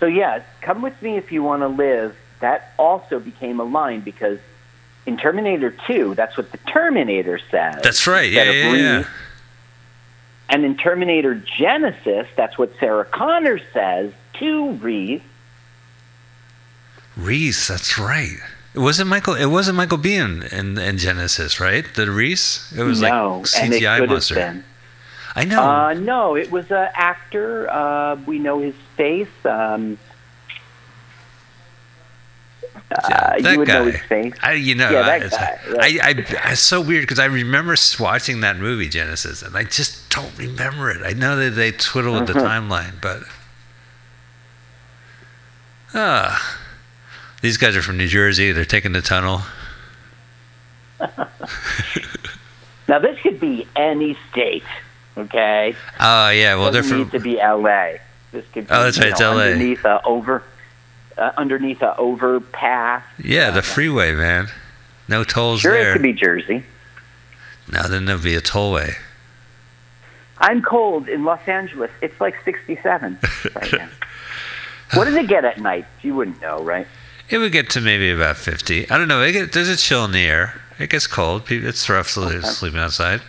So 0.00 0.06
yeah, 0.06 0.42
come 0.60 0.82
with 0.82 1.00
me 1.02 1.16
if 1.16 1.30
you 1.30 1.42
want 1.42 1.62
to 1.62 1.68
live. 1.68 2.16
That 2.40 2.72
also 2.78 3.20
became 3.20 3.60
a 3.60 3.64
line 3.64 4.00
because 4.00 4.38
in 5.06 5.16
Terminator 5.16 5.74
2, 5.86 6.14
that's 6.14 6.36
what 6.36 6.50
the 6.50 6.58
Terminator 6.58 7.38
says. 7.50 7.80
That's 7.82 8.06
right. 8.06 8.30
Yeah, 8.30 8.50
yeah, 8.50 8.74
yeah. 8.74 9.04
And 10.48 10.64
in 10.64 10.76
Terminator 10.76 11.36
Genisys, 11.58 12.26
that's 12.36 12.58
what 12.58 12.72
Sarah 12.78 13.04
Connor 13.04 13.60
says 13.72 14.12
to 14.34 14.72
Reese. 14.72 15.22
Reese, 17.16 17.68
that's 17.68 17.98
right. 17.98 18.38
It 18.74 18.78
wasn't 18.78 19.08
Michael. 19.08 19.34
It 19.34 19.46
wasn't 19.46 19.76
Michael 19.76 19.98
Biehn 19.98 20.50
in, 20.52 20.78
in 20.78 20.96
Genisys, 20.96 21.60
right? 21.60 21.84
The 21.94 22.10
Reese. 22.10 22.72
It 22.76 22.82
was 22.82 23.02
no, 23.02 23.38
like 23.38 23.62
and 23.62 23.74
it 23.74 23.82
CGI 23.82 24.06
monster. 24.06 24.40
have 24.40 24.54
been. 24.54 24.64
I 25.34 25.44
know. 25.44 25.62
Uh, 25.62 25.94
no, 25.94 26.36
it 26.36 26.50
was 26.50 26.70
an 26.70 26.88
actor. 26.94 27.70
Uh, 27.70 28.16
we 28.26 28.38
know 28.38 28.58
his 28.58 28.74
face. 28.96 29.28
Um, 29.44 29.98
uh, 32.90 33.40
that 33.40 33.52
you 33.52 33.58
would 33.58 33.68
guy. 33.68 33.78
know 33.78 33.84
his 33.90 34.00
face. 34.02 34.34
I, 34.42 34.52
you 34.52 34.74
know, 34.74 34.90
Yeah, 34.90 35.18
that 35.18 35.30
guy, 35.30 35.58
I, 35.70 35.74
right. 35.74 36.00
I, 36.02 36.52
it's 36.52 36.60
so 36.60 36.80
weird 36.80 37.02
because 37.02 37.18
I 37.18 37.24
remember 37.26 37.74
watching 37.98 38.40
that 38.40 38.58
movie 38.58 38.88
Genisys, 38.90 39.42
and 39.44 39.56
I 39.56 39.64
just 39.64 40.10
don't 40.10 40.36
remember 40.36 40.90
it. 40.90 41.02
I 41.02 41.12
know 41.12 41.36
that 41.36 41.50
they 41.50 41.72
twiddle 41.72 42.14
with 42.14 42.26
the 42.26 42.34
timeline, 42.34 43.00
but 43.00 43.22
ah, 45.94 46.60
these 47.40 47.56
guys 47.56 47.74
are 47.76 47.82
from 47.82 47.96
New 47.96 48.08
Jersey. 48.08 48.52
They're 48.52 48.64
taking 48.66 48.92
the 48.92 49.02
tunnel. 49.02 49.42
Now 52.88 52.98
this 52.98 53.18
could 53.20 53.40
be 53.40 53.66
any 53.74 54.18
state. 54.30 54.64
Okay. 55.16 55.76
Oh 56.00 56.30
yeah, 56.30 56.54
well 56.54 56.70
they're 56.72 56.82
doesn't 56.82 56.90
from. 56.90 56.98
need 57.04 57.12
to 57.12 57.20
be 57.20 57.40
L.A. 57.40 58.00
This 58.32 58.44
could 58.52 58.66
be 58.66 58.72
Oh, 58.74 58.84
that's 58.84 58.98
right, 58.98 59.06
you 59.06 59.10
it's 59.12 59.20
know, 59.20 59.32
LA. 59.34 59.42
underneath 59.42 59.84
a 59.84 60.02
over 60.04 60.42
uh, 61.18 61.32
underneath 61.36 61.82
a 61.82 61.96
overpass. 61.98 63.02
Yeah, 63.22 63.50
the 63.50 63.60
freeway, 63.62 64.14
man. 64.14 64.48
No 65.08 65.24
tolls 65.24 65.60
Sure, 65.60 65.72
there. 65.72 65.90
it 65.90 65.92
could 65.94 66.02
be 66.02 66.12
Jersey. 66.14 66.64
Now 67.70 67.86
then 67.86 68.06
there'll 68.06 68.22
be 68.22 68.34
a 68.34 68.40
tollway. 68.40 68.94
I'm 70.38 70.62
cold 70.62 71.08
in 71.08 71.24
Los 71.24 71.46
Angeles. 71.46 71.90
It's 72.00 72.18
like 72.20 72.34
67 72.44 73.18
right 73.54 73.72
now. 73.72 73.88
What 74.94 75.04
does 75.06 75.14
it 75.14 75.26
get 75.26 75.46
at 75.46 75.58
night? 75.58 75.86
You 76.02 76.14
wouldn't 76.14 76.42
know, 76.42 76.62
right? 76.62 76.86
It 77.30 77.38
would 77.38 77.50
get 77.52 77.70
to 77.70 77.80
maybe 77.80 78.10
about 78.10 78.36
50. 78.36 78.90
I 78.90 78.98
don't 78.98 79.08
know. 79.08 79.22
It 79.22 79.32
get, 79.32 79.52
there's 79.52 79.70
a 79.70 79.76
chill 79.78 80.04
in 80.04 80.12
the 80.12 80.26
air. 80.26 80.60
It 80.78 80.90
gets 80.90 81.06
cold. 81.06 81.50
It's 81.50 81.88
rough 81.88 82.10
sleeping 82.10 82.78
outside. 82.78 83.22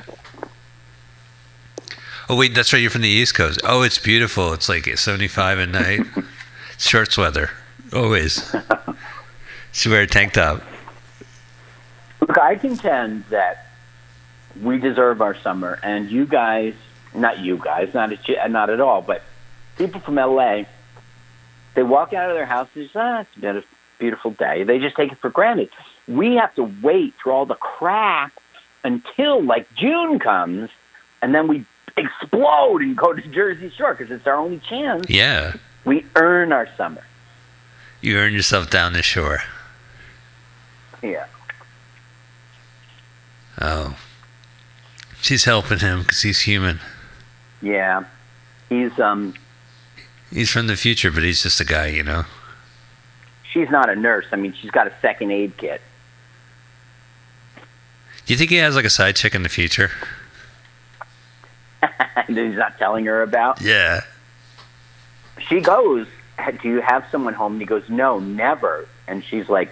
Oh, 2.29 2.37
wait, 2.37 2.55
that's 2.55 2.71
right. 2.71 2.81
You're 2.81 2.91
from 2.91 3.01
the 3.01 3.09
East 3.09 3.35
Coast. 3.35 3.59
Oh, 3.63 3.81
it's 3.81 3.99
beautiful. 3.99 4.53
It's 4.53 4.69
like 4.69 4.85
75 4.85 5.59
at 5.59 5.69
night. 5.69 6.01
Shorts 6.77 7.17
weather. 7.17 7.49
Always. 7.91 8.53
Should 9.73 9.91
wear 9.91 10.03
a 10.03 10.07
tank 10.07 10.33
top. 10.33 10.61
Look, 12.21 12.37
I 12.37 12.55
contend 12.55 13.25
that 13.29 13.67
we 14.61 14.77
deserve 14.77 15.21
our 15.21 15.35
summer, 15.35 15.79
and 15.83 16.09
you 16.09 16.25
guys, 16.25 16.73
not 17.13 17.39
you 17.39 17.57
guys, 17.57 17.93
not 17.93 18.11
at, 18.11 18.51
not 18.51 18.69
at 18.69 18.79
all, 18.79 19.01
but 19.01 19.21
people 19.77 19.99
from 19.99 20.15
LA, 20.15 20.63
they 21.75 21.83
walk 21.83 22.13
out 22.13 22.29
of 22.29 22.35
their 22.35 22.45
houses, 22.45 22.91
ah, 22.95 23.21
it's 23.21 23.35
been 23.35 23.57
a 23.57 23.63
beautiful 23.99 24.31
day. 24.31 24.63
They 24.63 24.79
just 24.79 24.95
take 24.95 25.11
it 25.11 25.17
for 25.17 25.29
granted. 25.29 25.69
We 26.07 26.35
have 26.35 26.53
to 26.55 26.63
wait 26.81 27.13
through 27.21 27.33
all 27.33 27.45
the 27.45 27.55
crap 27.55 28.31
until 28.83 29.43
like 29.43 29.73
June 29.75 30.19
comes, 30.19 30.69
and 31.21 31.33
then 31.33 31.47
we 31.47 31.65
explode 31.97 32.81
and 32.81 32.95
go 32.95 33.13
to 33.13 33.21
Jersey 33.21 33.71
Shore 33.77 33.93
because 33.93 34.11
it's 34.11 34.25
our 34.27 34.35
only 34.35 34.59
chance. 34.59 35.09
Yeah. 35.09 35.55
We 35.85 36.05
earn 36.15 36.51
our 36.51 36.67
summer. 36.75 37.03
You 38.01 38.17
earn 38.17 38.33
yourself 38.33 38.69
down 38.69 38.93
the 38.93 39.03
shore. 39.03 39.39
Yeah. 41.01 41.25
Oh. 43.59 43.97
She's 45.21 45.45
helping 45.45 45.79
him 45.79 46.01
because 46.01 46.21
he's 46.21 46.41
human. 46.41 46.79
Yeah. 47.61 48.05
He's 48.69 48.97
um 48.99 49.33
He's 50.31 50.49
from 50.49 50.67
the 50.67 50.75
future, 50.75 51.11
but 51.11 51.23
he's 51.23 51.43
just 51.43 51.59
a 51.59 51.65
guy, 51.65 51.87
you 51.87 52.03
know? 52.03 52.25
she's 53.53 53.69
not 53.69 53.89
a 53.89 53.95
nurse. 53.95 54.25
I 54.31 54.35
mean, 54.35 54.53
she's 54.59 54.71
got 54.71 54.87
a 54.87 54.93
second 55.01 55.31
aid 55.31 55.55
kit. 55.57 55.79
Do 58.25 58.33
you 58.33 58.37
think 58.37 58.49
he 58.49 58.57
has 58.57 58.75
like 58.75 58.85
a 58.85 58.89
side 58.89 59.15
chick 59.15 59.35
in 59.35 59.43
the 59.43 59.49
future? 59.49 59.91
that 62.27 62.27
he's 62.27 62.55
not 62.55 62.77
telling 62.77 63.05
her 63.05 63.21
about. 63.21 63.61
Yeah. 63.61 64.01
She 65.47 65.59
goes, 65.59 66.07
"Do 66.61 66.69
you 66.69 66.81
have 66.81 67.05
someone 67.11 67.33
home?" 67.33 67.53
And 67.53 67.61
he 67.61 67.65
goes, 67.65 67.89
"No, 67.89 68.19
never." 68.19 68.87
And 69.07 69.23
she's 69.23 69.49
like, 69.49 69.69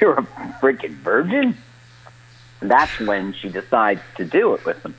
"You're 0.00 0.14
a 0.14 0.22
freaking 0.60 0.94
virgin." 0.96 1.56
And 2.60 2.70
that's 2.70 2.98
when 2.98 3.32
she 3.32 3.48
decides 3.48 4.00
to 4.16 4.24
do 4.24 4.54
it 4.54 4.64
with 4.64 4.84
him. 4.84 4.94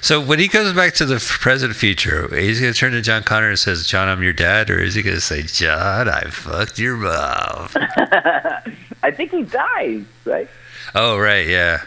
So 0.00 0.20
when 0.20 0.38
he 0.38 0.48
goes 0.48 0.72
back 0.72 0.94
to 0.94 1.04
the 1.04 1.16
present 1.40 1.74
future, 1.76 2.28
he's 2.34 2.60
gonna 2.60 2.72
turn 2.72 2.92
to 2.92 3.02
John 3.02 3.22
Connor 3.22 3.50
and 3.50 3.58
says, 3.58 3.86
"John, 3.86 4.08
I'm 4.08 4.22
your 4.22 4.32
dad," 4.32 4.70
or 4.70 4.78
is 4.78 4.94
he 4.94 5.02
gonna 5.02 5.20
say, 5.20 5.42
"John, 5.42 6.08
I 6.08 6.30
fucked 6.30 6.78
your 6.78 6.96
mom"? 6.96 7.68
I 9.02 9.10
think 9.10 9.32
he 9.32 9.42
dies, 9.42 10.04
right? 10.24 10.48
oh 10.94 11.18
right, 11.18 11.46
yeah. 11.46 11.82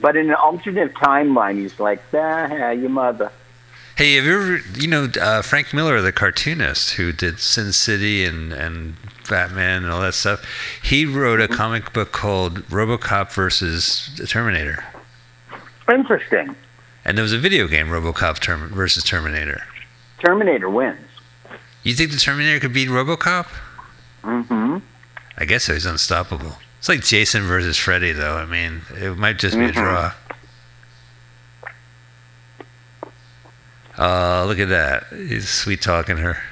But 0.00 0.16
in 0.16 0.28
an 0.30 0.34
alternate 0.36 0.94
timeline, 0.94 1.58
he's 1.58 1.78
like, 1.78 2.02
"Ah, 2.14 2.70
your 2.70 2.88
mother." 2.90 3.30
Hey, 3.96 4.14
have 4.14 4.24
you 4.24 4.34
ever, 4.34 4.56
you 4.78 4.88
know, 4.88 5.08
uh, 5.20 5.42
Frank 5.42 5.74
Miller, 5.74 6.00
the 6.00 6.10
cartoonist 6.12 6.94
who 6.94 7.12
did 7.12 7.38
Sin 7.38 7.72
City 7.72 8.24
and 8.24 8.52
and 8.52 8.94
Batman 9.28 9.84
and 9.84 9.92
all 9.92 10.00
that 10.00 10.14
stuff? 10.14 10.42
He 10.82 11.04
wrote 11.04 11.40
a 11.40 11.48
comic 11.48 11.92
book 11.92 12.10
called 12.12 12.62
RoboCop 12.68 13.30
versus 13.32 14.08
Terminator, 14.26 14.84
Interesting. 15.92 16.56
and 17.04 17.18
there 17.18 17.22
was 17.22 17.32
a 17.34 17.38
video 17.38 17.66
game, 17.68 17.88
RoboCop 17.88 18.38
Term- 18.38 18.70
versus 18.70 19.04
Terminator. 19.04 19.64
Terminator 20.24 20.70
wins. 20.70 20.98
You 21.82 21.94
think 21.94 22.10
the 22.10 22.16
Terminator 22.18 22.60
could 22.60 22.72
beat 22.72 22.88
RoboCop? 22.88 23.46
Mm-hmm. 24.22 24.78
I 25.38 25.44
guess 25.44 25.64
so. 25.64 25.74
He's 25.74 25.86
unstoppable. 25.86 26.56
It's 26.80 26.88
like 26.88 27.04
Jason 27.04 27.42
versus 27.42 27.76
Freddy, 27.76 28.12
though. 28.12 28.36
I 28.36 28.46
mean, 28.46 28.80
it 28.96 29.14
might 29.18 29.38
just 29.38 29.54
be 29.54 29.66
a 29.66 29.68
Mhm. 29.68 29.74
draw. 29.74 30.12
Oh, 33.98 34.44
look 34.48 34.58
at 34.58 34.70
that. 34.70 35.08
He's 35.10 35.48
sweet 35.50 35.82
talking 35.82 36.16
her. 36.16 36.42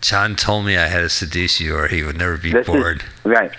John 0.00 0.34
told 0.34 0.66
me 0.66 0.76
I 0.76 0.88
had 0.88 1.02
to 1.02 1.08
seduce 1.08 1.60
you 1.60 1.76
or 1.76 1.86
he 1.86 2.02
would 2.02 2.16
never 2.18 2.36
be 2.36 2.50
This 2.50 2.62
is- 2.62 2.66
bored. 2.66 3.04
Right. 3.22 3.52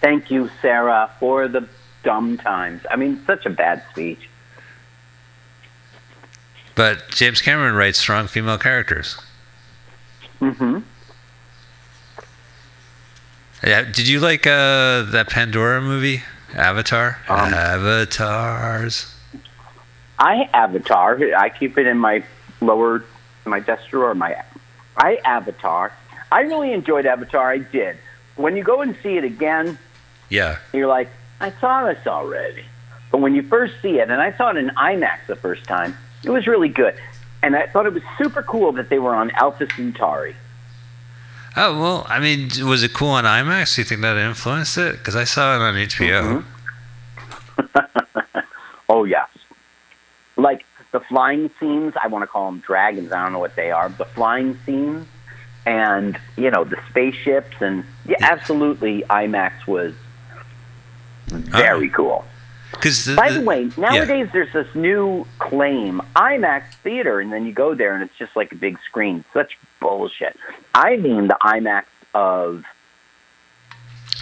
Thank 0.00 0.28
you, 0.30 0.50
Sarah, 0.60 1.10
for 1.20 1.46
the 1.46 1.68
dumb 2.02 2.36
times. 2.36 2.82
I 2.90 2.96
mean, 2.96 3.22
such 3.26 3.46
a 3.46 3.50
bad 3.50 3.84
speech. 3.90 4.28
But 6.74 7.10
James 7.10 7.40
Cameron 7.40 7.74
writes 7.74 7.98
strong 8.00 8.26
female 8.26 8.58
characters. 8.58 9.18
hmm 10.40 10.80
Yeah. 13.64 13.82
Did 13.82 14.08
you 14.08 14.20
like 14.20 14.46
uh, 14.46 15.02
that 15.10 15.28
Pandora 15.30 15.80
movie, 15.80 16.22
Avatar? 16.54 17.18
Um, 17.28 17.52
Avatars. 17.54 19.14
I 20.18 20.48
Avatar. 20.52 21.18
I 21.36 21.48
keep 21.48 21.78
it 21.78 21.86
in 21.86 21.98
my 21.98 22.22
lower 22.60 23.04
my 23.44 23.60
desk 23.60 23.88
drawer. 23.90 24.14
My 24.14 24.36
I 24.96 25.16
Avatar. 25.24 25.92
I 26.30 26.40
really 26.42 26.72
enjoyed 26.72 27.06
Avatar. 27.06 27.50
I 27.50 27.58
did. 27.58 27.96
When 28.36 28.56
you 28.56 28.62
go 28.62 28.82
and 28.82 28.96
see 29.02 29.16
it 29.16 29.24
again, 29.24 29.78
Yeah. 30.28 30.58
you're 30.72 30.86
like, 30.88 31.08
I 31.40 31.52
saw 31.60 31.84
this 31.86 32.06
already. 32.06 32.64
But 33.10 33.20
when 33.20 33.34
you 33.34 33.42
first 33.42 33.74
see 33.80 33.98
it, 34.00 34.10
and 34.10 34.20
I 34.20 34.36
saw 34.36 34.50
it 34.50 34.56
in 34.58 34.68
IMAX 34.70 35.26
the 35.26 35.36
first 35.36 35.64
time, 35.64 35.96
it 36.22 36.30
was 36.30 36.46
really 36.46 36.68
good. 36.68 36.94
And 37.42 37.56
I 37.56 37.66
thought 37.68 37.86
it 37.86 37.94
was 37.94 38.02
super 38.18 38.42
cool 38.42 38.72
that 38.72 38.90
they 38.90 38.98
were 38.98 39.14
on 39.14 39.30
Alpha 39.30 39.66
Centauri. 39.74 40.36
Oh 41.60 41.80
well, 41.80 42.06
I 42.08 42.20
mean, 42.20 42.50
was 42.68 42.84
it 42.84 42.92
cool 42.92 43.08
on 43.08 43.24
IMAX? 43.24 43.74
Do 43.74 43.80
you 43.80 43.84
think 43.84 44.00
that 44.02 44.16
influenced 44.16 44.78
it? 44.78 44.92
Because 44.92 45.16
I 45.16 45.24
saw 45.24 45.56
it 45.56 45.60
on 45.60 45.74
HBO. 45.74 46.44
Mm-hmm. 47.56 47.98
Oh 48.90 49.04
yes, 49.04 49.28
like 50.36 50.64
the 50.92 51.00
flying 51.00 51.50
scenes. 51.60 51.92
I 52.02 52.06
want 52.06 52.22
to 52.22 52.26
call 52.26 52.50
them 52.50 52.60
dragons. 52.60 53.12
I 53.12 53.22
don't 53.22 53.34
know 53.34 53.38
what 53.38 53.54
they 53.54 53.70
are. 53.70 53.90
The 53.90 54.06
flying 54.06 54.58
scenes, 54.64 55.06
and 55.66 56.18
you 56.38 56.50
know 56.50 56.64
the 56.64 56.78
spaceships, 56.88 57.60
and 57.60 57.84
yeah, 58.06 58.16
absolutely, 58.20 59.02
IMAX 59.10 59.66
was 59.66 59.94
oh, 61.32 61.36
very 61.50 61.90
cool. 61.90 62.24
Because 62.78 63.08
By 63.16 63.32
the 63.32 63.40
way, 63.40 63.70
nowadays 63.76 64.28
there's 64.32 64.52
this 64.52 64.72
new 64.74 65.26
claim, 65.38 66.00
IMAX 66.14 66.74
theater, 66.84 67.18
and 67.20 67.32
then 67.32 67.44
you 67.44 67.52
go 67.52 67.74
there 67.74 67.92
and 67.94 68.04
it's 68.04 68.16
just 68.16 68.36
like 68.36 68.52
a 68.52 68.54
big 68.54 68.78
screen. 68.86 69.24
Such 69.32 69.58
bullshit. 69.80 70.36
I 70.74 70.96
mean 70.96 71.26
the 71.26 71.36
IMAX 71.42 71.86
of 72.14 72.64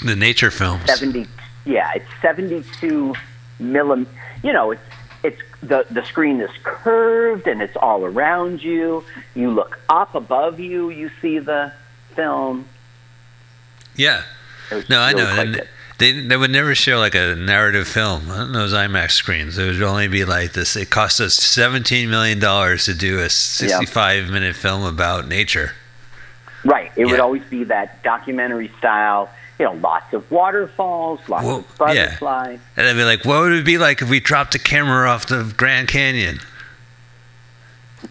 the 0.03 0.16
nature 0.16 0.51
films. 0.51 0.85
seventy. 0.87 1.27
Yeah, 1.66 1.93
it's 1.95 2.07
seventy-two 2.23 3.15
millim. 3.61 4.07
You 4.43 4.53
know, 4.55 4.70
it's 4.70 4.83
it's 5.23 5.43
the 5.62 5.87
the 5.91 6.05
screen 6.05 6.41
is 6.41 6.51
curved 6.62 7.47
and 7.47 7.61
it's 7.61 7.77
all 7.77 8.05
around 8.05 8.62
you. 8.62 9.05
You 9.35 9.51
look 9.51 9.78
up 9.91 10.15
above 10.15 10.61
you, 10.61 10.91
you 10.91 11.11
see 11.20 11.39
the 11.41 11.73
film. 12.15 12.66
Yeah. 13.97 14.23
No, 14.89 15.01
I 15.01 15.12
know. 15.12 15.27
quite 15.27 15.49
And. 15.49 15.69
They 15.98 16.12
they 16.20 16.36
would 16.36 16.51
never 16.51 16.74
show 16.74 16.98
like 16.98 17.14
a 17.14 17.35
narrative 17.35 17.89
film 17.89 18.31
on 18.31 18.52
those 18.52 18.73
IMAX 18.73 19.12
screens. 19.12 19.56
It 19.56 19.66
would 19.66 19.82
only 19.82 20.09
be 20.09 20.24
like 20.24 20.52
this. 20.52 20.77
It 20.77 20.90
cost 20.90 21.20
us 21.20 21.35
seventeen 21.35 22.10
million 22.10 22.39
dollars 22.39 22.85
to 22.86 22.94
do 22.94 23.20
a 23.20 23.31
sixty-five 23.31 24.31
minute 24.31 24.56
film 24.56 24.85
about 24.85 25.27
nature. 25.28 25.73
Right. 26.64 26.90
It 26.97 27.06
would 27.06 27.20
always 27.20 27.44
be 27.44 27.64
that 27.64 28.02
documentary 28.02 28.70
style. 28.78 29.31
You 29.59 29.64
know, 29.66 29.73
lots 29.73 30.12
of 30.12 30.31
waterfalls, 30.31 31.20
lots 31.28 31.47
Whoa, 31.47 31.59
of 31.59 31.94
yeah. 31.94 32.06
butterflies. 32.06 32.59
And 32.77 32.86
I'd 32.86 32.97
be 32.97 33.05
like, 33.05 33.24
what 33.24 33.40
would 33.40 33.52
it 33.52 33.64
be 33.64 33.78
like 33.78 34.02
if 34.02 34.10
we 34.10 34.20
dropped 34.20 34.55
a 34.55 34.59
camera 34.59 35.09
off 35.09 35.27
the 35.27 35.51
Grand 35.56 35.89
Canyon? 35.89 36.40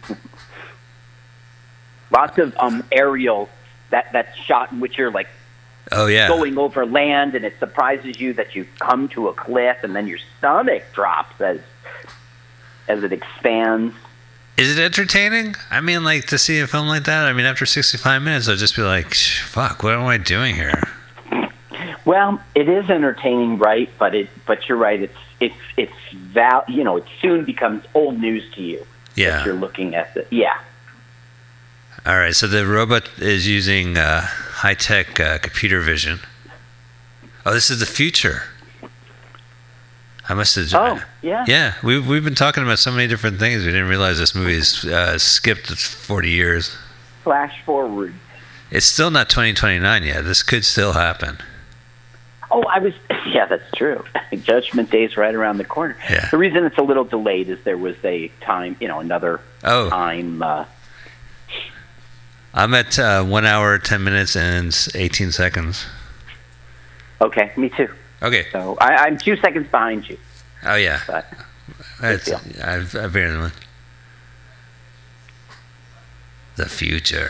Lots 2.12 2.38
of 2.40 2.56
um, 2.58 2.84
aerial 2.92 3.50
that 3.92 4.12
that's 4.12 4.36
shot 4.40 4.72
in 4.72 4.80
which 4.80 4.98
you're 4.98 5.12
like 5.12 5.28
Oh 5.92 6.08
yeah. 6.08 6.28
going 6.28 6.58
over 6.58 6.86
land, 6.86 7.36
and 7.36 7.46
it 7.46 7.54
surprises 7.60 8.20
you 8.20 8.34
that 8.34 8.56
you 8.56 8.66
come 8.80 9.08
to 9.10 9.28
a 9.28 9.34
cliff, 9.34 9.78
and 9.84 9.96
then 9.96 10.08
your 10.08 10.20
stomach 10.38 10.84
drops 10.94 11.40
as 11.40 11.60
as 12.88 13.04
it 13.04 13.12
expands. 13.12 13.96
Is 14.58 14.78
it 14.78 14.82
entertaining? 14.82 15.56
I 15.70 15.82
mean, 15.82 16.04
like 16.04 16.26
to 16.28 16.38
see 16.38 16.60
a 16.60 16.68
film 16.68 16.88
like 16.88 17.04
that. 17.04 17.26
I 17.26 17.34
mean, 17.34 17.46
after 17.46 17.66
sixty-five 17.66 18.22
minutes, 18.22 18.48
I'd 18.48 18.58
just 18.58 18.76
be 18.76 18.82
like, 18.82 19.14
"Fuck, 19.14 19.84
what 19.84 19.94
am 19.94 20.06
I 20.06 20.18
doing 20.18 20.56
here?" 20.56 20.84
Well, 22.06 22.40
it 22.54 22.70
is 22.70 22.90
entertaining, 22.90 23.58
right? 23.58 23.90
But 23.98 24.16
it 24.16 24.30
but 24.46 24.70
you're 24.70 24.78
right. 24.78 25.02
It's 25.02 25.18
it's 25.40 25.56
it's 25.76 25.94
val. 26.14 26.64
You 26.68 26.84
know, 26.84 26.98
it 26.98 27.06
soon 27.22 27.46
becomes 27.46 27.84
old 27.94 28.20
news 28.20 28.44
to 28.54 28.62
you. 28.62 28.86
Yeah. 29.16 29.40
If 29.40 29.46
you're 29.46 29.56
looking 29.56 29.96
at 29.96 30.14
the 30.14 30.26
yeah. 30.30 30.58
All 32.06 32.18
right, 32.18 32.36
so 32.36 32.48
the 32.48 32.66
robot 32.68 33.10
is 33.18 33.48
using 33.48 33.98
uh, 33.98 34.22
high-tech 34.22 35.20
uh, 35.20 35.38
computer 35.40 35.82
vision. 35.82 36.20
Oh, 37.46 37.54
this 37.54 37.70
is 37.72 37.80
the 37.80 37.86
future. 37.88 38.44
I 40.28 40.34
must 40.34 40.56
have. 40.56 40.74
Oh 40.74 41.04
yeah. 41.22 41.46
Yeah, 41.48 41.74
we've 41.84 42.08
we've 42.08 42.24
been 42.24 42.34
talking 42.34 42.64
about 42.64 42.80
so 42.80 42.92
many 42.92 43.08
different 43.08 43.38
things. 43.38 43.64
We 43.64 43.72
didn't 43.72 43.90
realize 43.90 44.18
this 44.18 44.34
movie's 44.34 44.84
uh, 44.84 45.20
skipped 45.20 45.68
forty 45.72 46.32
years. 46.32 46.76
Flash 47.24 47.62
forward. 47.64 48.16
It's 48.72 48.88
still 48.88 49.12
not 49.12 49.30
twenty 49.30 49.54
twenty 49.54 49.78
nine 49.78 50.02
yet. 50.04 50.24
This 50.26 50.42
could 50.42 50.66
still 50.66 50.94
happen. 50.94 51.38
Oh, 52.52 52.64
I 52.64 52.80
was. 52.80 52.94
Yeah, 53.28 53.48
that's 53.48 53.70
true. 53.76 54.04
Judgment 54.44 54.92
Day 54.92 55.04
is 55.04 55.18
right 55.18 55.34
around 55.36 55.58
the 55.58 55.66
corner. 55.66 55.98
Yeah. 56.10 56.30
The 56.30 56.38
reason 56.38 56.64
it's 56.64 56.78
a 56.78 56.84
little 56.84 57.04
delayed 57.04 57.50
is 57.50 57.62
there 57.66 57.78
was 57.78 57.96
a 58.06 58.30
time, 58.40 58.78
you 58.80 58.88
know, 58.88 59.00
another 59.00 59.42
Oh, 59.64 59.90
time. 59.90 60.42
Uh, 60.42 60.64
I'm 62.58 62.74
at 62.74 62.98
uh, 62.98 63.24
one 63.24 63.46
hour 63.46 63.78
ten 63.78 64.04
minutes 64.04 64.36
and 64.36 64.74
eighteen 64.96 65.32
seconds. 65.32 65.86
okay, 67.22 67.52
me 67.58 67.70
too. 67.70 67.90
Okay. 68.24 68.46
So 68.52 68.78
I, 68.80 68.96
I'm 69.06 69.18
two 69.18 69.36
seconds 69.38 69.68
behind 69.70 70.08
you. 70.10 70.18
Oh 70.64 70.76
yeah. 70.76 71.02
But 71.06 71.26
That's. 72.00 72.32
I've 72.32 72.96
I've 72.96 73.14
heard 73.14 73.38
one. 73.40 73.52
The 76.56 76.68
future. 76.70 77.30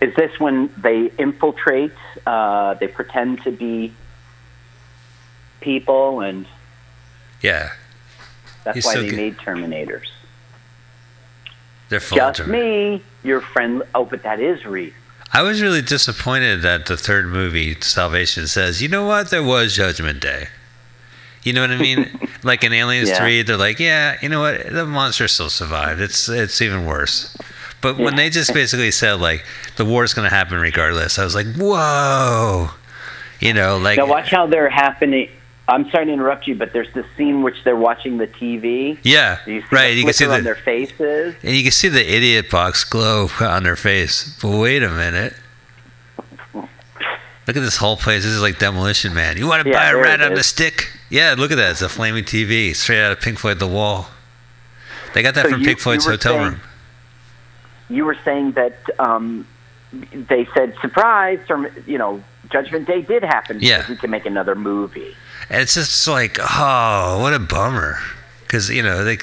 is 0.00 0.14
this 0.16 0.40
when 0.40 0.72
they 0.78 1.10
infiltrate? 1.18 1.92
Uh, 2.26 2.72
they 2.74 2.88
pretend 2.88 3.42
to 3.44 3.50
be 3.50 3.92
people, 5.60 6.20
and 6.20 6.46
Yeah, 7.42 7.72
that's 8.64 8.76
He's 8.76 8.86
why 8.86 8.94
so 8.94 9.02
they 9.02 9.10
good. 9.10 9.16
made 9.16 9.36
Terminators. 9.36 10.06
They're 11.88 12.00
full 12.00 12.16
Just 12.18 12.46
me, 12.48 13.02
your 13.22 13.40
friend. 13.40 13.82
Oh, 13.94 14.04
but 14.04 14.22
that 14.22 14.40
is 14.40 14.64
Reese. 14.64 14.92
I 15.32 15.42
was 15.42 15.60
really 15.60 15.82
disappointed 15.82 16.62
that 16.62 16.86
the 16.86 16.96
third 16.96 17.26
movie, 17.26 17.76
Salvation, 17.80 18.46
says, 18.46 18.80
you 18.80 18.88
know 18.88 19.04
what, 19.04 19.30
there 19.30 19.42
was 19.42 19.74
Judgment 19.74 20.20
Day. 20.20 20.48
You 21.42 21.52
know 21.52 21.60
what 21.60 21.70
I 21.70 21.76
mean? 21.76 22.28
like 22.42 22.64
in 22.64 22.72
Aliens 22.72 23.08
Yeah. 23.10 23.18
3, 23.20 23.42
they're 23.42 23.56
like, 23.56 23.78
yeah, 23.78 24.16
you 24.22 24.28
know 24.28 24.40
what, 24.40 24.70
the 24.70 24.86
monster 24.86 25.28
still 25.28 25.50
survived. 25.50 26.00
It's 26.00 26.28
it's 26.28 26.60
even 26.62 26.86
worse. 26.86 27.36
But 27.80 27.98
when 27.98 28.16
they 28.16 28.30
just 28.30 28.52
basically 28.54 28.90
said, 28.90 29.20
like, 29.20 29.44
the 29.76 29.84
war's 29.84 30.14
going 30.14 30.28
to 30.28 30.34
happen 30.34 30.58
regardless, 30.58 31.18
I 31.18 31.24
was 31.24 31.34
like, 31.34 31.46
whoa. 31.56 32.70
You 33.38 33.52
know, 33.52 33.76
like. 33.76 33.98
Now 33.98 34.06
watch 34.06 34.30
how 34.30 34.46
they're 34.46 34.70
happening. 34.70 35.28
I'm 35.68 35.90
sorry 35.90 36.06
to 36.06 36.12
interrupt 36.12 36.46
you, 36.46 36.54
but 36.54 36.72
there's 36.72 36.92
this 36.94 37.06
scene 37.16 37.42
which 37.42 37.56
they're 37.64 37.74
watching 37.74 38.18
the 38.18 38.26
TV. 38.28 38.98
Yeah, 39.02 39.38
You 39.46 39.64
right. 39.72 39.88
the 39.90 39.94
You 39.94 40.04
can 40.04 40.12
see 40.12 40.24
flicker 40.26 40.38
on 40.38 40.44
their 40.44 40.54
faces. 40.54 41.34
and 41.42 41.56
you 41.56 41.62
can 41.64 41.72
see 41.72 41.88
the 41.88 42.06
idiot 42.14 42.50
box 42.50 42.84
glow 42.84 43.28
on 43.40 43.64
their 43.64 43.74
face. 43.76 44.38
But 44.40 44.56
wait 44.58 44.82
a 44.84 44.88
minute. 44.90 45.34
Look 46.54 47.56
at 47.56 47.60
this 47.62 47.76
whole 47.76 47.96
place. 47.96 48.24
This 48.24 48.32
is 48.32 48.42
like 48.42 48.58
Demolition 48.58 49.14
Man. 49.14 49.36
You 49.36 49.46
want 49.46 49.62
to 49.64 49.70
Yeah, 49.70 49.76
buy 49.78 49.90
a 49.90 49.96
rat 50.02 50.20
on 50.20 50.34
the 50.34 50.42
stick? 50.42 50.90
Yeah, 51.10 51.34
look 51.38 51.52
at 51.52 51.56
that. 51.56 51.70
It's 51.72 51.82
a 51.82 51.88
flaming 51.88 52.24
TV 52.24 52.74
straight 52.74 53.00
out 53.04 53.12
of 53.12 53.20
Pink 53.20 53.38
Floyd 53.38 53.60
The 53.60 53.68
Wall. 53.68 54.08
They 55.14 55.22
got 55.22 55.34
that 55.34 55.44
So 55.44 55.50
from 55.52 55.60
you- 55.60 55.66
Pink 55.66 55.78
Floyd's 55.80 56.04
hotel 56.06 56.34
saying- 56.34 56.44
room. 56.44 56.60
You 57.88 58.04
were 58.04 58.16
saying 58.24 58.52
that 58.52 58.76
um, 58.98 59.46
they 60.12 60.48
said 60.54 60.74
surprise, 60.82 61.38
or 61.48 61.70
you 61.86 61.98
know, 61.98 62.20
Judgment 62.50 62.88
Day 62.88 63.02
did 63.02 63.22
happen. 63.22 63.58
Yeah. 63.60 63.76
because 63.78 63.90
we 63.90 63.96
can 63.96 64.10
make 64.10 64.26
another 64.26 64.56
movie. 64.56 65.14
And 65.48 65.62
it's 65.62 65.74
just 65.74 66.06
like, 66.08 66.38
oh, 66.40 67.18
what 67.20 67.32
a 67.34 67.38
bummer. 67.38 67.98
Because, 68.42 68.68
you 68.70 68.82
know, 68.82 69.04
they. 69.04 69.18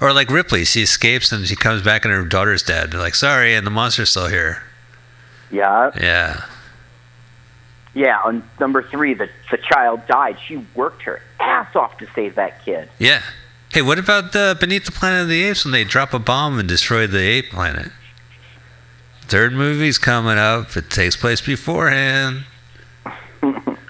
Or 0.00 0.12
like 0.12 0.30
Ripley, 0.30 0.64
she 0.64 0.82
escapes 0.82 1.32
and 1.32 1.46
she 1.46 1.56
comes 1.56 1.82
back 1.82 2.04
and 2.04 2.12
her 2.12 2.24
daughter's 2.24 2.62
dead. 2.62 2.90
They're 2.92 3.00
like, 3.00 3.14
sorry, 3.14 3.54
and 3.54 3.66
the 3.66 3.70
monster's 3.70 4.10
still 4.10 4.26
here. 4.28 4.62
Yeah, 5.50 5.90
Yeah. 5.98 6.44
yeah. 7.94 8.20
On 8.24 8.42
number 8.60 8.82
three, 8.82 9.14
the 9.14 9.28
the 9.50 9.56
child 9.58 10.06
died. 10.06 10.36
She 10.46 10.64
worked 10.74 11.02
her 11.02 11.22
ass 11.40 11.74
off 11.74 11.96
to 11.98 12.06
save 12.14 12.34
that 12.34 12.64
kid. 12.64 12.88
Yeah. 12.98 13.22
Hey, 13.72 13.80
what 13.82 13.98
about 13.98 14.34
uh, 14.36 14.54
Beneath 14.54 14.84
the 14.84 14.92
Planet 14.92 15.22
of 15.22 15.28
the 15.28 15.44
Apes 15.44 15.64
when 15.64 15.72
they 15.72 15.84
drop 15.84 16.12
a 16.12 16.18
bomb 16.18 16.58
and 16.58 16.68
destroy 16.68 17.06
the 17.06 17.18
ape 17.20 17.50
planet? 17.50 17.90
Third 19.22 19.52
movie's 19.54 19.98
coming 19.98 20.36
up. 20.38 20.76
It 20.76 20.90
takes 20.90 21.16
place 21.16 21.40
beforehand. 21.40 22.44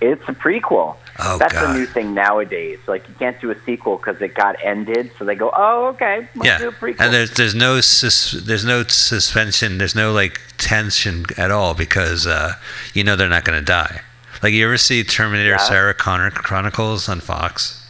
It's 0.03 0.23
a 0.29 0.33
prequel. 0.33 0.97
Oh, 1.19 1.39
That's 1.39 1.53
God. 1.53 1.73
the 1.75 1.79
new 1.79 1.87
thing 1.87 2.15
nowadays. 2.15 2.79
Like 2.87 3.09
you 3.09 3.15
can't 3.15 3.41
do 3.41 3.51
a 3.51 3.61
sequel 3.65 3.97
because 3.97 4.21
it 4.21 4.35
got 4.35 4.57
ended. 4.63 5.11
So 5.19 5.25
they 5.25 5.35
go, 5.35 5.51
oh, 5.57 5.87
okay, 5.89 6.29
yeah, 6.43 6.59
do 6.59 6.69
a 6.69 6.73
prequel. 6.73 7.01
and 7.01 7.15
there's 7.15 7.31
there's 7.33 7.55
no 7.55 7.81
sus- 7.81 8.33
there's 8.33 8.65
no 8.65 8.83
suspension. 8.85 9.79
There's 9.79 9.95
no 9.95 10.13
like 10.13 10.41
tension 10.59 11.25
at 11.37 11.51
all 11.51 11.75
because 11.75 12.27
uh, 12.27 12.55
you 12.95 13.03
know 13.05 13.17
they're 13.17 13.29
not 13.29 13.45
going 13.45 13.59
to 13.59 13.65
die. 13.65 14.01
Like 14.43 14.53
you 14.53 14.67
ever 14.67 14.77
see 14.77 15.03
Terminator 15.05 15.51
Yeah. 15.51 15.57
Sarah 15.57 15.95
Connor 15.95 16.31
Chronicles 16.31 17.09
on 17.09 17.21
Fox? 17.21 17.83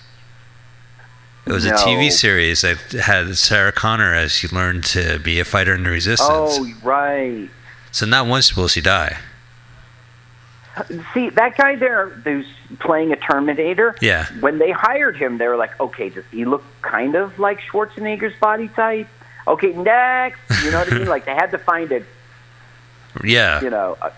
It 1.47 1.53
was 1.53 1.65
a 1.65 1.73
TV 1.73 2.11
series 2.11 2.63
that 2.63 2.79
had 2.93 3.37
Sarah 3.37 3.71
Connor 3.71 4.13
as 4.15 4.33
she 4.33 4.49
learned 4.49 4.85
to 4.87 5.21
be 5.21 5.39
a 5.39 5.45
fighter 5.45 5.75
in 5.75 5.85
the 5.85 5.91
resistance. 5.91 6.29
Oh, 6.31 6.75
right. 6.83 7.49
So 7.93 8.05
not 8.05 8.27
once 8.27 8.57
will 8.57 8.67
she 8.67 8.81
die. 8.81 9.17
See, 11.15 11.31
that 11.31 11.57
guy 11.57 11.77
there 11.77 12.11
who's 12.11 12.47
playing 12.81 13.13
a 13.13 13.17
Terminator, 13.17 13.95
Yeah. 14.01 14.27
when 14.41 14.59
they 14.59 14.71
hired 14.71 15.17
him, 15.17 15.39
they 15.39 15.47
were 15.49 15.57
like, 15.57 15.79
okay, 15.81 16.09
does 16.09 16.25
he 16.31 16.45
look 16.45 16.65
kind 16.83 17.15
of 17.15 17.39
like 17.39 17.61
Schwarzenegger's 17.61 18.39
body 18.41 18.69
type? 18.69 19.09
Okay, 19.47 19.73
next. 19.73 20.41
You 20.65 20.71
know 20.73 20.79
what 20.81 20.93
I 20.93 20.99
mean? 20.99 21.07
Like, 21.17 21.25
they 21.27 21.35
had 21.35 21.51
to 21.53 21.59
find 21.59 21.93
it. 21.93 22.05
Yeah. 23.25 23.63
you 23.63 23.71
know, 23.71 23.97
a, 24.03 24.11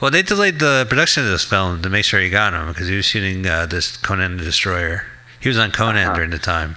Well, 0.00 0.10
they 0.10 0.22
delayed 0.22 0.58
the 0.60 0.86
production 0.88 1.24
of 1.24 1.30
this 1.30 1.44
film 1.44 1.82
to 1.82 1.90
make 1.90 2.04
sure 2.04 2.20
he 2.20 2.30
got 2.30 2.52
him 2.54 2.68
because 2.68 2.88
he 2.88 2.94
was 2.96 3.04
shooting 3.04 3.46
uh, 3.46 3.66
this 3.66 3.96
Conan 3.96 4.36
the 4.36 4.44
Destroyer. 4.44 5.04
He 5.40 5.48
was 5.48 5.58
on 5.58 5.72
Conan 5.72 6.06
Uh-huh. 6.06 6.14
during 6.14 6.30
the 6.30 6.38
time. 6.38 6.76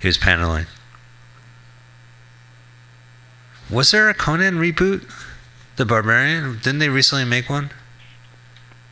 He 0.00 0.06
was 0.08 0.18
paneling. 0.18 0.66
Was 3.70 3.90
there 3.90 4.08
a 4.08 4.14
Conan 4.14 4.56
reboot? 4.58 5.08
The 5.76 5.86
Barbarian? 5.86 6.58
Didn't 6.62 6.78
they 6.80 6.88
recently 6.90 7.24
make 7.24 7.48
one? 7.48 7.70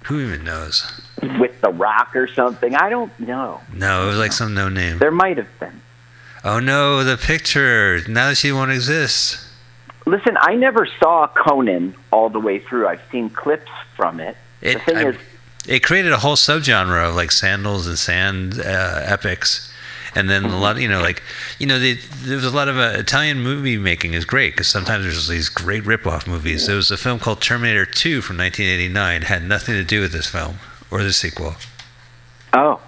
Who 0.04 0.20
even 0.20 0.44
knows? 0.44 1.00
with 1.38 1.60
The 1.60 1.68
Rock 1.70 2.16
or 2.16 2.26
something. 2.26 2.74
I 2.74 2.88
don't 2.88 3.18
know. 3.20 3.60
No, 3.74 4.04
it 4.04 4.06
was 4.06 4.16
like 4.18 4.32
some 4.32 4.54
no 4.54 4.68
name. 4.68 4.98
There 4.98 5.10
might 5.10 5.36
have 5.36 5.58
been. 5.60 5.80
Oh 6.42 6.58
no, 6.58 7.04
the 7.04 7.16
picture. 7.18 8.00
Now 8.08 8.30
that 8.30 8.36
she 8.36 8.50
won't 8.52 8.70
exist. 8.70 9.46
Listen, 10.06 10.36
I 10.40 10.54
never 10.54 10.88
saw 10.98 11.26
Conan 11.28 11.94
all 12.10 12.30
the 12.30 12.40
way 12.40 12.58
through. 12.58 12.88
I've 12.88 13.02
seen 13.12 13.28
clips 13.28 13.70
from 13.96 14.18
it. 14.18 14.36
It, 14.62 14.74
the 14.74 14.80
thing 14.80 14.96
I- 14.96 15.08
is, 15.10 15.16
it 15.68 15.80
created 15.82 16.12
a 16.12 16.16
whole 16.18 16.36
subgenre 16.36 17.06
of 17.10 17.14
like 17.14 17.30
sandals 17.30 17.86
and 17.86 17.98
sand 17.98 18.58
uh, 18.60 19.02
epics, 19.04 19.69
and 20.14 20.28
then 20.28 20.44
a 20.44 20.58
lot, 20.58 20.80
you 20.80 20.88
know, 20.88 21.00
like 21.00 21.22
you 21.58 21.66
know, 21.66 21.78
there 21.78 22.36
was 22.36 22.44
a 22.44 22.50
lot 22.50 22.68
of 22.68 22.76
uh, 22.76 22.94
Italian 22.96 23.40
movie 23.40 23.76
making 23.76 24.14
is 24.14 24.24
great 24.24 24.52
because 24.52 24.68
sometimes 24.68 25.04
there's 25.04 25.28
these 25.28 25.48
great 25.48 25.84
rip-off 25.84 26.26
movies. 26.26 26.66
There 26.66 26.76
was 26.76 26.90
a 26.90 26.96
film 26.96 27.18
called 27.18 27.40
Terminator 27.40 27.86
2 27.86 28.20
from 28.22 28.36
1989, 28.38 29.22
had 29.22 29.44
nothing 29.44 29.74
to 29.74 29.84
do 29.84 30.00
with 30.00 30.12
this 30.12 30.26
film 30.26 30.58
or 30.90 31.02
the 31.02 31.12
sequel, 31.12 31.54
oh, 32.52 32.80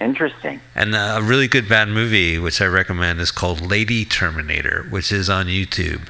interesting. 0.00 0.60
and 0.74 0.94
uh, 0.94 1.16
a 1.18 1.22
really 1.22 1.48
good 1.48 1.68
bad 1.68 1.88
movie 1.88 2.38
which 2.38 2.60
I 2.60 2.66
recommend 2.66 3.20
is 3.20 3.30
called 3.30 3.60
Lady 3.60 4.04
Terminator, 4.04 4.86
which 4.90 5.10
is 5.10 5.30
on 5.30 5.46
YouTube, 5.46 6.08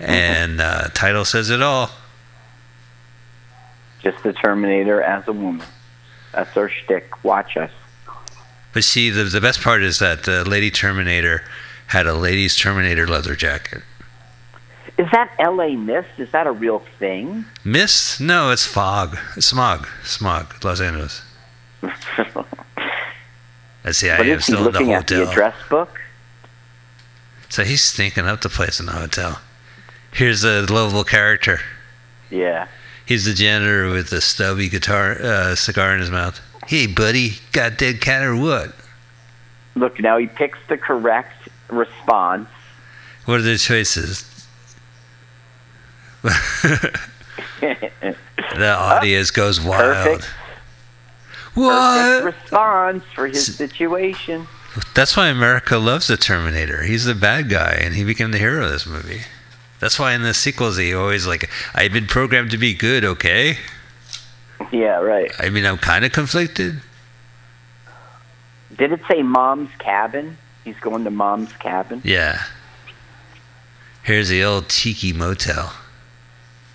and 0.00 0.60
uh, 0.60 0.88
title 0.94 1.24
says 1.24 1.50
it 1.50 1.62
all. 1.62 1.90
Just 4.02 4.22
the 4.22 4.32
Terminator 4.32 5.02
as 5.02 5.26
a 5.26 5.32
woman. 5.32 5.66
That's 6.32 6.56
our 6.56 6.68
shtick. 6.68 7.24
Watch 7.24 7.56
us. 7.56 7.70
But 8.78 8.84
see, 8.84 9.10
the, 9.10 9.24
the 9.24 9.40
best 9.40 9.60
part 9.60 9.82
is 9.82 9.98
that 9.98 10.22
the 10.22 10.48
Lady 10.48 10.70
Terminator 10.70 11.42
had 11.88 12.06
a 12.06 12.14
ladies 12.14 12.54
Terminator 12.54 13.08
leather 13.08 13.34
jacket. 13.34 13.82
Is 14.96 15.10
that 15.10 15.32
L.A. 15.40 15.74
Mist? 15.74 16.10
Is 16.16 16.30
that 16.30 16.46
a 16.46 16.52
real 16.52 16.84
thing? 17.00 17.44
Mist? 17.64 18.20
No, 18.20 18.52
it's 18.52 18.66
fog. 18.66 19.18
Smog. 19.40 19.88
Smog. 20.04 20.64
Los 20.64 20.80
Angeles. 20.80 21.22
That's 23.82 24.00
the 24.00 24.10
But 24.10 24.20
idea. 24.20 24.34
I'm 24.34 24.38
is 24.38 24.46
he 24.46 24.52
still 24.52 24.58
in 24.58 24.64
the 24.66 24.70
looking 24.70 24.92
at 24.92 25.08
the 25.08 25.28
address 25.28 25.56
book? 25.68 26.00
So 27.48 27.64
he's 27.64 27.82
stinking 27.82 28.26
up 28.26 28.42
the 28.42 28.48
place 28.48 28.78
in 28.78 28.86
the 28.86 28.92
hotel. 28.92 29.40
Here's 30.12 30.44
a 30.44 30.66
lovable 30.72 31.02
character. 31.02 31.58
Yeah. 32.30 32.68
He's 33.04 33.24
the 33.24 33.34
janitor 33.34 33.90
with 33.90 34.10
the 34.10 34.20
stubby 34.20 34.68
guitar 34.68 35.20
uh, 35.20 35.56
cigar 35.56 35.94
in 35.94 35.98
his 35.98 36.12
mouth. 36.12 36.40
Hey, 36.68 36.86
buddy, 36.86 37.38
got 37.52 37.78
dead 37.78 38.02
cat 38.02 38.22
or 38.22 38.36
what? 38.36 38.74
Look, 39.74 39.98
now 40.00 40.18
he 40.18 40.26
picks 40.26 40.58
the 40.68 40.76
correct 40.76 41.48
response. 41.70 42.46
What 43.24 43.40
are 43.40 43.42
the 43.42 43.56
choices? 43.56 44.46
the 46.22 46.98
audience 48.60 49.30
goes 49.30 49.62
wild. 49.62 49.80
Perfect. 49.80 50.24
What? 51.54 52.22
Perfect 52.22 52.42
response 52.42 53.04
for 53.14 53.26
his 53.28 53.56
situation. 53.56 54.46
That's 54.94 55.16
why 55.16 55.28
America 55.28 55.78
loves 55.78 56.08
the 56.08 56.18
Terminator. 56.18 56.82
He's 56.82 57.06
the 57.06 57.14
bad 57.14 57.48
guy, 57.48 57.78
and 57.80 57.94
he 57.94 58.04
became 58.04 58.30
the 58.30 58.38
hero 58.38 58.66
of 58.66 58.70
this 58.72 58.86
movie. 58.86 59.22
That's 59.80 59.98
why 59.98 60.12
in 60.12 60.20
the 60.20 60.34
sequels 60.34 60.76
he 60.76 60.92
always 60.92 61.26
like, 61.26 61.48
I've 61.74 61.94
been 61.94 62.06
programmed 62.06 62.50
to 62.50 62.58
be 62.58 62.74
good. 62.74 63.06
Okay. 63.06 63.56
Yeah, 64.72 65.00
right. 65.00 65.30
I 65.38 65.48
mean, 65.50 65.64
I'm 65.64 65.78
kind 65.78 66.04
of 66.04 66.12
conflicted. 66.12 66.80
Did 68.76 68.92
it 68.92 69.00
say 69.08 69.22
mom's 69.22 69.70
cabin? 69.78 70.36
He's 70.64 70.78
going 70.80 71.04
to 71.04 71.10
mom's 71.10 71.52
cabin. 71.54 72.02
Yeah. 72.04 72.42
Here's 74.02 74.28
the 74.28 74.44
old 74.44 74.68
tiki 74.68 75.12
motel. 75.12 75.72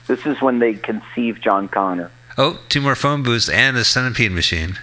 This 0.07 0.25
is 0.25 0.41
when 0.41 0.59
they 0.59 0.73
conceive 0.73 1.39
John 1.39 1.67
Connor. 1.67 2.11
Oh, 2.37 2.59
two 2.67 2.81
more 2.81 2.95
phone 2.95 3.23
booths 3.23 3.47
and 3.49 3.77
a 3.77 3.83
centipede 3.83 4.31
machine. 4.31 4.77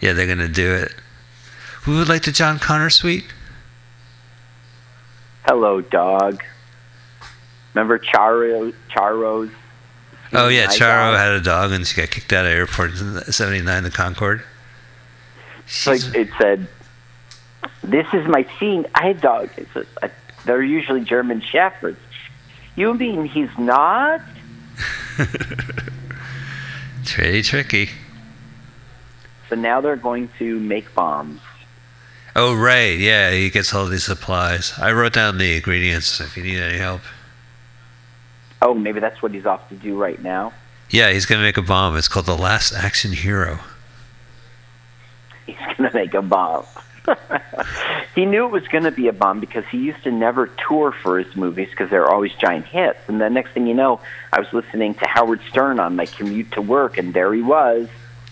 Yeah, 0.00 0.12
they're 0.12 0.26
gonna 0.26 0.48
do 0.48 0.74
it. 0.74 0.94
Who 1.82 1.96
would 1.98 2.08
like 2.08 2.22
the 2.22 2.32
John 2.32 2.58
Connor 2.58 2.90
suite? 2.90 3.26
Hello, 5.46 5.80
dog. 5.80 6.42
Remember 7.74 7.98
Charo? 7.98 8.72
Charo's. 8.90 9.50
Oh 10.32 10.48
yeah, 10.48 10.66
Charo 10.66 11.12
dog? 11.12 11.18
had 11.18 11.32
a 11.32 11.40
dog 11.40 11.72
and 11.72 11.86
she 11.86 12.00
got 12.00 12.10
kicked 12.10 12.32
out 12.32 12.46
of 12.46 12.52
airport 12.52 12.92
in 12.92 13.20
'79, 13.32 13.82
the 13.82 13.90
Concorde. 13.90 14.42
Like 15.86 16.02
it 16.14 16.28
said, 16.38 16.68
"This 17.82 18.06
is 18.12 18.26
my 18.26 18.46
scene." 18.58 18.86
I 18.94 19.08
had 19.08 19.20
dog. 19.20 19.50
It's 19.56 19.76
a, 19.76 19.86
a, 20.02 20.10
they're 20.44 20.62
usually 20.62 21.02
German 21.02 21.40
shepherds. 21.40 22.00
You 22.76 22.94
mean 22.94 23.26
he's 23.26 23.50
not? 23.58 24.22
It's 27.02 27.14
pretty 27.14 27.42
tricky. 27.42 27.90
So 29.48 29.56
now 29.56 29.80
they're 29.80 29.96
going 29.96 30.30
to 30.38 30.58
make 30.60 30.94
bombs. 30.94 31.40
Oh 32.34 32.54
right, 32.54 32.96
yeah, 32.98 33.32
he 33.32 33.50
gets 33.50 33.74
all 33.74 33.86
these 33.86 34.04
supplies. 34.04 34.72
I 34.78 34.92
wrote 34.92 35.12
down 35.12 35.36
the 35.36 35.56
ingredients 35.56 36.20
if 36.20 36.36
you 36.36 36.44
need 36.44 36.60
any 36.60 36.78
help. 36.78 37.02
Oh, 38.62 38.74
maybe 38.74 39.00
that's 39.00 39.20
what 39.20 39.32
he's 39.32 39.44
off 39.44 39.68
to 39.68 39.74
do 39.74 39.96
right 39.98 40.22
now. 40.22 40.52
Yeah, 40.88 41.12
he's 41.12 41.26
gonna 41.26 41.42
make 41.42 41.56
a 41.56 41.62
bomb. 41.62 41.96
It's 41.96 42.08
called 42.08 42.26
the 42.26 42.36
Last 42.36 42.72
Action 42.72 43.12
Hero. 43.12 43.60
He's 45.46 45.56
going 45.56 45.90
to 45.90 45.90
make 45.92 46.14
a 46.14 46.22
bomb. 46.22 46.64
he 48.14 48.24
knew 48.26 48.44
it 48.44 48.52
was 48.52 48.66
going 48.68 48.84
to 48.84 48.92
be 48.92 49.08
a 49.08 49.12
bomb 49.12 49.40
because 49.40 49.64
he 49.70 49.78
used 49.78 50.02
to 50.04 50.12
never 50.12 50.46
tour 50.68 50.92
for 50.92 51.18
his 51.18 51.34
movies 51.34 51.68
because 51.70 51.90
they're 51.90 52.08
always 52.08 52.32
giant 52.34 52.66
hits. 52.66 53.00
And 53.08 53.20
the 53.20 53.28
next 53.28 53.52
thing 53.52 53.66
you 53.66 53.74
know, 53.74 54.00
I 54.32 54.38
was 54.38 54.52
listening 54.52 54.94
to 54.94 55.06
Howard 55.06 55.40
Stern 55.48 55.80
on 55.80 55.96
my 55.96 56.06
commute 56.06 56.52
to 56.52 56.62
work, 56.62 56.98
and 56.98 57.12
there 57.12 57.34
he 57.34 57.42
was 57.42 57.88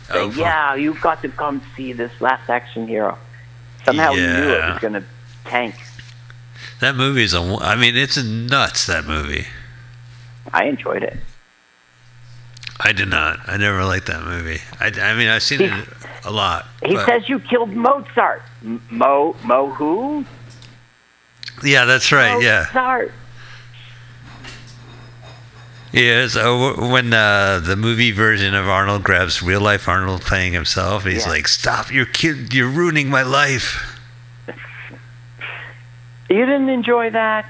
saying, 0.09 0.33
Oh, 0.37 0.41
"Yeah, 0.41 0.75
you've 0.77 1.01
got 1.01 1.23
to 1.23 1.29
come 1.29 1.63
see 1.77 1.93
this 1.93 2.13
Last 2.21 2.49
Action 2.49 2.87
Hero." 2.87 3.19
Somehow 3.85 4.13
he 4.13 4.21
knew 4.21 4.53
it 4.53 4.71
was 4.71 4.79
going 4.79 4.95
to 4.95 5.05
tank. 5.45 5.75
That 6.81 6.95
movie's 6.95 7.35
a. 7.35 7.41
I 7.41 7.75
mean, 7.77 7.97
it's 7.97 8.23
nuts. 8.23 8.87
That 8.87 9.05
movie. 9.05 9.47
I 10.53 10.65
enjoyed 10.65 11.03
it. 11.03 11.17
I 12.83 12.93
did 12.93 13.09
not. 13.09 13.41
I 13.47 13.57
never 13.59 13.85
liked 13.85 14.07
that 14.07 14.25
movie. 14.25 14.61
I, 14.81 14.87
I 14.87 15.15
mean, 15.15 15.29
I've 15.29 15.43
seen 15.43 15.61
it 15.61 15.89
a 16.25 16.31
lot. 16.31 16.67
He 16.85 16.95
but- 16.95 17.07
says 17.07 17.29
you 17.29 17.39
killed 17.39 17.71
Mozart. 17.71 18.43
Mo 18.91 19.37
Mo 19.45 19.69
who? 19.71 20.25
Yeah, 21.63 21.85
that's 21.85 22.11
right. 22.11 22.41
Yeah. 22.43 22.67
Mozart. 22.69 23.13
Yeah. 25.93 26.29
So 26.29 26.89
when 26.91 27.13
uh, 27.13 27.61
the 27.63 27.77
movie 27.77 28.13
version 28.13 28.55
of 28.55 28.69
Arnold 28.69 29.03
grabs 29.03 29.43
real 29.43 29.61
life 29.61 29.89
Arnold 29.89 30.23
playing 30.23 30.53
himself, 30.53 31.05
he's 31.05 31.25
Yeah. 31.27 31.33
like, 31.33 31.49
"Stop! 31.49 31.93
You're 31.93 32.07
kid. 32.07 32.55
You're 32.55 32.69
ruining 32.71 33.11
my 33.11 33.23
life." 33.23 33.99
You 36.31 36.47
didn't 36.47 36.69
enjoy 36.69 37.11
that? 37.11 37.45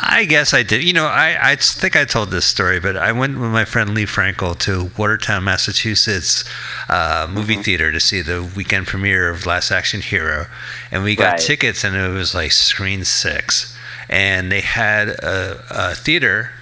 I 0.00 0.26
guess 0.26 0.54
I 0.54 0.62
did. 0.62 0.84
You 0.84 0.92
know, 0.92 1.06
I, 1.06 1.36
I 1.52 1.56
think 1.56 1.96
I 1.96 2.04
told 2.04 2.30
this 2.30 2.46
story, 2.46 2.78
but 2.78 2.96
I 2.96 3.10
went 3.12 3.38
with 3.38 3.50
my 3.50 3.64
friend 3.64 3.94
Lee 3.94 4.04
Frankel 4.06 4.56
to 4.60 4.90
Watertown, 4.96 5.44
Massachusetts 5.44 6.44
uh, 6.88 7.26
movie 7.28 7.54
Mm-hmm. 7.54 7.62
theater 7.62 7.92
to 7.92 7.98
see 8.00 8.22
the 8.22 8.42
weekend 8.56 8.86
premiere 8.86 9.28
of 9.28 9.44
Last 9.46 9.70
Action 9.72 10.00
Hero. 10.00 10.46
And 10.92 11.02
we 11.02 11.16
got 11.16 11.32
Right. 11.32 11.40
tickets, 11.40 11.82
and 11.84 11.96
it 11.96 12.08
was 12.10 12.34
like 12.34 12.52
screen 12.52 13.04
six. 13.04 13.76
And 14.08 14.52
they 14.52 14.60
had 14.60 15.08
a, 15.08 15.64
a 15.70 15.94
theater 15.94 16.52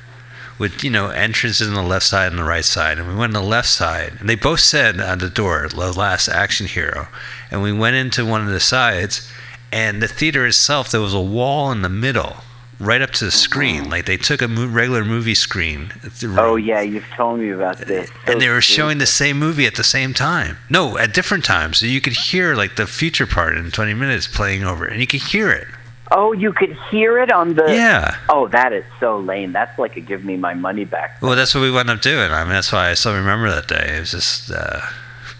with, 0.59 0.83
you 0.83 0.89
know, 0.91 1.09
entrances 1.11 1.69
on 1.69 1.75
the 1.75 1.83
left 1.83 2.07
side 2.07 2.29
and 2.33 2.39
the 2.39 2.45
right 2.45 2.65
side. 2.65 2.99
And 2.99 3.07
we 3.07 3.15
went 3.15 3.37
on 3.37 3.43
the 3.43 3.49
left 3.49 3.69
side, 3.69 4.15
and 4.19 4.29
they 4.31 4.35
both 4.37 4.61
said 4.61 4.99
on 4.99 5.19
the 5.19 5.29
door, 5.29 5.69
The 5.69 5.93
Last 5.93 6.29
Action 6.29 6.67
Hero. 6.67 7.09
And 7.51 7.63
we 7.63 7.73
went 7.73 7.97
into 7.97 8.25
one 8.25 8.41
of 8.41 8.49
the 8.49 8.61
sides, 8.61 9.31
and 9.71 10.01
the 10.01 10.09
theater 10.09 10.47
itself, 10.47 10.91
there 10.91 11.01
was 11.03 11.13
a 11.15 11.21
wall 11.21 11.71
in 11.71 11.83
the 11.83 11.91
middle 11.91 12.37
right 12.79 13.01
up 13.03 13.11
to 13.13 13.25
the 13.25 13.31
screen. 13.31 13.89
Like 13.91 14.07
they 14.07 14.17
took 14.17 14.43
a 14.43 14.49
mo- 14.49 14.67
regular 14.67 15.05
movie 15.05 15.35
screen. 15.35 15.93
Oh 16.37 16.57
yeah, 16.57 16.81
you've 16.81 17.07
told 17.17 17.41
me 17.41 17.51
about 17.51 17.79
this. 17.79 18.11
and 18.27 18.41
they 18.41 18.49
were 18.49 18.61
So 18.63 18.75
showing 18.75 18.99
the 18.99 19.07
same 19.07 19.39
movie 19.39 19.67
at 19.67 19.75
the 19.77 19.85
same 19.85 20.13
time. 20.15 20.59
No, 20.71 20.99
at 20.99 21.15
different 21.15 21.45
times. 21.45 21.79
So 21.79 21.87
you 21.87 22.01
could 22.01 22.13
hear 22.15 22.55
like 22.55 22.77
the 22.77 22.87
feature 22.87 23.27
part 23.27 23.57
in 23.57 23.71
20 23.71 23.95
minutes 23.95 24.27
playing 24.29 24.65
over, 24.65 24.85
and 24.87 25.01
you 25.01 25.07
could 25.07 25.23
hear 25.23 25.51
it. 25.51 25.67
Oh, 26.13 26.33
you 26.33 26.53
could 26.53 26.77
hear 26.91 27.19
it 27.19 27.33
on 27.33 27.55
the. 27.55 27.65
Yeah. 27.67 28.17
Oh, 28.29 28.47
that 28.49 28.73
is 28.73 28.85
so 29.01 29.19
lame. 29.19 29.53
That's 29.53 29.77
like 29.77 29.97
a 29.97 30.01
give 30.01 30.25
me 30.25 30.37
my 30.37 30.55
money 30.55 30.85
back. 30.85 31.21
Well, 31.21 31.35
that's 31.35 31.53
what 31.53 31.63
we 31.63 31.71
wound 31.73 31.91
up 31.91 32.01
doing. 32.01 32.31
I 32.31 32.45
mean, 32.45 32.53
that's 32.53 32.71
why 32.71 32.91
I 32.91 32.95
still 32.95 33.15
remember 33.15 33.51
that 33.51 33.67
day. 33.67 33.97
It 33.97 34.01
was 34.01 34.13
just, 34.13 34.53
uh, 34.53 34.83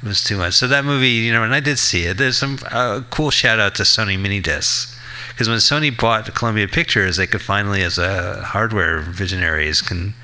it 0.03 0.09
was 0.09 0.25
too 0.25 0.37
much. 0.37 0.55
So 0.55 0.67
that 0.67 0.85
movie, 0.85 1.11
you 1.11 1.33
know, 1.33 1.45
and 1.45 1.55
I 1.55 1.61
did 1.61 1.79
see 1.79 2.07
it. 2.07 2.17
There's 2.17 2.37
some 2.39 2.59
uh, 2.73 3.03
cool 3.11 3.31
shout 3.31 3.61
out 3.61 3.77
to 3.77 3.85
Sony 3.85 4.19
Mini 4.19 4.41
Discs. 4.41 4.96
Because 5.37 5.51
when 5.51 5.59
Sony 5.59 5.95
bought 5.95 6.35
Columbia 6.35 6.67
Pictures, 6.67 7.19
they 7.19 7.27
could 7.27 7.43
finally, 7.43 7.83
as 7.83 7.99
a 7.99 8.43
hardware 8.43 9.01
visionaries, 9.01 9.83
can 9.83 10.15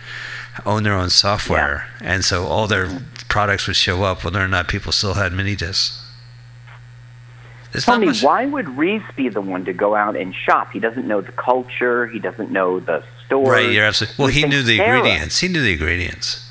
own 0.65 0.85
their 0.85 0.95
own 0.95 1.11
software, 1.11 1.87
and 2.01 2.25
so 2.25 2.47
all 2.47 2.67
their 2.67 3.03
products 3.29 3.67
would 3.67 3.77
show 3.77 4.05
up, 4.05 4.25
whether 4.25 4.43
or 4.43 4.49
not 4.49 4.69
people 4.69 4.91
still 4.91 5.13
had 5.13 5.35
mini 5.35 5.55
discs. 5.55 6.03
There's 7.73 7.85
Tell 7.85 7.99
me, 7.99 8.07
much- 8.07 8.23
why 8.23 8.47
would 8.47 8.71
Reese 8.79 9.03
be 9.15 9.29
the 9.29 9.43
one 9.43 9.67
to 9.67 9.75
go 9.75 9.95
out 9.95 10.17
and 10.17 10.35
shop? 10.35 10.73
He 10.73 10.79
doesn't 10.79 11.07
know 11.07 11.21
the 11.21 11.33
culture. 11.33 12.07
He 12.07 12.19
doesn't 12.19 12.51
know 12.51 12.81
the 12.81 13.05
store. 13.27 13.53
Right, 13.53 13.71
you're 13.71 13.85
absolutely. 13.85 14.23
Well, 14.23 14.33
he 14.33 14.45
knew 14.47 14.63
the 14.63 14.81
ingredients. 14.81 15.41
He 15.41 15.49
knew 15.49 15.63
the 15.63 15.73
ingredients. 15.73 16.49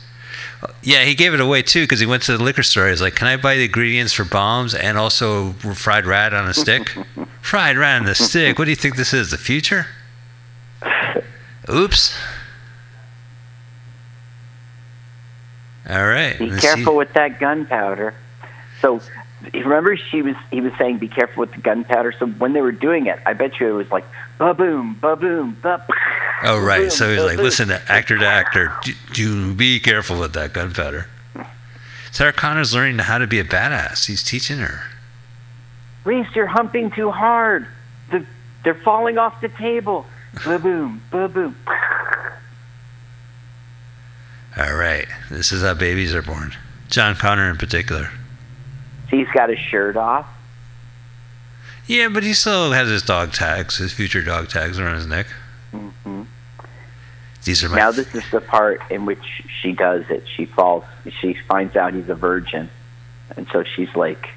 Yeah, 0.83 1.03
he 1.03 1.15
gave 1.15 1.33
it 1.33 1.39
away 1.39 1.61
too 1.63 1.83
because 1.83 1.99
he 1.99 2.05
went 2.05 2.23
to 2.23 2.37
the 2.37 2.43
liquor 2.43 2.63
store. 2.63 2.89
He's 2.89 3.01
like, 3.01 3.15
"Can 3.15 3.27
I 3.27 3.37
buy 3.37 3.55
the 3.55 3.65
ingredients 3.65 4.13
for 4.13 4.23
bombs 4.25 4.73
and 4.75 4.97
also 4.97 5.53
fried 5.53 6.05
rat 6.05 6.33
on 6.33 6.47
a 6.47 6.53
stick? 6.53 6.95
fried 7.41 7.77
rat 7.77 8.01
on 8.01 8.07
a 8.07 8.15
stick. 8.15 8.59
What 8.59 8.65
do 8.65 8.71
you 8.71 8.75
think 8.75 8.95
this 8.95 9.13
is? 9.13 9.31
The 9.31 9.37
future? 9.37 9.87
Oops. 11.69 12.15
All 15.89 16.07
right. 16.07 16.37
Be 16.37 16.49
let's 16.49 16.61
careful 16.61 16.93
see. 16.93 16.97
with 16.97 17.13
that 17.13 17.39
gunpowder. 17.39 18.13
So, 18.81 19.01
remember, 19.53 19.97
she 19.97 20.21
was 20.21 20.35
he 20.51 20.61
was 20.61 20.73
saying, 20.77 20.97
"Be 20.97 21.07
careful 21.07 21.41
with 21.41 21.51
the 21.51 21.61
gunpowder." 21.61 22.13
So 22.17 22.27
when 22.27 22.53
they 22.53 22.61
were 22.61 22.71
doing 22.71 23.07
it, 23.07 23.19
I 23.25 23.33
bet 23.33 23.59
you 23.59 23.69
it 23.69 23.73
was 23.73 23.89
like 23.91 24.05
ba 24.37 24.53
boom, 24.53 24.97
ba 24.99 25.15
boom, 25.15 25.57
ba. 25.61 25.85
Oh, 26.43 26.59
right. 26.59 26.91
So 26.91 27.11
he's 27.11 27.23
like, 27.23 27.37
listen, 27.37 27.67
to 27.69 27.81
actor 27.91 28.17
to 28.17 28.25
actor, 28.25 28.73
do, 28.83 28.93
do 29.13 29.53
be 29.53 29.79
careful 29.79 30.19
with 30.19 30.33
that 30.33 30.53
gunpowder. 30.53 31.07
Sarah 32.11 32.33
Connor's 32.33 32.73
learning 32.73 32.99
how 32.99 33.19
to 33.19 33.27
be 33.27 33.39
a 33.39 33.43
badass. 33.43 34.07
He's 34.07 34.23
teaching 34.23 34.57
her. 34.57 34.81
Reese, 36.03 36.27
you're 36.35 36.47
humping 36.47 36.91
too 36.91 37.11
hard. 37.11 37.67
The, 38.09 38.25
they're 38.63 38.73
falling 38.73 39.17
off 39.17 39.39
the 39.39 39.49
table. 39.49 40.05
Ba 40.43 40.59
boom, 40.59 41.01
ba 41.11 41.27
boom. 41.27 41.55
All 44.57 44.73
right. 44.73 45.07
This 45.29 45.51
is 45.51 45.61
how 45.61 45.73
babies 45.73 46.13
are 46.13 46.21
born. 46.21 46.53
John 46.89 47.15
Connor 47.15 47.49
in 47.49 47.57
particular. 47.57 48.09
He's 49.11 49.27
got 49.33 49.49
his 49.49 49.59
shirt 49.59 49.95
off. 49.97 50.25
Yeah, 51.85 52.07
but 52.07 52.23
he 52.23 52.33
still 52.33 52.71
has 52.71 52.87
his 52.87 53.03
dog 53.03 53.33
tags, 53.33 53.77
his 53.77 53.91
future 53.91 54.23
dog 54.23 54.47
tags 54.49 54.79
around 54.79 54.95
his 54.95 55.05
neck. 55.07 55.27
hmm 55.71 56.23
These 57.43 57.63
are 57.63 57.69
my. 57.69 57.75
Now 57.75 57.91
this 57.91 58.13
is 58.15 58.23
the 58.31 58.39
part 58.41 58.81
in 58.89 59.05
which 59.05 59.43
she 59.61 59.73
does 59.73 60.05
it. 60.09 60.23
She 60.35 60.45
falls. 60.45 60.83
She 61.19 61.35
finds 61.47 61.75
out 61.75 61.93
he's 61.93 62.07
a 62.09 62.15
virgin, 62.15 62.69
and 63.35 63.45
so 63.51 63.63
she's 63.63 63.93
like, 63.95 64.29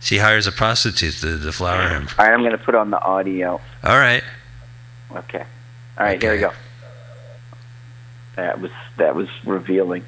she 0.00 0.18
hires 0.18 0.46
a 0.46 0.52
prostitute 0.52 1.14
to 1.20 1.38
deflower 1.38 1.88
him. 1.88 2.08
"All 2.18 2.24
right, 2.26 2.32
I'm 2.34 2.40
going 2.40 2.52
to 2.52 2.58
put 2.58 2.74
on 2.74 2.90
the 2.90 3.00
audio." 3.00 3.60
All 3.84 3.98
right. 3.98 4.24
Okay. 5.14 5.44
All 5.98 6.04
right, 6.04 6.20
here 6.20 6.32
we 6.34 6.40
go. 6.40 6.52
That 8.34 8.60
was 8.60 8.70
that 8.96 9.14
was 9.14 9.28
revealing. 9.44 10.04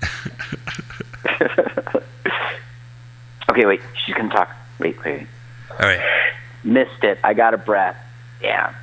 okay, 3.50 3.66
wait. 3.66 3.80
She's 4.04 4.14
gonna 4.14 4.32
talk. 4.32 4.50
Wait, 4.78 5.02
wait. 5.04 5.26
All 5.70 5.86
right. 5.86 6.00
Missed 6.64 7.02
it. 7.02 7.18
I 7.24 7.34
got 7.34 7.54
a 7.54 7.58
breath. 7.58 7.96
Yeah. 8.40 8.74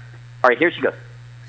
All 0.44 0.50
right, 0.50 0.58
here 0.58 0.72
she 0.72 0.82
goes. 0.82 0.94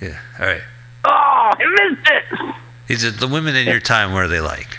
Yeah. 0.01 0.19
All 0.39 0.47
right. 0.47 0.63
Oh, 1.05 1.11
I 1.11 1.91
missed 1.91 2.11
it. 2.11 2.55
He 2.89 2.97
said, 2.97 3.15
the 3.15 3.29
women 3.29 3.55
in 3.55 3.67
your 3.67 3.81
time, 3.81 4.13
what 4.13 4.25
are 4.25 4.29
they 4.29 4.41
like? 4.41 4.79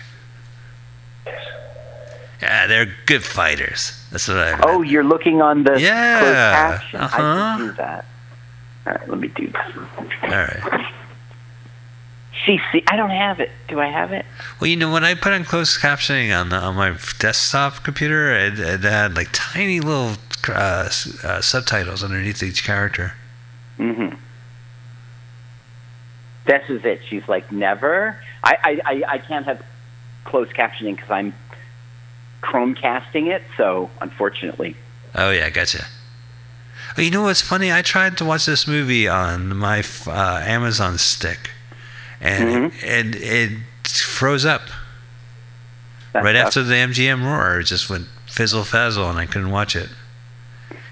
Yeah, 2.42 2.68
they're 2.68 2.94
good 3.06 3.24
fighters. 3.24 4.04
That's 4.12 4.28
what 4.28 4.38
I. 4.38 4.60
Oh, 4.64 4.82
you're 4.82 5.04
looking 5.04 5.42
on 5.42 5.64
the 5.64 5.80
Yeah, 5.80 6.20
closed 6.20 6.36
caption. 6.36 7.00
I 7.00 7.04
uh-huh. 7.04 7.58
can 7.58 7.68
do 7.68 7.74
that. 7.74 8.06
All 8.88 8.94
right, 8.94 9.10
let 9.10 9.20
me 9.20 9.28
do 9.28 9.48
this. 9.48 9.62
All 10.24 10.30
right. 10.30 10.92
See. 12.46 12.60
I 12.88 12.96
don't 12.96 13.10
have 13.10 13.40
it. 13.40 13.52
Do 13.68 13.80
I 13.80 13.88
have 13.88 14.12
it? 14.12 14.26
Well, 14.60 14.70
you 14.70 14.76
know, 14.76 14.92
when 14.92 15.04
I 15.04 15.14
put 15.14 15.34
on 15.34 15.44
closed 15.44 15.80
captioning 15.80 16.38
on 16.38 16.50
the, 16.50 16.58
on 16.58 16.76
my 16.76 16.98
desktop 17.20 17.84
computer, 17.84 18.34
it, 18.34 18.58
it 18.60 18.82
had 18.82 19.16
like 19.16 19.30
tiny 19.32 19.80
little 19.80 20.16
uh, 20.48 20.90
uh, 21.24 21.42
subtitles 21.42 22.04
underneath 22.04 22.42
each 22.42 22.64
character. 22.64 23.14
Mm-hmm. 23.78 24.16
This 26.46 26.70
is 26.70 26.84
it. 26.86 27.02
She's 27.08 27.28
like, 27.28 27.52
never. 27.52 28.18
I 28.44 28.58
I, 28.64 28.94
I, 28.94 29.04
I 29.14 29.18
can't 29.20 29.46
have 29.46 29.64
closed 30.26 30.54
captioning 30.54 30.96
because 30.96 31.12
I'm 31.12 31.34
Chromecasting 32.42 33.28
it. 33.28 33.44
So 33.56 33.90
unfortunately, 34.02 34.76
Oh 35.14 35.32
yeah, 35.32 35.50
gotcha. 35.50 35.86
Oh, 36.98 37.02
you 37.02 37.12
know 37.12 37.24
what's 37.24 37.42
funny? 37.42 37.72
I 37.72 37.82
tried 37.82 38.18
to 38.18 38.26
watch 38.26 38.46
this 38.46 38.68
movie 38.68 39.08
on 39.08 39.56
my 39.56 39.84
uh, 40.08 40.42
Amazon 40.44 40.98
stick, 40.98 41.52
and 42.22 42.72
Mhm. 42.72 42.84
it, 42.84 43.16
it 43.16 43.88
froze 43.88 44.46
up 44.46 44.62
that 46.14 46.24
right 46.24 46.36
sucks. 46.36 46.48
after 46.58 46.64
the 46.64 46.76
MGM 46.76 47.24
roar. 47.26 47.60
It 47.60 47.66
just 47.66 47.90
went 47.90 48.08
fizzle 48.28 48.64
fazzle, 48.64 49.10
and 49.10 49.18
I 49.20 49.26
couldn't 49.26 49.52
watch 49.52 49.76
it. 49.76 49.90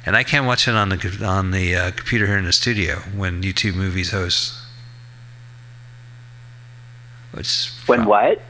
And 0.05 0.15
I 0.17 0.23
can't 0.23 0.45
watch 0.45 0.67
it 0.67 0.73
on 0.75 0.89
the 0.89 1.25
on 1.25 1.51
the 1.51 1.75
uh, 1.75 1.91
computer 1.91 2.25
here 2.27 2.37
in 2.37 2.45
the 2.45 2.53
studio 2.53 2.97
when 3.15 3.43
YouTube 3.43 3.75
Movies 3.75 4.11
hosts. 4.11 4.65
Which 7.31 7.69
when 7.85 8.05
what? 8.05 8.41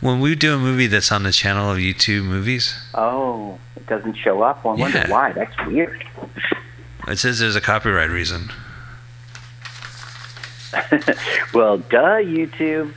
when 0.00 0.20
we 0.20 0.34
do 0.34 0.54
a 0.54 0.58
movie 0.58 0.86
that's 0.86 1.10
on 1.10 1.24
the 1.24 1.32
channel 1.32 1.70
of 1.72 1.78
YouTube 1.78 2.22
Movies, 2.24 2.74
Oh, 2.94 3.58
it 3.76 3.86
doesn't 3.86 4.16
show 4.16 4.42
up. 4.42 4.64
Well, 4.64 4.76
I 4.76 4.80
wonder 4.80 5.04
why. 5.08 5.32
That's 5.32 5.54
weird. 5.66 6.04
it 7.08 7.18
says 7.18 7.40
there's 7.40 7.56
a 7.56 7.60
copyright 7.60 8.10
reason. 8.10 8.50
well, 11.54 11.78
duh, 11.78 12.20
YouTube. 12.22 12.92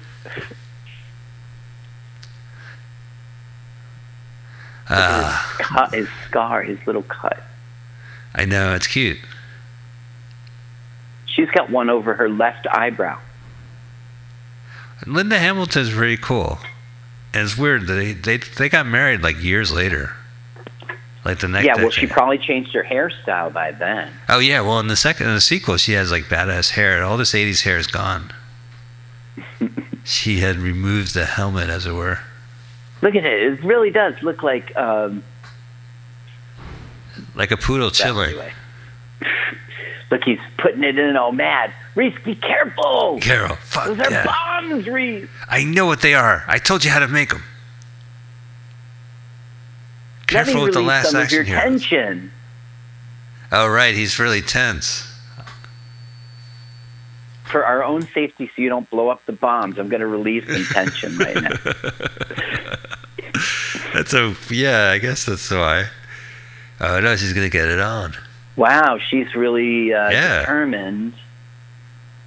Ah, 4.89 5.55
Cut 5.59 5.93
his 5.93 6.07
scar, 6.27 6.61
his 6.63 6.77
little 6.85 7.03
cut. 7.03 7.41
I 8.35 8.45
know 8.45 8.73
it's 8.73 8.87
cute. 8.87 9.19
She's 11.25 11.49
got 11.49 11.69
one 11.69 11.89
over 11.89 12.13
her 12.15 12.29
left 12.29 12.67
eyebrow. 12.67 13.19
Linda 15.07 15.39
Hamilton's 15.39 15.89
very 15.89 16.17
cool. 16.17 16.59
And 17.33 17.43
it's 17.45 17.57
weird 17.57 17.87
that 17.87 17.93
they, 17.93 18.13
they 18.13 18.37
they 18.37 18.69
got 18.69 18.85
married 18.85 19.21
like 19.23 19.41
years 19.41 19.71
later. 19.71 20.15
Like 21.25 21.39
the 21.39 21.47
next 21.47 21.65
yeah, 21.65 21.77
well, 21.77 21.89
she 21.89 22.05
probably 22.05 22.37
changed 22.37 22.73
her 22.73 22.83
hairstyle 22.83 23.53
by 23.53 23.71
then. 23.71 24.11
Oh 24.27 24.39
yeah, 24.39 24.59
well 24.61 24.79
in 24.79 24.87
the 24.87 24.97
second 24.97 25.27
in 25.27 25.33
the 25.33 25.41
sequel 25.41 25.77
she 25.77 25.93
has 25.93 26.11
like 26.11 26.25
badass 26.25 26.71
hair. 26.71 27.01
All 27.03 27.15
this 27.15 27.33
eighties 27.33 27.61
hair 27.61 27.77
is 27.77 27.87
gone. 27.87 28.31
she 30.03 30.39
had 30.39 30.57
removed 30.57 31.13
the 31.13 31.25
helmet 31.25 31.69
as 31.69 31.85
it 31.85 31.93
were. 31.93 32.19
Look 33.01 33.15
at 33.15 33.25
it. 33.25 33.53
It 33.53 33.63
really 33.63 33.89
does 33.89 34.15
look 34.21 34.43
like 34.43 34.75
um, 34.75 35.23
Like 37.35 37.51
a 37.51 37.57
poodle 37.57 37.91
anyway. 38.03 38.53
Look, 40.11 40.23
he's 40.25 40.39
putting 40.57 40.83
it 40.83 40.99
in 40.99 41.17
all 41.17 41.31
mad. 41.31 41.73
Reese, 41.95 42.13
be 42.23 42.35
careful. 42.35 43.17
Carol, 43.19 43.55
fuck 43.55 43.87
Those 43.87 43.99
are 43.99 44.11
yeah. 44.11 44.25
bombs, 44.25 44.87
Reese. 44.87 45.27
I 45.49 45.63
know 45.63 45.87
what 45.87 46.01
they 46.01 46.13
are. 46.13 46.43
I 46.47 46.59
told 46.59 46.85
you 46.85 46.91
how 46.91 46.99
to 46.99 47.07
make 47.07 47.29
them. 47.29 47.43
Careful 50.33 50.63
with 50.63 50.73
the 50.73 50.81
last 50.81 51.11
some 51.11 51.21
of 51.21 51.31
your 51.31 51.41
action 51.41 51.53
here. 51.53 51.61
tension. 51.61 52.31
Oh 53.51 53.67
right, 53.67 53.93
he's 53.93 54.17
really 54.19 54.41
tense. 54.41 55.09
For 57.45 57.65
our 57.65 57.83
own 57.83 58.01
safety, 58.01 58.47
so 58.55 58.61
you 58.61 58.69
don't 58.69 58.89
blow 58.89 59.09
up 59.09 59.23
the 59.27 59.31
bombs, 59.33 59.77
I'm 59.77 59.87
going 59.89 59.99
to 59.99 60.07
release 60.07 60.45
some 60.51 60.65
tension 60.65 61.17
right 61.19 61.35
now. 61.35 61.49
That's 63.93 64.13
a 64.13 64.35
yeah. 64.49 64.89
I 64.91 64.97
guess 64.97 65.25
that's 65.25 65.51
why. 65.51 65.85
Oh 66.81 66.99
no, 66.99 67.15
she's 67.15 67.33
gonna 67.33 67.49
get 67.49 67.69
it 67.69 67.79
on. 67.79 68.13
Wow, 68.55 68.97
she's 68.97 69.35
really 69.35 69.93
uh, 69.93 70.09
Yeah. 70.09 70.39
determined 70.39 71.13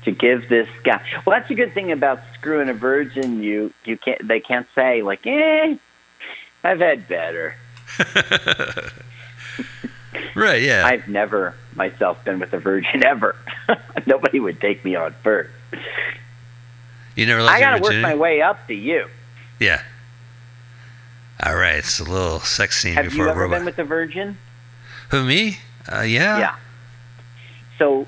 to 0.05 0.13
give 0.13 0.49
this 0.49 0.69
guy. 0.85 1.03
Well, 1.25 1.37
that's 1.39 1.51
a 1.51 1.55
good 1.55 1.75
thing 1.75 1.91
about 1.91 2.21
screwing 2.35 2.69
a 2.69 2.75
virgin. 2.75 3.43
You 3.43 3.73
you 3.85 3.97
can't. 3.97 4.27
They 4.29 4.39
can't 4.39 4.67
say 4.77 5.03
like, 5.03 5.27
eh, 5.27 5.77
I've 6.63 6.79
had 6.79 7.09
better. 7.09 7.57
Right. 10.37 10.63
Yeah. 10.63 10.85
I've 10.87 11.09
never 11.09 11.55
myself 11.75 12.23
been 12.25 12.39
with 12.39 12.53
a 12.53 12.59
virgin 12.59 13.03
ever. 13.07 13.35
Nobody 14.07 14.39
would 14.39 14.61
take 14.61 14.85
me 14.85 14.95
on 14.95 15.15
first. 15.23 15.51
you 17.17 17.25
never 17.27 17.41
I 17.41 17.59
gotta 17.59 17.83
work 17.83 17.95
my 18.03 18.15
way 18.15 18.43
up 18.43 18.67
to 18.67 18.75
you. 18.75 19.09
Yeah. 19.59 19.83
All 21.43 21.57
right. 21.57 21.77
It's 21.77 21.99
a 21.99 22.05
little 22.05 22.41
sex 22.41 22.81
scene 22.81 22.95
Have 22.95 23.07
before 23.07 23.25
you 23.25 23.31
ever 23.31 23.49
been 23.49 23.65
with 23.65 23.79
a 23.79 23.85
virgin? 23.85 24.37
Who 25.11 25.25
me? 25.25 25.59
Uh, 25.91 26.03
yeah. 26.03 26.39
Yeah. 26.39 26.57
So, 27.79 28.07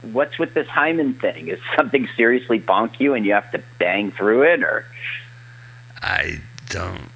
what's 0.00 0.38
with 0.38 0.54
this 0.54 0.68
hymen 0.68 1.14
thing? 1.14 1.48
Is 1.48 1.58
something 1.76 2.08
seriously 2.16 2.58
bonk 2.58 3.00
you 3.00 3.12
and 3.12 3.26
you 3.26 3.34
have 3.34 3.50
to 3.52 3.62
bang 3.78 4.12
through 4.12 4.42
it, 4.44 4.62
or 4.62 4.86
I 6.00 6.40
don't 6.68 7.10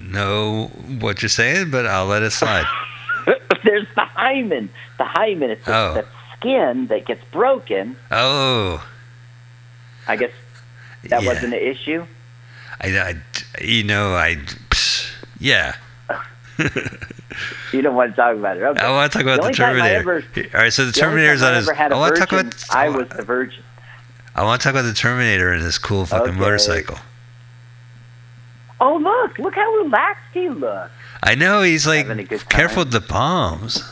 know 0.00 0.66
what 1.00 1.22
you're 1.22 1.28
saying, 1.28 1.70
but 1.70 1.86
I'll 1.86 2.06
let 2.06 2.22
it 2.22 2.30
slide. 2.30 2.66
there's 3.64 3.86
the 3.94 4.04
hymen. 4.04 4.70
The 4.98 5.04
hymen. 5.04 5.50
It's 5.50 5.66
Oh. 5.68 5.94
that 5.94 6.06
skin 6.38 6.86
that 6.88 7.06
gets 7.06 7.22
broken. 7.32 7.96
oh. 8.10 8.86
I 10.06 10.16
guess 10.16 10.30
that 11.04 11.22
yeah. 11.22 11.28
wasn't 11.28 11.52
an 11.52 11.60
issue. 11.60 12.06
I, 12.80 12.88
I- 12.98 13.62
you 13.62 13.82
know, 13.84 14.14
I. 14.14 14.36
psh, 14.70 15.10
Yeah. 15.38 15.74
You 17.72 17.82
don't 17.82 17.94
want 17.94 18.12
to 18.12 18.16
talk 18.16 18.34
about 18.36 18.56
it. 18.56 18.62
Okay. 18.62 18.80
I 18.80 18.90
want 18.90 19.12
to 19.12 19.18
talk 19.18 19.22
about 19.22 19.42
the, 19.42 19.48
I 19.48 19.52
Terminator. 19.52 19.94
ever- 19.96 20.24
All 20.54 20.60
right, 20.62 20.72
so 20.72 20.86
the, 20.86 20.92
the 20.92 20.98
Terminator's 21.00 21.42
on 21.42 21.52
I 21.52 21.56
his. 21.56 21.70
had 21.70 21.92
want 21.92 22.14
to 22.16 22.20
talk 22.20 22.32
about. 22.32 22.54
I 22.70 22.88
was 22.88 23.06
the 23.10 23.22
virgin. 23.22 23.62
I 24.34 24.42
want 24.44 24.60
to 24.60 24.64
talk 24.64 24.72
about 24.72 24.82
the 24.88 24.94
Terminator 24.94 25.52
and 25.52 25.62
his 25.62 25.78
cool 25.78 26.06
fucking 26.06 26.30
Okay. 26.30 26.38
motorcycle. 26.40 26.98
Oh 28.80 28.96
look! 28.96 29.38
Look 29.38 29.54
how 29.54 29.70
relaxed 29.76 30.22
he 30.32 30.48
looks. 30.48 30.90
I 31.22 31.34
know 31.34 31.62
he's 31.62 31.86
like 31.86 32.06
Having 32.06 32.24
a 32.24 32.28
good 32.28 32.40
time. 32.40 32.48
careful 32.48 32.82
with 32.84 32.92
the 32.92 33.00
palms. 33.00 33.82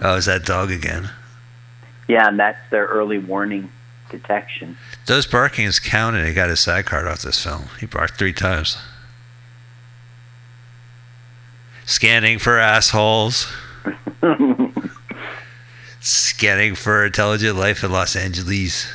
Oh, 0.00 0.16
is 0.16 0.24
that 0.26 0.44
dog 0.44 0.70
again? 0.70 1.10
Yeah, 2.08 2.26
and 2.28 2.38
that's 2.38 2.58
their 2.70 2.86
early 2.86 3.18
warning 3.18 3.70
detection. 4.10 4.76
Those 5.06 5.26
barkings 5.26 5.78
counted. 5.78 6.26
He 6.26 6.34
got 6.34 6.48
his 6.48 6.60
side 6.60 6.84
card 6.86 7.06
off 7.06 7.22
this 7.22 7.42
film. 7.42 7.64
He 7.78 7.86
barked 7.86 8.18
three 8.18 8.32
times. 8.32 8.76
Scanning 11.84 12.38
for 12.38 12.58
assholes. 12.58 13.46
Scanning 16.00 16.74
for 16.74 17.04
intelligent 17.06 17.56
life 17.56 17.84
in 17.84 17.92
Los 17.92 18.16
Angeles. 18.16 18.90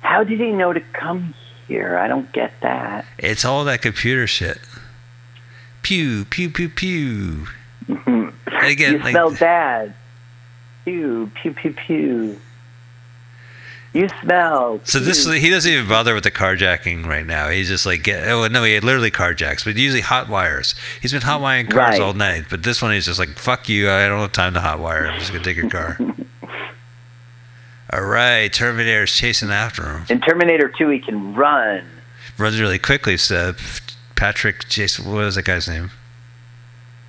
How 0.00 0.24
did 0.24 0.38
he 0.40 0.50
know 0.52 0.72
to 0.72 0.80
come 0.92 1.34
here? 1.66 1.96
I 1.98 2.06
don't 2.08 2.30
get 2.32 2.52
that. 2.62 3.04
It's 3.18 3.44
all 3.44 3.64
that 3.64 3.82
computer 3.82 4.26
shit. 4.26 4.58
Pew, 5.82 6.24
pew, 6.24 6.48
pew, 6.50 6.68
pew. 6.68 7.46
And 8.56 8.72
again, 8.72 8.92
you 8.94 8.98
like, 9.00 9.10
smell 9.12 9.34
bad. 9.34 9.94
Pew, 10.84 11.30
pew, 11.42 11.52
pew, 11.52 11.72
pew. 11.74 12.40
You 13.92 14.08
smell. 14.22 14.80
so 14.84 14.98
this 15.00 15.24
pew. 15.24 15.34
he 15.34 15.50
doesn't 15.50 15.70
even 15.70 15.88
bother 15.88 16.14
with 16.14 16.24
the 16.24 16.30
carjacking 16.30 17.04
right 17.04 17.26
now. 17.26 17.48
He's 17.50 17.68
just 17.68 17.84
like, 17.84 18.02
get, 18.04 18.26
oh 18.28 18.46
no, 18.48 18.62
he 18.62 18.78
literally 18.80 19.10
carjacks, 19.10 19.64
but 19.64 19.76
usually 19.76 20.00
hot 20.00 20.28
wires. 20.28 20.74
He's 21.02 21.12
been 21.12 21.20
hot 21.22 21.40
wiring 21.42 21.66
cars 21.66 21.90
Right. 21.92 22.00
all 22.00 22.14
night, 22.14 22.44
but 22.48 22.62
this 22.62 22.80
one 22.80 22.92
he's 22.92 23.04
just 23.06 23.18
like, 23.18 23.30
fuck 23.38 23.68
you, 23.68 23.90
I 23.90 24.08
don't 24.08 24.20
have 24.20 24.32
time 24.32 24.54
to 24.54 24.60
hot 24.60 24.78
wire. 24.80 25.08
I'm 25.08 25.18
just 25.18 25.32
gonna 25.32 25.44
take 25.44 25.56
your 25.56 25.68
car. 25.68 25.98
all 27.94 28.02
right, 28.02 28.52
Terminator's 28.52 29.12
chasing 29.12 29.50
after 29.50 29.84
him. 29.84 30.06
In 30.08 30.20
Terminator 30.20 30.68
2, 30.68 30.88
he 30.88 30.98
can 30.98 31.34
run. 31.34 31.86
Runs 32.36 32.60
really 32.60 32.78
quickly. 32.80 33.16
So 33.16 33.54
Patrick 34.16 34.68
Jason, 34.68 35.04
what 35.06 35.18
was 35.18 35.36
that 35.36 35.44
guy's 35.44 35.68
name? 35.68 35.92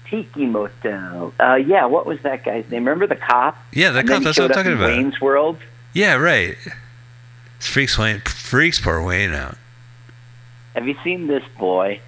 Tiki 0.08 0.46
Motel. 0.46 1.34
Uh, 1.40 1.56
yeah, 1.56 1.86
what 1.86 2.06
was 2.06 2.20
that 2.22 2.46
guy's 2.46 2.70
name? 2.70 2.86
Remember 2.86 3.08
the 3.08 3.16
cop? 3.16 3.58
Yeah, 3.74 3.92
that 3.92 4.02
And 4.02 4.10
cop. 4.10 4.24
That's 4.24 4.38
what 4.38 4.52
I'm 4.52 4.56
talking 4.56 4.74
in 4.74 4.78
about. 4.78 4.90
Wayne's 4.90 5.20
World. 5.20 5.58
Yeah, 5.94 6.16
right. 6.16 6.56
Freaks 7.60 7.98
Wayne, 7.98 8.20
freaks 8.20 8.80
poor 8.80 9.02
Wayne 9.02 9.34
out. 9.34 9.58
Have 10.76 10.88
you 10.88 10.96
seen 11.04 11.28
this 11.28 11.44
boy? 11.58 12.00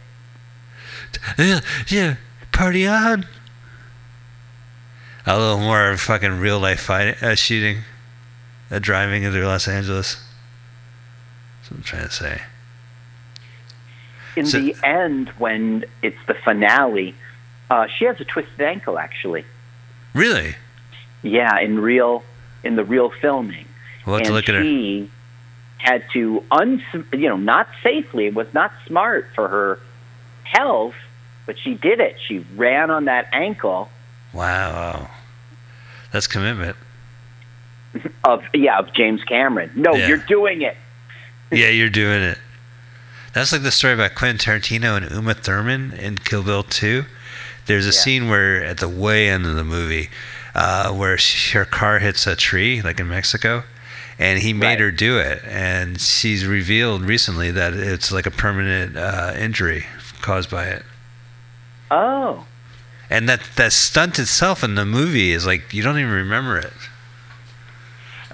Yeah, 1.38 1.62
yeah, 1.88 2.16
party 2.52 2.86
on. 2.86 3.26
A 5.26 5.40
little 5.40 5.58
more 5.58 5.98
fucking 5.98 6.40
real 6.40 6.60
life 6.60 6.82
fight, 6.82 7.24
uh, 7.24 7.36
shooting, 7.36 7.80
uh, 8.72 8.80
driving 8.80 9.24
into 9.24 9.46
Los 9.46 9.68
Angeles. 9.68 10.18
That's 11.62 11.72
what 11.72 11.78
I'm 11.78 11.84
trying 11.84 12.08
to 12.08 12.14
say. 12.14 12.42
In 14.36 14.46
So- 14.46 14.60
the 14.60 14.76
end, 14.84 15.30
when 15.38 15.86
it's 16.02 16.18
the 16.28 16.34
finale, 16.36 17.16
uh, 17.70 17.88
she 17.98 18.06
has 18.06 18.20
a 18.22 18.26
twisted 18.26 18.62
ankle. 18.62 19.00
Actually, 19.00 19.46
Really? 20.14 20.56
yeah, 21.24 21.60
in 21.60 21.80
real, 21.80 22.24
in 22.64 22.76
the 22.76 22.84
real 22.84 23.10
filming. 23.10 23.66
We'll 24.06 24.16
have 24.16 24.22
and 24.22 24.28
to 24.28 24.34
look 24.34 24.48
at 24.50 24.56
her. 24.56 24.62
she 24.64 25.10
had 25.80 26.04
to 26.12 26.44
uns 26.50 26.82
you 27.14 27.30
know 27.30 27.38
not 27.38 27.68
safely 27.84 28.26
it 28.26 28.34
was 28.34 28.48
not 28.52 28.72
smart 28.88 29.28
for 29.36 29.48
her 29.48 29.80
health 30.44 30.96
but 31.46 31.56
she 31.60 31.76
did 31.76 32.00
it 32.00 32.16
she 32.28 32.40
ran 32.56 32.90
on 32.90 33.06
that 33.06 33.28
ankle 33.32 33.88
wow. 34.34 35.08
That's 36.12 36.26
commitment. 36.26 36.76
Of 38.24 38.44
yeah 38.54 38.80
of 38.80 38.94
james 38.94 39.24
cameron 39.24 39.72
no 39.76 39.94
Yeah. 39.96 40.08
you're 40.08 40.18
doing 40.28 40.62
it 40.62 40.76
yeah, 41.52 41.70
you're 41.70 41.90
doing 41.90 42.22
it. 42.24 42.38
That's 43.34 43.54
like 43.54 43.62
the 43.64 43.72
story 43.72 43.94
about 43.94 44.16
Quentin 44.16 44.38
Tarantino 44.38 44.98
and 44.98 45.10
Uma 45.10 45.34
Thurman 45.34 45.94
in 45.94 46.18
Kill 46.18 46.44
Bill 46.44 46.64
2. 46.64 47.06
There's 47.68 47.86
a 47.86 47.90
Yeah. 47.90 47.92
scene 48.04 48.28
where, 48.30 48.62
at 48.66 48.80
the 48.80 48.90
way 48.90 49.30
end 49.30 49.46
of 49.46 49.56
the 49.56 49.64
movie, 49.64 50.10
uh, 50.54 50.92
where 50.92 51.18
she, 51.18 51.58
her 51.58 51.64
car 51.64 52.00
hits 52.00 52.28
a 52.28 52.36
tree, 52.36 52.82
like 52.82 53.00
in 53.00 53.08
Mexico, 53.08 53.64
and 54.20 54.40
he 54.40 54.52
made 54.52 54.68
Right. 54.72 54.80
her 54.82 54.92
do 54.92 55.20
it. 55.20 55.42
And 55.46 56.02
she's 56.02 56.46
revealed 56.46 57.04
recently 57.04 57.50
that 57.52 57.74
it's 57.74 58.12
like 58.12 58.26
a 58.26 58.32
permanent 58.32 58.98
uh, 58.98 59.32
injury 59.38 59.86
caused 60.22 60.50
by 60.50 60.66
it. 60.66 60.84
oh 61.92 62.46
And 63.10 63.30
that, 63.30 63.40
that 63.56 63.72
stunt 63.72 64.20
itself 64.20 64.66
in 64.66 64.76
the 64.76 64.86
movie 64.86 65.32
is 65.32 65.46
like, 65.46 65.74
you 65.74 65.82
don't 65.82 65.98
even 65.98 66.12
remember 66.12 66.58
it. 66.58 66.74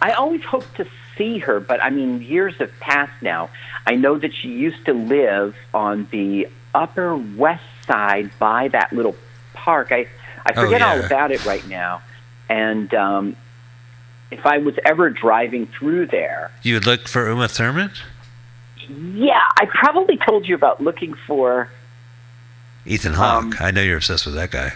I 0.07 0.11
always 0.11 0.43
hope 0.43 0.65
to 0.75 0.85
see 1.17 1.37
her 1.39 1.59
but 1.59 1.81
i 1.83 1.89
mean 1.89 2.21
years 2.21 2.53
have 2.59 2.71
passed 2.79 3.19
now 3.21 3.49
i 3.87 3.93
know 3.95 4.17
that 4.17 4.33
she 4.39 4.49
used 4.49 4.83
to 4.85 4.93
live 4.93 5.55
on 5.73 6.07
the 6.11 6.47
upper 6.73 7.15
west 7.15 7.63
side 7.87 8.29
by 8.39 8.67
that 8.69 8.91
little 8.93 9.15
park 9.53 9.91
i 9.91 10.01
i 10.45 10.51
Oh, 10.55 10.63
forget 10.63 10.81
all 10.81 10.99
about 10.99 11.31
it 11.31 11.43
right 11.45 11.65
now 11.67 12.01
and 12.49 12.93
um 12.93 13.35
if 14.31 14.45
i 14.45 14.57
was 14.57 14.75
ever 14.91 15.09
driving 15.09 15.67
through 15.67 16.07
there 16.07 16.51
You 16.63 16.73
would 16.75 16.85
look 16.85 17.07
for 17.07 17.27
Uma 17.29 17.47
Thurman? 17.47 17.91
Yeah, 18.89 19.39
I 19.61 19.65
probably 19.65 20.17
told 20.17 20.45
you 20.45 20.55
about 20.55 20.81
looking 20.81 21.13
for. 21.25 21.69
Ethan 22.85 23.13
Hawke. 23.13 23.43
Um, 23.45 23.53
I 23.61 23.71
know 23.71 23.81
you're 23.81 23.95
obsessed 23.95 24.25
with 24.25 24.35
that 24.35 24.51
guy. 24.51 24.73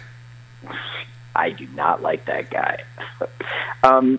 I 1.35 1.49
do 1.49 1.67
not 1.75 2.01
like 2.01 2.23
that 2.25 2.49
guy. 2.49 2.83
um, 3.83 4.17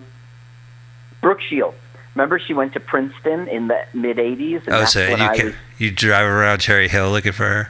Brooke 1.21 1.41
Shields. 1.41 1.77
Remember, 2.15 2.39
she 2.39 2.53
went 2.53 2.73
to 2.73 2.79
Princeton 2.79 3.47
in 3.47 3.67
the 3.67 3.81
mid 3.93 4.17
'80s, 4.17 4.65
and 4.65 4.75
Oh, 4.75 4.85
so 4.85 5.05
you 5.07 5.15
I 5.15 5.35
can, 5.37 5.45
was. 5.47 5.55
you 5.77 5.91
drive 5.91 6.25
around 6.27 6.59
Cherry 6.59 6.87
Hill 6.89 7.11
looking 7.11 7.31
for 7.33 7.45
her? 7.45 7.69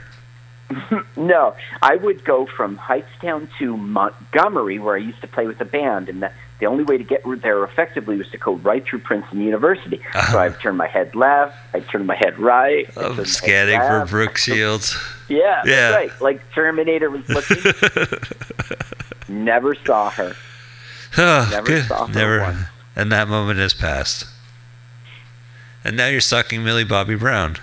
No, 1.17 1.55
I 1.81 1.95
would 1.97 2.23
go 2.23 2.45
from 2.45 2.77
Hightstown 2.77 3.49
to 3.59 3.75
Montgomery, 3.75 4.79
where 4.79 4.95
I 4.95 4.99
used 4.99 5.19
to 5.21 5.27
play 5.27 5.45
with 5.47 5.59
a 5.61 5.65
band, 5.65 6.07
and 6.09 6.21
the, 6.23 6.31
the 6.59 6.65
only 6.67 6.83
way 6.83 6.97
to 6.97 7.03
get 7.03 7.23
there 7.41 7.63
effectively 7.63 8.15
was 8.17 8.29
to 8.29 8.37
go 8.37 8.53
right 8.55 8.83
through 8.85 8.99
Princeton 8.99 9.41
University. 9.41 9.99
Uh-huh. 10.13 10.31
So 10.31 10.39
I'd 10.39 10.59
turn 10.61 10.77
my 10.77 10.87
head 10.87 11.13
left, 11.15 11.57
I'd 11.73 11.87
turn 11.89 12.05
my 12.05 12.15
head 12.15 12.39
right. 12.39 12.87
I'd 12.89 12.93
turn 12.93 13.03
my 13.15 13.17
I'm 13.19 13.25
scanning 13.25 13.79
for. 13.81 14.05
Brooke 14.09 14.37
Shields. 14.37 14.95
Yeah, 15.27 15.37
Yeah. 15.65 15.91
that's 15.91 16.11
right. 16.13 16.21
Like 16.21 16.41
Terminator 16.53 17.09
was 17.09 17.27
looking. 17.27 17.57
Never 19.27 19.75
saw 19.85 20.09
her. 20.11 20.35
oh, 21.17 21.47
Never 21.51 21.67
good. 21.67 21.85
saw 21.85 22.07
her 22.07 22.13
Never. 22.13 22.39
once. 22.41 22.59
And 22.99 23.13
that 23.13 23.29
moment 23.29 23.59
has 23.59 23.73
passed. 23.73 24.25
And 25.85 25.95
now 25.95 26.07
you're 26.07 26.19
sucking 26.19 26.65
Millie 26.65 26.83
Bobby 26.83 27.15
Brown. 27.15 27.55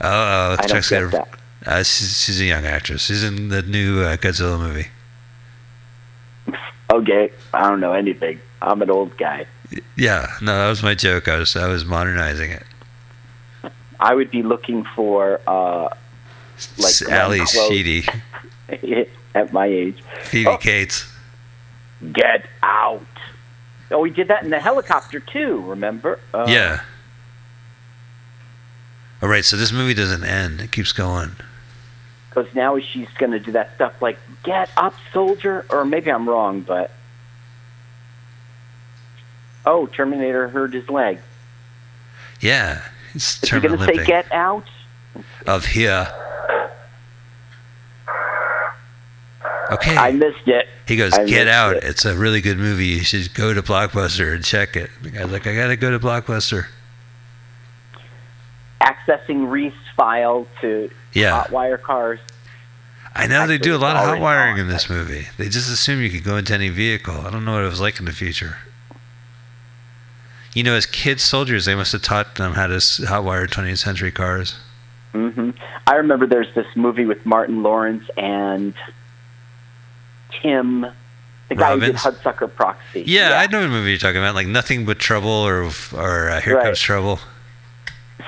Oh, 0.00 0.08
oh 0.08 0.56
I 0.58 0.66
don't 0.66 0.68
Chuck's 0.68 0.90
get 0.90 1.08
got 1.12 1.30
that. 1.30 1.38
Uh, 1.64 1.82
she's, 1.84 2.20
she's 2.20 2.40
a 2.40 2.44
young 2.44 2.66
actress. 2.66 3.02
She's 3.04 3.22
in 3.22 3.50
the 3.50 3.62
new 3.62 4.00
uh, 4.00 4.16
Godzilla 4.16 4.58
movie. 4.58 4.88
Okay, 6.90 7.30
I 7.54 7.68
don't 7.68 7.78
know 7.78 7.92
anything. 7.92 8.40
I'm 8.60 8.82
an 8.82 8.90
old 8.90 9.16
guy. 9.16 9.46
Yeah, 9.94 10.26
no, 10.42 10.58
that 10.58 10.68
was 10.68 10.82
my 10.82 10.96
joke. 10.96 11.28
I 11.28 11.36
was 11.38 11.54
I 11.54 11.68
was 11.68 11.84
modernizing 11.84 12.50
it. 12.50 12.64
I 14.00 14.12
would 14.16 14.32
be 14.32 14.42
looking 14.42 14.82
for 14.96 15.40
uh, 15.46 15.88
like 16.78 17.02
Ally 17.08 17.44
Sheedy, 17.44 18.06
at 19.36 19.52
my 19.52 19.66
age. 19.66 20.02
Phoebe 20.22 20.48
Oh. 20.50 20.56
Cates. 20.56 21.08
Get 22.12 22.46
out. 22.64 23.06
Oh, 23.90 24.00
we 24.00 24.10
did 24.10 24.28
that 24.28 24.42
in 24.44 24.50
the 24.50 24.58
helicopter 24.60 25.18
too. 25.20 25.62
Remember? 25.62 26.20
Uh, 26.34 26.46
yeah. 26.48 26.80
All 29.22 29.28
right, 29.28 29.44
so 29.44 29.56
this 29.56 29.72
movie 29.72 29.94
doesn't 29.94 30.24
end. 30.24 30.60
It 30.60 30.70
keeps 30.72 30.92
going. 30.92 31.32
because 32.28 32.54
now 32.54 32.78
she's 32.78 33.08
going 33.18 33.32
to 33.32 33.40
do 33.40 33.52
that 33.52 33.74
stuff 33.74 34.00
like 34.00 34.18
"Get 34.44 34.70
up, 34.76 34.94
soldier," 35.12 35.64
or 35.70 35.84
maybe 35.84 36.10
I'm 36.12 36.28
wrong, 36.28 36.60
but 36.60 36.90
oh, 39.66 39.86
Terminator 39.86 40.48
hurt 40.48 40.72
his 40.72 40.88
leg. 40.88 41.20
Yeah, 42.40 42.82
it's 43.14 43.42
Is 43.42 43.50
he 43.50 43.60
going 43.60 43.78
to 43.78 43.84
say 43.84 44.04
"Get 44.04 44.30
out"? 44.32 44.68
of 45.46 45.64
here. 45.66 46.06
Okay. 49.70 49.96
I 49.96 50.12
missed 50.12 50.46
it. 50.46 50.66
he 50.86 50.96
goes, 50.96 51.12
I 51.12 51.24
"Get 51.26 51.46
out! 51.48 51.76
it. 51.76 51.84
It's 51.84 52.04
a 52.04 52.16
really 52.16 52.40
good 52.40 52.58
movie. 52.58 52.86
You 52.86 53.00
should 53.04 53.34
go 53.34 53.52
to 53.52 53.62
Blockbuster 53.62 54.34
and 54.34 54.44
check 54.44 54.76
it." 54.76 54.90
The 55.02 55.10
guy's 55.10 55.30
like, 55.30 55.46
"I 55.46 55.54
gotta 55.54 55.76
go 55.76 55.90
to 55.90 55.98
Blockbuster." 55.98 56.66
Accessing 58.80 59.50
Reese 59.50 59.74
file 59.96 60.46
to 60.60 60.90
Yeah, 61.12 61.44
hotwire 61.44 61.80
cars. 61.80 62.20
I 63.14 63.26
know 63.26 63.46
they 63.46 63.58
do 63.58 63.74
a 63.74 63.78
lot 63.78 63.96
of 63.96 64.04
hot 64.04 64.20
wiring 64.20 64.58
in 64.58 64.68
this 64.68 64.88
movie. 64.88 65.26
They 65.36 65.48
just 65.48 65.68
assume 65.70 66.00
you 66.00 66.10
could 66.10 66.22
go 66.24 66.36
into 66.36 66.54
any 66.54 66.68
vehicle. 66.68 67.22
I 67.26 67.30
don't 67.30 67.44
know 67.44 67.54
what 67.54 67.64
it 67.64 67.68
was 67.68 67.80
like 67.80 67.98
in 67.98 68.04
the 68.04 68.12
future. 68.12 68.58
You 70.54 70.62
know, 70.62 70.74
as 70.74 70.86
kids 70.86 71.22
soldiers, 71.22 71.64
they 71.64 71.74
must 71.74 71.92
have 71.92 72.02
taught 72.02 72.36
them 72.36 72.52
how 72.54 72.68
to 72.68 72.74
hotwire 72.74 73.46
20th 73.48 73.78
century 73.78 74.12
cars. 74.12 74.56
Mm-hmm. 75.14 75.50
I 75.86 75.94
remember 75.94 76.26
there's 76.26 76.54
this 76.54 76.66
movie 76.76 77.06
with 77.06 77.24
Martin 77.26 77.62
Lawrence 77.62 78.04
and 78.16 78.74
Tim, 80.42 80.82
the 81.48 81.54
guy 81.54 81.74
who 81.74 81.80
did 81.80 81.94
Robbins? 81.94 82.18
Hudsucker 82.22 82.54
Proxy. 82.54 83.02
Yeah, 83.06 83.38
I 83.38 83.46
know 83.46 83.60
what 83.60 83.70
movie 83.70 83.90
you're 83.90 83.98
talking 83.98 84.18
about. 84.18 84.34
Like 84.34 84.46
Nothing 84.46 84.84
But 84.84 84.98
Trouble 84.98 85.30
or 85.30 85.64
or 85.94 86.28
uh, 86.30 86.40
Here 86.40 86.56
Right. 86.56 86.64
Comes 86.64 86.80
Trouble. 86.80 87.20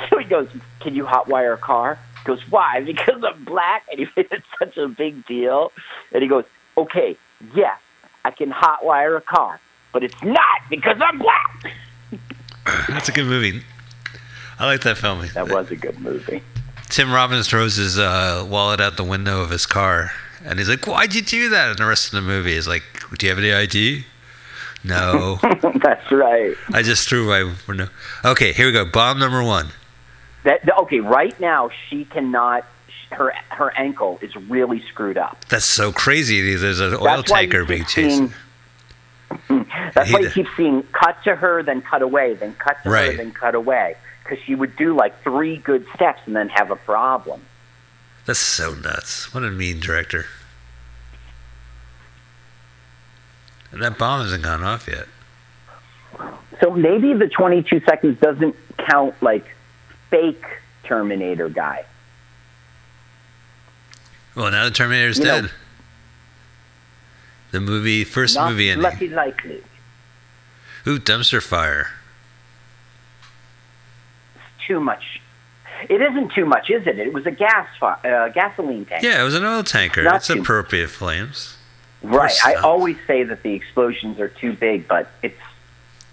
So 0.09 0.19
he 0.19 0.25
goes, 0.25 0.49
"Can 0.81 0.95
you 0.95 1.05
hotwire 1.05 1.55
a 1.55 1.59
car?" 1.59 1.99
He 2.19 2.25
goes, 2.25 2.41
"Why? 2.51 2.81
Because 2.87 3.23
I'm 3.25 3.45
black." 3.45 3.85
And 3.91 4.01
he 4.01 4.07
made 4.17 4.29
it 4.31 4.43
such 4.59 4.77
a 4.77 4.89
big 4.89 5.27
deal. 5.27 5.73
And 6.13 6.23
he 6.23 6.29
goes, 6.29 6.45
"Okay, 6.79 7.17
yes, 7.55 7.79
I 8.25 8.31
can 8.31 8.51
hotwire 8.51 9.17
a 9.17 9.21
car, 9.21 9.61
but 9.93 10.03
it's 10.03 10.23
not 10.23 10.61
because 10.71 10.97
I'm 11.01 11.19
black." 11.19 11.75
That's 12.89 13.09
a 13.09 13.13
good 13.13 13.27
movie. 13.27 13.63
I 14.59 14.67
like 14.67 14.83
that 14.83 14.99
film. 14.99 15.27
That 15.35 15.49
was 15.49 15.71
a 15.71 15.77
good 15.77 15.99
movie. 16.01 16.43
Tim 16.89 17.13
Robbins 17.13 17.49
throws 17.49 17.77
his 17.77 17.99
uh, 17.99 18.47
wallet 18.49 18.81
out 18.81 18.97
the 18.97 19.05
window 19.05 19.41
of 19.43 19.51
his 19.51 19.65
car, 19.65 20.13
and 20.45 20.59
he's 20.59 20.69
like, 20.69 20.87
"Why'd 20.87 21.15
you 21.15 21.23
do 21.23 21.49
that?" 21.51 21.71
And 21.71 21.79
the 21.79 21.87
rest 21.87 22.07
of 22.07 22.13
the 22.13 22.23
movie 22.23 22.55
is 22.55 22.67
like, 22.69 22.83
"Do 23.19 23.27
you 23.27 23.31
have 23.31 23.39
any 23.39 23.53
ID?" 23.53 24.05
No, 24.83 25.39
That's 25.83 26.11
right. 26.11 26.57
I 26.73 26.83
just 26.83 27.09
threw 27.09 27.27
my 27.27 27.53
window. 27.69 27.89
Okay, 28.25 28.53
here 28.53 28.67
we 28.67 28.73
go. 28.73 28.87
Bomb 28.87 29.19
number 29.19 29.43
one. 29.43 29.69
That 30.45 30.61
okay. 30.81 31.01
Right 31.01 31.39
now, 31.39 31.71
she 31.89 32.05
cannot. 32.07 32.65
Her 33.11 33.33
her 33.49 33.77
ankle 33.77 34.19
is 34.23 34.35
really 34.37 34.83
screwed 34.89 35.19
up. 35.19 35.45
That's 35.49 35.65
so 35.65 35.93
crazy. 35.93 36.55
There's 36.57 36.81
an 36.81 36.95
oil 36.95 37.03
That's 37.03 37.31
tanker 37.31 37.65
being 37.65 37.85
chased. 37.85 38.23
Mm-hmm. 38.23 39.63
That's 39.95 40.09
He 40.09 40.15
why 40.15 40.21
you 40.21 40.31
keep 40.31 40.47
seeing 40.57 40.83
cut 40.93 41.23
to 41.25 41.35
her, 41.35 41.63
then 41.63 41.83
cut 41.83 42.03
away, 42.03 42.35
then 42.35 42.55
cut 42.55 42.83
to 42.85 42.91
her, 42.91 43.17
then 43.17 43.33
cut 43.33 43.55
away. 43.55 43.97
Because 44.23 44.39
she 44.45 44.55
would 44.55 44.77
do 44.77 44.95
like 44.95 45.23
three 45.23 45.57
good 45.59 45.87
steps 45.95 46.21
and 46.27 46.37
then 46.37 46.49
have 46.49 46.71
a 46.71 46.77
problem. 46.77 47.43
That's 48.31 48.39
so 48.39 48.75
nuts. 48.75 49.35
What 49.35 49.43
a 49.43 49.51
mean 49.51 49.81
director. 49.81 50.27
And 53.73 53.83
that 53.83 53.99
bomb 53.99 54.21
hasn't 54.23 54.45
gone 54.45 54.63
off 54.63 54.87
yet. 54.87 55.09
So 56.61 56.71
maybe 56.71 57.13
the 57.13 57.27
22 57.27 57.81
seconds 57.81 58.21
doesn't 58.21 58.55
count 58.89 59.21
like 59.21 59.45
fake 60.11 60.45
Terminator 60.85 61.49
guy. 61.49 61.85
Well, 64.37 64.53
now 64.53 64.63
the 64.67 64.71
Terminator's 64.71 65.19
You 65.19 65.25
know- 65.25 65.41
dead. 65.41 65.51
the 67.51 67.59
movie, 67.61 68.05
first 68.05 68.39
movie 68.39 68.71
ending. 68.71 68.85
lucky 68.85 69.09
likely. 69.09 69.61
Ooh, 70.87 71.01
dumpster 71.01 71.43
fire. 71.43 71.95
It's 74.37 74.67
Too 74.69 74.79
much. 74.79 75.20
It 75.89 76.01
isn't 76.03 76.33
too 76.33 76.45
much, 76.45 76.69
is 76.71 76.87
it? 76.87 76.99
It 76.99 77.13
was 77.13 77.27
a 77.27 77.31
gas 77.31 77.69
uh, 77.83 78.29
gasoline 78.29 78.85
tank. 78.85 79.03
Yeah, 79.03 79.21
it 79.21 79.25
was 79.25 79.35
an 79.35 79.45
oil 79.45 79.63
tanker. 79.63 80.03
Not 80.03 80.17
It's 80.17 80.31
appropriate 80.31 80.89
flames. 80.89 81.57
right. 82.03 82.35
I 82.45 82.55
always 82.55 82.97
say 83.07 83.23
that 83.25 83.43
the 83.43 83.53
explosions 83.55 84.19
are 84.21 84.29
too 84.29 84.53
big, 84.55 84.87
but 84.89 85.11
it's 85.23 85.39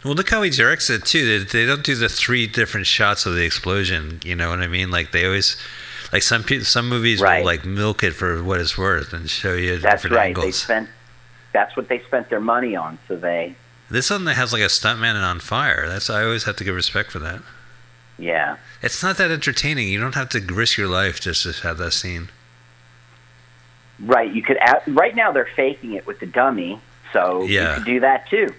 Well, 0.03 0.13
look 0.13 0.29
how 0.29 0.41
he 0.41 0.49
directs 0.49 0.89
it 0.89 1.05
too. 1.05 1.39
They, 1.39 1.45
they 1.45 1.65
don't 1.65 1.83
do 1.83 1.95
the 1.95 2.09
three 2.09 2.47
different 2.47 2.87
shots 2.87 3.25
of 3.25 3.35
the 3.35 3.43
explosion. 3.45 4.19
You 4.23 4.35
know 4.35 4.49
what 4.49 4.59
I 4.59 4.67
mean? 4.67 4.89
Like 4.91 5.11
they 5.11 5.25
always, 5.25 5.57
like 6.13 6.23
some 6.23 6.43
pe- 6.43 6.59
some 6.61 6.87
movies 6.89 7.19
Right. 7.21 7.39
will 7.39 7.45
like 7.45 7.65
milk 7.65 8.03
it 8.03 8.11
for 8.11 8.43
what 8.43 8.59
it's 8.61 8.77
worth 8.77 9.11
and 9.13 9.29
show 9.29 9.53
you 9.55 9.77
that's 9.77 10.03
different 10.03 10.15
right. 10.17 10.35
They 10.35 10.41
angles. 10.41 10.55
spent. 10.61 10.89
That's 11.53 11.75
what 11.75 11.87
they 11.89 11.99
spent 12.01 12.29
their 12.29 12.39
money 12.41 12.75
on. 12.75 12.99
So 13.07 13.15
they, 13.15 13.55
This 13.89 14.09
one 14.09 14.25
that 14.25 14.35
has 14.35 14.53
like 14.53 14.61
a 14.61 14.65
stuntman 14.65 15.15
and 15.15 15.23
on 15.25 15.39
fire. 15.39 15.87
That's 15.87 16.09
I 16.09 16.23
always 16.23 16.43
have 16.43 16.55
to 16.57 16.63
give 16.63 16.75
respect 16.75 17.11
for 17.11 17.19
that. 17.19 17.41
Yeah. 18.17 18.57
It's 18.81 19.01
not 19.03 19.17
that 19.17 19.31
entertaining. 19.31 19.87
You 19.89 19.99
don't 19.99 20.15
have 20.15 20.29
to 20.29 20.39
risk 20.39 20.77
your 20.77 20.87
life 20.87 21.19
just 21.19 21.43
to 21.43 21.51
have 21.67 21.77
that 21.79 21.91
scene. 21.91 22.29
Right. 23.99 24.31
You 24.33 24.43
could. 24.43 24.57
Right 24.87 25.15
now, 25.15 25.31
they're 25.31 25.49
faking 25.55 25.93
it 25.93 26.05
with 26.05 26.19
the 26.19 26.25
dummy, 26.27 26.79
so 27.13 27.43
Yeah. 27.43 27.69
you 27.69 27.75
could 27.75 27.85
do 27.85 27.99
that 28.01 28.29
too. 28.29 28.53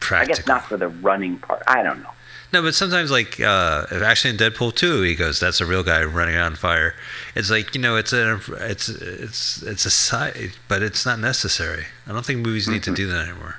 Practical. 0.00 0.32
I 0.34 0.36
guess 0.38 0.46
not 0.46 0.64
for 0.66 0.76
the 0.78 0.88
running 0.88 1.38
part. 1.38 1.62
I 1.66 1.82
don't 1.82 2.02
know. 2.02 2.10
No, 2.52 2.62
but 2.62 2.74
sometimes 2.74 3.10
like 3.12 3.38
uh, 3.38 3.86
actually 3.92 4.30
in 4.30 4.36
Deadpool 4.36 4.74
2, 4.74 5.02
he 5.02 5.14
goes, 5.14 5.38
"That's 5.38 5.60
a 5.60 5.66
real 5.66 5.84
guy 5.84 6.02
running 6.02 6.36
on 6.36 6.56
fire." 6.56 6.96
It's 7.36 7.48
like 7.50 7.74
you 7.76 7.80
know, 7.80 7.96
it's 7.96 8.12
a 8.12 8.40
it's 8.60 8.88
it's 8.88 9.62
it's 9.62 9.84
a 9.86 9.90
side, 9.90 10.52
but 10.66 10.82
it's 10.82 11.06
not 11.06 11.20
necessary. 11.20 11.84
I 12.08 12.12
don't 12.12 12.24
think 12.26 12.40
movies 12.44 12.66
need 12.66 12.82
to 12.84 12.94
do 12.94 13.06
that 13.08 13.28
anymore. 13.28 13.56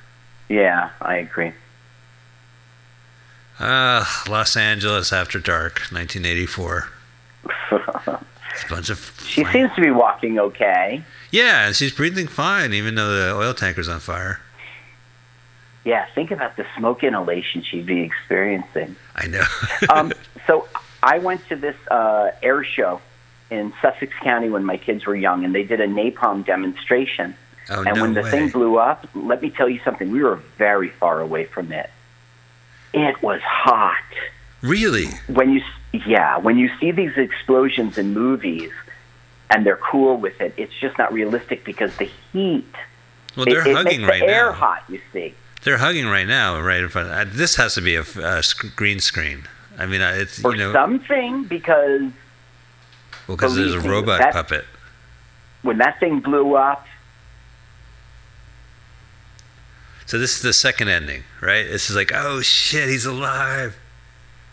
Yeah, 0.50 0.90
I 1.00 1.16
agree. 1.18 1.54
Uh, 3.62 4.04
Los 4.28 4.58
Angeles 4.58 5.14
After 5.14 5.40
Dark, 5.40 5.82
1984. 5.92 6.90
It's 8.54 8.64
a 8.66 8.68
bunch 8.68 8.90
of 8.90 9.24
she 9.26 9.46
seems 9.46 9.74
to 9.76 9.82
be 9.82 9.92
walking 9.92 10.40
okay. 10.40 11.04
yeah, 11.32 11.68
and 11.68 11.76
she's 11.76 11.94
breathing 11.94 12.28
fine, 12.28 12.74
even 12.74 12.96
though 12.96 13.10
the 13.10 13.36
oil 13.36 13.54
tanker's 13.54 13.88
on 13.88 14.00
fire. 14.00 14.42
Yeah, 15.86 16.06
think 16.14 16.32
about 16.32 16.58
the 16.58 16.66
smoke 16.76 17.04
inhalation 17.04 17.64
she'd 17.64 17.86
be 17.86 18.02
experiencing. 18.02 18.96
I 19.16 19.28
know. 19.28 19.46
um, 19.90 20.12
so 20.48 20.68
I 21.02 21.20
went 21.20 21.48
to 21.50 21.56
this 21.56 21.76
uh, 21.90 22.32
air 22.44 22.64
show 22.64 23.00
in 23.52 23.74
Sussex 23.82 24.12
County 24.22 24.50
when 24.50 24.66
my 24.66 24.78
kids 24.78 25.06
were 25.06 25.16
young, 25.16 25.46
and 25.46 25.56
they 25.56 25.64
did 25.64 25.80
a 25.80 25.88
napalm 25.88 26.46
demonstration. 26.46 27.36
oh 27.70 27.84
and 27.84 27.96
no 27.96 28.02
when 28.02 28.14
the 28.16 28.24
way. 28.24 28.32
thing 28.32 28.50
blew 28.50 28.78
up, 28.78 29.08
let 29.16 29.42
me 29.42 29.50
tell 29.50 29.70
you 29.70 29.80
something. 29.86 30.12
We 30.12 30.24
were 30.24 30.42
very 30.58 30.90
far 30.90 31.22
away 31.22 31.46
from 31.46 31.72
it. 31.72 31.90
It 32.94 33.22
was 33.22 33.42
hot. 33.42 33.96
really? 34.62 35.08
When 35.28 35.52
you, 35.54 35.62
yeah, 36.06 36.38
when 36.38 36.58
you 36.58 36.70
see 36.80 36.92
these 36.92 37.16
explosions 37.18 37.98
in 37.98 38.14
movies, 38.14 38.72
and 39.50 39.66
they're 39.66 39.78
cool 39.78 40.18
with 40.18 40.40
it, 40.42 40.54
it's 40.58 40.74
just 40.80 40.98
not 40.98 41.12
realistic 41.14 41.64
because 41.66 41.96
the 41.98 42.10
heat. 42.32 42.66
Well, 43.36 43.46
they're 43.46 43.62
it, 43.62 43.72
it 43.72 43.76
hugging 43.76 44.02
makes 44.02 44.10
right 44.10 44.20
the 44.22 44.28
air 44.34 44.48
now. 44.48 44.52
hot. 44.54 44.84
You 44.90 45.00
see. 45.14 45.34
They're 45.64 45.78
hugging 45.78 46.08
right 46.08 46.28
now, 46.28 46.60
right 46.60 46.82
in 46.82 46.90
front. 46.90 47.10
Uh, 47.12 47.26
this 47.28 47.56
has 47.58 47.76
to 47.76 47.82
be 47.82 47.96
a, 47.96 48.04
sc- 48.44 48.76
green 48.76 49.00
screen. 49.00 49.44
I 49.78 49.86
mean, 49.86 50.02
uh, 50.02 50.14
it's 50.16 50.44
or 50.44 50.52
you 50.54 50.58
know, 50.58 50.74
something 50.74 51.44
because 51.46 52.02
well, 53.28 53.38
because 53.38 53.56
there's 53.56 53.74
a 53.76 53.80
robot 53.80 54.20
that- 54.20 54.34
puppet. 54.34 54.66
when 55.62 55.78
that 55.78 56.00
thing 56.00 56.20
blew 56.20 56.56
up, 56.56 56.86
So 60.12 60.20
this 60.20 60.36
is 60.36 60.42
the 60.42 60.52
second 60.52 60.90
ending, 60.90 61.24
right? 61.40 61.64
This 61.64 61.90
is 61.90 61.96
like, 61.96 62.12
oh 62.14 62.42
shit, 62.42 62.90
he's 62.90 63.06
alive. 63.06 63.78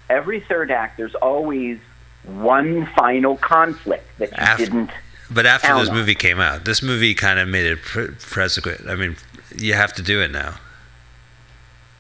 every 0.08 0.38
third 0.38 0.70
act 0.70 0.96
there's 0.98 1.16
always 1.16 1.80
one 2.22 2.86
final 2.94 3.36
conflict 3.36 4.06
that 4.18 4.30
you 4.30 4.36
After- 4.36 4.64
didn't. 4.66 4.90
But 5.28 5.46
after 5.46 5.76
this 5.76 5.88
no. 5.88 5.94
movie 5.94 6.14
came 6.14 6.38
out, 6.38 6.64
this 6.64 6.80
movie 6.80 7.12
kind 7.12 7.40
of 7.40 7.48
made 7.48 7.66
it 7.66 7.82
pr- 7.82 8.12
precedent. 8.20 8.88
I 8.88 8.94
mean, 8.94 9.16
you 9.56 9.74
have 9.74 9.92
to 9.94 10.02
do 10.02 10.22
it 10.22 10.30
now. 10.30 10.54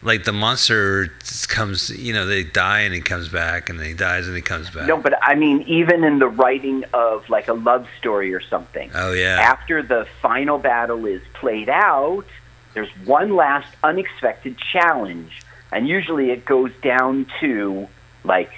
Like 0.04 0.22
the 0.22 0.32
monster 0.32 1.12
comes, 1.48 1.90
you 1.90 2.12
know, 2.12 2.26
they 2.26 2.44
die 2.44 2.82
and 2.82 2.94
he 2.94 3.00
comes 3.00 3.28
back, 3.28 3.68
and 3.68 3.80
then 3.80 3.88
he 3.88 3.92
dies 3.94 4.28
and 4.28 4.36
he 4.36 4.40
comes 4.42 4.70
back. 4.70 4.86
No, 4.86 4.96
but 4.96 5.18
I 5.20 5.34
mean, 5.34 5.62
even 5.62 6.04
in 6.04 6.20
the 6.20 6.28
writing 6.28 6.84
of 6.94 7.28
like 7.28 7.48
a 7.48 7.54
love 7.54 7.88
story 7.98 8.32
or 8.32 8.40
something, 8.40 8.92
Oh 8.94 9.12
yeah, 9.12 9.40
after 9.40 9.82
the 9.82 10.06
final 10.22 10.58
battle 10.58 11.04
is 11.06 11.22
played 11.34 11.68
out, 11.68 12.24
there's 12.78 13.08
one 13.08 13.34
last 13.34 13.66
unexpected 13.82 14.56
challenge, 14.56 15.42
and 15.72 15.88
usually 15.88 16.30
it 16.30 16.44
goes 16.44 16.70
down 16.80 17.26
to 17.40 17.88
like 18.22 18.52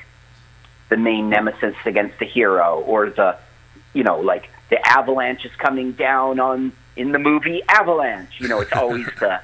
the 0.91 0.99
main 0.99 1.31
nemesis 1.31 1.75
against 1.87 2.19
the 2.19 2.27
hero, 2.27 2.81
or 2.81 3.09
the, 3.09 3.39
you 3.95 4.05
know, 4.05 4.21
like 4.21 4.51
the 4.69 4.79
avalanche 4.87 5.47
is 5.47 5.53
coming 5.57 5.93
down 5.93 6.39
on 6.39 6.73
in 6.97 7.13
the 7.13 7.19
movie 7.19 7.63
Avalanche. 7.67 8.39
You 8.39 8.49
know, 8.49 8.61
it's 8.61 8.73
always 8.75 9.07
the 9.21 9.41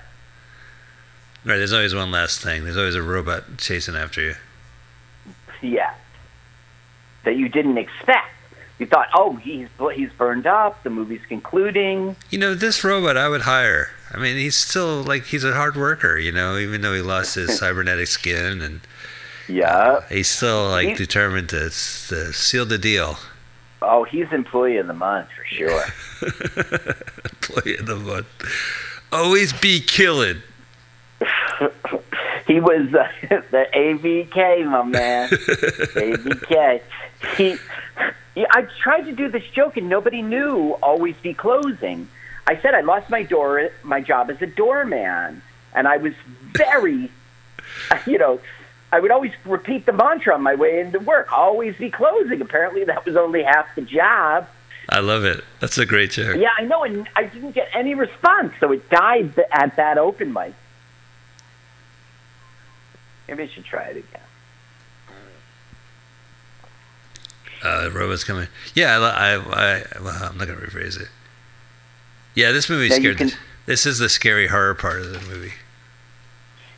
right. 1.46 1.56
There's 1.56 1.72
always 1.72 1.94
one 1.94 2.10
last 2.10 2.42
thing. 2.42 2.64
There's 2.64 2.76
always 2.76 2.96
a 2.96 3.02
robot 3.02 3.56
chasing 3.56 3.96
after 3.96 4.20
you. 4.20 4.34
yeah 5.62 5.94
that 7.24 7.36
you 7.38 7.48
didn't 7.48 7.78
expect. 7.78 8.28
You 8.78 8.84
thought, 8.84 9.08
oh, 9.14 9.36
he's 9.36 9.68
he's 9.94 10.10
burned 10.18 10.46
up. 10.46 10.82
The 10.82 10.90
movie's 10.90 11.24
concluding. 11.30 12.14
You 12.28 12.38
know, 12.38 12.54
this 12.54 12.84
robot 12.84 13.16
I 13.16 13.30
would 13.30 13.40
hire. 13.40 13.88
I 14.12 14.18
mean, 14.18 14.36
he's 14.36 14.56
still 14.56 15.02
like 15.02 15.24
he's 15.24 15.44
a 15.44 15.52
hard 15.54 15.76
worker. 15.76 16.16
You 16.18 16.32
know, 16.32 16.56
even 16.58 16.80
though 16.80 16.94
he 16.94 17.00
lost 17.02 17.34
his 17.34 17.58
cybernetic 17.58 18.06
skin, 18.08 18.62
and 18.62 18.80
Yeah. 19.48 20.00
he's 20.08 20.28
still 20.28 20.68
like 20.68 20.88
He- 20.88 20.94
determined 20.94 21.48
to, 21.50 21.70
to 21.70 22.32
seal 22.32 22.64
the 22.66 22.78
deal. 22.78 23.18
Oh, 23.82 24.04
he's 24.04 24.26
employee 24.32 24.78
of 24.78 24.86
the 24.86 24.94
month 24.94 25.28
for 25.36 25.44
sure. 25.44 25.82
Play 27.42 27.76
of 27.76 27.86
the 27.86 27.96
month. 27.96 28.26
Always 29.12 29.52
be 29.52 29.80
killing. 29.80 30.42
he 32.46 32.58
was 32.60 32.92
uh, 32.94 33.08
the 33.50 33.66
AVK, 33.74 34.66
my 34.66 34.82
man. 34.82 35.28
AVK. 35.30 36.80
He, 37.36 37.56
yeah, 38.34 38.46
I 38.50 38.62
tried 38.82 39.02
to 39.02 39.12
do 39.12 39.28
this 39.28 39.44
joke 39.54 39.76
and 39.76 39.88
nobody 39.88 40.22
knew. 40.22 40.72
Always 40.82 41.16
be 41.16 41.34
closing. 41.34 42.08
I 42.46 42.60
said 42.60 42.74
I 42.74 42.80
lost 42.80 43.10
my 43.10 43.22
door, 43.22 43.70
my 43.82 44.00
job 44.00 44.30
as 44.30 44.40
a 44.40 44.46
doorman, 44.46 45.42
and 45.74 45.88
I 45.88 45.96
was 45.96 46.12
very, 46.52 47.10
you 48.06 48.18
know, 48.18 48.40
I 48.92 49.00
would 49.00 49.10
always 49.10 49.32
repeat 49.44 49.84
the 49.84 49.92
mantra 49.92 50.34
on 50.34 50.42
my 50.42 50.54
way 50.54 50.80
into 50.80 51.00
work. 51.00 51.32
Always 51.32 51.76
be 51.76 51.90
closing. 51.90 52.40
Apparently, 52.40 52.84
that 52.84 53.04
was 53.04 53.16
only 53.16 53.42
half 53.42 53.66
the 53.74 53.82
job. 53.82 54.46
I 54.88 55.00
love 55.00 55.24
it. 55.24 55.42
That's 55.58 55.76
a 55.78 55.86
great 55.86 56.12
joke. 56.12 56.36
Yeah, 56.36 56.50
I 56.56 56.62
know, 56.62 56.84
and 56.84 57.08
I 57.16 57.24
didn't 57.24 57.52
get 57.52 57.68
any 57.74 57.94
response, 57.94 58.52
so 58.60 58.70
it 58.70 58.88
died 58.88 59.36
at 59.50 59.74
that 59.76 59.98
open 59.98 60.32
mic. 60.32 60.54
Maybe 63.26 63.42
I 63.42 63.48
should 63.48 63.64
try 63.64 63.86
it 63.86 63.96
again. 63.96 64.20
Uh, 67.64 67.90
robot's 67.92 68.22
coming. 68.22 68.46
Yeah, 68.74 68.98
I, 68.98 69.34
I, 69.34 69.34
I 69.34 69.82
well, 70.00 70.22
I'm 70.22 70.38
not 70.38 70.46
gonna 70.46 70.60
rephrase 70.60 71.00
it. 71.00 71.08
Yeah, 72.36 72.52
this 72.52 72.68
movie 72.70 72.90
scared. 72.90 73.18
can- 73.18 73.32
This 73.66 73.84
is 73.86 73.98
the 73.98 74.08
scary 74.08 74.46
horror 74.46 74.74
part 74.74 75.00
of 75.00 75.12
the 75.12 75.20
movie. 75.28 75.54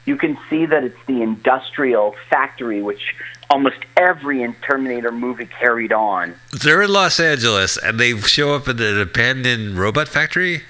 You 0.07 0.17
can 0.17 0.39
see 0.49 0.65
that 0.65 0.85
it's 0.85 0.97
the 1.07 1.21
industrial 1.21 2.17
factory, 2.31 2.81
which 2.81 3.15
almost 3.51 3.77
every 3.97 4.55
Terminator 4.63 5.13
movie 5.13 5.45
carried 5.45 5.93
on. 5.93 6.35
They're 6.53 6.81
in 6.81 6.91
Los 6.91 7.21
Angeles, 7.21 7.77
and 7.77 8.01
they 8.01 8.19
show 8.21 8.55
up 8.55 8.69
in 8.69 8.81
an 8.81 8.99
abandoned 8.99 9.79
robot 9.79 10.09
factory. 10.09 10.63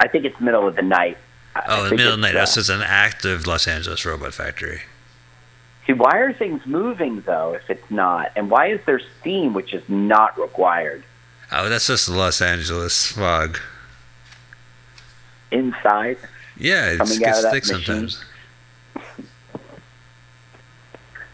I 0.00 0.08
think 0.08 0.24
it's 0.24 0.40
middle 0.40 0.66
of 0.66 0.74
the 0.74 0.82
night. 0.82 1.16
I 1.54 1.62
Oh, 1.68 1.84
the 1.88 1.94
middle 1.94 2.14
of 2.14 2.20
the 2.20 2.26
night. 2.26 2.34
uh, 2.36 2.40
This 2.40 2.56
is 2.56 2.70
an 2.70 2.82
active 2.82 3.46
Los 3.46 3.68
Angeles 3.68 4.04
robot 4.04 4.34
factory. 4.34 4.82
See, 5.86 5.92
why 5.92 6.18
are 6.18 6.32
things 6.32 6.66
moving 6.66 7.20
though 7.22 7.54
if 7.54 7.68
it's 7.70 7.88
not? 7.90 8.32
And 8.34 8.50
why 8.50 8.66
is 8.68 8.80
there 8.84 9.00
steam, 9.20 9.54
which 9.54 9.72
is 9.72 9.82
not 9.88 10.38
required 10.38 11.04
Oh, 11.50 11.68
that's 11.68 11.86
just 11.86 12.06
the 12.06 12.12
Los 12.14 12.40
Angeles 12.42 13.06
fog. 13.12 13.58
inside? 15.50 16.18
Yeah, 16.56 16.90
it 16.90 16.98
Coming 16.98 17.18
gets 17.18 17.28
out 17.30 17.36
of 17.38 17.42
that 17.44 17.52
thick 17.52 17.64
sometimes. 17.64 18.24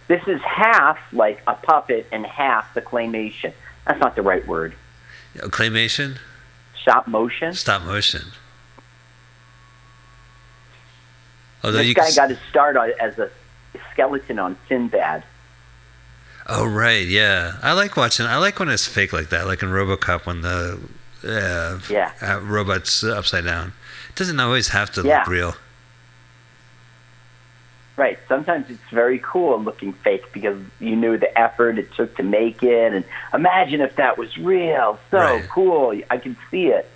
This 0.07 0.23
is 0.29 0.39
half 0.43 0.99
like 1.15 1.41
a 1.47 1.55
puppet 1.55 2.07
and 2.13 2.27
half 2.27 2.75
the 2.75 2.83
claymation. 2.83 3.55
That's 3.87 3.99
not 4.01 4.15
the 4.15 4.21
right 4.21 4.47
word. 4.47 4.75
Claymation, 5.35 6.19
Stop 6.79 7.09
motion. 7.09 7.55
stop 7.55 7.83
motion. 7.83 8.21
Although 11.63 11.79
this 11.79 11.87
you 11.87 11.95
guy 11.95 12.13
got 12.15 12.29
his 12.29 12.39
start 12.51 12.77
as 13.01 13.19
a 13.19 13.31
skeleton 13.93 14.39
on 14.39 14.59
Sinbad. 14.69 15.25
Oh 16.47 16.67
right, 16.67 17.07
yeah. 17.07 17.55
I 17.63 17.73
like 17.73 17.97
watching. 17.97 18.27
I 18.27 18.37
like 18.37 18.59
when 18.59 18.69
it's 18.69 18.87
fake 18.87 19.13
like 19.13 19.31
that, 19.31 19.47
like 19.47 19.63
in 19.63 19.71
RoboCop 19.71 20.27
when 20.27 20.43
the 20.43 20.79
uh, 21.27 21.79
Yeah. 21.89 22.13
uh, 22.21 22.41
robot's 22.41 23.03
upside 23.03 23.45
down. 23.45 23.73
It 24.11 24.17
doesn't 24.17 24.39
always 24.39 24.69
have 24.69 24.91
to 24.93 25.03
Yeah. 25.03 25.21
look 25.21 25.29
real. 25.29 25.57
Right. 27.97 28.19
Sometimes 28.29 28.69
it's 28.71 28.83
very 28.91 29.21
cool 29.23 29.63
looking 29.63 29.93
fake 29.93 30.33
because 30.33 30.59
you 30.81 30.97
knew 30.97 31.17
the 31.17 31.37
effort 31.39 31.79
it 31.79 31.93
took 31.95 32.17
to 32.17 32.25
make 32.25 32.63
it, 32.63 32.93
and 32.93 33.05
imagine 33.33 33.81
if 33.81 33.95
that 33.97 34.19
was 34.19 34.37
real. 34.37 34.99
So 35.11 35.19
Right. 35.19 35.49
cool. 35.49 36.01
I 36.11 36.19
can 36.19 36.37
see 36.51 36.67
it. 36.69 36.91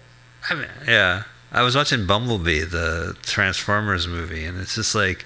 I 0.51 0.55
mean, 0.55 0.67
yeah. 0.87 1.23
I 1.53 1.63
was 1.63 1.75
watching 1.77 2.05
Bumblebee, 2.05 2.65
the 2.65 3.17
Transformers 3.23 4.07
movie, 4.09 4.45
and 4.45 4.61
it's 4.61 4.75
just 4.75 4.95
like, 4.95 5.25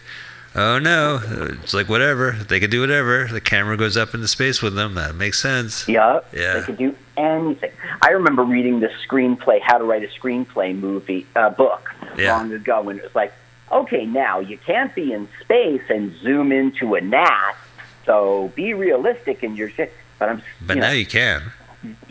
oh 0.55 0.79
no, 0.79 1.21
it's 1.63 1.73
like 1.75 1.89
whatever. 1.89 2.33
They 2.33 2.61
can 2.61 2.71
do 2.71 2.81
whatever. 2.81 3.27
The 3.31 3.41
camera 3.41 3.77
goes 3.77 3.97
up 3.97 4.15
into 4.15 4.29
space 4.29 4.61
with 4.63 4.75
them. 4.75 4.95
That 4.95 5.15
makes 5.15 5.41
sense. 5.41 5.89
Yeah. 5.89 6.21
Yeah. 6.33 6.55
They 6.55 6.63
could 6.63 6.79
do 6.79 6.97
anything. 7.17 7.71
I 8.03 8.11
remember 8.11 8.43
reading 8.45 8.81
the 8.81 8.91
screenplay, 9.07 9.61
How 9.61 9.79
to 9.79 9.85
Write 9.85 10.05
a 10.05 10.09
Screenplay 10.09 10.79
movie 10.79 11.27
uh, 11.37 11.51
book 11.51 11.93
Yeah. 12.17 12.33
long 12.37 12.53
ago, 12.53 12.89
and 12.89 12.99
it 12.99 13.03
was 13.05 13.15
like, 13.15 13.33
okay, 13.71 14.05
now 14.07 14.41
you 14.41 14.59
can't 14.59 14.95
be 14.95 15.13
in 15.13 15.29
space 15.41 15.83
and 15.89 16.15
zoom 16.21 16.53
into 16.53 16.95
a 16.95 17.01
gnat, 17.01 17.57
so 18.05 18.53
be 18.55 18.75
realistic 18.75 19.43
in 19.43 19.57
your 19.57 19.71
shit. 19.71 19.93
But 20.19 20.29
I'm, 20.29 20.43
But 20.61 20.77
you 20.77 20.81
now 20.83 20.89
know, 20.89 20.93
you 20.95 21.07
can. 21.07 21.43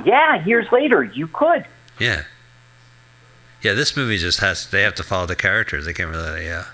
yeah, 0.04 0.44
years 0.46 0.72
later, 0.72 1.04
you 1.04 1.28
could. 1.28 1.66
Yeah. 2.00 2.24
Yeah, 3.62 3.74
this 3.74 3.96
movie 3.96 4.18
just 4.18 4.40
has 4.40 4.68
they 4.68 4.82
have 4.82 4.96
to 4.96 5.04
follow 5.04 5.28
the 5.28 5.36
characters. 5.36 5.86
They 5.86 5.94
can't 5.94 6.10
really 6.10 6.46
yeah. 6.46 6.66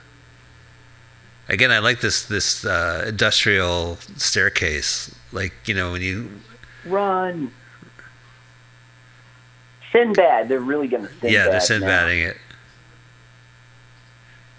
Again, 1.49 1.72
I 1.72 1.80
like 1.80 2.02
this 2.02 2.26
this 2.26 2.65
uh, 2.65 3.06
industrial 3.07 3.98
staircase. 4.18 5.14
Like, 5.32 5.53
you 5.65 5.74
know, 5.74 5.91
when 5.91 6.02
you 6.02 6.30
Run. 6.86 7.52
Sinbad, 9.91 10.49
they're 10.49 10.60
really 10.60 10.88
going 10.88 11.03
to 11.03 11.10
Sinbad. 11.10 11.32
Yeah, 11.32 11.44
they're 11.45 11.80
now. 11.80 12.07
It. 12.07 12.38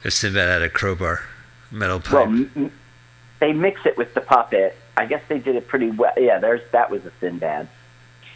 They're 0.02 0.10
Sinbad 0.10 0.48
at 0.48 0.62
a 0.62 0.68
crowbar. 0.68 1.22
Metal 1.70 2.00
pipe. 2.00 2.12
Well, 2.12 2.22
m- 2.24 2.50
m- 2.56 2.72
they 3.40 3.52
mix 3.52 3.84
it 3.84 3.96
with 3.98 4.14
the 4.14 4.20
puppet. 4.20 4.76
I 4.96 5.06
guess 5.06 5.22
they 5.28 5.38
did 5.38 5.54
it 5.54 5.68
pretty 5.68 5.90
well. 5.90 6.12
Yeah, 6.16 6.38
there's 6.38 6.62
that 6.72 6.90
was 6.90 7.04
a 7.04 7.12
Sinbad 7.20 7.68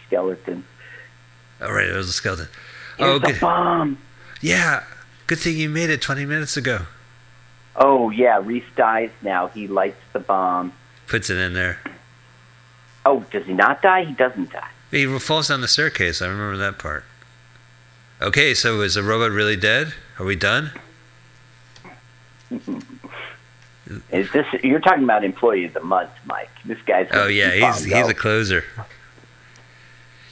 skeleton. 0.06 0.64
oh 1.60 1.72
right, 1.72 1.88
it 1.88 1.96
was 1.96 2.08
a 2.08 2.12
skeleton. 2.12 2.48
Here's 2.98 3.10
oh 3.10 3.18
good. 3.18 3.40
bomb. 3.40 3.98
Yeah. 4.40 4.84
Good 5.26 5.38
thing 5.38 5.56
you 5.56 5.70
made 5.70 5.88
it 5.88 6.02
twenty 6.02 6.26
minutes 6.26 6.56
ago. 6.56 6.82
Oh 7.76 8.10
yeah, 8.10 8.40
Reese 8.42 8.64
dies 8.76 9.10
now. 9.22 9.48
He 9.48 9.66
lights 9.66 10.00
the 10.12 10.20
bomb. 10.20 10.72
Puts 11.06 11.30
it 11.30 11.38
in 11.38 11.54
there. 11.54 11.78
Oh, 13.04 13.24
does 13.30 13.46
he 13.46 13.52
not 13.52 13.82
die? 13.82 14.04
He 14.04 14.12
doesn't 14.12 14.52
die. 14.52 14.68
He 14.90 15.06
falls 15.18 15.48
down 15.48 15.60
the 15.60 15.68
staircase. 15.68 16.22
I 16.22 16.26
remember 16.26 16.56
that 16.58 16.78
part. 16.78 17.04
Okay, 18.20 18.54
so 18.54 18.80
is 18.82 18.94
the 18.94 19.02
robot 19.02 19.30
really 19.32 19.56
dead? 19.56 19.94
Are 20.18 20.24
we 20.24 20.36
done? 20.36 20.70
Is 24.10 24.30
this 24.32 24.46
you're 24.62 24.80
talking 24.80 25.04
about 25.04 25.24
employee 25.24 25.64
of 25.64 25.74
the 25.74 25.80
month, 25.80 26.10
Mike? 26.24 26.50
This 26.64 26.80
guy's. 26.82 27.08
Oh 27.12 27.26
yeah, 27.26 27.50
he's 27.72 27.84
he's 27.84 28.08
a 28.08 28.14
closer. 28.14 28.64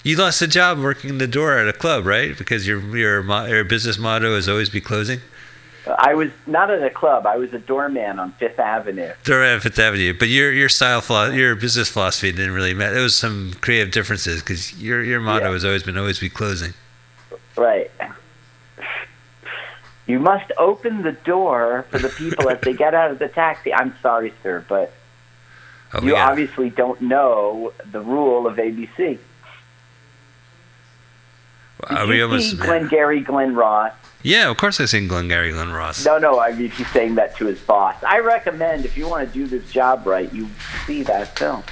You 0.03 0.17
lost 0.17 0.41
a 0.41 0.47
job 0.47 0.79
working 0.79 1.19
the 1.19 1.27
door 1.27 1.59
at 1.59 1.69
a 1.69 1.73
club, 1.73 2.07
right? 2.07 2.37
Because 2.39 2.67
your 2.67 2.81
your 2.97 3.23
your 3.49 3.65
business 3.65 3.99
motto 3.99 4.35
is 4.37 4.49
always 4.49 4.71
be 4.71 4.81
closing. 4.81 5.21
I 5.99 6.15
was 6.15 6.31
not 6.47 6.71
at 6.71 6.83
a 6.83 6.91
club. 6.91 7.27
I 7.27 7.37
was 7.37 7.53
a 7.55 7.59
doorman 7.59 8.19
on 8.19 8.33
Fifth 8.33 8.59
Avenue. 8.59 9.12
Door 9.25 9.43
at 9.45 9.62
Fifth 9.62 9.79
Avenue, 9.79 10.15
but 10.19 10.29
your 10.29 10.53
your 10.53 10.69
style 10.69 11.03
your 11.33 11.55
business 11.57 11.89
philosophy 11.89 12.33
didn't 12.33 12.53
really 12.53 12.75
matter. 12.75 12.95
There 12.95 13.03
was 13.03 13.17
some 13.17 13.55
creative 13.61 13.93
differences 13.93 14.41
because 14.41 14.81
your 14.81 15.03
your 15.03 15.21
motto 15.21 15.47
Yeah. 15.47 15.53
has 15.53 15.65
always 15.65 15.83
been 15.83 15.97
always 15.99 16.19
be 16.19 16.29
closing. 16.29 16.75
Right. 17.57 17.91
You 20.07 20.19
must 20.19 20.51
open 20.59 21.03
the 21.03 21.12
door 21.12 21.87
for 21.91 21.99
the 21.99 22.09
people 22.09 22.49
as 22.51 22.61
they 22.62 22.73
get 22.73 22.95
out 22.95 23.11
of 23.12 23.19
the 23.21 23.29
taxi. 23.29 23.73
I'm 23.73 23.95
sorry, 24.03 24.33
sir, 24.43 24.65
but 24.69 24.93
Oh, 25.93 26.03
you 26.03 26.11
got- 26.12 26.31
obviously 26.31 26.71
don't 26.71 27.01
know 27.01 27.73
the 27.91 28.01
rule 28.01 28.47
of 28.47 28.57
ABC. 28.57 28.97
Did 28.97 29.19
Are 31.99 32.07
we 32.07 32.17
you 32.19 32.25
almost? 32.25 32.51
see 32.51 32.57
Glenn 32.57 32.89
Gary, 32.89 33.21
Glenn 33.21 33.55
Ross? 33.55 33.93
Yeah, 34.23 34.51
of 34.51 34.57
course 34.59 34.81
I've 34.81 34.91
seen 34.91 35.09
Glengarry 35.09 35.51
Glen 35.53 35.73
Ross. 35.73 36.05
No, 36.05 36.19
no, 36.19 36.41
I 36.41 36.53
mean 36.53 36.71
he's 36.71 36.91
saying 36.93 37.15
that 37.15 37.37
to 37.37 37.47
his 37.47 37.59
boss. 37.61 38.03
I 38.05 38.19
recommend 38.19 38.85
if 38.85 38.97
you 38.97 39.09
want 39.09 39.27
to 39.27 39.33
do 39.33 39.47
this 39.47 39.71
job 39.73 40.07
right, 40.07 40.33
you 40.33 40.49
see 40.87 41.03
that 41.05 41.39
film. 41.39 41.63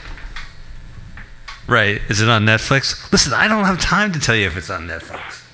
Right? 1.66 2.00
Is 2.08 2.22
it 2.22 2.28
on 2.30 2.46
Netflix? 2.46 3.12
Listen, 3.12 3.34
I 3.34 3.46
don't 3.46 3.64
have 3.64 3.78
time 3.78 4.12
to 4.12 4.18
tell 4.18 4.34
you 4.34 4.46
if 4.46 4.56
it's 4.56 4.70
on 4.70 4.86
Netflix. 4.86 5.44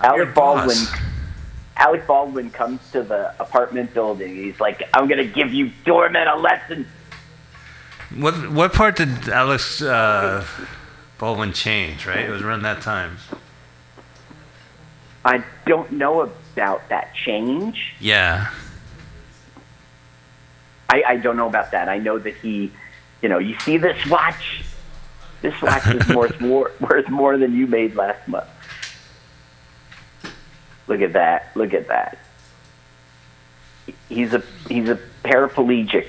Alec 0.00 0.34
Baldwin. 0.34 0.76
Alec 1.76 2.06
Baldwin 2.06 2.50
comes 2.50 2.80
to 2.90 3.02
the 3.02 3.34
apartment 3.40 3.94
building. 3.94 4.34
He's 4.34 4.58
like, 4.58 4.82
"I'm 4.92 5.06
going 5.06 5.18
to 5.18 5.32
give 5.32 5.54
you 5.54 5.70
doorman 5.84 6.26
a 6.26 6.36
lesson." 6.36 6.86
What 8.16 8.50
what 8.50 8.72
part 8.72 8.96
did 8.96 9.28
Alex 9.28 9.82
uh, 9.82 10.44
Baldwin 11.18 11.52
change? 11.52 12.06
Right, 12.06 12.20
it 12.20 12.30
was 12.30 12.42
around 12.42 12.62
that 12.62 12.82
time. 12.82 13.18
I 15.24 15.44
don't 15.66 15.92
know 15.92 16.20
about 16.20 16.88
that 16.88 17.14
change. 17.14 17.94
Yeah. 18.00 18.50
I, 20.88 21.02
I 21.06 21.16
don't 21.16 21.36
know 21.36 21.48
about 21.48 21.72
that. 21.72 21.88
I 21.88 21.98
know 21.98 22.18
that 22.18 22.34
he, 22.36 22.72
you 23.20 23.28
know, 23.28 23.38
you 23.38 23.58
see 23.60 23.76
this 23.76 24.06
watch. 24.06 24.62
This 25.42 25.60
watch 25.60 25.86
is 25.88 26.08
worth 26.08 26.40
more 26.40 26.72
worth 26.80 27.08
more 27.08 27.36
than 27.36 27.54
you 27.54 27.66
made 27.66 27.94
last 27.94 28.26
month. 28.26 28.46
Look 30.86 31.00
at 31.00 31.12
that! 31.14 31.50
Look 31.56 31.74
at 31.74 31.88
that! 31.88 32.18
He's 34.08 34.32
a 34.32 34.42
he's 34.68 34.88
a 34.88 34.98
paraplegic, 35.24 36.08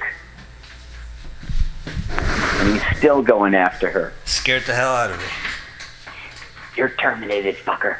and 2.27 2.73
he's 2.73 2.97
still 2.97 3.23
going 3.23 3.55
after 3.55 3.89
her. 3.89 4.13
Scared 4.25 4.63
the 4.65 4.75
hell 4.75 4.93
out 4.93 5.09
of 5.11 5.17
me. 5.17 5.25
You're 6.75 6.89
terminated, 6.89 7.55
fucker. 7.55 7.97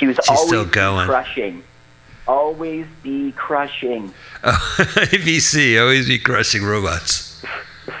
She 0.00 0.06
was 0.06 0.16
She's 0.16 0.28
always 0.30 0.48
still 0.48 0.64
going. 0.64 1.06
crushing. 1.06 1.62
Always 2.26 2.86
be 3.02 3.32
crushing. 3.32 4.12
Oh, 4.42 4.76
ABC 4.78 5.78
always 5.80 6.08
be 6.08 6.18
crushing 6.18 6.64
robots. 6.64 7.44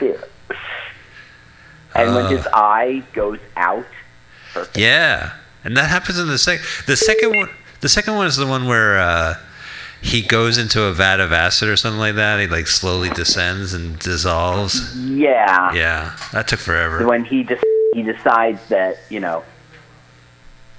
And 1.94 2.14
when 2.14 2.26
Uh. 2.26 2.28
his 2.30 2.46
eye 2.54 3.02
goes 3.12 3.40
out, 3.56 3.84
perfect. 4.54 4.76
Yeah, 4.78 5.32
and 5.64 5.76
that 5.76 5.88
happens 5.90 6.18
in 6.18 6.28
the 6.28 6.38
second. 6.38 6.64
The 6.86 6.96
second 6.96 7.34
one. 7.36 7.50
The 7.80 7.88
second 7.88 8.14
one 8.14 8.26
is 8.26 8.36
the 8.36 8.46
one 8.46 8.66
where 8.66 8.98
uh, 8.98 9.34
he 10.02 10.22
goes 10.22 10.56
into 10.58 10.82
a 10.84 10.92
vat 10.92 11.18
of 11.18 11.32
acid 11.32 11.68
or 11.68 11.76
something 11.76 11.98
like 11.98 12.14
that. 12.14 12.38
He 12.40 12.46
like 12.46 12.66
slowly 12.68 13.08
descends 13.10 13.74
and 13.74 13.98
dissolves. 13.98 14.96
Yeah. 14.96 15.72
Yeah, 15.74 16.16
that 16.32 16.46
took 16.48 16.60
forever. 16.60 17.06
When 17.06 17.24
he 17.24 17.42
just 17.42 17.64
he 17.94 18.02
decides 18.02 18.60
that 18.68 18.98
you 19.10 19.18
know, 19.20 19.42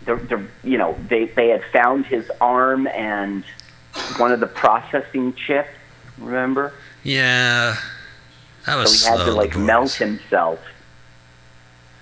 the, 0.06 0.16
the 0.16 0.48
you 0.68 0.78
know 0.78 0.98
they 1.10 1.26
they 1.26 1.50
had 1.50 1.64
found 1.72 2.06
his 2.06 2.30
arm 2.40 2.88
and 2.88 3.44
one 4.18 4.32
of 4.32 4.40
the 4.40 4.48
processing 4.48 5.34
chips. 5.34 5.70
Remember? 6.18 6.74
Yeah, 7.04 7.78
that 8.66 8.76
was. 8.76 9.02
So 9.02 9.12
he 9.12 9.18
had 9.18 9.26
to 9.26 9.32
like 9.32 9.54
boys. 9.54 9.64
melt 9.64 9.94
himself, 9.94 10.60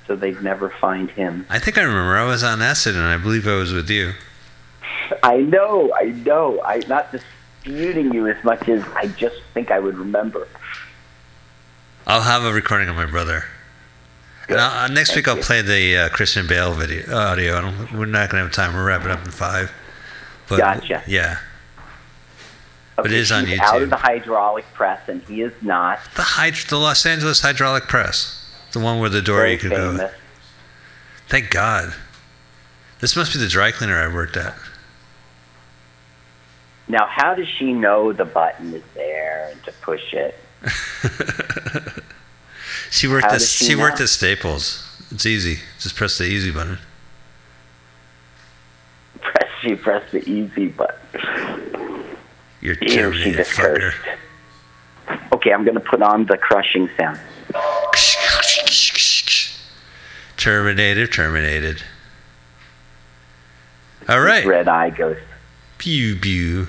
so 0.07 0.15
they'd 0.15 0.41
never 0.41 0.69
find 0.69 1.09
him. 1.11 1.45
I 1.49 1.59
think 1.59 1.77
I 1.77 1.83
remember 1.83 2.17
I 2.17 2.25
was 2.25 2.43
on 2.43 2.61
acid 2.61 2.95
and 2.95 3.05
I 3.05 3.17
believe 3.17 3.47
I 3.47 3.55
was 3.55 3.73
with 3.73 3.89
you. 3.89 4.13
I 5.23 5.37
know, 5.37 5.91
I 5.95 6.05
know. 6.05 6.61
I'm 6.63 6.87
not 6.87 7.11
disputing 7.11 8.13
you 8.13 8.27
as 8.27 8.43
much 8.43 8.67
as 8.69 8.83
I 8.95 9.07
just 9.07 9.37
think 9.53 9.71
I 9.71 9.79
would 9.79 9.97
remember. 9.97 10.47
I'll 12.05 12.21
have 12.21 12.43
a 12.43 12.51
recording 12.51 12.89
of 12.89 12.95
my 12.95 13.05
brother. 13.05 13.45
And 14.49 14.59
I'll, 14.59 14.85
uh, 14.85 14.87
next 14.87 15.15
week 15.15 15.27
I'll 15.27 15.37
you. 15.37 15.43
play 15.43 15.61
the 15.61 15.97
uh, 15.97 16.09
Christian 16.09 16.47
Bale 16.47 16.73
video 16.73 17.15
audio. 17.15 17.57
I 17.57 17.61
don't, 17.61 17.93
we're 17.93 18.05
not 18.05 18.29
gonna 18.29 18.43
have 18.43 18.51
time. 18.51 18.73
We're 18.73 18.85
wrapping 18.85 19.11
up 19.11 19.23
in 19.23 19.31
five. 19.31 19.71
But, 20.47 20.57
Gotcha. 20.57 21.03
Yeah, 21.07 21.37
But 22.95 23.05
it 23.07 23.11
is 23.13 23.31
Okay, 23.31 23.41
on 23.41 23.45
she's 23.47 23.59
Out 23.59 23.81
of 23.83 23.89
the 23.91 23.95
hydraulic 23.97 24.65
press, 24.73 25.07
and 25.07 25.21
he 25.23 25.41
is 25.43 25.53
not. 25.61 25.99
the 26.15 26.23
hyd- 26.23 26.67
the 26.67 26.77
Los 26.77 27.05
Angeles 27.05 27.41
Hydraulic 27.41 27.83
Press, 27.83 28.51
the 28.71 28.79
one 28.79 28.99
where 28.99 29.09
the 29.09 29.21
door 29.21 29.41
Very 29.41 29.53
you 29.53 29.57
could 29.59 29.71
famous. 29.71 29.97
go. 30.01 30.09
Thank 31.27 31.51
God. 31.51 31.93
This 32.99 33.15
must 33.15 33.31
be 33.31 33.37
the 33.39 33.47
dry 33.47 33.71
cleaner 33.71 33.97
I 33.97 34.11
worked 34.11 34.35
at. 34.35 34.55
Now, 36.87 37.05
how 37.05 37.35
does 37.35 37.47
she 37.47 37.71
know 37.71 38.11
the 38.11 38.25
button 38.25 38.73
is 38.73 38.81
there 38.95 39.49
and 39.51 39.63
to 39.65 39.71
push 39.83 40.11
it? 40.13 40.35
She 42.91 43.07
worked 43.07 43.25
How 43.25 43.35
at 43.35 43.41
she 43.41 43.65
she 43.65 43.75
worked 43.75 44.01
at 44.01 44.09
Staples. 44.09 44.85
It's 45.11 45.25
easy. 45.25 45.59
Just 45.79 45.95
press 45.95 46.17
the 46.17 46.25
easy 46.25 46.51
button. 46.51 46.77
Press 49.21 49.49
she 49.61 49.75
pressed 49.75 50.11
the 50.11 50.27
easy 50.29 50.67
button. 50.67 50.97
You're 52.61 52.75
Ew, 52.81 52.87
terminated, 52.89 53.37
just 53.37 53.51
fucker. 53.51 53.91
cursed. 53.91 53.97
Okay, 55.33 55.51
I'm 55.53 55.63
going 55.63 55.75
to 55.75 55.81
put 55.81 56.01
on 56.01 56.25
the 56.25 56.37
crushing 56.37 56.89
sound. 56.97 57.19
Terminated, 60.37 61.11
terminated. 61.11 61.83
All 64.07 64.21
right. 64.21 64.45
Red 64.45 64.67
eye 64.67 64.89
goes. 64.89 65.17
Pew 65.77 66.15
pew. 66.15 66.67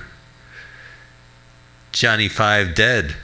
Johnny 1.92 2.28
Five 2.28 2.74
dead. 2.74 3.16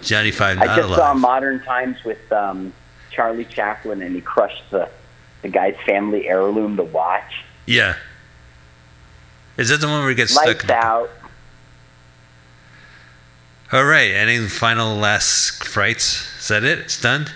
Johnny 0.00 0.30
Five 0.30 0.58
I 0.58 0.66
not 0.66 0.76
just 0.76 0.94
saw. 0.94 1.14
Modern 1.14 1.62
Times 1.62 2.02
with 2.04 2.30
um, 2.32 2.72
Charlie 3.10 3.44
Chaplin, 3.44 4.02
and 4.02 4.14
he 4.14 4.20
crushed 4.20 4.64
the 4.70 4.88
the 5.42 5.48
guy's 5.48 5.76
family 5.86 6.28
heirloom, 6.28 6.76
the 6.76 6.84
watch. 6.84 7.44
yeah. 7.66 7.96
Is 9.58 9.68
that 9.68 9.80
the 9.82 9.86
one 9.86 10.00
where 10.00 10.08
he 10.08 10.14
gets 10.14 10.34
Lights 10.34 10.64
stuck? 10.64 10.70
out. 10.70 11.10
All 13.70 13.84
right. 13.84 14.10
Any 14.12 14.38
final 14.48 14.96
last 14.96 15.62
frights? 15.64 16.26
Is 16.40 16.48
that 16.48 16.64
it? 16.64 16.78
It's 16.78 17.00
done. 17.00 17.26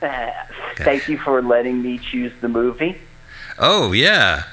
Thank 0.76 1.08
you 1.08 1.18
for 1.18 1.42
letting 1.42 1.82
me 1.82 1.98
choose 1.98 2.32
the 2.40 2.48
movie. 2.48 2.96
Oh 3.58 3.92
yeah, 3.92 4.44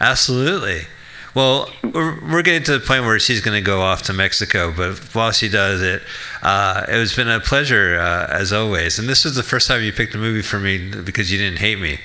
absolutely. 0.00 0.86
Well, 1.34 1.68
we're, 1.82 2.20
we're 2.30 2.42
getting 2.42 2.62
to 2.64 2.78
the 2.78 2.86
point 2.86 3.04
where 3.04 3.18
she's 3.18 3.40
going 3.40 3.60
to 3.60 3.66
go 3.66 3.80
off 3.80 4.02
to 4.02 4.12
Mexico, 4.12 4.72
but 4.74 4.98
while 5.14 5.32
she 5.32 5.48
does 5.48 5.82
it, 5.82 6.00
uh, 6.42 6.84
it 6.88 6.92
has 6.92 7.14
been 7.16 7.28
a 7.28 7.40
pleasure 7.40 7.98
uh, 7.98 8.28
as 8.30 8.52
always. 8.52 9.00
And 9.00 9.08
this 9.08 9.24
was 9.24 9.34
the 9.34 9.42
first 9.42 9.66
time 9.66 9.82
you 9.82 9.92
picked 9.92 10.14
a 10.14 10.18
movie 10.18 10.42
for 10.42 10.60
me 10.60 10.90
because 10.90 11.32
you 11.32 11.38
didn't 11.38 11.58
hate 11.58 11.80
me, 11.80 11.98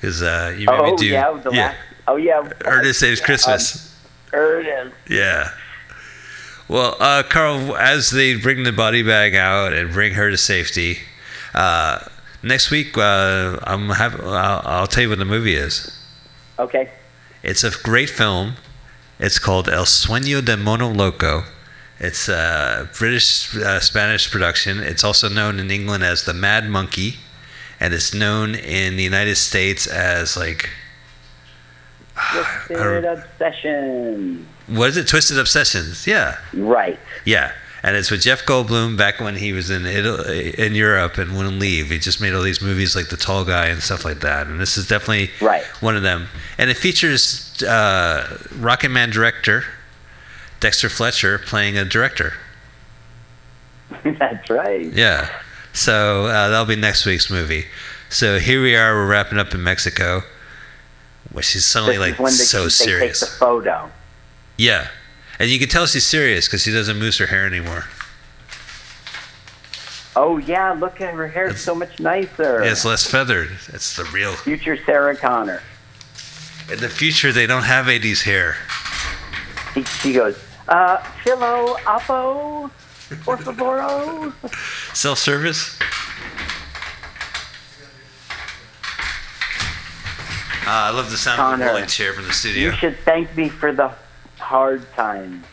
because 0.00 0.22
uh, 0.22 0.54
you 0.56 0.66
made 0.66 0.82
me 0.82 0.90
Oh 0.92 0.96
do 0.96 1.06
yeah, 1.06 1.32
the 1.32 1.50
last. 1.50 1.76
Oh 2.06 2.16
yeah. 2.16 2.48
Ernest 2.64 3.00
Saves 3.00 3.20
Christmas. 3.20 3.96
Ernest. 4.32 4.94
Yeah. 5.08 5.50
Well, 6.68 6.96
uh, 7.00 7.24
Carl, 7.28 7.76
as 7.76 8.10
they 8.10 8.36
bring 8.36 8.62
the 8.62 8.72
body 8.72 9.02
bag 9.02 9.34
out 9.34 9.72
and 9.72 9.92
bring 9.92 10.14
her 10.14 10.30
to 10.30 10.38
safety, 10.38 10.98
uh, 11.52 11.98
next 12.44 12.70
week 12.70 12.96
uh, 12.96 13.58
I'm 13.64 13.88
have 13.90 14.20
I'll, 14.20 14.62
I'll 14.64 14.86
tell 14.86 15.02
you 15.02 15.08
what 15.08 15.18
the 15.18 15.24
movie 15.24 15.54
is. 15.54 15.98
Okay. 16.58 16.88
It's 17.42 17.64
a 17.64 17.70
great 17.82 18.10
film. 18.10 18.54
It's 19.18 19.38
called 19.38 19.68
El 19.68 19.84
Sueño 19.84 20.44
de 20.44 20.56
Mono 20.56 20.88
Loco. 20.88 21.44
It's 22.00 22.28
a 22.28 22.88
British 22.98 23.54
uh, 23.56 23.78
Spanish 23.80 24.30
production. 24.30 24.80
It's 24.80 25.04
also 25.04 25.28
known 25.28 25.60
in 25.60 25.70
England 25.70 26.02
as 26.02 26.24
The 26.24 26.34
Mad 26.34 26.68
Monkey, 26.68 27.16
and 27.78 27.94
it's 27.94 28.12
known 28.12 28.54
in 28.56 28.96
the 28.96 29.02
United 29.04 29.36
States 29.36 29.86
as 29.86 30.36
like 30.36 30.68
Twisted 32.66 33.04
obsession. 33.04 34.46
what 34.66 34.88
is 34.90 34.96
it? 34.96 35.06
Twisted 35.08 35.38
Obsessions. 35.38 36.06
Yeah, 36.06 36.38
Right. 36.52 36.98
yeah. 37.24 37.52
And 37.84 37.96
it's 37.96 38.10
with 38.12 38.22
Jeff 38.22 38.44
Goldblum 38.46 38.96
back 38.96 39.18
when 39.20 39.34
he 39.36 39.52
was 39.52 39.68
in 39.68 39.84
Italy, 39.86 40.54
in 40.56 40.74
Europe 40.76 41.18
and 41.18 41.36
wouldn't 41.36 41.58
leave. 41.58 41.90
He 41.90 41.98
just 41.98 42.20
made 42.20 42.32
all 42.32 42.42
these 42.42 42.62
movies 42.62 42.94
like 42.94 43.08
The 43.08 43.16
Tall 43.16 43.44
Guy 43.44 43.66
and 43.66 43.82
stuff 43.82 44.04
like 44.04 44.20
that. 44.20 44.46
And 44.46 44.60
this 44.60 44.76
is 44.78 44.86
definitely 44.86 45.30
Right. 45.40 45.64
one 45.80 45.96
of 45.96 46.02
them. 46.04 46.28
And 46.58 46.70
it 46.70 46.76
features 46.76 47.60
uh, 47.64 48.38
Rocket 48.56 48.90
Man 48.90 49.10
director 49.10 49.64
Dexter 50.60 50.88
Fletcher 50.88 51.38
playing 51.38 51.76
a 51.76 51.84
director. 51.84 52.34
That's 54.04 54.48
right. 54.48 54.86
Yeah. 54.86 55.28
So 55.72 56.26
uh, 56.26 56.48
that'll 56.50 56.66
be 56.66 56.76
next 56.76 57.04
week's 57.04 57.30
movie. 57.30 57.64
So 58.10 58.38
here 58.38 58.62
we 58.62 58.76
are. 58.76 58.94
We're 58.94 59.08
wrapping 59.08 59.38
up 59.38 59.54
in 59.54 59.62
Mexico. 59.62 60.22
which 61.32 61.56
is 61.56 61.64
suddenly 61.64 61.96
This 61.96 62.00
like 62.00 62.12
is 62.14 62.18
when 62.20 62.30
they, 62.32 62.36
so 62.36 62.58
they 62.58 62.64
take 62.64 62.72
serious. 62.72 63.20
the 63.20 63.26
photo. 63.26 63.90
Yeah. 64.56 64.88
And 65.42 65.50
you 65.50 65.58
can 65.58 65.68
tell 65.68 65.86
she's 65.86 66.06
serious 66.06 66.46
because 66.46 66.62
she 66.62 66.70
doesn't 66.70 67.00
mousse 67.00 67.18
her 67.18 67.26
hair 67.26 67.44
anymore. 67.46 67.86
Oh 70.14 70.38
yeah, 70.38 70.70
look 70.70 71.00
at 71.00 71.14
her 71.14 71.26
hair; 71.26 71.48
it's 71.48 71.60
so 71.60 71.74
much 71.74 71.98
nicer. 71.98 72.62
It's 72.62 72.84
less 72.84 73.04
feathered. 73.04 73.50
It's 73.72 73.96
the 73.96 74.04
real. 74.04 74.34
Future 74.34 74.78
Sarah 74.84 75.16
Connor. 75.16 75.60
In 76.70 76.78
the 76.78 76.88
future, 76.88 77.32
they 77.32 77.48
don't 77.48 77.64
have 77.64 77.86
80s 77.86 78.22
hair. 78.22 78.54
He, 79.74 79.82
she 79.82 80.12
goes, 80.12 80.38
uh, 80.68 80.98
Philo, 81.24 81.76
Apo, 81.88 82.70
por 83.24 83.36
favoro. 83.38 84.32
Self 84.94 85.18
service? 85.18 85.76
Uh, 90.64 90.86
I 90.86 90.90
love 90.90 91.10
the 91.10 91.16
sound 91.16 91.54
of 91.54 91.58
the 91.58 91.64
rolling 91.66 91.88
chair 91.88 92.12
from 92.12 92.26
the 92.26 92.32
studio. 92.32 92.70
You 92.70 92.76
should 92.76 92.98
thank 92.98 93.36
me 93.36 93.48
for 93.48 93.72
the 93.72 93.92
hard 94.42 94.92
times. 94.94 95.44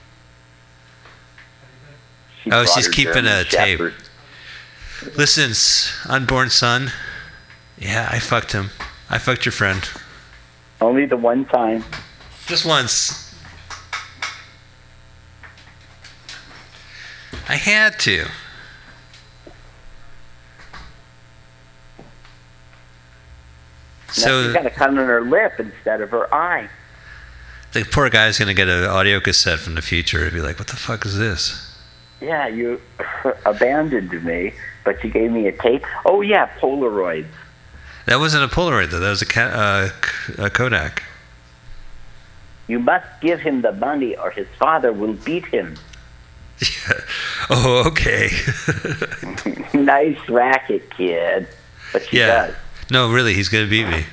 She 2.43 2.51
Oh, 2.51 2.65
she's 2.65 2.87
keeping 2.87 3.25
a 3.25 3.43
tape. 3.43 3.79
Listen, 5.15 5.53
unborn 6.11 6.49
son. 6.49 6.91
Yeah, 7.77 8.09
I 8.11 8.19
fucked 8.19 8.51
him. 8.51 8.71
I 9.09 9.17
fucked 9.17 9.45
your 9.45 9.53
friend. 9.53 9.87
Only 10.81 11.05
the 11.05 11.17
one 11.17 11.45
time. 11.45 11.83
Just 12.47 12.65
once. 12.65 13.33
I 17.47 17.55
had 17.55 17.99
to. 17.99 18.25
Now 18.25 18.29
So 24.09 24.43
she's 24.43 24.53
got 24.53 24.65
a 24.65 24.69
cut 24.69 24.89
on 24.89 24.95
her 24.97 25.21
lip 25.21 25.53
instead 25.59 26.01
of 26.01 26.09
her 26.11 26.33
eye. 26.33 26.69
The 27.73 27.83
poor 27.85 28.09
guy's 28.09 28.37
gonna 28.39 28.53
get 28.53 28.67
an 28.67 28.85
audio 28.85 29.19
cassette 29.19 29.59
from 29.59 29.75
the 29.75 29.81
future 29.81 30.23
and 30.23 30.33
be 30.33 30.41
like, 30.41 30.57
"What 30.59 30.67
the 30.67 30.75
fuck 30.75 31.05
is 31.05 31.17
this?" 31.17 31.65
Yeah, 32.21 32.47
you 32.47 32.81
abandoned 33.45 34.23
me. 34.23 34.53
But 34.85 35.03
you 35.03 35.09
gave 35.09 35.31
me 35.31 35.47
a 35.47 35.51
tape. 35.51 35.85
Oh 36.05 36.21
yeah, 36.21 36.49
Polaroids. 36.59 37.27
That 38.05 38.17
wasn't 38.19 38.43
a 38.43 38.47
Polaroid 38.47 38.89
though. 38.89 38.99
That 38.99 39.09
was 39.09 39.21
a, 39.21 39.25
ca- 39.25 39.41
uh, 39.53 39.89
a 40.45 40.49
Kodak. 40.49 41.03
You 42.67 42.79
must 42.79 43.05
give 43.21 43.39
him 43.39 43.61
the 43.61 43.71
money, 43.71 44.15
or 44.15 44.31
his 44.31 44.47
father 44.57 44.93
will 44.93 45.13
beat 45.13 45.45
him. 45.45 45.75
Oh, 47.51 47.83
okay. 47.87 48.29
nice 49.73 50.19
racket, 50.29 50.91
kid. 50.95 51.47
But 51.91 52.05
she 52.05 52.17
yeah. 52.17 52.27
does. 52.27 52.55
No, 52.91 53.11
really, 53.11 53.33
he's 53.33 53.49
gonna 53.49 53.67
beat 53.67 53.87
me. 53.87 54.05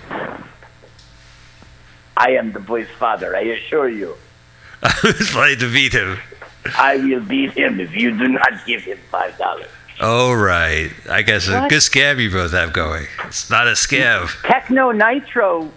I 2.16 2.30
am 2.32 2.52
the 2.52 2.60
boy's 2.60 2.88
father. 2.98 3.36
I 3.36 3.40
assure 3.40 3.88
you. 3.88 4.16
I 4.82 4.94
was 5.02 5.30
planning 5.30 5.58
to 5.58 5.72
beat 5.72 5.92
him. 5.92 6.18
I 6.76 6.96
will 6.96 7.20
beat 7.20 7.52
him 7.52 7.80
if 7.80 7.94
you 7.94 8.16
do 8.16 8.28
not 8.28 8.66
give 8.66 8.82
him 8.82 8.98
five 9.10 9.36
dollars. 9.38 9.68
Oh 10.00 10.32
right. 10.32 10.92
I 11.08 11.22
guess 11.22 11.48
a 11.48 11.66
good 11.68 11.82
scab 11.82 12.18
you 12.18 12.30
both 12.30 12.52
have 12.52 12.72
going. 12.72 13.06
It's 13.24 13.48
not 13.48 13.66
a 13.66 13.76
scab. 13.76 14.28
Techno 14.42 14.90
Nitro, 14.90 15.70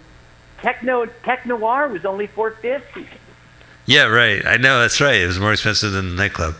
Techno 0.60 1.06
Tech 1.24 1.46
Noir 1.46 1.88
was 1.88 2.04
only 2.04 2.26
four 2.26 2.50
fifty. 2.50 3.06
Yeah, 3.86 4.04
right. 4.04 4.44
I 4.46 4.56
know 4.56 4.80
that's 4.80 5.00
right. 5.00 5.20
It 5.20 5.26
was 5.26 5.38
more 5.38 5.52
expensive 5.52 5.92
than 5.92 6.10
the 6.10 6.16
nightclub. 6.16 6.54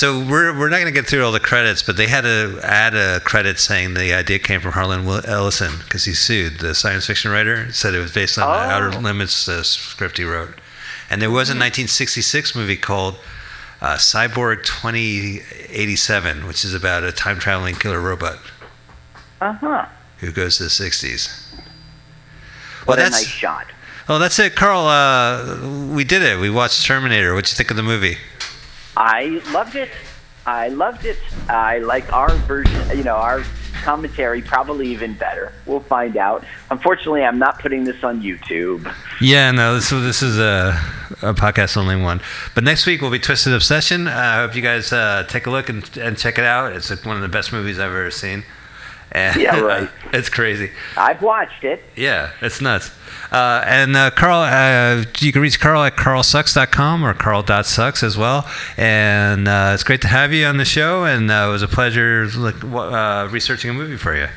So 0.00 0.18
we're 0.18 0.58
we're 0.58 0.70
not 0.70 0.76
going 0.80 0.86
to 0.86 0.98
get 0.98 1.06
through 1.06 1.22
all 1.26 1.30
the 1.30 1.38
credits, 1.38 1.82
but 1.82 1.98
they 1.98 2.06
had 2.06 2.22
to 2.22 2.58
add 2.62 2.94
a 2.94 3.20
credit 3.20 3.58
saying 3.58 3.92
the 3.92 4.14
idea 4.14 4.38
came 4.38 4.62
from 4.62 4.72
Harlan 4.72 5.06
Ellison 5.26 5.72
because 5.80 6.06
he 6.06 6.14
sued 6.14 6.58
the 6.58 6.74
science 6.74 7.06
fiction 7.06 7.30
writer. 7.30 7.70
Said 7.70 7.94
it 7.94 7.98
was 7.98 8.10
based 8.10 8.38
on 8.38 8.48
the 8.48 8.64
Oh. 8.64 8.70
Outer 8.70 8.92
Limits 8.98 9.46
uh, 9.46 9.62
script 9.62 10.16
he 10.16 10.24
wrote. 10.24 10.54
And 11.10 11.20
there 11.20 11.28
was 11.28 11.50
a 11.50 11.52
1966 11.52 12.54
movie 12.54 12.78
called 12.78 13.16
uh, 13.82 13.96
Cyborg 13.96 14.64
2087, 14.64 16.46
which 16.46 16.64
is 16.64 16.72
about 16.72 17.04
a 17.04 17.12
time 17.12 17.38
traveling 17.38 17.74
killer 17.74 18.00
robot 18.00 18.38
Uh 19.42 19.52
huh. 19.52 19.84
who 20.20 20.32
goes 20.32 20.56
to 20.56 20.62
the 20.62 20.70
60s. 20.70 21.44
What 22.86 22.98
a 22.98 23.10
nice 23.10 23.26
shot. 23.26 23.66
Oh, 24.08 24.18
that's 24.18 24.38
it, 24.38 24.56
Carl. 24.56 24.86
Uh, 24.86 25.92
we 25.94 26.04
did 26.04 26.22
it. 26.22 26.40
We 26.40 26.48
watched 26.48 26.86
Terminator. 26.86 27.34
What'd 27.34 27.52
you 27.52 27.56
think 27.56 27.70
of 27.70 27.76
the 27.76 27.82
movie? 27.82 28.16
I 28.96 29.42
loved 29.52 29.76
it. 29.76 29.90
I 30.46 30.68
loved 30.68 31.04
it. 31.04 31.18
I 31.48 31.78
like 31.78 32.12
our 32.12 32.34
version. 32.46 32.96
You 32.96 33.04
know, 33.04 33.16
our 33.16 33.44
commentary 33.82 34.42
probably 34.42 34.88
even 34.88 35.14
better. 35.14 35.52
We'll 35.66 35.80
find 35.80 36.16
out. 36.16 36.44
Unfortunately, 36.70 37.22
I'm 37.22 37.38
not 37.38 37.58
putting 37.60 37.84
this 37.84 38.02
on 38.02 38.22
YouTube. 38.22 38.92
Yeah, 39.20 39.50
no. 39.50 39.74
This 39.74 39.90
this 39.90 40.22
is 40.22 40.38
a, 40.38 40.78
a 41.22 41.34
podcast 41.34 41.76
only 41.76 42.00
one. 42.00 42.20
But 42.54 42.64
next 42.64 42.86
week 42.86 43.00
will 43.00 43.10
be 43.10 43.18
Twisted 43.18 43.52
Obsession. 43.52 44.08
Uh, 44.08 44.12
I 44.12 44.36
hope 44.36 44.54
you 44.54 44.62
guys 44.62 44.92
uh, 44.92 45.24
take 45.28 45.46
a 45.46 45.50
look 45.50 45.68
and, 45.68 45.88
and 45.98 46.16
check 46.16 46.38
it 46.38 46.44
out. 46.44 46.72
It's 46.72 46.90
like 46.90 47.04
one 47.04 47.16
of 47.16 47.22
the 47.22 47.28
best 47.28 47.52
movies 47.52 47.78
I've 47.78 47.90
ever 47.90 48.10
seen. 48.10 48.44
And 49.12 49.40
Yeah, 49.40 49.60
right. 49.60 49.88
it's 50.12 50.28
crazy. 50.28 50.70
I've 50.96 51.22
watched 51.22 51.64
it. 51.64 51.82
Yeah, 51.96 52.30
it's 52.40 52.60
nuts. 52.60 52.92
Uh, 53.30 53.62
and 53.64 53.96
uh, 53.96 54.10
Carl, 54.10 54.40
uh, 54.40 55.04
you 55.20 55.32
can 55.32 55.40
reach 55.42 55.60
Carl 55.60 55.82
at 55.84 55.96
carlsucks.com 55.96 57.04
or 57.04 57.14
carl.sucks 57.14 58.02
as 58.02 58.16
well. 58.16 58.48
And 58.76 59.46
uh, 59.46 59.72
it's 59.74 59.84
great 59.84 60.00
to 60.02 60.08
have 60.08 60.32
you 60.32 60.46
on 60.46 60.56
the 60.56 60.64
show. 60.64 61.04
And 61.04 61.30
uh, 61.30 61.46
it 61.48 61.52
was 61.52 61.62
a 61.62 61.68
pleasure 61.68 62.26
like, 62.36 62.62
uh, 62.64 63.28
researching 63.30 63.70
a 63.70 63.74
movie 63.74 63.96
for 63.96 64.16
you. 64.16 64.28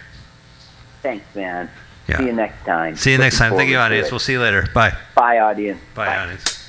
Thanks, 1.02 1.26
man. 1.36 1.70
Yeah. 2.08 2.18
See 2.18 2.26
you 2.26 2.34
next 2.34 2.66
time. 2.66 2.96
See 2.96 3.12
you 3.12 3.18
next 3.18 3.38
time. 3.38 3.56
Thank 3.56 3.70
you, 3.70 3.78
audience. 3.78 4.12
We'll 4.12 4.20
see 4.20 4.34
you 4.34 4.42
later. 4.42 4.68
Bye. 4.74 4.96
Bye, 5.16 5.40
audience. 5.40 5.80
Bye, 5.96 6.16
audience. 6.18 6.60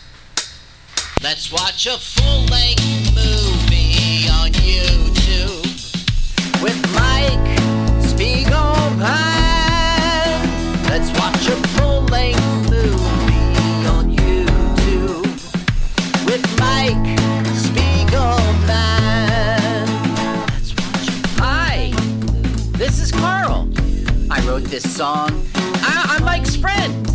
Let's 1.22 1.50
watch 1.50 1.86
a 1.86 1.98
full-length 1.98 3.14
movie 3.14 4.28
on 4.28 4.50
YouTube 4.52 5.64
with 6.62 6.94
Mike 6.94 7.58
Spiegelman. 8.04 9.53
Let's 10.96 11.10
watch 11.18 11.48
a 11.48 11.56
full-length 11.70 12.70
movie 12.70 13.84
on 13.88 14.14
YouTube 14.14 15.26
with 16.24 16.46
Mike 16.60 17.18
Spiegelman. 17.64 18.68
Let's 20.50 20.72
watch 20.76 21.08
a- 21.08 21.42
Hi, 21.42 21.92
this 22.78 23.00
is 23.00 23.10
Carl. 23.10 23.68
I 24.30 24.40
wrote 24.42 24.62
this 24.66 24.88
song. 24.88 25.44
I- 25.82 26.14
I'm 26.14 26.24
Mike's 26.24 26.54
friend. 26.54 27.10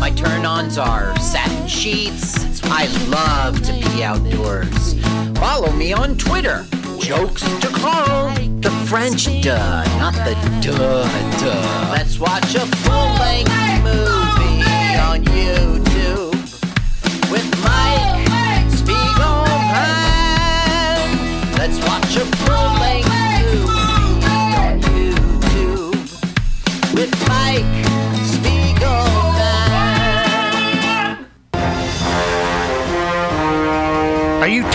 My 0.00 0.10
turn-ons 0.10 0.76
are 0.76 1.16
satin 1.20 1.68
sheets. 1.68 2.60
I 2.64 2.86
love 3.06 3.62
to 3.62 3.72
be 3.72 4.02
outdoors. 4.02 4.96
Follow 5.36 5.70
me 5.70 5.92
on 5.92 6.16
Twitter. 6.16 6.66
Jokes 7.02 7.42
to 7.58 7.66
Carl. 7.66 8.32
The 8.60 8.70
French 8.88 9.24
duh, 9.42 9.84
not 9.98 10.14
the 10.14 10.34
duh 10.62 11.02
duh. 11.40 11.90
Let's 11.90 12.20
watch 12.20 12.54
a 12.54 12.60
full-length 12.60 13.50
movie 13.82 14.62
on 15.00 15.24
YouTube 15.24 15.91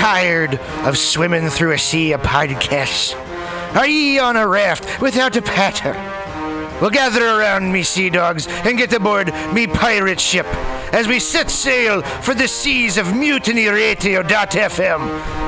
tired 0.08 0.56
of 0.86 0.98
swimming 0.98 1.50
through 1.50 1.74
a 1.74 1.78
sea 1.78 2.14
of 2.14 2.22
podcasts? 2.22 3.14
Are 3.76 3.86
ye 3.86 4.20
on 4.20 4.38
a 4.38 4.48
raft 4.48 5.02
without 5.02 5.36
a 5.36 5.42
paddle? 5.42 5.92
Well, 6.80 6.90
gather 6.90 7.28
around 7.28 7.74
me, 7.74 7.84
sea 7.84 8.10
dogs, 8.10 8.48
and 8.48 8.78
get 8.78 8.94
aboard 8.94 9.34
me 9.54 9.68
pirate 9.68 10.22
ship 10.22 10.46
as 10.94 11.10
we 11.10 11.20
set 11.20 11.52
sail 11.52 12.04
for 12.22 12.34
the 12.34 12.48
seas 12.48 12.98
of 12.98 13.08
mutinyradio.fm. 13.08 15.47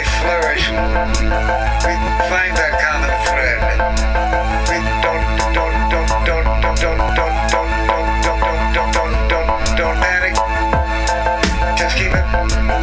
Let 0.00 0.08
flourish. 0.22 0.64
We 0.70 0.76
find 2.32 2.56
that 2.56 2.72
common 2.80 3.12
thread. 3.28 3.60
We 4.64 4.80
don't, 5.04 5.24
don't, 5.52 5.76
don't, 5.92 6.08
don't, 6.24 6.48
don't, 6.62 6.80
don't, 6.80 7.16
don't, 7.16 7.36
don't, 7.50 7.68
don't, 7.84 8.08
don't, 8.32 8.72
don't, 8.72 8.92
don't, 8.96 9.28
don't, 9.28 9.76
don't. 9.76 10.00
Just 11.76 11.96
keep 11.98 12.12
it 12.14 12.79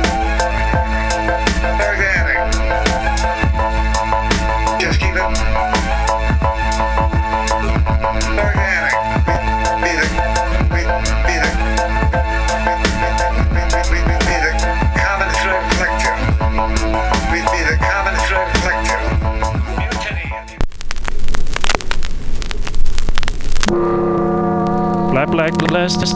plastic. 25.68 26.08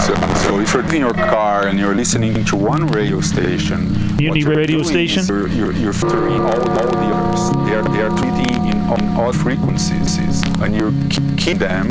So, 0.00 0.14
so 0.44 0.60
if 0.60 0.74
you're 0.74 0.84
in 0.94 1.00
your 1.00 1.14
car 1.14 1.68
and 1.68 1.78
you're 1.78 1.94
listening 1.94 2.44
to 2.44 2.56
one 2.56 2.86
radio 2.88 3.20
station, 3.20 4.18
Uni 4.18 4.44
radio 4.44 4.82
station? 4.82 5.24
You're, 5.26 5.48
you're, 5.48 5.72
you're 5.72 5.92
filtering 5.92 6.40
all, 6.40 6.70
all 6.70 6.88
the 6.88 7.10
others. 7.14 7.50
They 7.66 7.74
are, 7.74 7.82
they 7.82 8.02
are 8.02 8.16
treating 8.18 8.66
in 8.66 8.78
on 8.90 9.16
all 9.18 9.32
frequencies, 9.32 10.42
and 10.60 10.74
you 10.74 10.92
keep 11.36 11.58
them. 11.58 11.90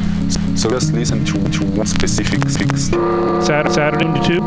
So 0.57 0.69
just 0.69 0.93
listen 0.93 1.25
to, 1.25 1.49
to 1.51 1.65
one 1.65 1.87
specific 1.87 2.47
fix. 2.49 2.89
Saturday, 3.45 3.73
Saturday 3.73 4.05
to 4.05 4.23
two. 4.25 4.41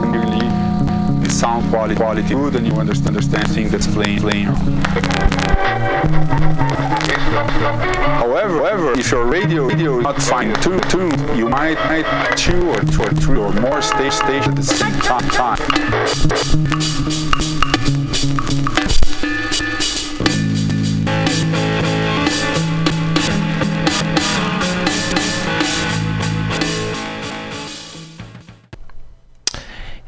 Clearly, 0.00 0.46
the 1.22 1.30
sound 1.30 1.68
quality 1.70 1.94
quality 1.94 2.22
good, 2.28 2.56
and 2.56 2.66
you 2.66 2.74
understand 2.74 3.16
understand 3.16 3.48
thing 3.50 3.68
that's 3.68 3.86
playing 3.86 4.20
playing. 4.20 4.46
However, 7.26 8.58
however, 8.58 8.92
if 8.98 9.10
your 9.10 9.26
radio 9.26 9.66
radio 9.66 9.98
is 9.98 10.04
not 10.04 10.22
fine 10.22 10.54
tuned, 10.62 10.82
tuned, 10.88 11.36
you 11.36 11.48
might 11.48 11.74
might 11.86 12.06
two 12.36 12.70
or 12.70 12.80
two 12.80 13.02
or 13.02 13.10
three 13.10 13.38
or 13.38 13.52
more 13.54 13.82
stage 13.82 14.12
stations 14.12 14.48
at 14.48 14.56
the 14.56 14.62
same 14.62 14.94
ti- 15.00 15.28
time. 17.20 17.25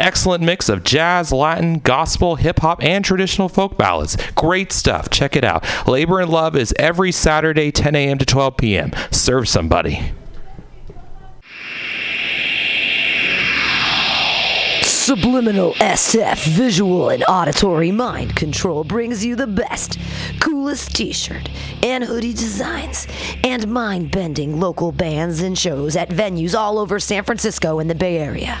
excellent 0.00 0.42
mix 0.42 0.68
of 0.68 0.82
jazz, 0.82 1.32
Latin, 1.32 1.78
gospel, 1.78 2.36
hip 2.36 2.60
hop, 2.60 2.82
and 2.82 3.04
traditional 3.04 3.48
folk 3.48 3.76
ballads. 3.76 4.16
Great 4.34 4.72
stuff. 4.72 5.10
Check 5.10 5.36
it 5.36 5.44
out. 5.44 5.64
Labor 5.86 6.20
and 6.20 6.30
Love 6.30 6.56
is 6.56 6.74
every 6.78 7.12
Saturday, 7.12 7.70
10 7.70 7.94
a.m. 7.94 8.18
to 8.18 8.24
12 8.24 8.56
p.m. 8.56 8.92
Serve 9.10 9.48
somebody. 9.48 10.12
Subliminal 14.82 15.72
SF 15.74 16.46
visual 16.46 17.08
and 17.08 17.24
auditory 17.28 17.90
mind 17.90 18.36
control 18.36 18.84
brings 18.84 19.24
you 19.24 19.34
the 19.34 19.46
best, 19.46 19.98
coolest 20.40 20.94
t 20.94 21.12
shirt 21.12 21.50
and 21.82 22.04
hoodie 22.04 22.32
designs 22.32 23.08
and 23.42 23.66
mind 23.66 24.12
bending 24.12 24.60
local 24.60 24.92
bands 24.92 25.40
and 25.40 25.58
shows 25.58 25.96
at 25.96 26.10
venues 26.10 26.56
all 26.56 26.78
over 26.78 27.00
San 27.00 27.24
Francisco 27.24 27.80
and 27.80 27.90
the 27.90 27.94
Bay 27.94 28.18
Area. 28.18 28.60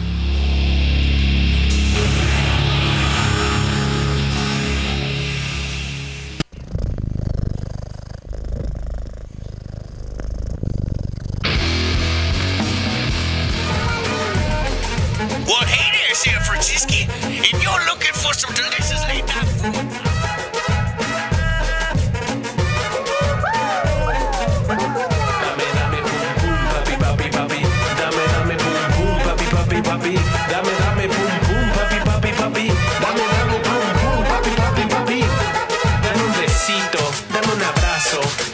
Some 18.41 18.55
delicious 18.55 19.03
late 19.03 19.31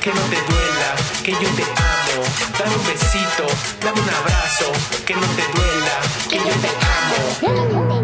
que 0.07 0.14
no 0.14 0.22
te 0.22 0.35
duela, 0.35 0.95
que 1.22 1.31
yo 1.34 1.39
te 1.39 1.64
amo. 1.64 2.23
Dame 2.57 2.76
un 2.76 2.85
besito, 2.85 3.45
dame 3.84 3.99
un 3.99 4.09
abrazo, 4.09 4.72
que 5.05 5.14
no 5.15 5.27
te 5.35 5.43
duela, 5.53 5.99
que 6.30 6.38
yo 6.38 6.53
te 6.61 6.69
amo. 7.76 7.97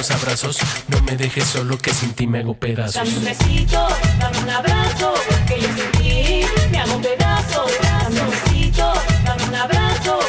Unos 0.00 0.10
abrazos. 0.12 0.58
No 0.88 1.02
me 1.02 1.16
dejes 1.16 1.44
solo 1.44 1.76
que 1.76 1.92
sin 1.92 2.12
ti 2.14 2.26
me 2.26 2.38
hago 2.38 2.54
pedazos. 2.54 2.94
Dame 2.94 3.18
un 3.18 3.24
besito, 3.24 3.86
dame 4.18 4.38
un 4.38 4.50
abrazo, 4.50 5.14
que 5.46 5.60
yo 5.60 5.68
sin 5.68 5.90
ti 6.00 6.44
me 6.70 6.78
hago 6.78 6.94
un 6.94 7.02
pedazo. 7.02 7.66
Dame 7.82 8.20
un 8.22 8.30
besito, 8.30 8.92
dame 9.24 9.44
un 9.44 9.54
abrazo, 9.54 10.19